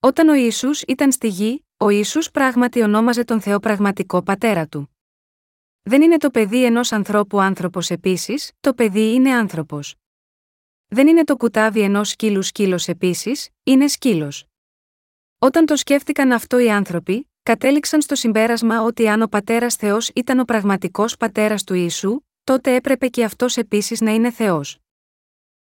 Όταν 0.01 0.29
ο 0.29 0.35
Ισού 0.35 0.71
ήταν 0.87 1.13
στη 1.13 1.29
γη, 1.29 1.67
ο 1.77 1.89
Ισού 1.89 2.31
πράγματι 2.31 2.83
ονόμαζε 2.83 3.25
τον 3.25 3.41
Θεό 3.41 3.59
πραγματικό 3.59 4.23
πατέρα 4.23 4.67
του. 4.67 4.97
Δεν 5.83 6.03
είναι 6.03 6.17
το 6.17 6.31
παιδί 6.31 6.65
ενός 6.65 6.93
ανθρώπου 6.93 7.41
άνθρωπος 7.41 7.91
επίσης, 7.91 8.53
το 8.61 8.75
παιδί 8.75 9.15
είναι 9.15 9.31
άνθρωπος. 9.31 9.95
Δεν 10.87 11.07
είναι 11.09 11.25
το 11.25 11.37
κουτάβι 11.37 11.81
ενός 11.81 12.09
σκύλου 12.09 12.43
σκύλος 12.43 12.89
επίσης, 12.89 13.49
είναι 13.63 13.89
σκύλος. 13.89 14.45
Όταν 15.39 15.67
το 15.67 15.77
σκέφτηκαν 15.77 16.33
αυτό 16.33 16.59
οι 16.59 16.71
άνθρωποι, 16.71 17.31
κατέληξαν 17.43 18.03
στο 18.03 18.15
συμπέρασμα 18.15 18.83
ότι 18.83 19.09
αν 19.09 19.23
ο 19.23 19.27
πατέρας 19.27 19.75
Θεός 19.75 20.11
ήταν 20.15 20.39
ο 20.39 20.45
πραγματικός 20.45 21.17
πατέρας 21.17 21.65
του 21.65 21.75
Ιησού, 21.75 22.21
τότε 22.45 22.75
έπρεπε 22.75 23.09
και 23.09 23.25
αυτός 23.25 23.57
επίσης 23.57 24.01
να 24.01 24.11
είναι 24.11 24.31
Θεός. 24.31 24.79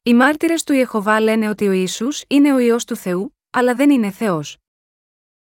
Οι 0.03 0.13
μάρτυρες 0.13 0.63
του 0.63 0.73
Ιεχοβά 0.73 1.19
λένε 1.19 1.49
ότι 1.49 1.67
ο 1.67 1.71
Ιησούς 1.71 2.23
είναι 2.27 2.53
ο 2.53 2.59
ιό 2.59 2.75
του 2.87 2.95
Θεού, 2.95 3.37
αλλά 3.51 3.75
δεν 3.75 3.89
είναι 3.89 4.11
Θεός. 4.11 4.57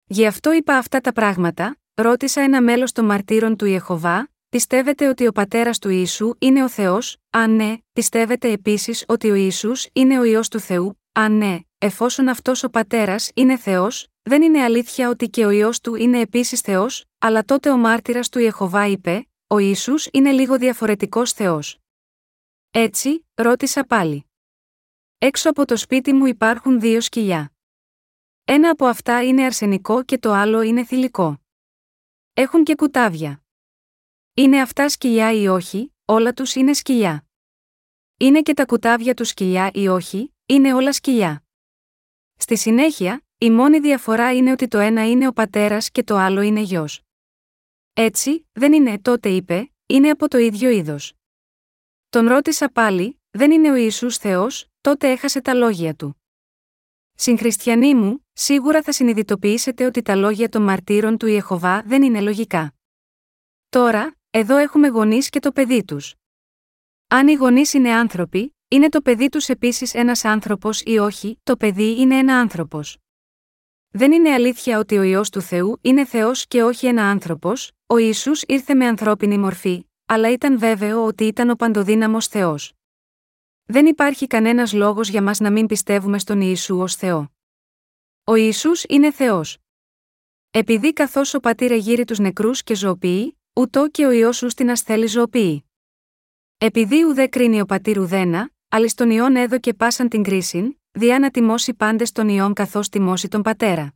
Γι' 0.06 0.26
αυτό 0.26 0.52
είπα 0.52 0.76
αυτά 0.76 1.00
τα 1.00 1.12
πράγματα, 1.12 1.78
ρώτησα 1.94 2.40
ένα 2.40 2.62
μέλος 2.62 2.92
των 2.92 3.04
μαρτύρων 3.04 3.56
του 3.56 3.64
Ιεχοβά, 3.64 4.30
πιστεύετε 4.48 5.08
ότι 5.08 5.26
ο 5.26 5.32
πατέρας 5.32 5.78
του 5.78 5.88
Ιησού 5.88 6.34
είναι 6.38 6.62
ο 6.62 6.68
Θεός, 6.68 7.16
αν 7.30 7.56
ναι, 7.56 7.74
πιστεύετε 7.92 8.50
επίσης 8.50 9.04
ότι 9.08 9.30
ο 9.30 9.34
Ιησούς 9.34 9.88
είναι 9.92 10.18
ο 10.18 10.24
ιό 10.24 10.40
του 10.50 10.60
Θεού, 10.60 11.00
αν 11.12 11.36
ναι, 11.36 11.58
εφόσον 11.78 12.28
αυτός 12.28 12.62
ο 12.62 12.70
πατέρας 12.70 13.30
είναι 13.34 13.56
Θεός, 13.56 14.08
δεν 14.22 14.42
είναι 14.42 14.62
αλήθεια 14.62 15.08
ότι 15.08 15.28
και 15.28 15.46
ο 15.46 15.50
ιό 15.50 15.70
του 15.82 15.94
είναι 15.94 16.20
επίσης 16.20 16.60
Θεός, 16.60 17.04
αλλά 17.18 17.44
τότε 17.44 17.70
ο 17.70 17.76
μάρτυρας 17.76 18.28
του 18.28 18.38
Ιεχοβά 18.38 18.86
είπε, 18.86 19.28
ο 19.46 19.58
Ιησούς 19.58 20.08
είναι 20.12 20.30
λίγο 20.30 20.58
διαφορετικός 20.58 21.32
Θεός. 21.32 21.78
Έτσι, 22.70 23.26
ρώτησα 23.34 23.84
πάλι. 23.84 24.26
Έξω 25.18 25.50
από 25.50 25.64
το 25.64 25.76
σπίτι 25.76 26.12
μου 26.12 26.26
υπάρχουν 26.26 26.80
δύο 26.80 27.00
σκυλιά. 27.00 27.52
Ένα 28.50 28.70
από 28.70 28.86
αυτά 28.86 29.24
είναι 29.24 29.44
αρσενικό 29.44 30.04
και 30.04 30.18
το 30.18 30.32
άλλο 30.32 30.62
είναι 30.62 30.84
θηλυκό. 30.84 31.40
Έχουν 32.34 32.64
και 32.64 32.74
κουτάβια. 32.74 33.42
Είναι 34.34 34.60
αυτά 34.60 34.88
σκυλιά 34.88 35.32
ή 35.32 35.48
όχι, 35.48 35.94
όλα 36.04 36.32
τους 36.32 36.54
είναι 36.54 36.72
σκυλιά. 36.72 37.26
Είναι 38.16 38.42
και 38.42 38.54
τα 38.54 38.64
κουτάβια 38.64 39.14
τους 39.14 39.28
σκυλιά 39.28 39.70
ή 39.74 39.88
όχι, 39.88 40.34
είναι 40.46 40.74
όλα 40.74 40.92
σκυλιά. 40.92 41.44
Στη 42.36 42.56
συνέχεια, 42.56 43.24
η 43.38 43.50
μόνη 43.50 43.80
διαφορά 43.80 44.34
είναι 44.34 44.52
ότι 44.52 44.68
το 44.68 44.78
ένα 44.78 45.08
είναι 45.10 45.26
ο 45.28 45.32
πατέρας 45.32 45.90
και 45.90 46.04
το 46.04 46.16
άλλο 46.16 46.40
είναι 46.40 46.60
γιος. 46.60 47.02
Έτσι, 47.92 48.48
δεν 48.52 48.72
είναι 48.72 48.98
τότε 48.98 49.28
είπε, 49.28 49.72
είναι 49.86 50.10
από 50.10 50.28
το 50.28 50.38
ίδιο 50.38 50.70
είδος. 50.70 51.14
Τον 52.08 52.28
ρώτησα 52.28 52.68
πάλι, 52.68 53.20
δεν 53.30 53.50
είναι 53.50 53.70
ο 53.70 53.74
Ιησούς 53.74 54.16
Θεός, 54.16 54.66
τότε 54.80 55.10
έχασε 55.10 55.40
τα 55.40 55.54
λόγια 55.54 55.94
του. 55.94 56.22
Συγχριστιανοί 57.14 57.94
μου, 57.94 58.26
σίγουρα 58.40 58.82
θα 58.82 58.92
συνειδητοποιήσετε 58.92 59.84
ότι 59.84 60.02
τα 60.02 60.14
λόγια 60.14 60.48
των 60.48 60.62
μαρτύρων 60.62 61.16
του 61.16 61.26
Ιεχωβά 61.26 61.82
δεν 61.82 62.02
είναι 62.02 62.20
λογικά. 62.20 62.74
Τώρα, 63.68 64.16
εδώ 64.30 64.56
έχουμε 64.56 64.88
γονείς 64.88 65.28
και 65.28 65.38
το 65.38 65.52
παιδί 65.52 65.84
τους. 65.84 66.14
Αν 67.08 67.28
οι 67.28 67.32
γονείς 67.34 67.72
είναι 67.72 67.92
άνθρωποι, 67.92 68.56
είναι 68.68 68.88
το 68.88 69.00
παιδί 69.00 69.28
τους 69.28 69.48
επίσης 69.48 69.94
ένας 69.94 70.24
άνθρωπος 70.24 70.82
ή 70.84 70.98
όχι, 70.98 71.40
το 71.42 71.56
παιδί 71.56 72.00
είναι 72.00 72.18
ένα 72.18 72.38
άνθρωπος. 72.38 72.98
Δεν 73.88 74.12
είναι 74.12 74.32
αλήθεια 74.32 74.78
ότι 74.78 74.98
ο 74.98 75.02
ιό 75.02 75.22
του 75.32 75.40
Θεού 75.40 75.78
είναι 75.80 76.04
Θεός 76.04 76.46
και 76.46 76.62
όχι 76.62 76.86
ένα 76.86 77.10
άνθρωπος, 77.10 77.72
ο 77.86 77.96
Ισού 77.96 78.32
ήρθε 78.46 78.74
με 78.74 78.86
ανθρώπινη 78.86 79.38
μορφή, 79.38 79.88
αλλά 80.06 80.32
ήταν 80.32 80.58
βέβαιο 80.58 81.04
ότι 81.04 81.24
ήταν 81.24 81.50
ο 81.50 81.54
παντοδύναμος 81.54 82.26
Θεός. 82.26 82.72
Δεν 83.64 83.86
υπάρχει 83.86 84.26
κανένας 84.26 84.72
λόγος 84.72 85.08
για 85.08 85.22
μας 85.22 85.40
να 85.40 85.50
μην 85.50 85.66
πιστεύουμε 85.66 86.18
στον 86.18 86.40
Ιησού 86.40 86.78
ως 86.80 86.94
Θεό. 86.94 87.32
Ο 88.28 88.34
Ισού 88.34 88.70
είναι 88.88 89.10
Θεός. 89.10 89.58
Επειδή 90.50 90.92
καθώς 90.92 91.34
ο 91.34 91.40
πατήρ 91.40 91.72
εγείρει 91.72 92.04
τους 92.04 92.18
νεκρούς 92.18 92.62
και 92.62 92.74
ζωοποιεί, 92.74 93.38
ούτω 93.52 93.88
και 93.90 94.06
ο 94.06 94.10
ιό 94.10 94.32
σου 94.32 94.48
στην 94.48 94.70
ασθέλη 94.70 95.06
ζωοποιεί. 95.06 95.64
Επειδή 96.58 97.04
ουδέ 97.04 97.26
κρίνει 97.26 97.60
ο 97.60 97.66
πατήρ 97.66 97.98
ουδένα, 97.98 98.50
αλλά 98.68 98.88
στον 98.88 99.10
ιόν 99.10 99.36
έδω 99.36 99.58
και 99.58 99.74
πάσαν 99.74 100.08
την 100.08 100.22
κρίση, 100.22 100.80
διά 100.90 101.18
να 101.18 101.30
τιμώσει 101.30 101.74
πάντες 101.74 102.12
τον 102.12 102.28
ιόν 102.28 102.52
καθώς 102.52 102.88
τιμώσει 102.88 103.28
τον 103.28 103.42
πατέρα. 103.42 103.94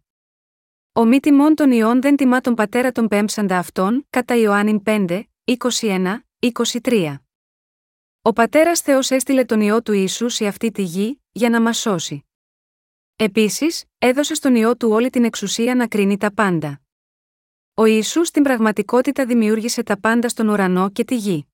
Ο 0.93 1.05
μη 1.05 1.21
τιμών 1.21 1.55
των 1.55 1.71
ιών 1.71 2.01
δεν 2.01 2.17
τιμά 2.17 2.41
τον 2.41 2.55
πατέρα 2.55 2.93
των 2.93 3.09
πέμψαντα 3.09 3.59
αυτών, 3.59 4.07
κατά 4.11 4.37
Ιωάννην 4.37 4.83
5, 4.85 5.23
21, 5.45 6.19
23. 6.83 7.17
Ο 8.23 8.33
πατέρας 8.33 8.81
Θεός 8.81 9.11
έστειλε 9.11 9.45
τον 9.45 9.61
ιό 9.61 9.83
του 9.83 9.93
Ιησούς 9.93 10.35
σε 10.35 10.47
αυτή 10.47 10.71
τη 10.71 10.83
γη, 10.83 11.23
για 11.33 11.51
να 11.51 11.61
μας 11.61 11.79
σώσει. 11.79 12.27
Επίσης, 13.25 13.85
έδωσε 13.99 14.35
στον 14.35 14.55
ιό 14.55 14.77
του 14.77 14.91
όλη 14.91 15.11
την 15.11 15.25
εξουσία 15.25 15.75
να 15.75 15.87
κρίνει 15.89 16.17
τα 16.17 16.33
πάντα. 16.33 16.81
Ο 17.75 17.85
Ιησούς 17.85 18.29
στην 18.29 18.43
πραγματικότητα 18.43 19.27
δημιούργησε 19.27 19.83
τα 19.83 20.01
πάντα 20.01 20.29
στον 20.29 20.49
ουρανό 20.49 20.91
και 20.91 21.05
τη 21.05 21.17
γη. 21.17 21.47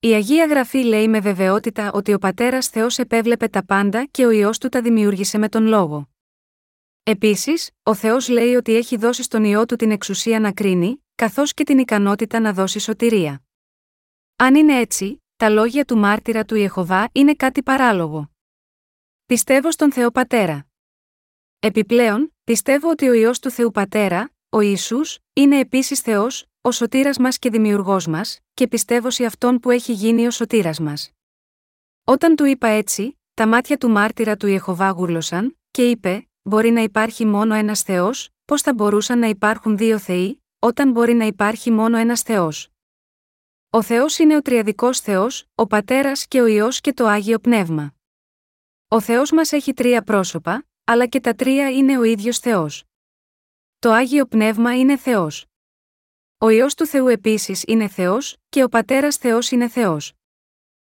Η 0.00 0.12
Αγία 0.12 0.46
Γραφή 0.46 0.78
λέει 0.78 1.08
με 1.08 1.20
βεβαιότητα 1.20 1.92
ότι 1.92 2.12
ο 2.12 2.18
Πατέρας 2.18 2.68
Θεός 2.68 2.98
επέβλεπε 2.98 3.48
τα 3.48 3.64
πάντα 3.64 4.04
και 4.04 4.26
ο 4.26 4.30
ιό 4.30 4.50
του 4.60 4.68
τα 4.68 4.82
δημιούργησε 4.82 5.38
με 5.38 5.48
τον 5.48 5.66
λόγο. 5.66 6.08
Επίσης, 7.02 7.70
ο 7.82 7.94
Θεός 7.94 8.28
λέει 8.28 8.54
ότι 8.54 8.76
έχει 8.76 8.96
δώσει 8.96 9.22
στον 9.22 9.44
ιό 9.44 9.66
του 9.66 9.76
την 9.76 9.90
εξουσία 9.90 10.40
να 10.40 10.52
κρίνει, 10.52 11.04
καθώς 11.14 11.54
και 11.54 11.64
την 11.64 11.78
ικανότητα 11.78 12.40
να 12.40 12.52
δώσει 12.52 12.78
σωτηρία. 12.78 13.42
Αν 14.36 14.54
είναι 14.54 14.78
έτσι, 14.78 15.22
τα 15.36 15.48
λόγια 15.48 15.84
του 15.84 15.96
μάρτυρα 15.96 16.44
του 16.44 16.54
Ιεχοβά 16.54 17.08
είναι 17.12 17.34
κάτι 17.34 17.62
παράλογο. 17.62 18.30
Πιστεύω 19.26 19.70
στον 19.70 19.92
Θεό 19.92 20.10
Πατέρα. 20.10 20.66
Επιπλέον, 21.64 22.34
πιστεύω 22.44 22.90
ότι 22.90 23.08
ο 23.08 23.12
ιό 23.12 23.30
του 23.40 23.50
Θεού 23.50 23.70
Πατέρα, 23.70 24.30
ο 24.48 24.60
Ιησούς, 24.60 25.18
είναι 25.32 25.58
επίσης 25.58 26.00
Θεός, 26.00 26.46
ο 26.60 26.70
σωτήρας 26.70 27.18
μας 27.18 27.38
και 27.38 27.50
δημιουργός 27.50 28.06
μας, 28.06 28.38
και 28.54 28.68
πιστεύω 28.68 29.10
σε 29.10 29.24
αυτόν 29.24 29.60
που 29.60 29.70
έχει 29.70 29.92
γίνει 29.92 30.26
ο 30.26 30.30
σωτήρας 30.30 30.80
μας. 30.80 31.10
Όταν 32.04 32.36
του 32.36 32.44
είπα 32.44 32.66
έτσι, 32.66 33.18
τα 33.34 33.46
μάτια 33.46 33.78
του 33.78 33.90
μάρτυρα 33.90 34.36
του 34.36 34.46
Ιεχοβά 34.46 34.90
γούρλωσαν, 34.90 35.58
και 35.70 35.90
είπε: 35.90 36.28
Μπορεί 36.42 36.70
να 36.70 36.80
υπάρχει 36.80 37.24
μόνο 37.24 37.54
ένας 37.54 37.82
Θεός, 37.82 38.28
πώς 38.44 38.62
θα 38.62 38.74
μπορούσαν 38.74 39.18
να 39.18 39.26
υπάρχουν 39.26 39.76
δύο 39.76 39.98
Θεοί, 39.98 40.42
όταν 40.58 40.90
μπορεί 40.90 41.14
να 41.14 41.24
υπάρχει 41.24 41.70
μόνο 41.70 41.96
ένας 41.96 42.22
Θεός; 42.22 42.68
Ο 43.70 43.82
Θεός 43.82 44.18
είναι 44.18 44.36
ο 44.36 44.42
τριαδικός 44.42 45.00
Θεός, 45.00 45.44
ο 45.54 45.66
Πατέρας 45.66 46.26
και 46.26 46.40
ο 46.40 46.46
ιό 46.46 46.68
και 46.70 46.92
το 46.92 47.06
άγιο 47.06 47.38
Πνεύμα. 47.38 47.94
Ο 48.88 49.00
Θεός 49.00 49.30
μας 49.30 49.52
έχει 49.52 49.72
τρία 49.72 50.02
πρόσωπα, 50.02 50.66
αλλά 50.84 51.06
και 51.06 51.20
τα 51.20 51.34
τρία 51.34 51.70
είναι 51.70 51.98
ο 51.98 52.02
ίδιος 52.02 52.38
Θεός. 52.38 52.84
Το 53.78 53.92
άγιο 53.92 54.26
Πνεύμα 54.26 54.78
είναι 54.78 54.96
Θεός. 54.96 55.46
Ο 56.38 56.48
ιό 56.48 56.66
του 56.76 56.86
Θεού 56.86 57.08
επίσης 57.08 57.62
είναι 57.66 57.88
Θεός, 57.88 58.36
και 58.48 58.62
ο 58.62 58.68
Πατέρας 58.68 59.16
Θεός 59.16 59.50
είναι 59.50 59.68
Θεός. 59.68 60.12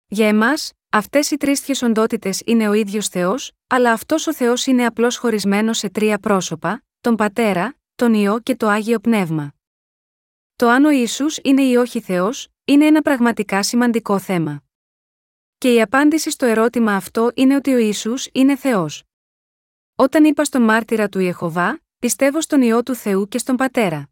Για 0.06 0.28
εμάς, 0.28 0.72
αυτές 0.90 1.30
οι 1.30 1.36
τρεις 1.36 1.82
οντότητε 1.82 2.30
είναι 2.44 2.68
ο 2.68 2.72
ίδιος 2.72 3.08
Θεός, 3.08 3.52
αλλά 3.66 3.92
αυτός 3.92 4.26
ο 4.26 4.34
Θεός 4.34 4.66
είναι 4.66 4.86
απλώς 4.86 5.16
χωρισμένος 5.16 5.78
σε 5.78 5.90
τρία 5.90 6.18
πρόσωπα, 6.18 6.84
τον 7.00 7.16
Πατέρα, 7.16 7.76
τον 7.94 8.14
ιό 8.14 8.40
και 8.40 8.56
το 8.56 8.68
άγιο 8.68 8.98
Πνεύμα. 8.98 9.54
Το 10.56 10.68
αν 10.68 10.84
ο 10.84 10.90
Ιησούς 10.90 11.38
είναι 11.42 11.62
ή 11.62 11.76
όχι 11.76 12.00
Θεός, 12.00 12.48
είναι 12.64 12.86
ένα 12.86 13.02
πραγματικά 13.02 13.62
σημαντικό 13.62 14.18
θέμα. 14.18 14.62
Και 15.58 15.72
η 15.72 15.80
απάντηση 15.80 16.30
στο 16.30 16.46
ερώτημα 16.46 16.94
αυτό 16.94 17.30
είναι 17.34 17.54
ότι 17.54 17.74
ο 17.74 17.78
Ιησούς 17.78 18.28
είναι 18.32 18.56
Θεός. 18.56 19.02
Όταν 19.96 20.24
είπα 20.24 20.44
στον 20.44 20.62
μάρτυρα 20.62 21.08
του 21.08 21.18
Ιεχοβά, 21.18 21.82
πιστεύω 21.98 22.40
στον 22.40 22.62
ιό 22.62 22.82
του 22.82 22.94
Θεού 22.94 23.28
και 23.28 23.38
στον 23.38 23.56
Πατέρα. 23.56 24.10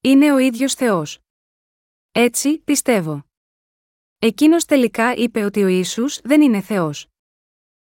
Είναι 0.00 0.32
ο 0.32 0.38
ίδιος 0.38 0.74
Θεός. 0.74 1.18
Έτσι, 2.12 2.58
πιστεύω. 2.58 3.24
Εκείνος 4.18 4.64
τελικά 4.64 5.14
είπε 5.14 5.44
ότι 5.44 5.62
ο 5.62 5.66
Ισού 5.66 6.04
δεν 6.22 6.40
είναι 6.40 6.60
Θεός. 6.60 7.06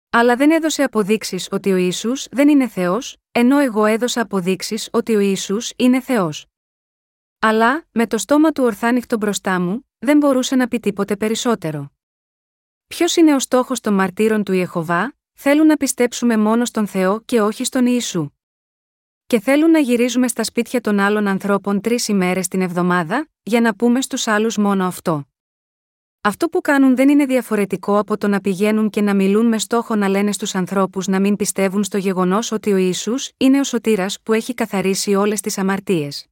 Αλλά 0.09 0.35
δεν 0.35 0.51
έδωσε 0.51 0.83
αποδείξεις 0.83 1.47
ότι 1.51 1.71
ο 1.71 1.75
Ισού 1.75 2.11
δεν 2.31 2.49
είναι 2.49 2.67
Θεός, 2.67 3.17
ενώ 3.31 3.57
εγώ 3.57 3.85
έδωσα 3.85 4.21
αποδείξεις 4.21 4.89
ότι 4.91 5.15
ο 5.15 5.19
Ισού 5.19 5.57
είναι 5.75 6.01
Θεός. 6.01 6.45
Αλλά, 7.39 7.87
με 7.91 8.07
το 8.07 8.17
στόμα 8.17 8.51
του 8.51 8.63
ορθάνυχτο 8.63 9.17
μπροστά 9.17 9.59
μου, 9.59 9.89
δεν 9.99 10.17
μπορούσε 10.17 10.55
να 10.55 10.67
πει 10.67 10.79
τίποτε 10.79 11.17
περισσότερο. 11.17 11.91
Ποιος 12.87 13.15
είναι 13.15 13.35
ο 13.35 13.39
στόχος 13.39 13.79
των 13.79 13.93
μαρτύρων 13.93 14.43
του 14.43 14.53
Ιεχοβά, 14.53 15.15
θέλουν 15.43 15.65
να 15.65 15.77
πιστέψουμε 15.77 16.37
μόνο 16.37 16.65
στον 16.65 16.87
Θεό 16.87 17.21
και 17.21 17.41
όχι 17.41 17.63
στον 17.63 17.85
Ιησού 17.85 18.29
και 19.27 19.39
θέλουν 19.39 19.71
να 19.71 19.79
γυρίζουμε 19.79 20.27
στα 20.27 20.43
σπίτια 20.43 20.81
των 20.81 20.99
άλλων 20.99 21.27
ανθρώπων 21.27 21.81
τρεις 21.81 22.07
ημέρες 22.07 22.47
την 22.47 22.61
εβδομάδα, 22.61 23.27
για 23.43 23.61
να 23.61 23.75
πούμε 23.75 24.01
στους 24.01 24.27
άλλους 24.27 24.57
μόνο 24.57 24.85
αυτό. 24.85 25.27
Αυτό 26.21 26.47
που 26.47 26.61
κάνουν 26.61 26.95
δεν 26.95 27.09
είναι 27.09 27.25
διαφορετικό 27.25 27.97
από 27.97 28.17
το 28.17 28.27
να 28.27 28.41
πηγαίνουν 28.41 28.89
και 28.89 29.01
να 29.01 29.15
μιλούν 29.15 29.45
με 29.45 29.59
στόχο 29.59 29.95
να 29.95 30.07
λένε 30.07 30.31
στους 30.31 30.55
ανθρώπους 30.55 31.07
να 31.07 31.19
μην 31.19 31.35
πιστεύουν 31.35 31.83
στο 31.83 31.97
γεγονός 31.97 32.51
ότι 32.51 32.73
ο 32.73 32.77
Ισού 32.77 33.13
είναι 33.37 33.59
ο 33.59 33.63
σωτήρας 33.63 34.17
που 34.23 34.33
έχει 34.33 34.53
καθαρίσει 34.53 35.15
όλες 35.15 35.41
τις 35.41 35.57
αμαρτίες. 35.57 36.27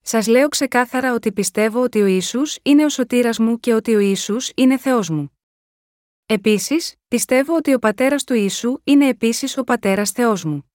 Σας 0.00 0.26
λέω 0.26 0.48
ξεκάθαρα 0.48 1.14
ότι 1.14 1.32
πιστεύω 1.32 1.82
ότι 1.82 2.02
ο 2.02 2.06
Ισού 2.06 2.40
είναι 2.62 2.84
ο 2.84 2.88
σωτήρας 2.88 3.38
μου 3.38 3.60
και 3.60 3.74
ότι 3.74 3.94
ο 3.94 3.98
Ισού 3.98 4.36
είναι 4.54 4.78
Θεός 4.78 5.10
μου. 5.10 5.35
Επίσης, 6.28 6.94
πιστεύω 7.08 7.56
ότι 7.56 7.74
ο 7.74 7.78
πατέρας 7.78 8.24
του 8.24 8.34
Ιησού 8.34 8.78
είναι 8.84 9.08
επίσης 9.08 9.58
ο 9.58 9.64
πατέρας 9.64 10.10
Θεός 10.10 10.44
μου. 10.44 10.72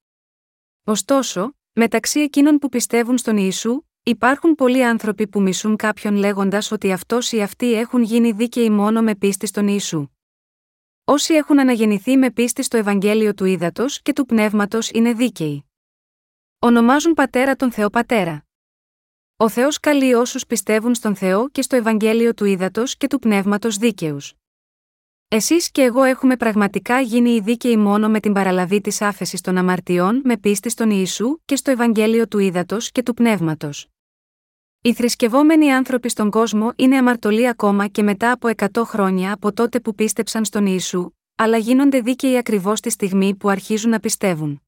Ωστόσο, 0.84 1.56
μεταξύ 1.74 2.20
εκείνων 2.20 2.58
που 2.58 2.70
πιστεύουν 2.70 3.18
στον 3.18 3.38
Ιησού, 3.38 3.82
υπάρχουν 4.04 4.56
πολλοί 4.56 4.86
άνθρωποι 4.86 5.28
που 5.28 5.42
μισούν 5.42 5.76
κάποιον 5.76 6.16
λέγοντας 6.16 6.72
ότι 6.72 6.92
αυτός 6.92 7.32
ή 7.32 7.42
αυτοί 7.42 7.74
έχουν 7.74 8.02
γίνει 8.04 8.32
δίκαιοι 8.32 8.70
μόνο 8.70 9.02
με 9.02 9.16
πίστη 9.16 9.46
στον 9.46 9.68
Ιησού. 9.68 10.08
Όσοι 11.04 11.34
έχουν 11.34 11.60
αναγεννηθεί 11.60 12.18
με 12.18 12.32
πίστη 12.32 12.64
στο 12.64 12.78
Ευαγγέλιο 12.78 13.34
του 13.34 13.46
Ήδατος 13.46 14.02
και 14.02 14.14
του 14.14 14.26
Πνεύματος 14.26 14.90
είναι 14.90 15.14
δίκαιοι. 15.14 15.66
Ονομάζουν 16.60 17.14
πατέρα 17.14 17.56
τον 17.56 17.72
Θεό 17.72 17.90
Πατέρα. 17.90 18.46
Ο 19.38 19.50
Θεός 19.50 19.80
καλεί 19.80 20.14
όσους 20.14 20.46
πιστεύουν 20.46 20.96
στον 20.96 21.16
Θεό 21.16 21.50
και 21.50 21.62
στο 21.62 21.76
Ευαγγέλιο 21.76 22.34
του 22.34 22.46
Ήδατος 22.46 22.98
και 22.98 23.08
του 23.08 23.20
Πνεύματος 23.20 23.78
δίκαιους. 23.78 24.34
Εσείς 25.34 25.72
και 25.72 25.82
εγώ 25.82 26.04
έχουμε 26.04 26.38
πραγματικά 26.38 27.00
γίνει 27.00 27.30
οι 27.30 27.40
δίκαιοι 27.40 27.78
μόνο 27.78 28.10
με 28.10 28.20
την 28.20 28.34
παραλαβή 28.34 28.82
της 28.82 29.02
άφεσης 29.02 29.42
των 29.42 29.58
αμαρτιών 29.58 30.22
με 30.24 30.38
πίστη 30.38 30.70
στον 30.70 30.90
Ιησού 30.90 31.40
και 31.46 31.56
στο 31.56 31.72
Ευαγγέλιο 31.72 32.28
του 32.28 32.40
Ήδατος 32.40 32.92
και 32.92 33.04
του 33.04 33.14
Πνεύματος. 33.14 33.88
Οι 34.82 34.94
θρησκευόμενοι 34.94 35.74
άνθρωποι 35.74 36.10
στον 36.10 36.30
κόσμο 36.30 36.72
είναι 36.76 36.98
αμαρτωλοί 36.98 37.48
ακόμα 37.48 37.88
και 37.88 38.04
μετά 38.04 38.32
από 38.32 38.50
100 38.56 38.84
χρόνια 38.86 39.34
από 39.34 39.54
τότε 39.54 39.80
που 39.80 39.96
πίστεψαν 39.96 40.46
στον 40.46 40.66
Ιησού, 40.66 41.12
αλλά 41.36 41.58
γίνονται 41.58 42.02
δίκαιοι 42.02 42.38
ακριβώς 42.38 42.80
τη 42.80 42.90
στιγμή 42.90 43.36
που 43.36 43.50
αρχίζουν 43.50 43.90
να 43.90 44.00
πιστεύουν. 44.00 44.62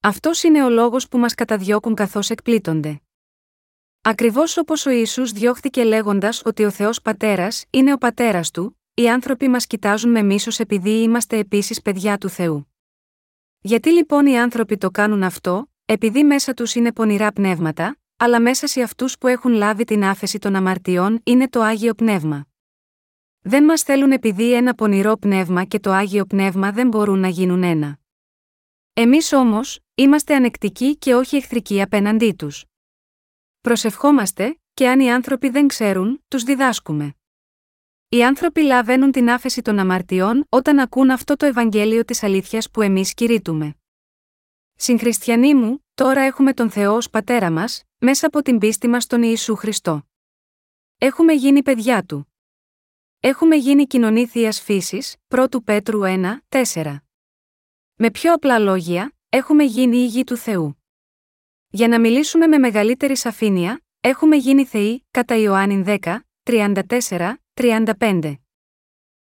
Αυτός 0.00 0.42
είναι 0.42 0.64
ο 0.64 0.68
λόγος 0.68 1.08
που 1.08 1.18
μας 1.18 1.34
καταδιώκουν 1.34 1.94
καθώς 1.94 2.30
εκπλήττονται. 2.30 3.00
Ακριβώς 4.02 4.56
όπως 4.56 4.86
ο 4.86 4.90
Ιησούς 4.90 5.32
διώχθηκε 5.32 5.84
λέγοντας 5.84 6.42
ότι 6.44 6.64
ο 6.64 6.70
Θεός 6.70 7.02
Πατέρας 7.02 7.64
είναι 7.70 7.92
ο 7.92 7.98
πατέρας 7.98 8.50
του, 8.50 8.76
οι 8.98 9.10
άνθρωποι 9.10 9.48
μας 9.48 9.66
κοιτάζουν 9.66 10.10
με 10.10 10.22
μίσος 10.22 10.58
επειδή 10.58 11.02
είμαστε 11.02 11.38
επίσης 11.38 11.82
παιδιά 11.82 12.18
του 12.18 12.28
Θεού. 12.28 12.72
Γιατί 13.60 13.90
λοιπόν 13.90 14.26
οι 14.26 14.38
άνθρωποι 14.38 14.76
το 14.76 14.90
κάνουν 14.90 15.22
αυτό, 15.22 15.70
επειδή 15.84 16.24
μέσα 16.24 16.54
τους 16.54 16.74
είναι 16.74 16.92
πονηρά 16.92 17.32
πνεύματα, 17.32 17.98
αλλά 18.16 18.40
μέσα 18.40 18.66
σε 18.66 18.82
αυτούς 18.82 19.18
που 19.18 19.26
έχουν 19.26 19.52
λάβει 19.52 19.84
την 19.84 20.04
άφεση 20.04 20.38
των 20.38 20.54
αμαρτιών 20.54 21.20
είναι 21.24 21.48
το 21.48 21.60
άγιο 21.60 21.94
πνεύμα. 21.94 22.46
Δεν 23.40 23.64
μας 23.64 23.82
θέλουν 23.82 24.12
επειδή 24.12 24.54
ένα 24.54 24.74
πονηρό 24.74 25.16
πνεύμα 25.16 25.64
και 25.64 25.80
το 25.80 25.90
άγιο 25.90 26.24
πνεύμα 26.24 26.72
δεν 26.72 26.88
μπορούν 26.88 27.18
να 27.18 27.28
γίνουν 27.28 27.62
ένα. 27.62 27.98
Εμείς 28.92 29.32
όμως, 29.32 29.80
είμαστε 29.94 30.34
ανεκτικοί 30.34 30.96
και 30.96 31.14
όχι 31.14 31.36
εχθρικοί 31.36 31.82
απέναντί 31.82 32.32
τους. 32.32 32.64
Προσευχόμαστε, 33.60 34.60
και 34.74 34.88
αν 34.88 35.00
οι 35.00 35.12
άνθρωποι 35.12 35.48
δεν 35.48 35.66
ξέρουν, 35.66 36.24
τους 36.28 36.42
διδάσκουμε. 36.42 37.15
Οι 38.08 38.24
άνθρωποι 38.24 38.60
λαβαίνουν 38.60 39.10
την 39.10 39.30
άφεση 39.30 39.62
των 39.62 39.78
αμαρτιών 39.78 40.46
όταν 40.48 40.78
ακούν 40.78 41.10
αυτό 41.10 41.36
το 41.36 41.46
Ευαγγέλιο 41.46 42.04
της 42.04 42.22
αλήθειας 42.22 42.70
που 42.70 42.82
εμείς 42.82 43.14
κηρύττουμε. 43.14 43.76
Συγχριστιανοί 44.74 45.54
μου, 45.54 45.84
τώρα 45.94 46.20
έχουμε 46.20 46.52
τον 46.52 46.70
Θεό 46.70 46.94
ως 46.94 47.10
πατέρα 47.10 47.50
μας, 47.50 47.82
μέσα 47.98 48.26
από 48.26 48.42
την 48.42 48.58
πίστη 48.58 48.88
μας 48.88 49.02
στον 49.02 49.22
Ιησού 49.22 49.56
Χριστό. 49.56 50.08
Έχουμε 50.98 51.32
γίνει 51.32 51.62
παιδιά 51.62 52.04
του. 52.04 52.32
Έχουμε 53.20 53.56
γίνει 53.56 53.86
κοινωνή 53.86 54.26
θεία 54.26 54.52
φύσης, 54.52 55.16
1 55.28 55.46
Πέτρου 55.64 56.00
1, 56.04 56.42
4. 56.48 56.96
Με 57.94 58.10
πιο 58.10 58.32
απλά 58.32 58.58
λόγια, 58.58 59.12
έχουμε 59.28 59.64
γίνει 59.64 59.96
η 59.96 60.06
γη 60.06 60.24
του 60.24 60.36
Θεού. 60.36 60.82
Για 61.68 61.88
να 61.88 62.00
μιλήσουμε 62.00 62.46
με 62.46 62.58
μεγαλύτερη 62.58 63.16
σαφήνεια, 63.16 63.84
έχουμε 64.00 64.36
γίνει 64.36 64.64
Θεοί, 64.64 65.06
κατά 65.10 65.36
Ιωάννη 65.36 65.82
10, 65.86 66.18
34, 66.42 67.34
35. 67.60 68.34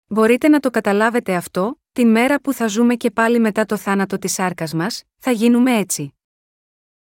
Μπορείτε 0.07 0.49
να 0.49 0.61
το 0.61 0.71
καταλάβετε 0.71 1.35
αυτό, 1.35 1.81
την 1.93 2.11
μέρα 2.11 2.41
που 2.41 2.53
θα 2.53 2.67
ζούμε 2.67 2.95
και 2.95 3.11
πάλι 3.11 3.39
μετά 3.39 3.65
το 3.65 3.77
θάνατο 3.77 4.19
της 4.19 4.33
σάρκας 4.33 4.75
μας, 4.75 5.03
θα 5.19 5.31
γίνουμε 5.31 5.77
έτσι. 5.77 6.15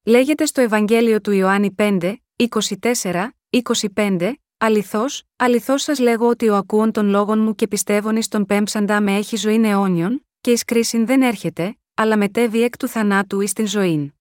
Λέγεται 0.03 0.45
στο 0.45 0.61
Ευαγγέλιο 0.61 1.21
του 1.21 1.31
Ιωάννη 1.31 1.75
5, 1.77 2.15
24, 2.35 3.27
25, 3.95 4.33
Αληθώς, 4.57 5.23
αληθώς 5.35 5.81
σας 5.81 5.99
λέγω 5.99 6.27
ότι 6.29 6.49
ο 6.49 6.55
ακούων 6.55 6.91
των 6.91 7.09
λόγων 7.09 7.39
μου 7.39 7.55
και 7.55 7.67
πιστεύων 7.67 8.15
εις 8.15 8.27
τον 8.27 8.45
πέμψαντα 8.45 9.01
με 9.01 9.15
έχει 9.15 9.35
ζωή 9.35 9.61
αιώνιον, 9.65 10.27
και 10.41 10.51
εις 10.51 10.63
κρίσιν 10.63 11.05
δεν 11.05 11.21
έρχεται, 11.21 11.77
αλλά 11.93 12.17
μετέβει 12.17 12.61
εκ 12.61 12.77
του 12.77 12.87
θανάτου 12.87 13.41
εις 13.41 13.53
την 13.53 13.67
ζωήν. 13.67 14.13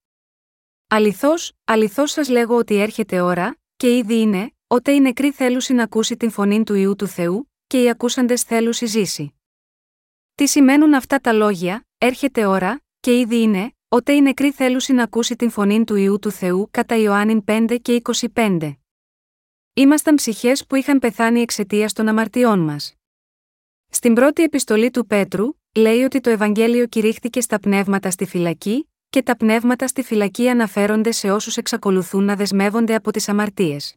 Αληθώς, 0.87 1.51
αληθώς 1.63 2.11
σας 2.11 2.29
λέγω 2.29 2.55
ότι 2.55 2.75
έρχεται 2.75 3.21
ώρα, 3.21 3.57
και 3.75 3.97
ήδη 3.97 4.19
είναι, 4.19 4.54
Ότε 4.67 4.91
οι 4.91 4.99
νεκροί 4.99 5.31
θέλουσιν 5.31 5.81
ακούσει 5.81 6.17
την 6.17 6.31
φωνή 6.31 6.63
του 6.63 6.73
Ιού 6.73 6.95
του 6.95 7.07
Θεού, 7.07 7.51
και 7.67 7.83
οι 7.83 7.89
ακούσαντες 7.89 8.43
θέλουσι 8.43 8.85
ζήσει. 8.85 9.33
Τι 10.35 10.47
σημαίνουν 10.47 10.93
αυτά 10.93 11.19
τα 11.19 11.33
λόγια, 11.33 11.87
έρχεται 11.97 12.45
ώρα, 12.45 12.83
και 12.99 13.19
ήδη 13.19 13.41
είναι, 13.41 13.71
ότε 13.87 14.13
οι 14.13 14.21
νεκροί 14.21 14.51
θέλουσιν 14.51 14.99
ακούσει 14.99 15.35
την 15.35 15.49
φωνή 15.49 15.83
του 15.83 15.95
Ιού 15.95 16.19
του 16.19 16.31
Θεού 16.31 16.67
κατά 16.71 16.95
Ιωάννη 16.95 17.43
5 17.47 17.77
και 17.81 18.01
25. 18.33 18.73
ήμασταν 19.73 20.15
ψυχές 20.15 20.65
που 20.65 20.75
είχαν 20.75 20.99
πεθάνει 20.99 21.41
εξαιτίας 21.41 21.93
των 21.93 22.07
αμαρτιών 22.07 22.59
μας. 22.59 22.93
Στην 23.89 24.13
πρώτη 24.13 24.43
επιστολή 24.43 24.91
του 24.91 25.05
Πέτρου, 25.05 25.45
λέει 25.75 26.03
ότι 26.03 26.19
το 26.19 26.29
Ευαγγέλιο 26.29 26.85
κηρύχθηκε 26.85 27.41
στα 27.41 27.59
πνεύματα 27.59 28.11
στη 28.11 28.25
φυλακή, 28.25 28.89
και 29.09 29.23
τα 29.23 29.37
πνεύματα 29.37 29.87
στη 29.87 30.03
φυλακή 30.03 30.49
αναφέρονται 30.49 31.11
σε 31.11 31.31
όσους 31.31 31.57
εξακολουθούν 31.57 32.23
να 32.23 32.35
δεσμεύονται 32.35 32.95
από 32.95 33.11
τις 33.11 33.29
αμαρτίες. 33.29 33.95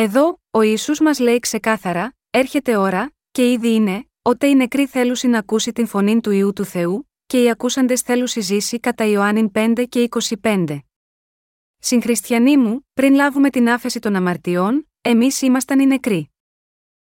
Εδώ, 0.00 0.40
ο 0.50 0.62
Ισού 0.62 1.02
μας 1.02 1.18
λέει 1.18 1.38
ξεκάθαρα: 1.38 2.16
Έρχεται 2.30 2.76
ώρα, 2.76 3.12
και 3.30 3.50
ήδη 3.50 3.74
είναι, 3.74 4.08
ότε 4.22 4.46
οι 4.46 4.54
νεκροί 4.54 4.86
θέλουν 4.86 5.16
να 5.22 5.38
ακούσει 5.38 5.72
την 5.72 5.86
φωνή 5.86 6.20
του 6.20 6.30
ιού 6.30 6.52
του 6.52 6.64
Θεού, 6.64 7.10
και 7.26 7.42
οι 7.42 7.50
ακούσαντες 7.50 8.00
θέλουν 8.00 8.26
ζήσει 8.26 8.80
κατά 8.80 9.04
Ιωάννη 9.04 9.50
5 9.54 9.84
και 9.88 10.08
25. 10.42 10.78
Συγχριστιανοί 11.78 12.56
μου, 12.56 12.86
πριν 12.94 13.14
λάβουμε 13.14 13.50
την 13.50 13.68
άφεση 13.68 13.98
των 13.98 14.16
αμαρτιών, 14.16 14.88
εμείς 15.00 15.42
ήμασταν 15.42 15.80
οι 15.80 15.86
νεκροί. 15.86 16.30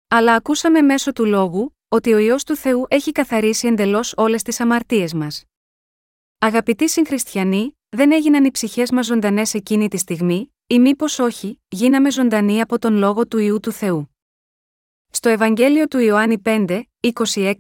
Αλλά 0.09 0.35
ακούσαμε 0.35 0.81
μέσω 0.81 1.13
του 1.13 1.25
λόγου, 1.25 1.77
ότι 1.89 2.13
ο 2.13 2.19
ιό 2.19 2.37
του 2.47 2.57
Θεού 2.57 2.85
έχει 2.89 3.13
καθαρίσει 3.13 3.67
εντελώς 3.67 4.15
όλες 4.17 4.43
τις 4.43 4.61
αμαρτίες 4.61 5.15
μας. 5.15 5.45
Αγαπητοί 6.39 6.89
συγχριστιανοί, 6.89 7.79
δεν 7.89 8.13
έγιναν 8.13 8.45
οι 8.45 8.51
ψυχές 8.51 8.91
μας 8.91 9.07
ζωντανές 9.07 9.55
εκείνη 9.55 9.89
τη 9.89 9.97
στιγμή, 9.97 10.54
ή 10.67 10.79
μήπως 10.79 11.19
όχι, 11.19 11.61
γίναμε 11.69 12.11
ζωντανοί 12.11 12.61
από 12.61 12.79
τον 12.79 12.97
λόγο 12.97 13.27
του 13.27 13.39
ιού 13.39 13.61
του 13.61 13.73
Θεού. 13.73 14.17
Στο 15.11 15.29
Ευαγγέλιο 15.29 15.89
του 15.89 15.99
Ιωάννη 15.99 16.43
5, 16.45 16.83
26, 17.35 17.55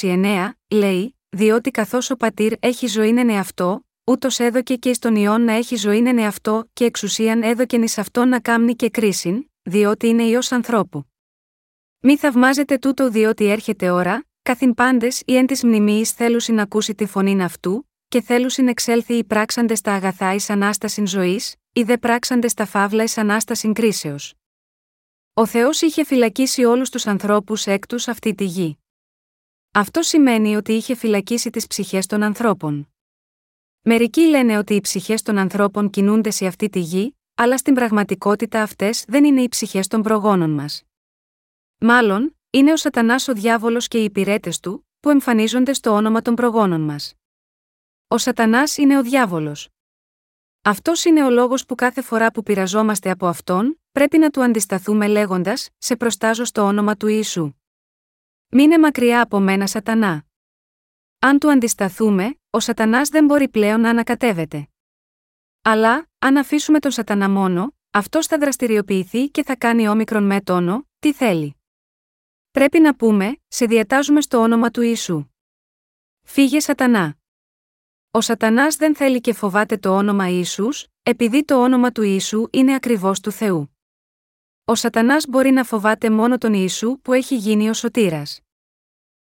29, 0.00 0.50
λέει: 0.70 1.18
Διότι 1.28 1.70
καθώς 1.70 2.10
ο 2.10 2.16
πατήρ 2.16 2.52
έχει 2.58 2.86
ζωή 2.86 3.08
είναι 3.08 3.38
αυτό, 3.38 3.86
ούτως 4.04 4.38
έδωκε 4.38 4.76
και 4.76 4.92
στον 4.92 5.16
ιόν 5.16 5.42
να 5.42 5.52
έχει 5.52 5.76
ζωή 5.76 5.96
είναι 5.96 6.26
αυτό, 6.26 6.70
και 6.72 6.84
εξουσίαν 6.84 7.42
έδωκεν 7.42 7.82
ει 7.82 7.88
αυτό 7.96 8.24
να 8.24 8.40
κάμνει 8.40 8.74
και 8.74 8.90
κρίσιν, 8.90 9.44
διότι 9.62 10.06
είναι 10.06 10.22
ιό 10.22 10.40
ανθρώπου. 10.50 11.04
Μη 12.00 12.16
θαυμάζετε 12.16 12.78
τούτο 12.78 13.10
διότι 13.10 13.46
έρχεται 13.46 13.90
ώρα, 13.90 14.24
καθήν 14.42 14.74
πάντες 14.74 15.22
ή 15.26 15.36
εν 15.36 15.46
της 15.46 15.64
μνημεί 15.64 16.04
θέλουν 16.04 16.40
να 16.46 16.62
ακούσει 16.62 16.94
τη 16.94 17.06
φωνή 17.06 17.42
αυτού, 17.42 17.88
και 18.08 18.20
θέλουν 18.20 18.50
εξέλθει 18.68 19.14
οι 19.14 19.24
πράξαντες 19.24 19.78
στα 19.78 19.92
αγαθά 19.94 20.34
εις 20.34 20.50
ανάσταση 20.50 21.06
ζωής, 21.06 21.54
ή 21.72 21.82
δε 21.82 21.98
πράξαντε 21.98 22.48
στα 22.48 22.66
φαύλα 22.66 23.02
εις 23.02 23.18
ανάσταση 23.18 23.72
κρίσεως. 23.72 24.34
Ο 25.34 25.46
Θεός 25.46 25.80
είχε 25.80 26.04
φυλακίσει 26.04 26.64
όλους 26.64 26.90
τους 26.90 27.06
ανθρώπους 27.06 27.66
έκτου 27.66 27.96
αυτή 28.10 28.34
τη 28.34 28.44
γη. 28.44 28.78
Αυτό 29.72 30.02
σημαίνει 30.02 30.56
ότι 30.56 30.72
είχε 30.72 30.94
φυλακίσει 30.94 31.50
τις 31.50 31.66
ψυχές 31.66 32.06
των 32.06 32.22
ανθρώπων. 32.22 32.92
Μερικοί 33.80 34.20
λένε 34.20 34.58
ότι 34.58 34.74
οι 34.74 34.80
ψυχές 34.80 35.22
των 35.22 35.38
ανθρώπων 35.38 35.90
κινούνται 35.90 36.30
σε 36.30 36.46
αυτή 36.46 36.68
τη 36.68 36.80
γη, 36.80 37.16
αλλά 37.34 37.58
στην 37.58 37.74
πραγματικότητα 37.74 38.62
αυτές 38.62 39.04
δεν 39.08 39.24
είναι 39.24 39.42
οι 39.42 39.48
ψυχές 39.48 39.86
των 39.86 40.02
προγόνων 40.02 40.50
μας. 40.50 40.82
Μάλλον, 41.78 42.36
είναι 42.50 42.72
ο 42.72 42.76
Σατανάς 42.76 43.28
ο 43.28 43.32
διάβολος 43.32 43.88
και 43.88 44.00
οι 44.00 44.04
υπηρέτες 44.04 44.60
του, 44.60 44.86
που 45.00 45.10
εμφανίζονται 45.10 45.72
στο 45.72 45.90
όνομα 45.90 46.22
των 46.22 46.34
προγόνων 46.34 46.80
μας. 46.80 47.14
Ο 48.08 48.18
Σατανάς 48.18 48.76
είναι 48.76 48.98
ο 48.98 49.02
διάβολος. 49.02 49.68
Αυτός 50.62 51.04
είναι 51.04 51.24
ο 51.24 51.30
λόγος 51.30 51.66
που 51.66 51.74
κάθε 51.74 52.02
φορά 52.02 52.30
που 52.30 52.42
πειραζόμαστε 52.42 53.10
από 53.10 53.26
αυτόν, 53.26 53.80
πρέπει 53.92 54.18
να 54.18 54.30
του 54.30 54.42
αντισταθούμε 54.42 55.06
λέγοντας: 55.06 55.68
Σε 55.78 55.96
προστάζω 55.96 56.44
στο 56.44 56.62
όνομα 56.62 56.96
του 56.96 57.06
Ιησού. 57.06 57.52
Μείνε 58.48 58.78
μακριά 58.78 59.22
από 59.22 59.40
μένα, 59.40 59.66
Σατανά. 59.66 60.24
Αν 61.18 61.38
του 61.38 61.50
αντισταθούμε, 61.50 62.38
ο 62.50 62.60
Σατανάς 62.60 63.08
δεν 63.08 63.24
μπορεί 63.24 63.48
πλέον 63.48 63.80
να 63.80 63.90
ανακατεύεται. 63.90 64.68
Αλλά, 65.62 66.08
αν 66.18 66.36
αφήσουμε 66.36 66.78
τον 66.78 66.90
Σατανά 66.90 67.28
μόνο, 67.28 67.74
αυτός 67.90 68.26
θα 68.26 68.38
δραστηριοποιηθεί 68.38 69.28
και 69.28 69.42
θα 69.42 69.56
κάνει 69.56 69.88
όμικρον 69.88 70.26
με 70.26 70.40
τόνο, 70.40 70.88
τι 70.98 71.12
θέλει. 71.12 71.56
Πρέπει 72.50 72.80
να 72.80 72.94
πούμε, 72.96 73.36
σε 73.48 73.66
διατάζουμε 73.66 74.20
στο 74.20 74.38
όνομα 74.38 74.70
του 74.70 74.82
Ιησού. 74.82 75.26
Φύγε 76.22 76.60
Σατανά. 76.60 77.19
Ο 78.12 78.20
Σατανάς 78.20 78.76
δεν 78.76 78.96
θέλει 78.96 79.20
και 79.20 79.32
φοβάται 79.32 79.76
το 79.76 79.96
όνομα 79.96 80.28
Ιησούς, 80.28 80.86
επειδή 81.02 81.44
το 81.44 81.62
όνομα 81.62 81.92
του 81.92 82.02
Ιησού 82.02 82.46
είναι 82.50 82.74
ακριβώς 82.74 83.20
του 83.20 83.30
Θεού. 83.30 83.76
Ο 84.64 84.74
Σατανάς 84.74 85.26
μπορεί 85.28 85.50
να 85.50 85.64
φοβάται 85.64 86.10
μόνο 86.10 86.38
τον 86.38 86.54
Ιησού 86.54 87.00
που 87.02 87.12
έχει 87.12 87.36
γίνει 87.36 87.68
ο 87.68 87.74
σωτήρας. 87.74 88.40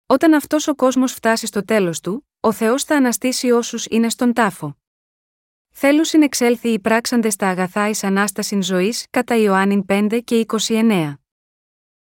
Όταν 0.05 0.33
αυτός 0.33 0.67
ο 0.67 0.75
κόσμος 0.75 1.13
φτάσει 1.13 1.45
στο 1.45 1.65
τέλος 1.65 1.99
του, 1.99 2.27
ο 2.39 2.51
Θεός 2.51 2.83
θα 2.83 2.95
αναστήσει 2.95 3.51
όσους 3.51 3.85
είναι 3.85 4.09
στον 4.09 4.33
τάφο. 4.33 4.77
Θέλουν 5.69 6.05
συνεξέλθει 6.05 6.69
οι 6.69 6.79
πράξαντες 6.79 7.33
στα 7.33 7.47
αγαθά 7.47 7.89
εις 7.89 8.03
Ανάσταση 8.03 8.61
ζωής 8.61 9.05
κατά 9.09 9.35
Ιωάννη 9.35 9.85
5 9.87 10.21
και 10.23 10.45
29. 10.67 11.13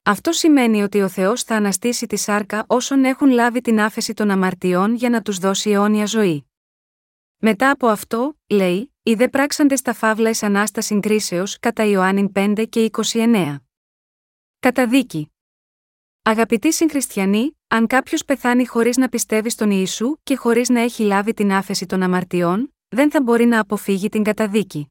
Αυτό 0.03 0.33
σημαίνει 0.33 0.83
ότι 0.83 1.03
ο 1.03 1.09
Θεός 1.09 1.43
θα 1.43 1.57
αναστήσει 1.57 2.07
τη 2.07 2.17
σάρκα 2.17 2.65
όσων 2.67 3.05
έχουν 3.05 3.31
λάβει 3.31 3.61
την 3.61 3.81
άφεση 3.81 4.15
των 4.15 4.31
αμαρτιών 4.31 4.95
για 4.95 5.11
να 5.11 5.23
τους 5.23 5.39
δώσει 5.39 5.71
αιώνια 5.71 6.07
ζωή. 6.07 6.51
Μετά 7.39 7.71
από 7.71 7.87
αυτό, 7.87 8.39
λέει, 8.47 8.95
οι 9.03 9.15
δε 9.15 9.29
πράξαντες 9.29 9.79
στα 9.79 9.93
φαύλα 9.93 10.31
εις 10.31 10.43
Ανάσταση 10.43 11.01
κρίσεως 11.01 11.59
κατά 11.59 11.85
Ιωάννη 11.85 12.33
5 12.35 12.65
και 12.69 12.91
29. 12.93 13.57
Καταδίκη 14.59 15.31
Αγαπητοί 16.23 16.73
συγχριστιανοί, 16.73 17.59
αν 17.69 17.87
κάποιος 17.87 18.25
πεθάνει 18.25 18.67
χωρίς 18.67 18.97
να 18.97 19.09
πιστεύει 19.09 19.51
στον 19.51 19.71
Ιησού 19.71 20.17
και 20.23 20.37
χωρίς 20.37 20.69
να 20.69 20.81
έχει 20.81 21.03
λάβει 21.03 21.35
την 21.35 21.53
άφεση 21.53 21.87
των 21.87 22.03
αμαρτιών, 22.03 22.75
δεν 22.89 23.11
θα 23.11 23.23
μπορεί 23.23 23.45
να 23.45 23.61
αποφύγει 23.61 24.09
την 24.09 24.23
καταδίκη. 24.23 24.91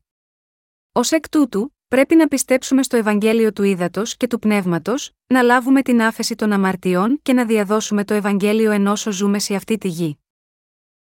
Ω 0.92 1.00
εκ 1.10 1.30
τούτου, 1.30 1.76
πρέπει 1.88 2.16
να 2.16 2.28
πιστέψουμε 2.28 2.84
στο 2.84 2.98
Ευαγγέλιο 2.98 3.54
του 3.54 3.64
Ήδατος 3.64 4.18
και 4.18 4.28
του 4.28 4.40
Πνεύματος, 4.40 5.12
να 5.28 5.42
λάβουμε 5.42 5.82
την 5.82 6.02
άφεση 6.02 6.36
των 6.36 6.52
αμαρτιών 6.52 7.20
και 7.22 7.34
να 7.34 7.46
διαδώσουμε 7.46 8.04
το 8.04 8.14
Ευαγγέλιο 8.14 8.72
ενώ 8.72 8.94
ζούμε 8.98 9.40
σε 9.40 9.56
αυτή 9.56 9.78
τη 9.78 9.88
γη. 9.88 10.20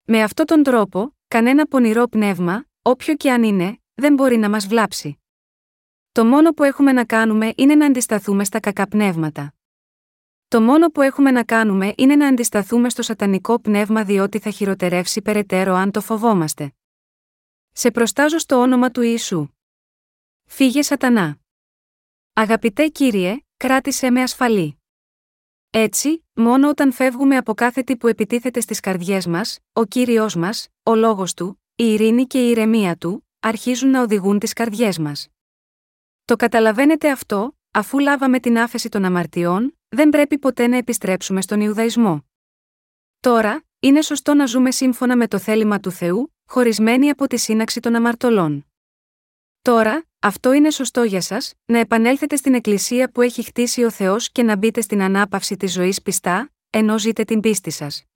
Με 0.04 0.22
αυτόν 0.22 0.46
τον 0.46 0.62
τρόπο, 0.62 1.17
κανένα 1.28 1.66
πονηρό 1.66 2.06
πνεύμα, 2.06 2.64
όποιο 2.82 3.14
και 3.14 3.32
αν 3.32 3.42
είναι, 3.42 3.78
δεν 3.94 4.14
μπορεί 4.14 4.36
να 4.36 4.50
μας 4.50 4.66
βλάψει. 4.66 5.20
Το 6.12 6.24
μόνο 6.24 6.50
που 6.50 6.62
έχουμε 6.62 6.92
να 6.92 7.04
κάνουμε 7.04 7.52
είναι 7.56 7.74
να 7.74 7.86
αντισταθούμε 7.86 8.44
στα 8.44 8.60
κακά 8.60 8.88
πνεύματα. 8.88 9.54
Το 10.48 10.60
μόνο 10.60 10.88
που 10.88 11.02
έχουμε 11.02 11.30
να 11.30 11.44
κάνουμε 11.44 11.94
είναι 11.96 12.16
να 12.16 12.26
αντισταθούμε 12.26 12.90
στο 12.90 13.02
σατανικό 13.02 13.60
πνεύμα 13.60 14.04
διότι 14.04 14.38
θα 14.38 14.50
χειροτερεύσει 14.50 15.22
περαιτέρω 15.22 15.74
αν 15.74 15.90
το 15.90 16.00
φοβόμαστε. 16.00 16.72
Σε 17.72 17.90
προστάζω 17.90 18.38
στο 18.38 18.56
όνομα 18.56 18.90
του 18.90 19.02
Ιησού. 19.02 19.48
Φύγε 20.44 20.82
σατανά. 20.82 21.38
Αγαπητέ 22.32 22.88
Κύριε, 22.88 23.36
κράτησε 23.56 24.10
με 24.10 24.22
ασφαλή. 24.22 24.78
Έτσι, 25.70 26.24
μόνο 26.32 26.68
όταν 26.68 26.92
φεύγουμε 26.92 27.36
από 27.36 27.54
κάθε 27.54 27.82
τι 27.82 27.96
που 27.96 28.06
επιτίθεται 28.06 28.60
στις 28.60 28.80
καρδιές 28.80 29.26
μας, 29.26 29.58
ο 29.72 29.84
Κύριος 29.84 30.34
μας, 30.34 30.68
ο 30.88 30.94
Λόγος 30.94 31.34
Του, 31.34 31.62
η 31.74 31.92
ειρήνη 31.92 32.26
και 32.26 32.46
η 32.46 32.50
ηρεμία 32.50 32.96
Του, 32.96 33.26
αρχίζουν 33.40 33.90
να 33.90 34.02
οδηγούν 34.02 34.38
τις 34.38 34.52
καρδιές 34.52 34.98
μας. 34.98 35.28
Το 36.24 36.36
καταλαβαίνετε 36.36 37.10
αυτό, 37.10 37.56
αφού 37.70 37.98
λάβαμε 37.98 38.40
την 38.40 38.58
άφεση 38.58 38.88
των 38.88 39.04
αμαρτιών, 39.04 39.78
δεν 39.88 40.08
πρέπει 40.08 40.38
ποτέ 40.38 40.66
να 40.66 40.76
επιστρέψουμε 40.76 41.40
στον 41.40 41.60
Ιουδαϊσμό. 41.60 42.24
Τώρα, 43.20 43.64
είναι 43.80 44.02
σωστό 44.02 44.34
να 44.34 44.46
ζούμε 44.46 44.70
σύμφωνα 44.70 45.16
με 45.16 45.28
το 45.28 45.38
θέλημα 45.38 45.80
του 45.80 45.90
Θεού, 45.90 46.34
χωρισμένοι 46.46 47.10
από 47.10 47.26
τη 47.26 47.36
σύναξη 47.36 47.80
των 47.80 47.94
αμαρτωλών. 47.94 48.66
Τώρα, 49.62 50.04
αυτό 50.18 50.52
είναι 50.52 50.70
σωστό 50.70 51.02
για 51.02 51.20
σας, 51.20 51.54
να 51.64 51.78
επανέλθετε 51.78 52.36
στην 52.36 52.54
Εκκλησία 52.54 53.10
που 53.10 53.22
έχει 53.22 53.42
χτίσει 53.42 53.84
ο 53.84 53.90
Θεός 53.90 54.30
και 54.30 54.42
να 54.42 54.56
μπείτε 54.56 54.80
στην 54.80 55.02
ανάπαυση 55.02 55.56
της 55.56 55.72
ζωής 55.72 56.02
πιστά, 56.02 56.52
ενώ 56.70 56.98
ζείτε 56.98 57.24
την 57.24 57.40
πίστη 57.40 57.70
σας. 57.70 58.07